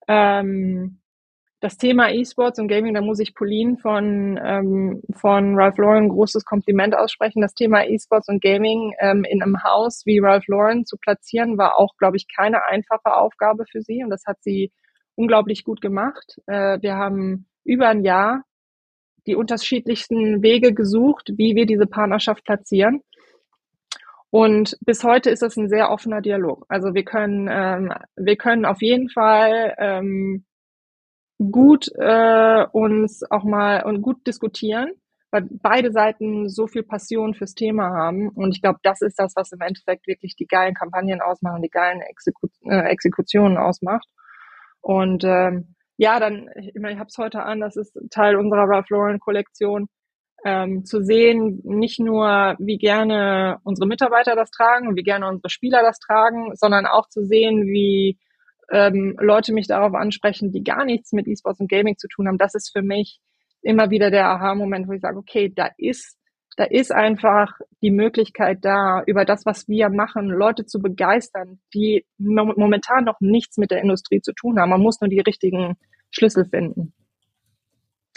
Ähm, 0.09 1.01
das 1.61 1.77
Thema 1.77 2.11
E-Sports 2.11 2.59
und 2.61 2.69
Gaming, 2.69 2.95
da 2.95 3.03
muss 3.03 3.21
ich 3.21 3.35
Pauline 3.35 3.77
von, 3.77 4.41
ähm, 4.43 5.03
von 5.21 5.55
Ralph 5.55 5.77
Lauren 5.77 6.05
ein 6.05 6.09
großes 6.09 6.47
Kompliment 6.47 6.97
aussprechen. 6.97 7.43
Das 7.43 7.53
Thema 7.53 7.85
E-Sports 7.85 8.29
und 8.29 8.43
Gaming 8.43 8.95
ähm, 9.01 9.25
in 9.25 9.43
einem 9.43 9.63
Haus 9.65 10.07
wie 10.07 10.21
Ralph 10.21 10.47
Lauren 10.47 10.87
zu 10.87 10.97
platzieren, 10.97 11.59
war 11.59 11.79
auch, 11.79 11.95
glaube 11.99 12.17
ich, 12.17 12.27
keine 12.35 12.65
einfache 12.65 13.15
Aufgabe 13.15 13.67
für 13.71 13.83
sie. 13.83 14.03
Und 14.03 14.09
das 14.09 14.25
hat 14.27 14.39
sie 14.41 14.73
unglaublich 15.17 15.65
gut 15.65 15.81
gemacht. 15.81 16.41
Äh, 16.47 16.81
wir 16.81 16.95
haben 16.95 17.47
über 17.65 17.89
ein 17.89 18.05
Jahr 18.05 18.45
die 19.27 19.35
unterschiedlichsten 19.35 20.43
Wege 20.43 20.73
gesucht, 20.73 21.33
wie 21.37 21.57
wir 21.57 21.67
diese 21.67 21.87
Partnerschaft 21.87 22.45
platzieren. 22.45 23.03
Und 24.31 24.77
bis 24.81 25.03
heute 25.03 25.31
ist 25.31 25.43
das 25.43 25.57
ein 25.57 25.69
sehr 25.69 25.91
offener 25.91 26.21
Dialog. 26.21 26.67
Also 26.69 26.95
wir 26.95 27.05
können, 27.05 27.49
ähm, 27.51 27.93
wir 28.17 28.37
können 28.37 28.65
auf 28.65 28.83
jeden 28.83 29.09
Fall 29.09 29.75
ähm, 29.79 30.45
gut 31.39 31.89
äh, 31.97 32.67
uns 32.73 33.23
auch 33.31 33.45
mal 33.45 33.85
und 33.85 34.03
gut 34.03 34.27
diskutieren, 34.27 34.91
weil 35.31 35.47
beide 35.51 35.93
Seiten 35.93 36.49
so 36.49 36.67
viel 36.67 36.83
Passion 36.83 37.35
fürs 37.35 37.55
Thema 37.55 37.91
haben. 37.91 38.29
Und 38.29 38.55
ich 38.55 38.63
glaube, 38.63 38.79
das 38.83 39.01
ist 39.01 39.19
das, 39.19 39.35
was 39.37 39.53
im 39.53 39.61
Endeffekt 39.61 40.07
wirklich 40.07 40.37
die 40.37 40.47
geilen 40.47 40.75
Kampagnen 40.75 41.21
ausmachen, 41.21 41.63
die 41.63 41.71
geilen 41.71 42.01
Exeku 42.01 42.49
äh, 42.65 42.91
Exekutionen 42.91 43.59
ausmacht. 43.59 44.09
Und 44.87 45.25
ähm, 45.25 45.75
ja, 45.97 46.21
dann, 46.21 46.49
ich 46.55 46.81
meine, 46.81 46.93
ich 46.93 47.01
habe 47.01 47.09
es 47.09 47.19
heute 47.19 47.43
an, 47.43 47.59
das 47.59 47.75
ist 47.75 47.99
Teil 48.13 48.37
unserer 48.37 48.69
Ralph 48.69 48.89
Lauren 48.89 49.19
Kollektion, 49.19 49.89
ähm, 50.45 50.85
zu 50.85 51.03
sehen, 51.03 51.61
nicht 51.65 51.99
nur, 51.99 52.55
wie 52.61 52.79
gerne 52.79 53.59
unsere 53.65 53.89
Mitarbeiter 53.89 54.37
das 54.37 54.53
tragen 54.53 54.95
wie 54.95 55.03
gerne 55.03 55.27
unsere 55.27 55.51
Spieler 55.51 55.83
das 55.83 55.99
tragen, 55.99 56.55
sondern 56.55 56.87
auch 56.87 57.09
zu 57.09 57.25
sehen, 57.25 57.67
wie 57.67 58.17
ähm, 58.71 59.17
Leute 59.19 59.53
mich 59.53 59.67
darauf 59.67 59.93
ansprechen, 59.95 60.53
die 60.53 60.63
gar 60.63 60.85
nichts 60.85 61.13
mit 61.13 61.27
E-Sports 61.27 61.59
und 61.59 61.69
Gaming 61.69 61.97
zu 61.99 62.07
tun 62.07 62.29
haben. 62.29 62.39
Das 62.39 62.55
ist 62.55 62.71
für 62.73 62.83
mich 62.83 63.19
immer 63.63 63.91
wieder 63.91 64.13
der 64.13 64.29
Aha-Moment, 64.29 64.87
wo 64.87 64.93
ich 64.93 65.01
sage, 65.01 65.19
okay, 65.19 65.53
da 65.53 65.69
ist 65.79 66.17
da 66.57 66.65
ist 66.65 66.91
einfach 66.91 67.53
die 67.83 67.91
Möglichkeit 67.91 68.65
da, 68.65 69.03
über 69.07 69.25
das, 69.25 69.45
was 69.45 69.69
wir 69.69 69.91
machen, 69.91 70.29
Leute 70.29 70.65
zu 70.65 70.81
begeistern, 70.81 71.61
die 71.75 72.07
momentan 72.19 73.05
noch 73.05 73.21
nichts 73.21 73.59
mit 73.59 73.71
der 73.71 73.83
Industrie 73.83 74.23
zu 74.23 74.33
tun 74.33 74.59
haben. 74.59 74.71
Man 74.71 74.81
muss 74.81 75.01
nur 75.01 75.11
die 75.11 75.21
richtigen 75.21 75.77
Schlüssel 76.11 76.47
finden. 76.47 76.95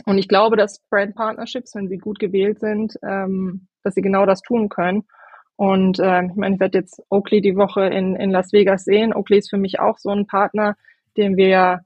Und 0.05 0.17
ich 0.17 0.29
glaube, 0.29 0.55
dass 0.55 0.79
Brand 0.89 1.15
Partnerships, 1.15 1.75
wenn 1.75 1.89
sie 1.89 1.97
gut 1.97 2.19
gewählt 2.19 2.61
sind, 2.61 2.95
ähm, 3.03 3.67
dass 3.83 3.95
sie 3.95 4.01
genau 4.01 4.25
das 4.25 4.41
tun 4.41 4.69
können. 4.69 5.03
Und 5.57 5.99
ähm, 6.01 6.29
ich 6.31 6.35
meine, 6.37 6.55
ich 6.55 6.61
werde 6.61 6.77
jetzt 6.77 7.03
Oakley 7.09 7.41
die 7.41 7.57
Woche 7.57 7.85
in, 7.87 8.15
in 8.15 8.31
Las 8.31 8.53
Vegas 8.53 8.85
sehen. 8.85 9.13
Oakley 9.13 9.39
ist 9.39 9.49
für 9.49 9.57
mich 9.57 9.81
auch 9.81 9.97
so 9.97 10.09
ein 10.09 10.25
Partner, 10.25 10.77
den 11.17 11.35
wir 11.35 11.81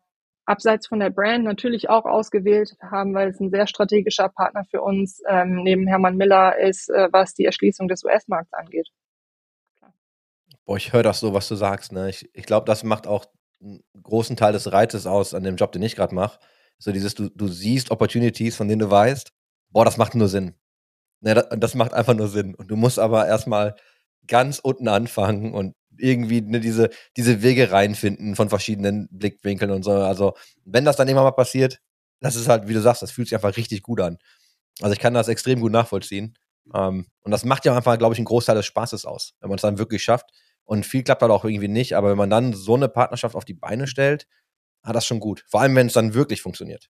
abseits 0.46 0.88
von 0.88 1.00
der 1.00 1.10
Brand 1.10 1.44
natürlich 1.44 1.90
auch 1.90 2.06
ausgewählt 2.06 2.76
haben, 2.82 3.14
weil 3.14 3.30
es 3.30 3.40
ein 3.40 3.50
sehr 3.50 3.68
strategischer 3.68 4.30
Partner 4.30 4.66
für 4.66 4.82
uns 4.82 5.22
ähm, 5.28 5.64
neben 5.64 5.88
Hermann 5.88 6.18
Miller 6.18 6.58
ist, 6.58 6.90
äh, 6.90 7.10
was 7.12 7.34
die 7.34 7.46
Erschließung 7.46 7.88
des 7.88 8.04
US-Markts 8.04 8.54
angeht. 8.54 8.90
Boah, 10.66 10.78
ich 10.78 10.94
höre 10.94 11.04
das 11.04 11.20
so, 11.20 11.34
was 11.34 11.48
du 11.48 11.56
sagst. 11.56 11.92
Ne? 11.92 12.10
Ich, 12.10 12.30
ich 12.34 12.46
glaube, 12.46 12.66
das 12.66 12.84
macht 12.84 13.08
auch 13.08 13.26
einen 13.62 13.84
großen 14.02 14.36
Teil 14.36 14.54
des 14.54 14.72
Reizes 14.72 15.08
aus 15.08 15.34
an 15.34 15.44
dem 15.44 15.56
Job, 15.56 15.72
den 15.72 15.84
ich 15.84 15.96
gerade 15.96 16.16
mache. 16.16 16.40
So 16.78 16.92
dieses, 16.92 17.16
du, 17.16 17.30
du 17.30 17.48
siehst 17.48 17.92
Opportunities, 17.92 18.56
von 18.56 18.68
denen 18.68 18.80
du 18.80 18.90
weißt, 18.90 19.32
boah, 19.70 19.86
das 19.86 19.98
macht 19.98 20.16
nur 20.16 20.28
Sinn. 20.28 20.56
Ne, 21.22 21.34
das, 21.34 21.48
das 21.58 21.76
macht 21.76 21.94
einfach 21.94 22.14
nur 22.14 22.28
Sinn. 22.28 22.56
Und 22.56 22.70
du 22.70 22.76
musst 22.76 23.00
aber 23.00 23.28
erstmal 23.28 23.76
ganz 24.28 24.60
unten 24.60 24.88
anfangen 24.88 25.54
und 25.54 25.76
irgendwie 25.98 26.42
ne, 26.42 26.60
diese, 26.60 26.90
diese 27.18 27.42
Wege 27.42 27.72
reinfinden 27.72 28.36
von 28.36 28.50
verschiedenen 28.50 29.08
Blickwinkeln 29.12 29.72
und 29.72 29.84
so. 29.84 29.92
Also, 29.92 30.34
wenn 30.66 30.86
das 30.86 30.96
dann 30.96 31.08
immer 31.08 31.24
mal 31.24 31.32
passiert, 31.32 31.80
das 32.20 32.36
ist 32.36 32.48
halt, 32.48 32.68
wie 32.68 32.74
du 32.74 32.82
sagst, 32.82 33.02
das 33.02 33.12
fühlt 33.12 33.28
sich 33.28 33.36
einfach 33.36 33.58
richtig 33.58 33.84
gut 33.84 34.02
an. 34.02 34.18
Also, 34.82 34.94
ich 34.94 35.00
kann 35.00 35.14
das 35.14 35.28
extrem 35.28 35.60
gut 35.60 35.72
nachvollziehen. 35.72 36.38
Ähm, 36.74 37.08
und 37.22 37.32
das 37.32 37.46
macht 37.46 37.66
ja 37.66 37.76
einfach, 37.76 37.98
glaube 37.98 38.14
ich, 38.14 38.20
einen 38.20 38.26
Großteil 38.26 38.56
des 38.56 38.66
Spaßes 38.66 39.06
aus, 39.06 39.34
wenn 39.40 39.50
man 39.50 39.56
es 39.56 39.62
dann 39.62 39.78
wirklich 39.78 40.04
schafft. 40.04 40.32
Und 40.66 40.86
viel 40.86 41.04
klappt 41.04 41.22
halt 41.22 41.32
auch 41.32 41.46
irgendwie 41.46 41.68
nicht, 41.68 41.96
aber 41.96 42.10
wenn 42.12 42.18
man 42.18 42.30
dann 42.30 42.54
so 42.54 42.76
eine 42.76 42.88
Partnerschaft 42.88 43.36
auf 43.36 43.46
die 43.46 43.54
Beine 43.54 43.88
stellt, 43.88 44.28
hat 44.84 44.96
das 44.96 45.06
schon 45.06 45.20
gut. 45.20 45.44
Vor 45.48 45.62
allem, 45.62 45.76
wenn 45.76 45.88
es 45.88 45.94
dann 45.94 46.14
wirklich 46.14 46.42
funktioniert. 46.42 46.90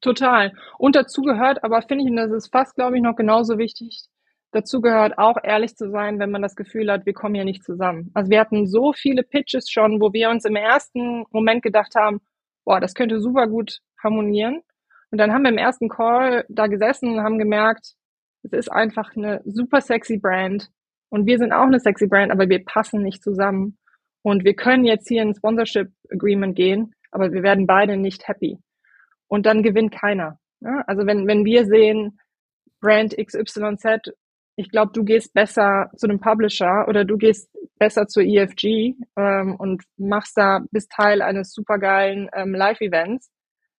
Total. 0.00 0.52
Und 0.78 0.94
dazu 0.94 1.22
gehört, 1.22 1.64
aber 1.64 1.82
finde 1.82 2.04
ich, 2.04 2.10
und 2.10 2.16
das 2.16 2.30
ist 2.30 2.52
fast, 2.52 2.76
glaube 2.76 2.96
ich, 2.96 3.02
noch 3.02 3.16
genauso 3.16 3.58
wichtig, 3.58 4.04
Dazu 4.50 4.80
gehört 4.80 5.18
auch 5.18 5.36
ehrlich 5.42 5.76
zu 5.76 5.90
sein, 5.90 6.18
wenn 6.18 6.30
man 6.30 6.40
das 6.40 6.56
Gefühl 6.56 6.90
hat, 6.90 7.04
wir 7.04 7.12
kommen 7.12 7.34
hier 7.34 7.44
nicht 7.44 7.64
zusammen. 7.64 8.10
Also 8.14 8.30
wir 8.30 8.40
hatten 8.40 8.66
so 8.66 8.92
viele 8.94 9.22
Pitches 9.22 9.70
schon, 9.70 10.00
wo 10.00 10.12
wir 10.12 10.30
uns 10.30 10.44
im 10.46 10.56
ersten 10.56 11.26
Moment 11.30 11.62
gedacht 11.62 11.94
haben, 11.94 12.20
boah, 12.64 12.80
das 12.80 12.94
könnte 12.94 13.20
super 13.20 13.46
gut 13.46 13.80
harmonieren. 14.02 14.62
Und 15.10 15.18
dann 15.18 15.32
haben 15.32 15.42
wir 15.42 15.50
im 15.50 15.58
ersten 15.58 15.88
Call 15.88 16.44
da 16.48 16.66
gesessen 16.66 17.14
und 17.14 17.22
haben 17.22 17.38
gemerkt, 17.38 17.94
Es 18.42 18.52
ist 18.52 18.72
einfach 18.72 19.14
eine 19.16 19.42
super 19.44 19.80
sexy 19.80 20.18
Brand 20.18 20.70
und 21.10 21.26
wir 21.26 21.38
sind 21.38 21.52
auch 21.52 21.66
eine 21.66 21.80
sexy 21.80 22.06
Brand, 22.06 22.30
aber 22.30 22.48
wir 22.48 22.64
passen 22.64 23.02
nicht 23.02 23.22
zusammen. 23.22 23.78
Und 24.22 24.44
wir 24.44 24.54
können 24.54 24.84
jetzt 24.84 25.08
hier 25.08 25.22
ein 25.22 25.34
Sponsorship 25.34 25.90
Agreement 26.10 26.56
gehen, 26.56 26.94
aber 27.10 27.32
wir 27.32 27.42
werden 27.42 27.66
beide 27.66 27.96
nicht 27.96 28.28
happy. 28.28 28.58
Und 29.26 29.46
dann 29.46 29.62
gewinnt 29.62 29.92
keiner. 29.92 30.38
Ja? 30.60 30.82
Also 30.86 31.06
wenn, 31.06 31.26
wenn 31.26 31.44
wir 31.44 31.66
sehen, 31.66 32.18
Brand 32.80 33.16
XYZ, 33.16 34.12
ich 34.58 34.70
glaube, 34.70 34.90
du 34.92 35.04
gehst 35.04 35.32
besser 35.34 35.88
zu 35.96 36.08
einem 36.08 36.18
Publisher 36.18 36.86
oder 36.88 37.04
du 37.04 37.16
gehst 37.16 37.48
besser 37.78 38.08
zur 38.08 38.24
EFG 38.24 38.96
ähm, 39.16 39.54
und 39.56 39.84
machst 39.96 40.36
da, 40.36 40.64
bist 40.72 40.90
Teil 40.90 41.22
eines 41.22 41.52
supergeilen 41.52 42.28
ähm, 42.34 42.54
Live-Events. 42.54 43.30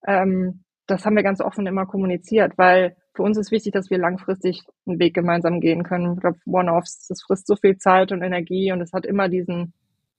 Ähm, 0.07 0.63
das 0.87 1.05
haben 1.05 1.17
wir 1.17 1.23
ganz 1.23 1.41
offen 1.41 1.67
immer 1.67 1.85
kommuniziert, 1.85 2.57
weil 2.57 2.95
für 3.13 3.23
uns 3.23 3.37
ist 3.37 3.51
wichtig, 3.51 3.73
dass 3.73 3.89
wir 3.89 3.97
langfristig 3.97 4.63
einen 4.87 4.99
Weg 4.99 5.13
gemeinsam 5.13 5.59
gehen 5.59 5.83
können. 5.83 6.13
Ich 6.13 6.21
glaube, 6.21 6.39
One-Offs, 6.45 7.07
das 7.09 7.21
frisst 7.23 7.47
so 7.47 7.57
viel 7.57 7.75
Zeit 7.77 8.13
und 8.13 8.21
Energie 8.21 8.71
und 8.71 8.79
es 8.79 8.93
hat 8.93 9.05
immer 9.05 9.27
diesen 9.27 9.73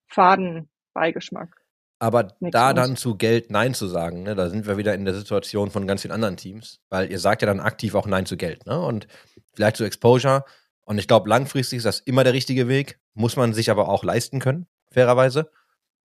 Fadenbeigeschmack. 0.09 1.60
Aber 2.01 2.29
Nichts 2.41 2.55
da 2.55 2.73
dann 2.73 2.97
zu 2.97 3.17
Geld 3.17 3.51
Nein 3.51 3.75
zu 3.75 3.87
sagen, 3.87 4.23
ne, 4.23 4.35
da 4.35 4.49
sind 4.49 4.67
wir 4.67 4.79
wieder 4.79 4.95
in 4.95 5.05
der 5.05 5.15
Situation 5.15 5.71
von 5.71 5.87
ganz 5.87 6.01
vielen 6.01 6.13
anderen 6.13 6.39
Teams, 6.39 6.81
weil 6.89 7.11
ihr 7.11 7.19
sagt 7.19 7.43
ja 7.43 7.47
dann 7.47 7.61
aktiv 7.61 7.95
auch 7.95 8.07
Nein 8.07 8.25
zu 8.25 8.39
Geld, 8.39 8.65
ne? 8.67 8.81
Und 8.81 9.07
vielleicht 9.55 9.77
zu 9.77 9.85
Exposure. 9.85 10.45
Und 10.81 10.99
ich 10.99 11.07
glaube, 11.07 11.29
langfristig 11.29 11.77
ist 11.77 11.85
das 11.85 12.01
immer 12.01 12.25
der 12.25 12.33
richtige 12.33 12.69
Weg, 12.69 12.99
muss 13.13 13.37
man 13.37 13.53
sich 13.53 13.71
aber 13.71 13.89
auch 13.89 14.03
leisten 14.03 14.41
können, 14.41 14.67
fairerweise. 14.91 15.51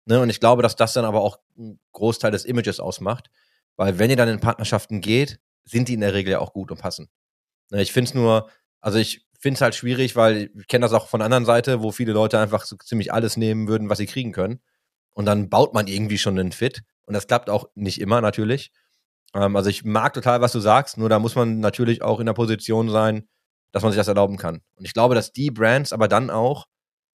Ne? 0.05 0.20
Und 0.20 0.30
ich 0.30 0.40
glaube, 0.40 0.62
dass 0.62 0.76
das 0.76 0.92
dann 0.92 1.05
aber 1.05 1.22
auch 1.22 1.38
einen 1.57 1.78
Großteil 1.92 2.32
des 2.32 2.45
Images 2.45 2.80
ausmacht, 2.80 3.30
weil 3.76 3.99
wenn 3.99 4.11
ihr 4.11 4.16
dann 4.16 4.28
in 4.28 4.40
Partnerschaften 4.40 5.01
geht, 5.01 5.38
sind 5.64 5.88
die 5.88 5.95
in 5.95 6.01
der 6.01 6.12
Regel 6.12 6.32
ja 6.32 6.40
auch 6.40 6.53
gut 6.53 6.70
und 6.70 6.80
passen. 6.80 7.09
Ne, 7.70 7.82
ich 7.82 7.92
finde 7.92 8.09
es 8.09 8.14
nur, 8.14 8.51
also 8.80 8.99
ich 8.99 9.26
finde 9.38 9.59
es 9.59 9.61
halt 9.62 9.74
schwierig, 9.74 10.16
weil 10.16 10.51
ich 10.55 10.66
kenne 10.66 10.84
das 10.84 10.92
auch 10.92 11.09
von 11.09 11.20
der 11.20 11.26
anderen 11.26 11.47
Seite, 11.47 11.82
wo 11.82 11.90
viele 11.92 12.12
Leute 12.12 12.38
einfach 12.38 12.64
so 12.64 12.76
ziemlich 12.76 13.12
alles 13.12 13.36
nehmen 13.36 13.68
würden, 13.68 13.88
was 13.88 13.99
sie 13.99 14.07
kriegen 14.07 14.32
können. 14.32 14.61
Und 15.14 15.26
dann 15.26 15.48
baut 15.48 15.74
man 15.74 15.86
irgendwie 15.86 16.18
schon 16.18 16.38
einen 16.38 16.52
Fit. 16.52 16.82
Und 17.06 17.14
das 17.14 17.26
klappt 17.26 17.48
auch 17.48 17.68
nicht 17.74 18.00
immer 18.00 18.20
natürlich. 18.20 18.70
Ähm, 19.34 19.56
also 19.56 19.70
ich 19.70 19.84
mag 19.84 20.12
total, 20.12 20.40
was 20.40 20.52
du 20.52 20.60
sagst, 20.60 20.98
nur 20.98 21.08
da 21.08 21.18
muss 21.18 21.34
man 21.34 21.60
natürlich 21.60 22.02
auch 22.02 22.20
in 22.20 22.26
der 22.26 22.32
Position 22.34 22.90
sein, 22.90 23.28
dass 23.72 23.82
man 23.82 23.92
sich 23.92 23.98
das 23.98 24.08
erlauben 24.08 24.36
kann. 24.36 24.60
Und 24.76 24.84
ich 24.84 24.94
glaube, 24.94 25.14
dass 25.14 25.32
die 25.32 25.50
Brands 25.50 25.92
aber 25.92 26.08
dann 26.08 26.30
auch 26.30 26.66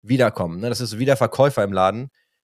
wiederkommen. 0.01 0.59
Ne? 0.59 0.69
Das 0.69 0.81
ist 0.81 0.99
wieder 0.99 1.17
Verkäufer 1.17 1.63
im 1.63 1.73
Laden, 1.73 2.09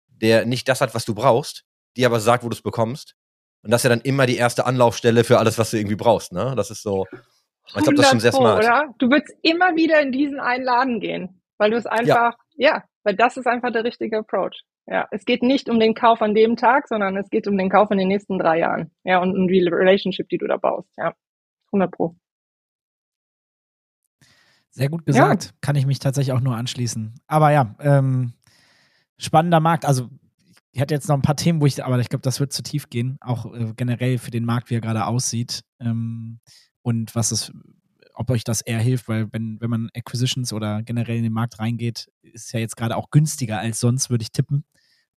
der 0.08 0.46
nicht 0.46 0.68
das 0.68 0.82
hat, 0.82 0.94
was 0.96 1.06
du 1.06 1.14
brauchst, 1.16 1.64
die 1.96 2.06
aber 2.06 2.20
sagt, 2.20 2.44
wo 2.44 2.50
du 2.50 2.56
es 2.56 2.62
bekommst. 2.62 3.16
Und 3.64 3.72
das 3.72 3.80
ist 3.80 3.84
ja 3.86 3.90
dann 3.90 4.02
immer 4.02 4.26
die 4.26 4.36
erste 4.36 4.66
Anlaufstelle 4.66 5.24
für 5.24 5.40
alles, 5.40 5.58
was 5.58 5.72
du 5.72 5.78
irgendwie 5.78 5.96
brauchst. 5.96 6.34
Ne? 6.34 6.54
Das 6.56 6.70
ist 6.70 6.84
so. 6.84 7.06
Ich 7.66 7.74
glaube, 7.74 7.96
das 7.96 8.06
ist 8.06 8.12
schon 8.12 8.20
sehr 8.20 8.34
smart. 8.34 8.64
Oder? 8.64 8.94
Du 8.98 9.10
würdest 9.10 9.34
immer 9.42 9.76
wieder 9.76 10.02
in 10.02 10.12
diesen 10.12 10.40
einen 10.40 10.66
Laden 10.66 11.00
gehen, 11.00 11.42
weil 11.58 11.72
du 11.72 11.78
es 11.78 11.86
einfach, 11.86 12.36
ja. 12.56 12.76
ja, 12.76 12.84
weil 13.04 13.16
das 13.16 13.38
ist 13.38 13.48
einfach 13.48 13.72
der 13.72 13.86
richtige 13.86 14.18
Approach. 14.18 14.64
Ja, 14.86 15.08
es 15.12 15.26
geht 15.26 15.44
nicht 15.44 15.70
um 15.70 15.80
den 15.80 15.94
Kauf 15.94 16.22
an 16.22 16.36
dem 16.36 16.58
Tag, 16.58 16.88
sondern 16.88 17.16
es 17.16 17.30
geht 17.30 17.48
um 17.48 17.58
den 17.58 17.70
Kauf 17.70 17.90
in 17.92 17.98
den 17.98 18.10
nächsten 18.10 18.38
drei 18.38 18.60
Jahren. 18.60 18.92
Ja, 19.04 19.22
und 19.22 19.36
um 19.36 19.48
die 19.48 19.66
Relationship, 19.66 20.28
die 20.28 20.38
du 20.38 20.48
da 20.48 20.58
baust. 20.58 20.90
Ja, 20.98 21.14
100 21.68 21.92
Pro. 21.92 22.16
Sehr 24.72 24.90
gut 24.90 25.06
gesagt. 25.06 25.46
Ja. 25.46 25.52
Kann 25.62 25.76
ich 25.76 25.86
mich 25.86 26.00
tatsächlich 26.00 26.34
auch 26.34 26.42
nur 26.42 26.58
anschließen. 26.58 27.14
Aber 27.28 27.52
ja, 27.52 27.76
ähm, 27.80 28.34
spannender 29.18 29.60
Markt. 29.60 29.86
Also, 29.86 30.10
ich 30.72 30.82
hatte 30.82 30.96
jetzt 30.96 31.08
noch 31.08 31.16
ein 31.16 31.22
paar 31.22 31.36
Themen, 31.36 31.62
wo 31.62 31.68
ich, 31.68 31.84
aber 31.84 32.00
ich 32.00 32.10
glaube, 32.10 32.24
das 32.24 32.40
wird 32.40 32.52
zu 32.52 32.64
tief 32.64 32.90
gehen. 32.90 33.18
Auch 33.22 33.54
äh, 33.54 33.74
generell 33.76 34.18
für 34.18 34.32
den 34.32 34.46
Markt, 34.46 34.70
wie 34.70 34.76
er 34.76 34.82
gerade 34.82 35.06
aussieht. 35.06 35.62
Ähm, 35.80 36.40
und 36.82 37.16
was 37.16 37.32
es 37.32 37.54
ob 38.14 38.30
euch 38.30 38.44
das 38.44 38.62
eher 38.62 38.80
hilft, 38.80 39.08
weil 39.08 39.32
wenn, 39.32 39.60
wenn 39.62 39.70
man 39.70 39.90
Acquisitions 39.94 40.54
oder 40.54 40.84
generell 40.84 41.18
in 41.18 41.24
den 41.24 41.34
Markt 41.34 41.60
reingeht, 41.60 42.10
ist 42.22 42.52
ja 42.54 42.60
jetzt 42.60 42.78
gerade 42.78 42.96
auch 42.96 43.10
günstiger 43.10 43.60
als 43.60 43.80
sonst, 43.80 44.10
würde 44.10 44.24
ich 44.24 44.32
tippen. 44.32 44.66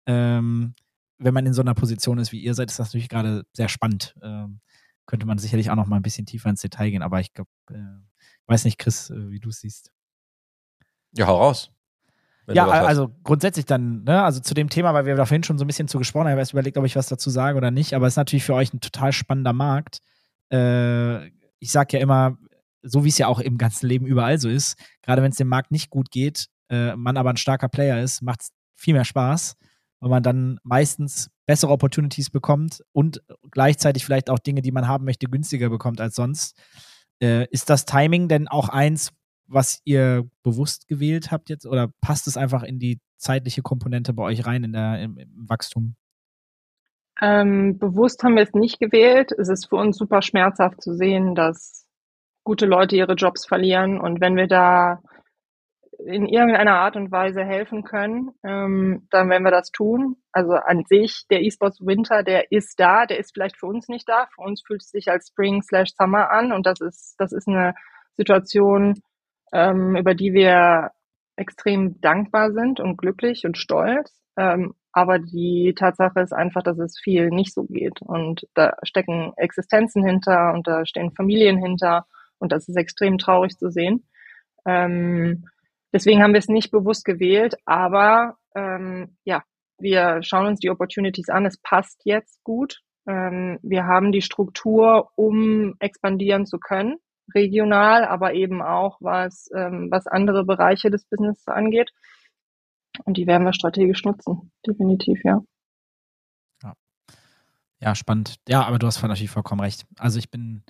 Ähm, 0.07 0.75
wenn 1.19 1.35
man 1.35 1.47
in 1.47 1.55
so 1.55 1.63
einer 1.63 1.75
Position 1.75 2.19
ist, 2.19 2.33
wie 2.33 2.41
ihr 2.41 2.55
seid, 2.55 2.71
ist 2.71 2.79
das 2.79 2.89
natürlich 2.89 3.09
gerade 3.09 3.45
sehr 3.53 3.69
spannend. 3.69 4.15
Ähm, 4.23 4.61
könnte 5.07 5.27
man 5.27 5.39
sicherlich 5.39 5.71
auch 5.71 5.77
noch 5.77 5.87
mal 5.87 5.97
ein 5.97 6.03
bisschen 6.03 6.27
tiefer 6.27 6.51
ins 6.51 6.61
Detail 6.63 6.91
gehen, 6.91 7.03
aber 7.03 7.21
ich 7.21 7.33
glaube, 7.33 7.51
äh, 7.71 7.77
weiß 8.47 8.65
nicht, 8.65 8.79
Chris, 8.79 9.11
äh, 9.11 9.31
wie 9.31 9.41
du 9.41 9.51
es 9.51 9.61
siehst. 9.61 9.93
Ja, 11.13 11.27
hau 11.27 11.39
raus. 11.39 11.71
Ja, 12.53 12.67
also 12.67 13.11
grundsätzlich 13.23 13.65
dann, 13.65 14.05
ne, 14.05 14.23
also 14.23 14.41
zu 14.41 14.53
dem 14.53 14.69
Thema, 14.69 14.93
weil 14.93 15.07
wir 15.07 15.17
da 15.17 15.25
vorhin 15.25 15.45
schon 15.45 15.57
so 15.57 15.65
ein 15.65 15.67
bisschen 15.67 15.89
zu 15.89 15.97
gesprochen 15.97 16.25
haben, 16.25 16.33
ich 16.33 16.33
habe 16.33 16.41
erst 16.41 16.53
überlegt, 16.53 16.77
ob 16.77 16.85
ich 16.85 16.97
was 16.97 17.09
dazu 17.09 17.31
sage 17.31 17.57
oder 17.57 17.71
nicht, 17.71 17.95
aber 17.95 18.07
es 18.07 18.15
ist 18.15 18.19
natürlich 18.19 18.45
für 18.45 18.55
euch 18.55 18.75
ein 18.75 18.81
total 18.81 19.13
spannender 19.13 19.55
Markt. 19.55 20.01
Äh, 20.53 21.29
ich 21.59 21.71
sage 21.71 21.97
ja 21.97 22.03
immer, 22.03 22.37
so 22.85 23.05
wie 23.05 23.09
es 23.09 23.19
ja 23.19 23.27
auch 23.27 23.41
im 23.41 23.59
ganzen 23.59 23.87
Leben 23.87 24.07
überall 24.07 24.39
so 24.39 24.49
ist, 24.49 24.77
gerade 25.03 25.23
wenn 25.23 25.31
es 25.31 25.37
dem 25.37 25.49
Markt 25.49 25.71
nicht 25.71 25.91
gut 25.91 26.11
geht, 26.11 26.47
äh, 26.69 26.95
man 26.97 27.17
aber 27.17 27.31
ein 27.31 27.37
starker 27.37 27.69
Player 27.69 28.01
ist, 28.03 28.23
macht 28.23 28.43
es 28.43 28.49
viel 28.77 28.95
mehr 28.95 29.05
Spaß, 29.05 29.57
weil 30.01 30.11
man 30.11 30.23
dann 30.23 30.59
meistens 30.63 31.31
bessere 31.47 31.73
Opportunities 31.73 32.31
bekommt 32.31 32.83
und 32.93 33.23
gleichzeitig 33.51 34.05
vielleicht 34.05 34.31
auch 34.31 34.39
Dinge, 34.39 34.63
die 34.63 34.73
man 34.73 34.89
haben 34.89 35.05
möchte, 35.05 35.27
günstiger 35.27 35.71
bekommt 35.71 36.01
als 36.01 36.15
sonst. 36.15 36.57
Äh, 37.21 37.47
ist 37.51 37.71
das 37.71 37.85
Timing 37.85 38.29
denn 38.29 38.49
auch 38.49 38.69
eins, 38.69 39.11
was 39.47 39.81
ihr 39.85 40.29
bewusst 40.43 40.89
gewählt 40.89 41.31
habt 41.31 41.51
jetzt 41.51 41.67
oder 41.67 41.91
passt 42.01 42.27
es 42.27 42.37
einfach 42.37 42.63
in 42.63 42.79
die 42.79 43.01
zeitliche 43.19 43.63
Komponente 43.63 44.13
bei 44.13 44.23
euch 44.23 44.47
rein 44.47 44.65
in 44.65 44.73
der, 44.73 45.01
im, 45.01 45.19
im 45.19 45.49
Wachstum? 45.49 45.97
Ähm, 47.21 47.79
bewusst 47.79 48.23
haben 48.25 48.35
wir 48.35 48.43
es 48.43 48.55
nicht 48.55 48.81
gewählt. 48.81 49.33
Es 49.33 49.49
ist 49.49 49.67
für 49.67 49.77
uns 49.77 49.97
super 49.97 50.23
schmerzhaft 50.23 50.83
zu 50.83 50.97
sehen, 50.97 51.35
dass 51.35 51.84
gute 52.45 52.67
Leute 52.67 52.97
ihre 52.97 53.15
Jobs 53.15 53.47
verlieren. 53.47 54.01
Und 54.01 54.21
wenn 54.21 54.37
wir 54.37 54.47
da 54.47 55.01
in 56.07 56.27
irgendeiner 56.27 56.79
Art 56.81 56.97
und 56.97 57.11
Weise 57.11 57.45
helfen 57.45 57.83
können, 57.83 58.31
ähm, 58.45 59.07
dann 59.11 59.31
werden 59.31 59.45
wir 59.45 59.51
das 59.51 59.71
tun. 59.71 60.17
Also 60.33 60.53
an 60.53 60.85
sich, 60.87 61.25
der 61.31 61.43
E-Sports 61.43 61.81
Winter, 61.81 62.23
der 62.23 62.53
ist 62.53 62.79
da, 62.79 63.07
der 63.07 63.19
ist 63.19 63.33
vielleicht 63.33 63.59
für 63.59 63.67
uns 63.67 63.89
nicht 63.89 64.09
da. 64.09 64.27
Für 64.35 64.43
uns 64.43 64.63
fühlt 64.67 64.83
es 64.83 64.91
sich 64.91 65.09
als 65.11 65.29
Spring 65.29 65.63
slash 65.63 65.91
Summer 65.97 66.31
an 66.31 66.53
und 66.53 66.67
das 66.67 66.81
ist, 66.81 67.15
das 67.19 67.33
ist 67.33 67.49
eine 67.49 67.75
Situation, 68.17 69.01
ähm, 69.53 69.97
über 69.97 70.15
die 70.15 70.33
wir 70.33 70.91
extrem 71.37 72.01
dankbar 72.01 72.53
sind 72.53 72.81
und 72.81 72.97
glücklich 72.97 73.45
und 73.47 73.57
stolz. 73.59 74.13
Ähm, 74.37 74.75
aber 74.93 75.19
die 75.19 75.75
Tatsache 75.77 76.21
ist 76.21 76.33
einfach, 76.33 76.63
dass 76.63 76.79
es 76.79 76.99
viel 77.03 77.29
nicht 77.29 77.53
so 77.53 77.65
geht. 77.65 78.01
Und 78.01 78.47
da 78.55 78.77
stecken 78.83 79.33
Existenzen 79.37 80.05
hinter 80.05 80.53
und 80.53 80.67
da 80.69 80.87
stehen 80.87 81.13
Familien 81.13 81.59
hinter. 81.59 82.07
Und 82.39 82.53
das 82.53 82.69
ist 82.69 82.77
extrem 82.77 83.19
traurig 83.19 83.57
zu 83.57 83.71
sehen. 83.71 84.07
Ähm, 84.67 85.47
deswegen 85.93 86.23
haben 86.23 86.33
wir 86.33 86.39
es 86.39 86.49
nicht 86.49 86.71
bewusst 86.71 87.05
gewählt, 87.05 87.57
aber 87.65 88.37
ähm, 88.55 89.17
ja, 89.25 89.43
wir 89.79 90.23
schauen 90.23 90.47
uns 90.47 90.61
die 90.61 90.71
Opportunities 90.71 91.29
an. 91.29 91.47
Es 91.47 91.59
passt 91.59 92.01
jetzt 92.05 92.43
gut. 92.45 92.81
Ähm, 93.07 93.59
wir 93.63 93.85
haben 93.85 94.13
die 94.13 94.23
Struktur, 94.23 95.11
um 95.17 95.75
expandieren 95.79 96.47
zu 96.47 96.59
können, 96.59 96.97
regional, 97.35 98.05
aber 98.05 98.35
eben 98.35 98.63
auch 98.63 98.99
was, 99.01 99.51
ähm, 99.55 99.89
was 99.91 100.07
andere 100.07 100.45
Bereiche 100.45 100.91
des 100.91 101.05
Business 101.05 101.47
angeht. 101.47 101.91
Und 103.05 103.17
die 103.17 103.27
werden 103.27 103.45
wir 103.45 103.53
strategisch 103.53 104.05
nutzen, 104.05 104.53
definitiv, 104.67 105.21
ja. 105.25 105.41
Ja, 106.63 106.75
ja 107.81 107.95
spannend. 107.95 108.37
Ja, 108.49 108.65
aber 108.65 108.79
du 108.79 108.87
hast 108.87 109.03
natürlich 109.03 109.31
vollkommen 109.31 109.61
recht. 109.61 109.85
Also 109.99 110.19
ich 110.19 110.31
bin 110.31 110.63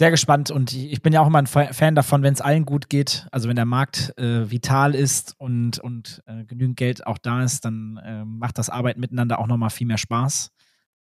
sehr 0.00 0.10
gespannt 0.10 0.50
und 0.50 0.72
ich 0.72 1.02
bin 1.02 1.12
ja 1.12 1.20
auch 1.20 1.26
immer 1.26 1.40
ein 1.40 1.46
Fan 1.46 1.94
davon, 1.94 2.22
wenn 2.22 2.32
es 2.32 2.40
allen 2.40 2.64
gut 2.64 2.88
geht, 2.88 3.26
also 3.32 3.50
wenn 3.50 3.56
der 3.56 3.66
Markt 3.66 4.16
äh, 4.18 4.50
vital 4.50 4.94
ist 4.94 5.38
und, 5.38 5.78
und 5.78 6.22
äh, 6.24 6.46
genügend 6.46 6.78
Geld 6.78 7.06
auch 7.06 7.18
da 7.18 7.44
ist, 7.44 7.66
dann 7.66 7.98
äh, 8.02 8.24
macht 8.24 8.56
das 8.56 8.70
Arbeiten 8.70 8.98
miteinander 8.98 9.38
auch 9.38 9.46
nochmal 9.46 9.68
viel 9.68 9.86
mehr 9.86 9.98
Spaß. 9.98 10.52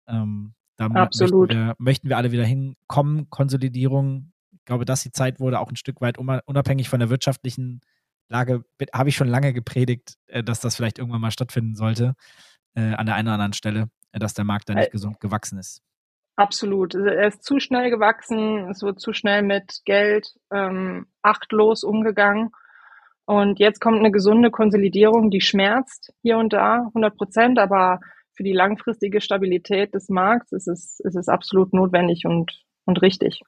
Ähm, 0.10 0.54
da 0.76 0.88
Absolut. 0.88 1.48
Möchten 1.48 1.66
wir, 1.66 1.76
möchten 1.78 2.10
wir 2.10 2.18
alle 2.18 2.34
wieder 2.34 2.44
hinkommen. 2.44 3.30
Konsolidierung, 3.30 4.34
ich 4.52 4.66
glaube, 4.66 4.84
dass 4.84 5.02
die 5.02 5.14
Zeit 5.14 5.40
wurde, 5.40 5.62
auch 5.62 5.70
ein 5.70 5.78
Stück 5.78 6.02
weit 6.02 6.18
unabhängig 6.18 6.90
von 6.90 7.00
der 7.00 7.10
wirtschaftlichen 7.10 7.80
Lage, 8.28 8.66
habe 8.94 9.08
ich 9.08 9.16
schon 9.16 9.30
lange 9.30 9.54
gepredigt, 9.54 10.16
äh, 10.28 10.44
dass 10.44 10.60
das 10.60 10.76
vielleicht 10.76 11.00
irgendwann 11.00 11.22
mal 11.22 11.32
stattfinden 11.32 11.76
sollte, 11.76 12.16
äh, 12.74 12.96
an 12.96 13.06
der 13.06 13.16
einen 13.16 13.30
oder 13.30 13.36
anderen 13.36 13.54
Stelle, 13.54 13.90
äh, 14.12 14.20
dass 14.20 14.34
der 14.34 14.44
Markt 14.44 14.68
da 14.68 14.74
nicht 14.74 14.92
gesund 14.92 15.22
gewachsen 15.22 15.58
ist. 15.58 15.84
Absolut. 16.40 16.96
Er 16.96 17.28
ist 17.28 17.44
zu 17.44 17.60
schnell 17.60 17.90
gewachsen, 17.90 18.70
es 18.70 18.82
wird 18.82 19.02
zu 19.02 19.12
schnell 19.12 19.42
mit 19.42 19.82
Geld 19.84 20.38
ähm, 20.54 21.08
achtlos 21.22 21.84
umgegangen. 21.84 22.52
Und 23.26 23.60
jetzt 23.60 23.82
kommt 23.82 24.00
eine 24.00 24.10
gesunde 24.10 24.50
Konsolidierung, 24.50 25.32
die 25.32 25.42
schmerzt 25.42 26.14
hier 26.22 26.38
und 26.38 26.54
da, 26.54 26.86
100 26.88 27.18
Prozent, 27.18 27.60
aber 27.60 28.00
für 28.32 28.44
die 28.44 28.54
langfristige 28.54 29.20
Stabilität 29.20 29.94
des 29.94 30.08
Markts 30.08 30.54
ist 30.54 30.70
es, 30.70 31.02
ist 31.02 31.18
es 31.18 31.28
absolut 31.28 31.74
notwendig 31.74 32.24
und, 32.24 32.64
und 32.86 33.02
richtig. 33.02 33.42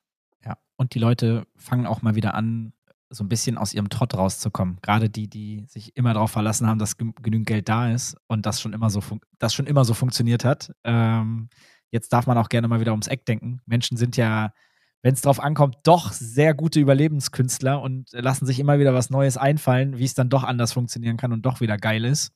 Ja, 0.43 0.57
und 0.75 0.93
die 0.93 0.99
Leute 0.99 1.45
fangen 1.55 1.87
auch 1.87 2.01
mal 2.01 2.15
wieder 2.15 2.33
an, 2.33 2.73
so 3.09 3.23
ein 3.23 3.29
bisschen 3.29 3.57
aus 3.57 3.73
ihrem 3.73 3.87
Trott 3.87 4.15
rauszukommen. 4.15 4.79
Gerade 4.81 5.09
die, 5.09 5.29
die 5.29 5.63
sich 5.69 5.95
immer 5.95 6.13
darauf 6.13 6.31
verlassen 6.31 6.67
haben, 6.67 6.79
dass 6.79 6.97
genügend 6.97 7.47
Geld 7.47 7.69
da 7.69 7.89
ist 7.89 8.17
und 8.27 8.45
das 8.45 8.59
schon 8.59 8.73
immer 8.73 8.89
so, 8.89 9.01
das 9.39 9.53
schon 9.53 9.65
immer 9.65 9.85
so 9.85 9.93
funktioniert 9.93 10.43
hat. 10.43 10.73
Ähm, 10.83 11.47
Jetzt 11.91 12.11
darf 12.13 12.25
man 12.25 12.37
auch 12.37 12.49
gerne 12.49 12.67
mal 12.67 12.79
wieder 12.79 12.91
ums 12.91 13.07
Eck 13.07 13.25
denken. 13.25 13.61
Menschen 13.65 13.97
sind 13.97 14.17
ja 14.17 14.53
wenn 15.01 15.13
es 15.13 15.21
drauf 15.21 15.39
ankommt, 15.39 15.77
doch 15.83 16.11
sehr 16.11 16.53
gute 16.53 16.79
Überlebenskünstler 16.79 17.81
und 17.81 18.11
lassen 18.11 18.45
sich 18.45 18.59
immer 18.59 18.79
wieder 18.79 18.93
was 18.93 19.09
Neues 19.09 19.37
einfallen, 19.37 19.97
wie 19.97 20.05
es 20.05 20.13
dann 20.13 20.29
doch 20.29 20.43
anders 20.43 20.73
funktionieren 20.73 21.17
kann 21.17 21.33
und 21.33 21.45
doch 21.45 21.59
wieder 21.59 21.77
geil 21.77 22.05
ist. 22.05 22.31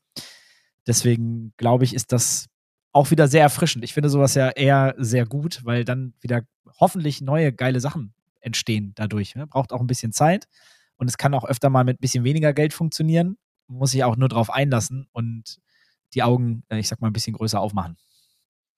Deswegen 0.88 1.53
glaube 1.58 1.84
ich, 1.84 1.93
ist 1.93 2.12
das 2.12 2.47
auch 2.91 3.12
wieder 3.12 3.28
sehr 3.28 3.41
erfrischend. 3.41 3.84
Ich 3.84 3.93
finde 3.93 4.10
sowas 4.10 4.34
ja 4.36 4.49
eher 4.49 4.95
sehr 4.97 5.26
gut, 5.26 5.64
weil 5.64 5.86
dann 5.86 6.14
wieder 6.22 6.41
hoffentlich 6.80 7.22
neue 7.22 7.53
geile 7.53 7.80
Sachen 7.80 8.14
entstehen 8.41 8.93
dadurch. 8.95 9.36
Ne? 9.36 9.45
Braucht 9.47 9.72
auch 9.72 9.82
ein 9.82 9.88
bisschen 9.88 10.12
Zeit 10.12 10.47
und 10.95 11.08
es 11.08 11.18
kann 11.18 11.34
auch 11.34 11.45
öfter 11.45 11.70
mal 11.70 11.84
mit 11.84 11.97
ein 11.97 12.01
bisschen 12.01 12.24
weniger 12.24 12.53
Geld 12.53 12.74
funktionieren. 12.74 13.38
Muss 13.68 13.91
sich 13.91 14.03
auch 14.03 14.16
nur 14.16 14.30
drauf 14.30 14.49
einlassen 14.49 15.08
und 15.12 15.60
die 16.14 16.24
Augen, 16.24 16.64
äh, 16.70 16.80
ich 16.80 16.88
sag 16.88 17.01
mal, 17.01 17.08
ein 17.08 17.14
bisschen 17.14 17.34
größer 17.34 17.60
aufmachen. 17.60 17.97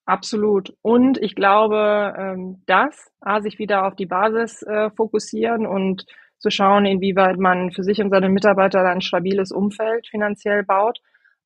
Absolut. 0.07 0.73
Und 0.81 1.21
ich 1.21 1.35
glaube, 1.35 2.15
ähm, 2.17 2.63
dass 2.65 3.11
A, 3.19 3.41
sich 3.41 3.59
wieder 3.59 3.85
auf 3.85 3.95
die 3.95 4.05
Basis 4.05 4.63
äh, 4.63 4.89
fokussieren 4.91 5.67
und 5.67 6.05
zu 6.39 6.49
schauen, 6.49 6.85
inwieweit 6.85 7.37
man 7.37 7.71
für 7.71 7.83
sich 7.83 7.99
und 7.99 8.09
seine 8.09 8.29
Mitarbeiter 8.29 8.85
ein 8.85 9.01
stabiles 9.01 9.51
Umfeld 9.51 10.07
finanziell 10.07 10.63
baut, 10.63 10.99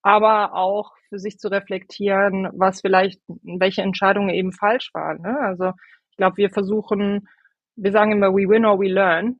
aber 0.03 0.53
auch 0.53 0.91
für 1.09 1.17
sich 1.17 1.39
zu 1.39 1.47
reflektieren, 1.47 2.49
was 2.53 2.81
vielleicht, 2.81 3.19
welche 3.41 3.81
Entscheidungen 3.81 4.29
eben 4.29 4.51
falsch 4.51 4.91
waren. 4.93 5.23
Ne? 5.23 5.39
Also 5.39 5.71
ich 6.11 6.17
glaube, 6.17 6.37
wir 6.37 6.51
versuchen, 6.51 7.27
wir 7.75 7.91
sagen 7.91 8.11
immer, 8.11 8.31
we 8.31 8.47
win 8.47 8.65
or 8.65 8.79
we 8.79 8.89
learn. 8.89 9.39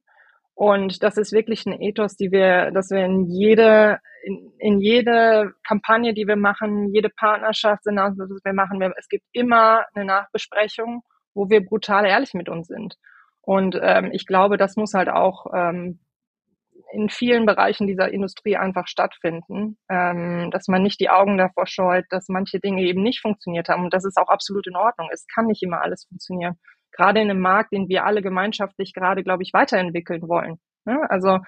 Und 0.55 1.03
das 1.03 1.17
ist 1.17 1.31
wirklich 1.31 1.67
ein 1.67 1.79
Ethos, 1.79 2.15
die 2.15 2.31
wir, 2.31 2.71
dass 2.71 2.89
wir 2.89 3.05
in 3.05 3.27
jede, 3.27 3.99
in, 4.23 4.51
in 4.59 4.79
jede 4.79 5.53
Kampagne, 5.65 6.13
die 6.13 6.27
wir 6.27 6.35
machen, 6.35 6.93
jede 6.93 7.09
Partnerschaft, 7.09 7.85
wir 7.85 8.53
machen, 8.53 8.79
wir, 8.79 8.93
es 8.97 9.07
gibt 9.07 9.25
immer 9.33 9.85
eine 9.93 10.05
Nachbesprechung, 10.05 11.03
wo 11.33 11.49
wir 11.49 11.65
brutal 11.65 12.05
ehrlich 12.05 12.33
mit 12.33 12.49
uns 12.49 12.67
sind. 12.67 12.95
Und 13.41 13.77
ähm, 13.81 14.11
ich 14.11 14.25
glaube, 14.25 14.57
das 14.57 14.75
muss 14.75 14.93
halt 14.93 15.09
auch 15.09 15.47
ähm, 15.53 15.99
in 16.93 17.09
vielen 17.09 17.45
Bereichen 17.45 17.87
dieser 17.87 18.11
Industrie 18.11 18.57
einfach 18.57 18.87
stattfinden, 18.87 19.77
ähm, 19.89 20.51
dass 20.51 20.67
man 20.67 20.83
nicht 20.83 20.99
die 20.99 21.09
Augen 21.09 21.37
davor 21.37 21.65
scheut, 21.65 22.05
dass 22.09 22.27
manche 22.27 22.59
Dinge 22.59 22.83
eben 22.83 23.01
nicht 23.01 23.21
funktioniert 23.21 23.69
haben. 23.69 23.85
Und 23.85 23.93
das 23.93 24.05
ist 24.05 24.17
auch 24.17 24.27
absolut 24.27 24.67
in 24.67 24.75
Ordnung. 24.75 25.09
Es 25.11 25.25
kann 25.33 25.45
nicht 25.45 25.63
immer 25.63 25.81
alles 25.81 26.05
funktionieren 26.07 26.57
gerade 26.91 27.21
in 27.21 27.29
einem 27.29 27.39
Markt, 27.39 27.71
den 27.71 27.87
wir 27.87 28.05
alle 28.05 28.21
gemeinschaftlich 28.21 28.93
gerade, 28.93 29.23
glaube 29.23 29.43
ich, 29.43 29.53
weiterentwickeln 29.53 30.21
wollen. 30.27 30.59
Ja, 30.85 30.99
also 31.09 31.39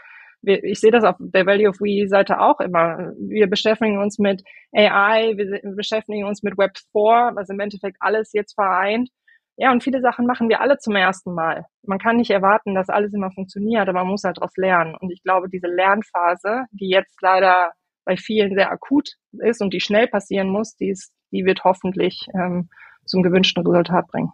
wir, 0.43 0.63
ich 0.63 0.79
sehe 0.79 0.91
das 0.91 1.03
auf 1.03 1.15
der 1.19 1.45
Value 1.45 1.69
of 1.69 1.79
We 1.79 2.07
Seite 2.07 2.39
auch 2.39 2.59
immer. 2.59 3.13
Wir 3.17 3.47
beschäftigen 3.47 3.97
uns 3.97 4.19
mit 4.19 4.43
AI, 4.73 5.33
wir 5.37 5.75
beschäftigen 5.75 6.25
uns 6.25 6.43
mit 6.43 6.57
Web 6.57 6.77
4, 6.91 7.31
was 7.35 7.49
im 7.49 7.59
Endeffekt 7.59 7.97
alles 7.99 8.31
jetzt 8.33 8.53
vereint. 8.53 9.09
Ja, 9.55 9.71
und 9.71 9.83
viele 9.83 10.01
Sachen 10.01 10.25
machen 10.25 10.49
wir 10.49 10.61
alle 10.61 10.77
zum 10.77 10.95
ersten 10.95 11.33
Mal. 11.33 11.65
Man 11.83 11.99
kann 11.99 12.17
nicht 12.17 12.31
erwarten, 12.31 12.73
dass 12.75 12.89
alles 12.89 13.13
immer 13.13 13.31
funktioniert, 13.31 13.87
aber 13.87 13.99
man 13.99 14.07
muss 14.07 14.23
halt 14.23 14.37
daraus 14.37 14.55
lernen. 14.57 14.95
Und 14.99 15.11
ich 15.11 15.21
glaube, 15.23 15.47
diese 15.47 15.67
Lernphase, 15.67 16.65
die 16.71 16.89
jetzt 16.89 17.21
leider 17.21 17.71
bei 18.03 18.17
vielen 18.17 18.55
sehr 18.55 18.71
akut 18.71 19.11
ist 19.39 19.61
und 19.61 19.73
die 19.73 19.79
schnell 19.79 20.07
passieren 20.07 20.49
muss, 20.49 20.75
die, 20.75 20.89
ist, 20.89 21.13
die 21.31 21.45
wird 21.45 21.63
hoffentlich 21.63 22.25
ähm, 22.33 22.69
zum 23.05 23.21
gewünschten 23.21 23.65
Resultat 23.65 24.07
bringen. 24.07 24.31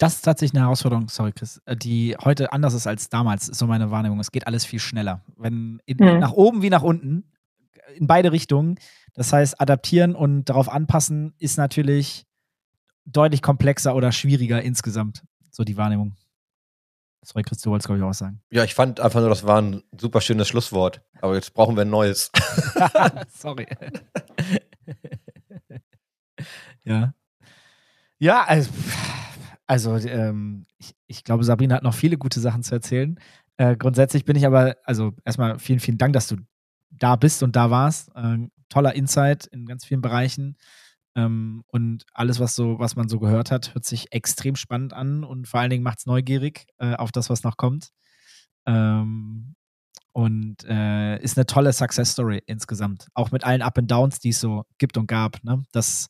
Das 0.00 0.14
ist 0.14 0.22
tatsächlich 0.22 0.56
eine 0.56 0.64
Herausforderung, 0.64 1.10
sorry 1.10 1.32
Chris, 1.32 1.60
äh, 1.66 1.76
die 1.76 2.16
heute 2.24 2.54
anders 2.54 2.72
ist 2.72 2.86
als 2.86 3.10
damals, 3.10 3.50
ist 3.50 3.58
so 3.58 3.66
meine 3.66 3.90
Wahrnehmung. 3.90 4.18
Es 4.18 4.32
geht 4.32 4.46
alles 4.46 4.64
viel 4.64 4.78
schneller. 4.78 5.22
Wenn 5.36 5.82
in, 5.84 5.98
mhm. 5.98 6.20
nach 6.20 6.32
oben 6.32 6.62
wie 6.62 6.70
nach 6.70 6.80
unten, 6.80 7.30
in 7.96 8.06
beide 8.06 8.32
Richtungen. 8.32 8.76
Das 9.12 9.30
heißt, 9.30 9.60
adaptieren 9.60 10.14
und 10.14 10.46
darauf 10.46 10.70
anpassen 10.70 11.34
ist 11.38 11.58
natürlich 11.58 12.24
deutlich 13.04 13.42
komplexer 13.42 13.94
oder 13.94 14.10
schwieriger 14.10 14.62
insgesamt. 14.62 15.22
So 15.50 15.64
die 15.64 15.76
Wahrnehmung. 15.76 16.16
Sorry, 17.20 17.42
Chris, 17.42 17.60
du 17.60 17.68
wolltest, 17.68 17.86
glaube 17.86 17.98
ich, 17.98 18.04
auch 18.04 18.14
sagen. 18.14 18.40
Ja, 18.50 18.64
ich 18.64 18.74
fand 18.74 19.00
einfach 19.00 19.20
nur, 19.20 19.28
das 19.28 19.44
war 19.44 19.60
ein 19.60 19.82
super 20.00 20.22
schönes 20.22 20.48
Schlusswort. 20.48 21.02
Aber 21.20 21.34
jetzt 21.34 21.52
brauchen 21.52 21.76
wir 21.76 21.82
ein 21.82 21.90
neues. 21.90 22.32
Sorry. 23.28 23.66
ja. 26.84 27.12
Ja, 28.18 28.44
also 28.44 28.70
also, 29.70 29.94
ähm, 29.98 30.66
ich, 30.78 30.96
ich, 31.06 31.22
glaube, 31.22 31.44
Sabrina 31.44 31.76
hat 31.76 31.84
noch 31.84 31.94
viele 31.94 32.18
gute 32.18 32.40
Sachen 32.40 32.64
zu 32.64 32.74
erzählen. 32.74 33.20
Äh, 33.56 33.76
grundsätzlich 33.76 34.24
bin 34.24 34.34
ich 34.34 34.44
aber, 34.44 34.74
also 34.82 35.12
erstmal 35.24 35.60
vielen, 35.60 35.78
vielen 35.78 35.96
Dank, 35.96 36.12
dass 36.12 36.26
du 36.26 36.38
da 36.90 37.14
bist 37.14 37.44
und 37.44 37.54
da 37.54 37.70
warst. 37.70 38.10
Ähm, 38.16 38.50
toller 38.68 38.96
Insight 38.96 39.46
in 39.46 39.66
ganz 39.66 39.84
vielen 39.84 40.00
Bereichen. 40.00 40.56
Ähm, 41.14 41.62
und 41.68 42.04
alles, 42.14 42.40
was 42.40 42.56
so, 42.56 42.80
was 42.80 42.96
man 42.96 43.08
so 43.08 43.20
gehört 43.20 43.52
hat, 43.52 43.72
hört 43.72 43.84
sich 43.84 44.12
extrem 44.12 44.56
spannend 44.56 44.92
an 44.92 45.22
und 45.22 45.46
vor 45.46 45.60
allen 45.60 45.70
Dingen 45.70 45.84
macht 45.84 46.00
es 46.00 46.06
neugierig 46.06 46.66
äh, 46.78 46.96
auf 46.96 47.12
das, 47.12 47.30
was 47.30 47.44
noch 47.44 47.56
kommt. 47.56 47.90
Ähm, 48.66 49.54
und 50.10 50.64
äh, 50.64 51.22
ist 51.22 51.38
eine 51.38 51.46
tolle 51.46 51.72
Success 51.72 52.10
Story 52.10 52.42
insgesamt. 52.46 53.06
Auch 53.14 53.30
mit 53.30 53.44
allen 53.44 53.62
Up 53.62 53.78
and 53.78 53.88
Downs, 53.88 54.18
die 54.18 54.30
es 54.30 54.40
so 54.40 54.64
gibt 54.78 54.96
und 54.96 55.06
gab. 55.06 55.44
Ne? 55.44 55.62
Das 55.70 56.08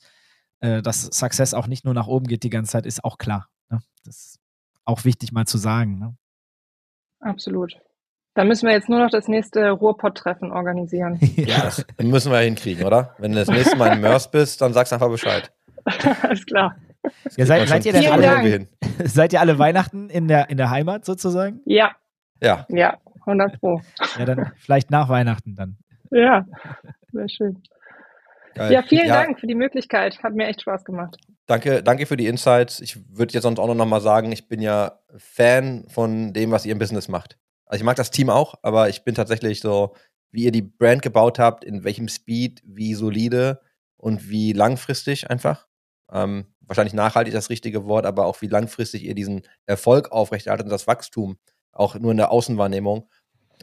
äh, 0.61 0.83
dass 0.83 1.03
Success 1.03 1.55
auch 1.55 1.67
nicht 1.67 1.85
nur 1.85 1.95
nach 1.95 2.07
oben 2.07 2.27
geht 2.27 2.43
die 2.43 2.51
ganze 2.51 2.73
Zeit, 2.73 2.87
ist 2.87 3.05
auch 3.05 3.19
klar. 3.19 3.49
Ne? 3.71 3.81
Das 4.05 4.17
ist 4.17 4.41
auch 4.85 5.05
wichtig 5.05 5.33
mal 5.33 5.47
zu 5.47 5.59
sagen. 5.59 5.99
Ne? 5.99 6.17
Absolut. 7.21 7.77
Dann 8.35 8.47
müssen 8.47 8.67
wir 8.67 8.73
jetzt 8.73 8.89
nur 8.89 9.01
noch 9.01 9.11
das 9.11 9.27
nächste 9.27 9.71
Ruhrpott-Treffen 9.71 10.53
organisieren. 10.53 11.19
ja, 11.37 11.63
das 11.63 11.85
müssen 12.01 12.31
wir 12.31 12.39
hinkriegen, 12.39 12.85
oder? 12.85 13.15
Wenn 13.19 13.33
du 13.33 13.39
das 13.39 13.49
nächste 13.49 13.77
Mal 13.77 13.95
in 13.95 14.01
Mörs 14.01 14.31
bist, 14.31 14.61
dann 14.61 14.73
sagst 14.73 14.93
du 14.93 14.97
einfach 14.97 15.11
Bescheid. 15.11 15.53
Alles 16.23 16.47
klar. 16.47 16.77
Ja, 17.37 17.47
seid, 17.47 17.67
seid, 17.67 17.87
ihr 17.87 17.93
denn 17.93 18.13
alle, 18.13 18.69
seid 19.05 19.33
ihr 19.33 19.41
alle 19.41 19.59
Weihnachten 19.59 20.11
in 20.11 20.29
der, 20.29 20.51
in 20.51 20.59
der 20.59 20.69
Heimat 20.69 21.07
sozusagen? 21.07 21.61
Ja. 21.65 21.93
Ja. 22.43 22.67
Ja, 22.69 22.99
100 23.21 23.59
Pro. 23.59 23.81
Ja, 24.19 24.27
dann 24.27 24.53
vielleicht 24.57 24.91
nach 24.91 25.09
Weihnachten 25.09 25.55
dann. 25.55 25.79
Ja, 26.11 26.45
sehr 27.13 27.29
schön. 27.29 27.63
Geil. 28.55 28.73
Ja, 28.73 28.83
vielen 28.83 29.07
ja. 29.07 29.23
Dank 29.23 29.39
für 29.39 29.47
die 29.47 29.55
Möglichkeit. 29.55 30.23
Hat 30.23 30.35
mir 30.35 30.47
echt 30.47 30.63
Spaß 30.63 30.85
gemacht. 30.85 31.17
Danke, 31.47 31.83
danke 31.83 32.07
für 32.07 32.17
die 32.17 32.27
Insights. 32.27 32.81
Ich 32.81 32.99
würde 33.17 33.33
jetzt 33.35 33.43
sonst 33.43 33.59
auch 33.59 33.73
noch 33.73 33.87
mal 33.87 34.01
sagen, 34.01 34.33
ich 34.33 34.49
bin 34.49 34.61
ja 34.61 35.01
Fan 35.17 35.85
von 35.89 36.33
dem, 36.33 36.51
was 36.51 36.67
ihr 36.67 36.73
im 36.73 36.79
Business 36.79 37.09
macht. 37.09 37.39
Also 37.67 37.83
ich 37.83 37.85
mag 37.85 37.97
das 37.97 38.11
Team 38.11 38.31
auch, 38.31 38.55
aber 38.63 38.89
ich 38.89 39.05
bin 39.05 39.15
tatsächlich 39.15 39.61
so, 39.61 39.95
wie 40.33 40.45
ihr 40.45 40.53
die 40.53 40.63
Brand 40.63 41.03
gebaut 41.03 41.39
habt, 41.39 41.65
in 41.65 41.85
welchem 41.85 42.09
Speed, 42.09 42.63
wie 42.65 42.95
solide 42.95 43.61
und 43.97 44.29
wie 44.29 44.53
langfristig 44.53 45.31
einfach. 45.31 45.67
Ähm, 46.13 46.47
wahrscheinlich 46.61 46.95
nachhaltig 46.95 47.33
das 47.33 47.51
richtige 47.51 47.87
Wort, 47.87 48.07
aber 48.07 48.27
auch 48.27 48.41
wie 48.43 48.47
langfristig 48.47 49.05
ihr 49.05 49.15
diesen 49.15 49.43
Erfolg 49.67 50.13
aufrechterhaltet 50.13 50.67
und 50.67 50.71
das 50.71 50.87
Wachstum, 50.87 51.37
auch 51.73 51.97
nur 51.97 52.13
in 52.13 52.17
der 52.17 52.31
Außenwahrnehmung. 52.31 53.09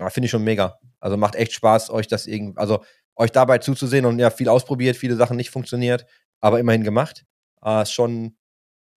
Finde 0.10 0.26
ich 0.26 0.32
schon 0.32 0.44
mega. 0.44 0.80
Also 1.00 1.18
macht 1.18 1.36
echt 1.36 1.54
Spaß, 1.54 1.90
euch 1.90 2.08
das 2.08 2.28
irgendwie, 2.28 2.58
also 2.58 2.84
euch 3.18 3.32
dabei 3.32 3.58
zuzusehen 3.58 4.06
und 4.06 4.20
ja, 4.20 4.30
viel 4.30 4.50
ausprobiert, 4.50 4.96
viele 4.96 5.16
Sachen 5.16 5.38
nicht 5.38 5.50
funktioniert, 5.50 6.06
aber 6.40 6.60
immerhin 6.60 6.84
gemacht. 6.84 7.26
Äh, 7.64 7.82
ist 7.82 7.92
schon, 7.92 8.38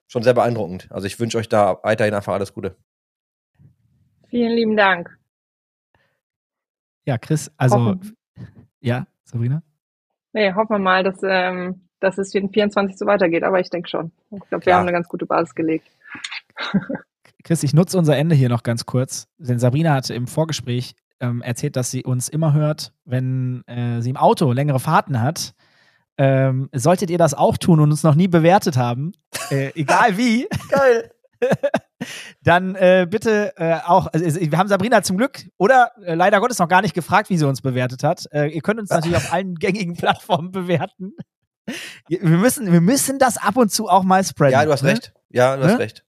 schon 0.09 0.23
sehr 0.23 0.35
beeindruckend. 0.35 0.89
Also 0.91 1.07
ich 1.07 1.19
wünsche 1.19 1.39
euch 1.39 1.49
da 1.49 1.81
weiterhin 1.83 2.15
einfach 2.15 2.35
alles 2.35 2.53
Gute. 2.53 2.77
Vielen 4.29 4.53
lieben 4.53 4.77
Dank. 4.77 5.19
Ja, 7.05 7.19
Chris, 7.19 7.51
also 7.57 7.85
hoffen. 7.85 8.17
ja, 8.81 9.07
Sabrina? 9.25 9.63
Nee, 10.33 10.53
hoffen 10.53 10.71
wir 10.71 10.79
mal, 10.79 11.03
dass, 11.03 11.19
ähm, 11.23 11.89
dass 11.99 12.19
es 12.19 12.31
für 12.33 12.41
den 12.41 12.51
24 12.51 12.97
so 12.97 13.07
weitergeht, 13.07 13.43
aber 13.43 13.59
ich 13.59 13.71
denke 13.71 13.89
schon. 13.89 14.13
Ich 14.31 14.49
glaube, 14.49 14.67
wir 14.67 14.75
haben 14.77 14.83
eine 14.83 14.93
ganz 14.93 15.09
gute 15.09 15.27
Basis 15.27 15.55
gelegt. 15.55 15.91
Chris, 17.43 17.63
ich 17.63 17.73
nutze 17.73 17.99
unser 17.99 18.17
Ende 18.17 18.35
hier 18.35 18.49
noch 18.49 18.63
ganz 18.63 18.87
kurz, 18.87 19.27
denn 19.39 19.59
Sabrina 19.59 19.95
hatte 19.95 20.15
im 20.15 20.27
Vorgespräch 20.27 20.95
ähm, 21.21 21.43
erzählt, 21.43 21.77
dass 21.77 21.91
sie 21.91 22.05
uns 22.05 22.29
immer 22.29 22.53
hört, 22.53 22.93
wenn 23.05 23.63
äh, 23.67 24.01
sie 24.01 24.11
im 24.11 24.17
Auto 24.17 24.53
längere 24.53 24.81
Fahrten 24.81 25.21
hat. 25.21 25.55
Ähm, 26.19 26.69
solltet 26.75 27.11
ihr 27.11 27.19
das 27.19 27.35
auch 27.35 27.57
tun 27.57 27.81
und 27.81 27.91
uns 27.91 28.03
noch 28.03 28.15
nie 28.15 28.29
bewertet 28.29 28.77
haben, 28.77 29.13
äh, 29.51 29.71
egal 29.75 30.19
wie. 30.19 30.49
Geil. 30.69 31.11
dann 32.43 32.75
äh, 32.75 33.07
bitte 33.09 33.55
äh, 33.57 33.79
auch, 33.87 34.07
also, 34.09 34.41
wir 34.41 34.59
haben 34.59 34.69
Sabrina 34.69 35.03
zum 35.03 35.17
Glück 35.17 35.49
oder 35.57 35.93
äh, 36.05 36.15
leider 36.15 36.41
Gottes 36.41 36.59
noch 36.59 36.69
gar 36.69 36.83
nicht 36.83 36.95
gefragt, 36.95 37.31
wie 37.31 37.39
sie 37.39 37.47
uns 37.47 37.63
bewertet 37.63 38.03
hat. 38.03 38.27
Äh, 38.33 38.49
ihr 38.49 38.61
könnt 38.61 38.81
uns 38.81 38.91
natürlich 38.91 39.17
auf 39.17 39.33
allen 39.33 39.55
gängigen 39.55 39.97
Plattformen 39.97 40.51
bewerten. 40.51 41.15
Wir 42.09 42.21
müssen, 42.21 42.73
wir 42.73 42.81
müssen 42.81 43.19
das 43.19 43.37
ab 43.37 43.57
und 43.57 43.71
zu 43.71 43.89
auch 43.89 44.03
mal 44.03 44.25
spreaden. 44.25 44.53
Ja, 44.53 44.65
du 44.65 44.73
hast 44.73 44.83
ne? 44.83 44.91
recht. 44.91 45.13
Ja, 45.29 45.57
du 45.57 45.65
hast 45.65 45.73
ne? 45.73 45.79
recht. 45.79 46.05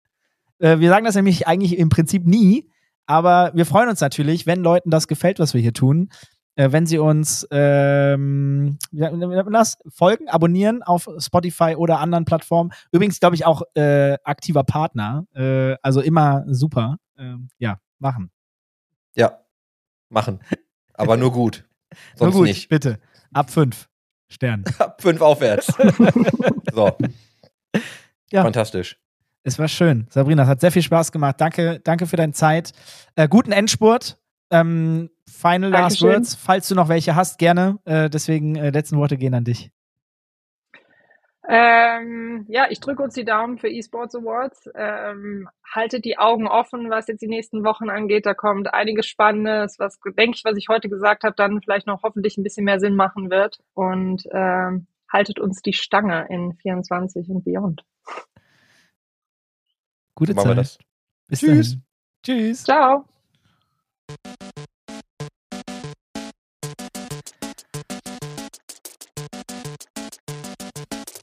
Äh, 0.59 0.79
wir 0.79 0.89
sagen 0.89 1.05
das 1.05 1.15
nämlich 1.15 1.47
eigentlich 1.47 1.79
im 1.79 1.89
Prinzip 1.89 2.27
nie, 2.27 2.71
aber 3.09 3.51
wir 3.55 3.65
freuen 3.65 3.89
uns 3.89 4.01
natürlich, 4.01 4.47
wenn 4.47 4.63
Leuten 4.63 4.91
das 4.91 5.09
gefällt, 5.09 5.39
was 5.39 5.55
wir 5.55 5.61
hier 5.63 5.73
tun. 5.73 6.11
Äh, 6.57 6.73
wenn 6.73 6.87
sie 6.87 6.99
uns 6.99 7.47
ähm, 7.51 8.79
das, 8.93 9.79
folgen, 9.89 10.29
abonnieren 10.29 10.83
auf 10.83 11.09
Spotify 11.19 11.75
oder 11.77 12.01
anderen 12.01 12.25
Plattformen. 12.25 12.73
Übrigens, 12.93 13.19
glaube 13.19 13.37
ich, 13.37 13.47
auch 13.47 13.63
äh, 13.75 14.19
aktiver 14.25 14.65
Partner. 14.65 15.25
Äh, 15.35 15.77
also 15.83 16.01
immer 16.01 16.45
super. 16.49 16.97
Ähm, 17.17 17.49
ja, 17.59 17.81
machen. 17.99 18.31
Ja, 19.15 19.39
machen. 20.11 20.41
Aber 20.95 21.17
nur 21.17 21.33
gut. 21.33 21.65
Sonst 22.17 22.35
nur 22.35 22.43
gut, 22.43 22.49
nicht. 22.49 22.69
bitte. 22.69 22.99
Ab 23.33 23.51
fünf 23.51 23.89
Sternen. 24.29 24.65
Ab 24.79 25.01
fünf 25.01 25.21
aufwärts. 25.23 25.67
so. 26.73 26.91
Ja. 28.31 28.43
Fantastisch. 28.43 29.01
Es 29.45 29.59
war 29.59 29.69
schön. 29.69 30.07
Sabrina, 30.11 30.43
es 30.43 30.49
hat 30.49 30.61
sehr 30.61 30.73
viel 30.73 30.83
Spaß 30.83 31.13
gemacht. 31.13 31.41
Danke, 31.41 31.81
danke 31.83 32.07
für 32.07 32.17
deine 32.17 32.33
Zeit. 32.33 32.73
Äh, 33.17 33.29
guten 33.29 33.53
Endspurt. 33.53 34.19
Ähm, 34.51 35.11
final 35.27 35.71
Last 35.71 36.03
Words, 36.03 36.35
falls 36.35 36.69
du 36.69 36.75
noch 36.75 36.89
welche 36.89 37.15
hast, 37.15 37.39
gerne. 37.39 37.79
Äh, 37.85 38.09
deswegen, 38.09 38.57
äh, 38.57 38.71
letzten 38.71 38.97
Worte 38.97 39.17
gehen 39.17 39.35
an 39.35 39.45
dich. 39.45 39.71
Ähm, 41.51 42.45
ja, 42.49 42.67
ich 42.69 42.79
drücke 42.81 43.03
uns 43.03 43.15
die 43.15 43.25
Daumen 43.25 43.57
für 43.57 43.71
eSports 43.71 44.15
Awards. 44.15 44.69
Ähm, 44.75 45.49
haltet 45.75 46.05
die 46.05 46.19
Augen 46.19 46.47
offen, 46.47 46.91
was 46.91 47.09
jetzt 47.09 47.23
die 47.23 47.29
nächsten 47.29 47.65
Wochen 47.65 47.89
angeht. 47.89 48.27
Da 48.27 48.35
kommt 48.35 48.73
einiges 48.75 49.07
Spannendes, 49.07 49.79
was, 49.79 49.99
denke 50.19 50.37
ich, 50.37 50.45
was 50.45 50.59
ich 50.59 50.69
heute 50.69 50.91
gesagt 50.91 51.25
habe, 51.25 51.35
dann 51.37 51.63
vielleicht 51.63 51.87
noch 51.87 52.03
hoffentlich 52.03 52.37
ein 52.37 52.43
bisschen 52.43 52.65
mehr 52.65 52.81
Sinn 52.81 52.97
machen 52.97 53.31
wird. 53.31 53.61
Und 53.73 54.25
ähm, 54.31 54.89
haltet 55.11 55.41
uns 55.41 55.63
die 55.63 55.73
Stange 55.73 56.27
in 56.29 56.53
24 56.53 57.31
und 57.31 57.45
beyond. 57.45 57.83
Gute 60.19 60.35
so 60.35 60.43
Zeit. 60.43 60.79
Bis 61.29 61.39
Tschüss. 61.39 61.69
Dahin. 61.71 61.83
Tschüss. 62.25 62.65
Ciao. 62.65 63.05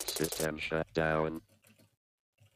System 0.08 0.58
shut 0.58 0.88
down. 0.94 1.42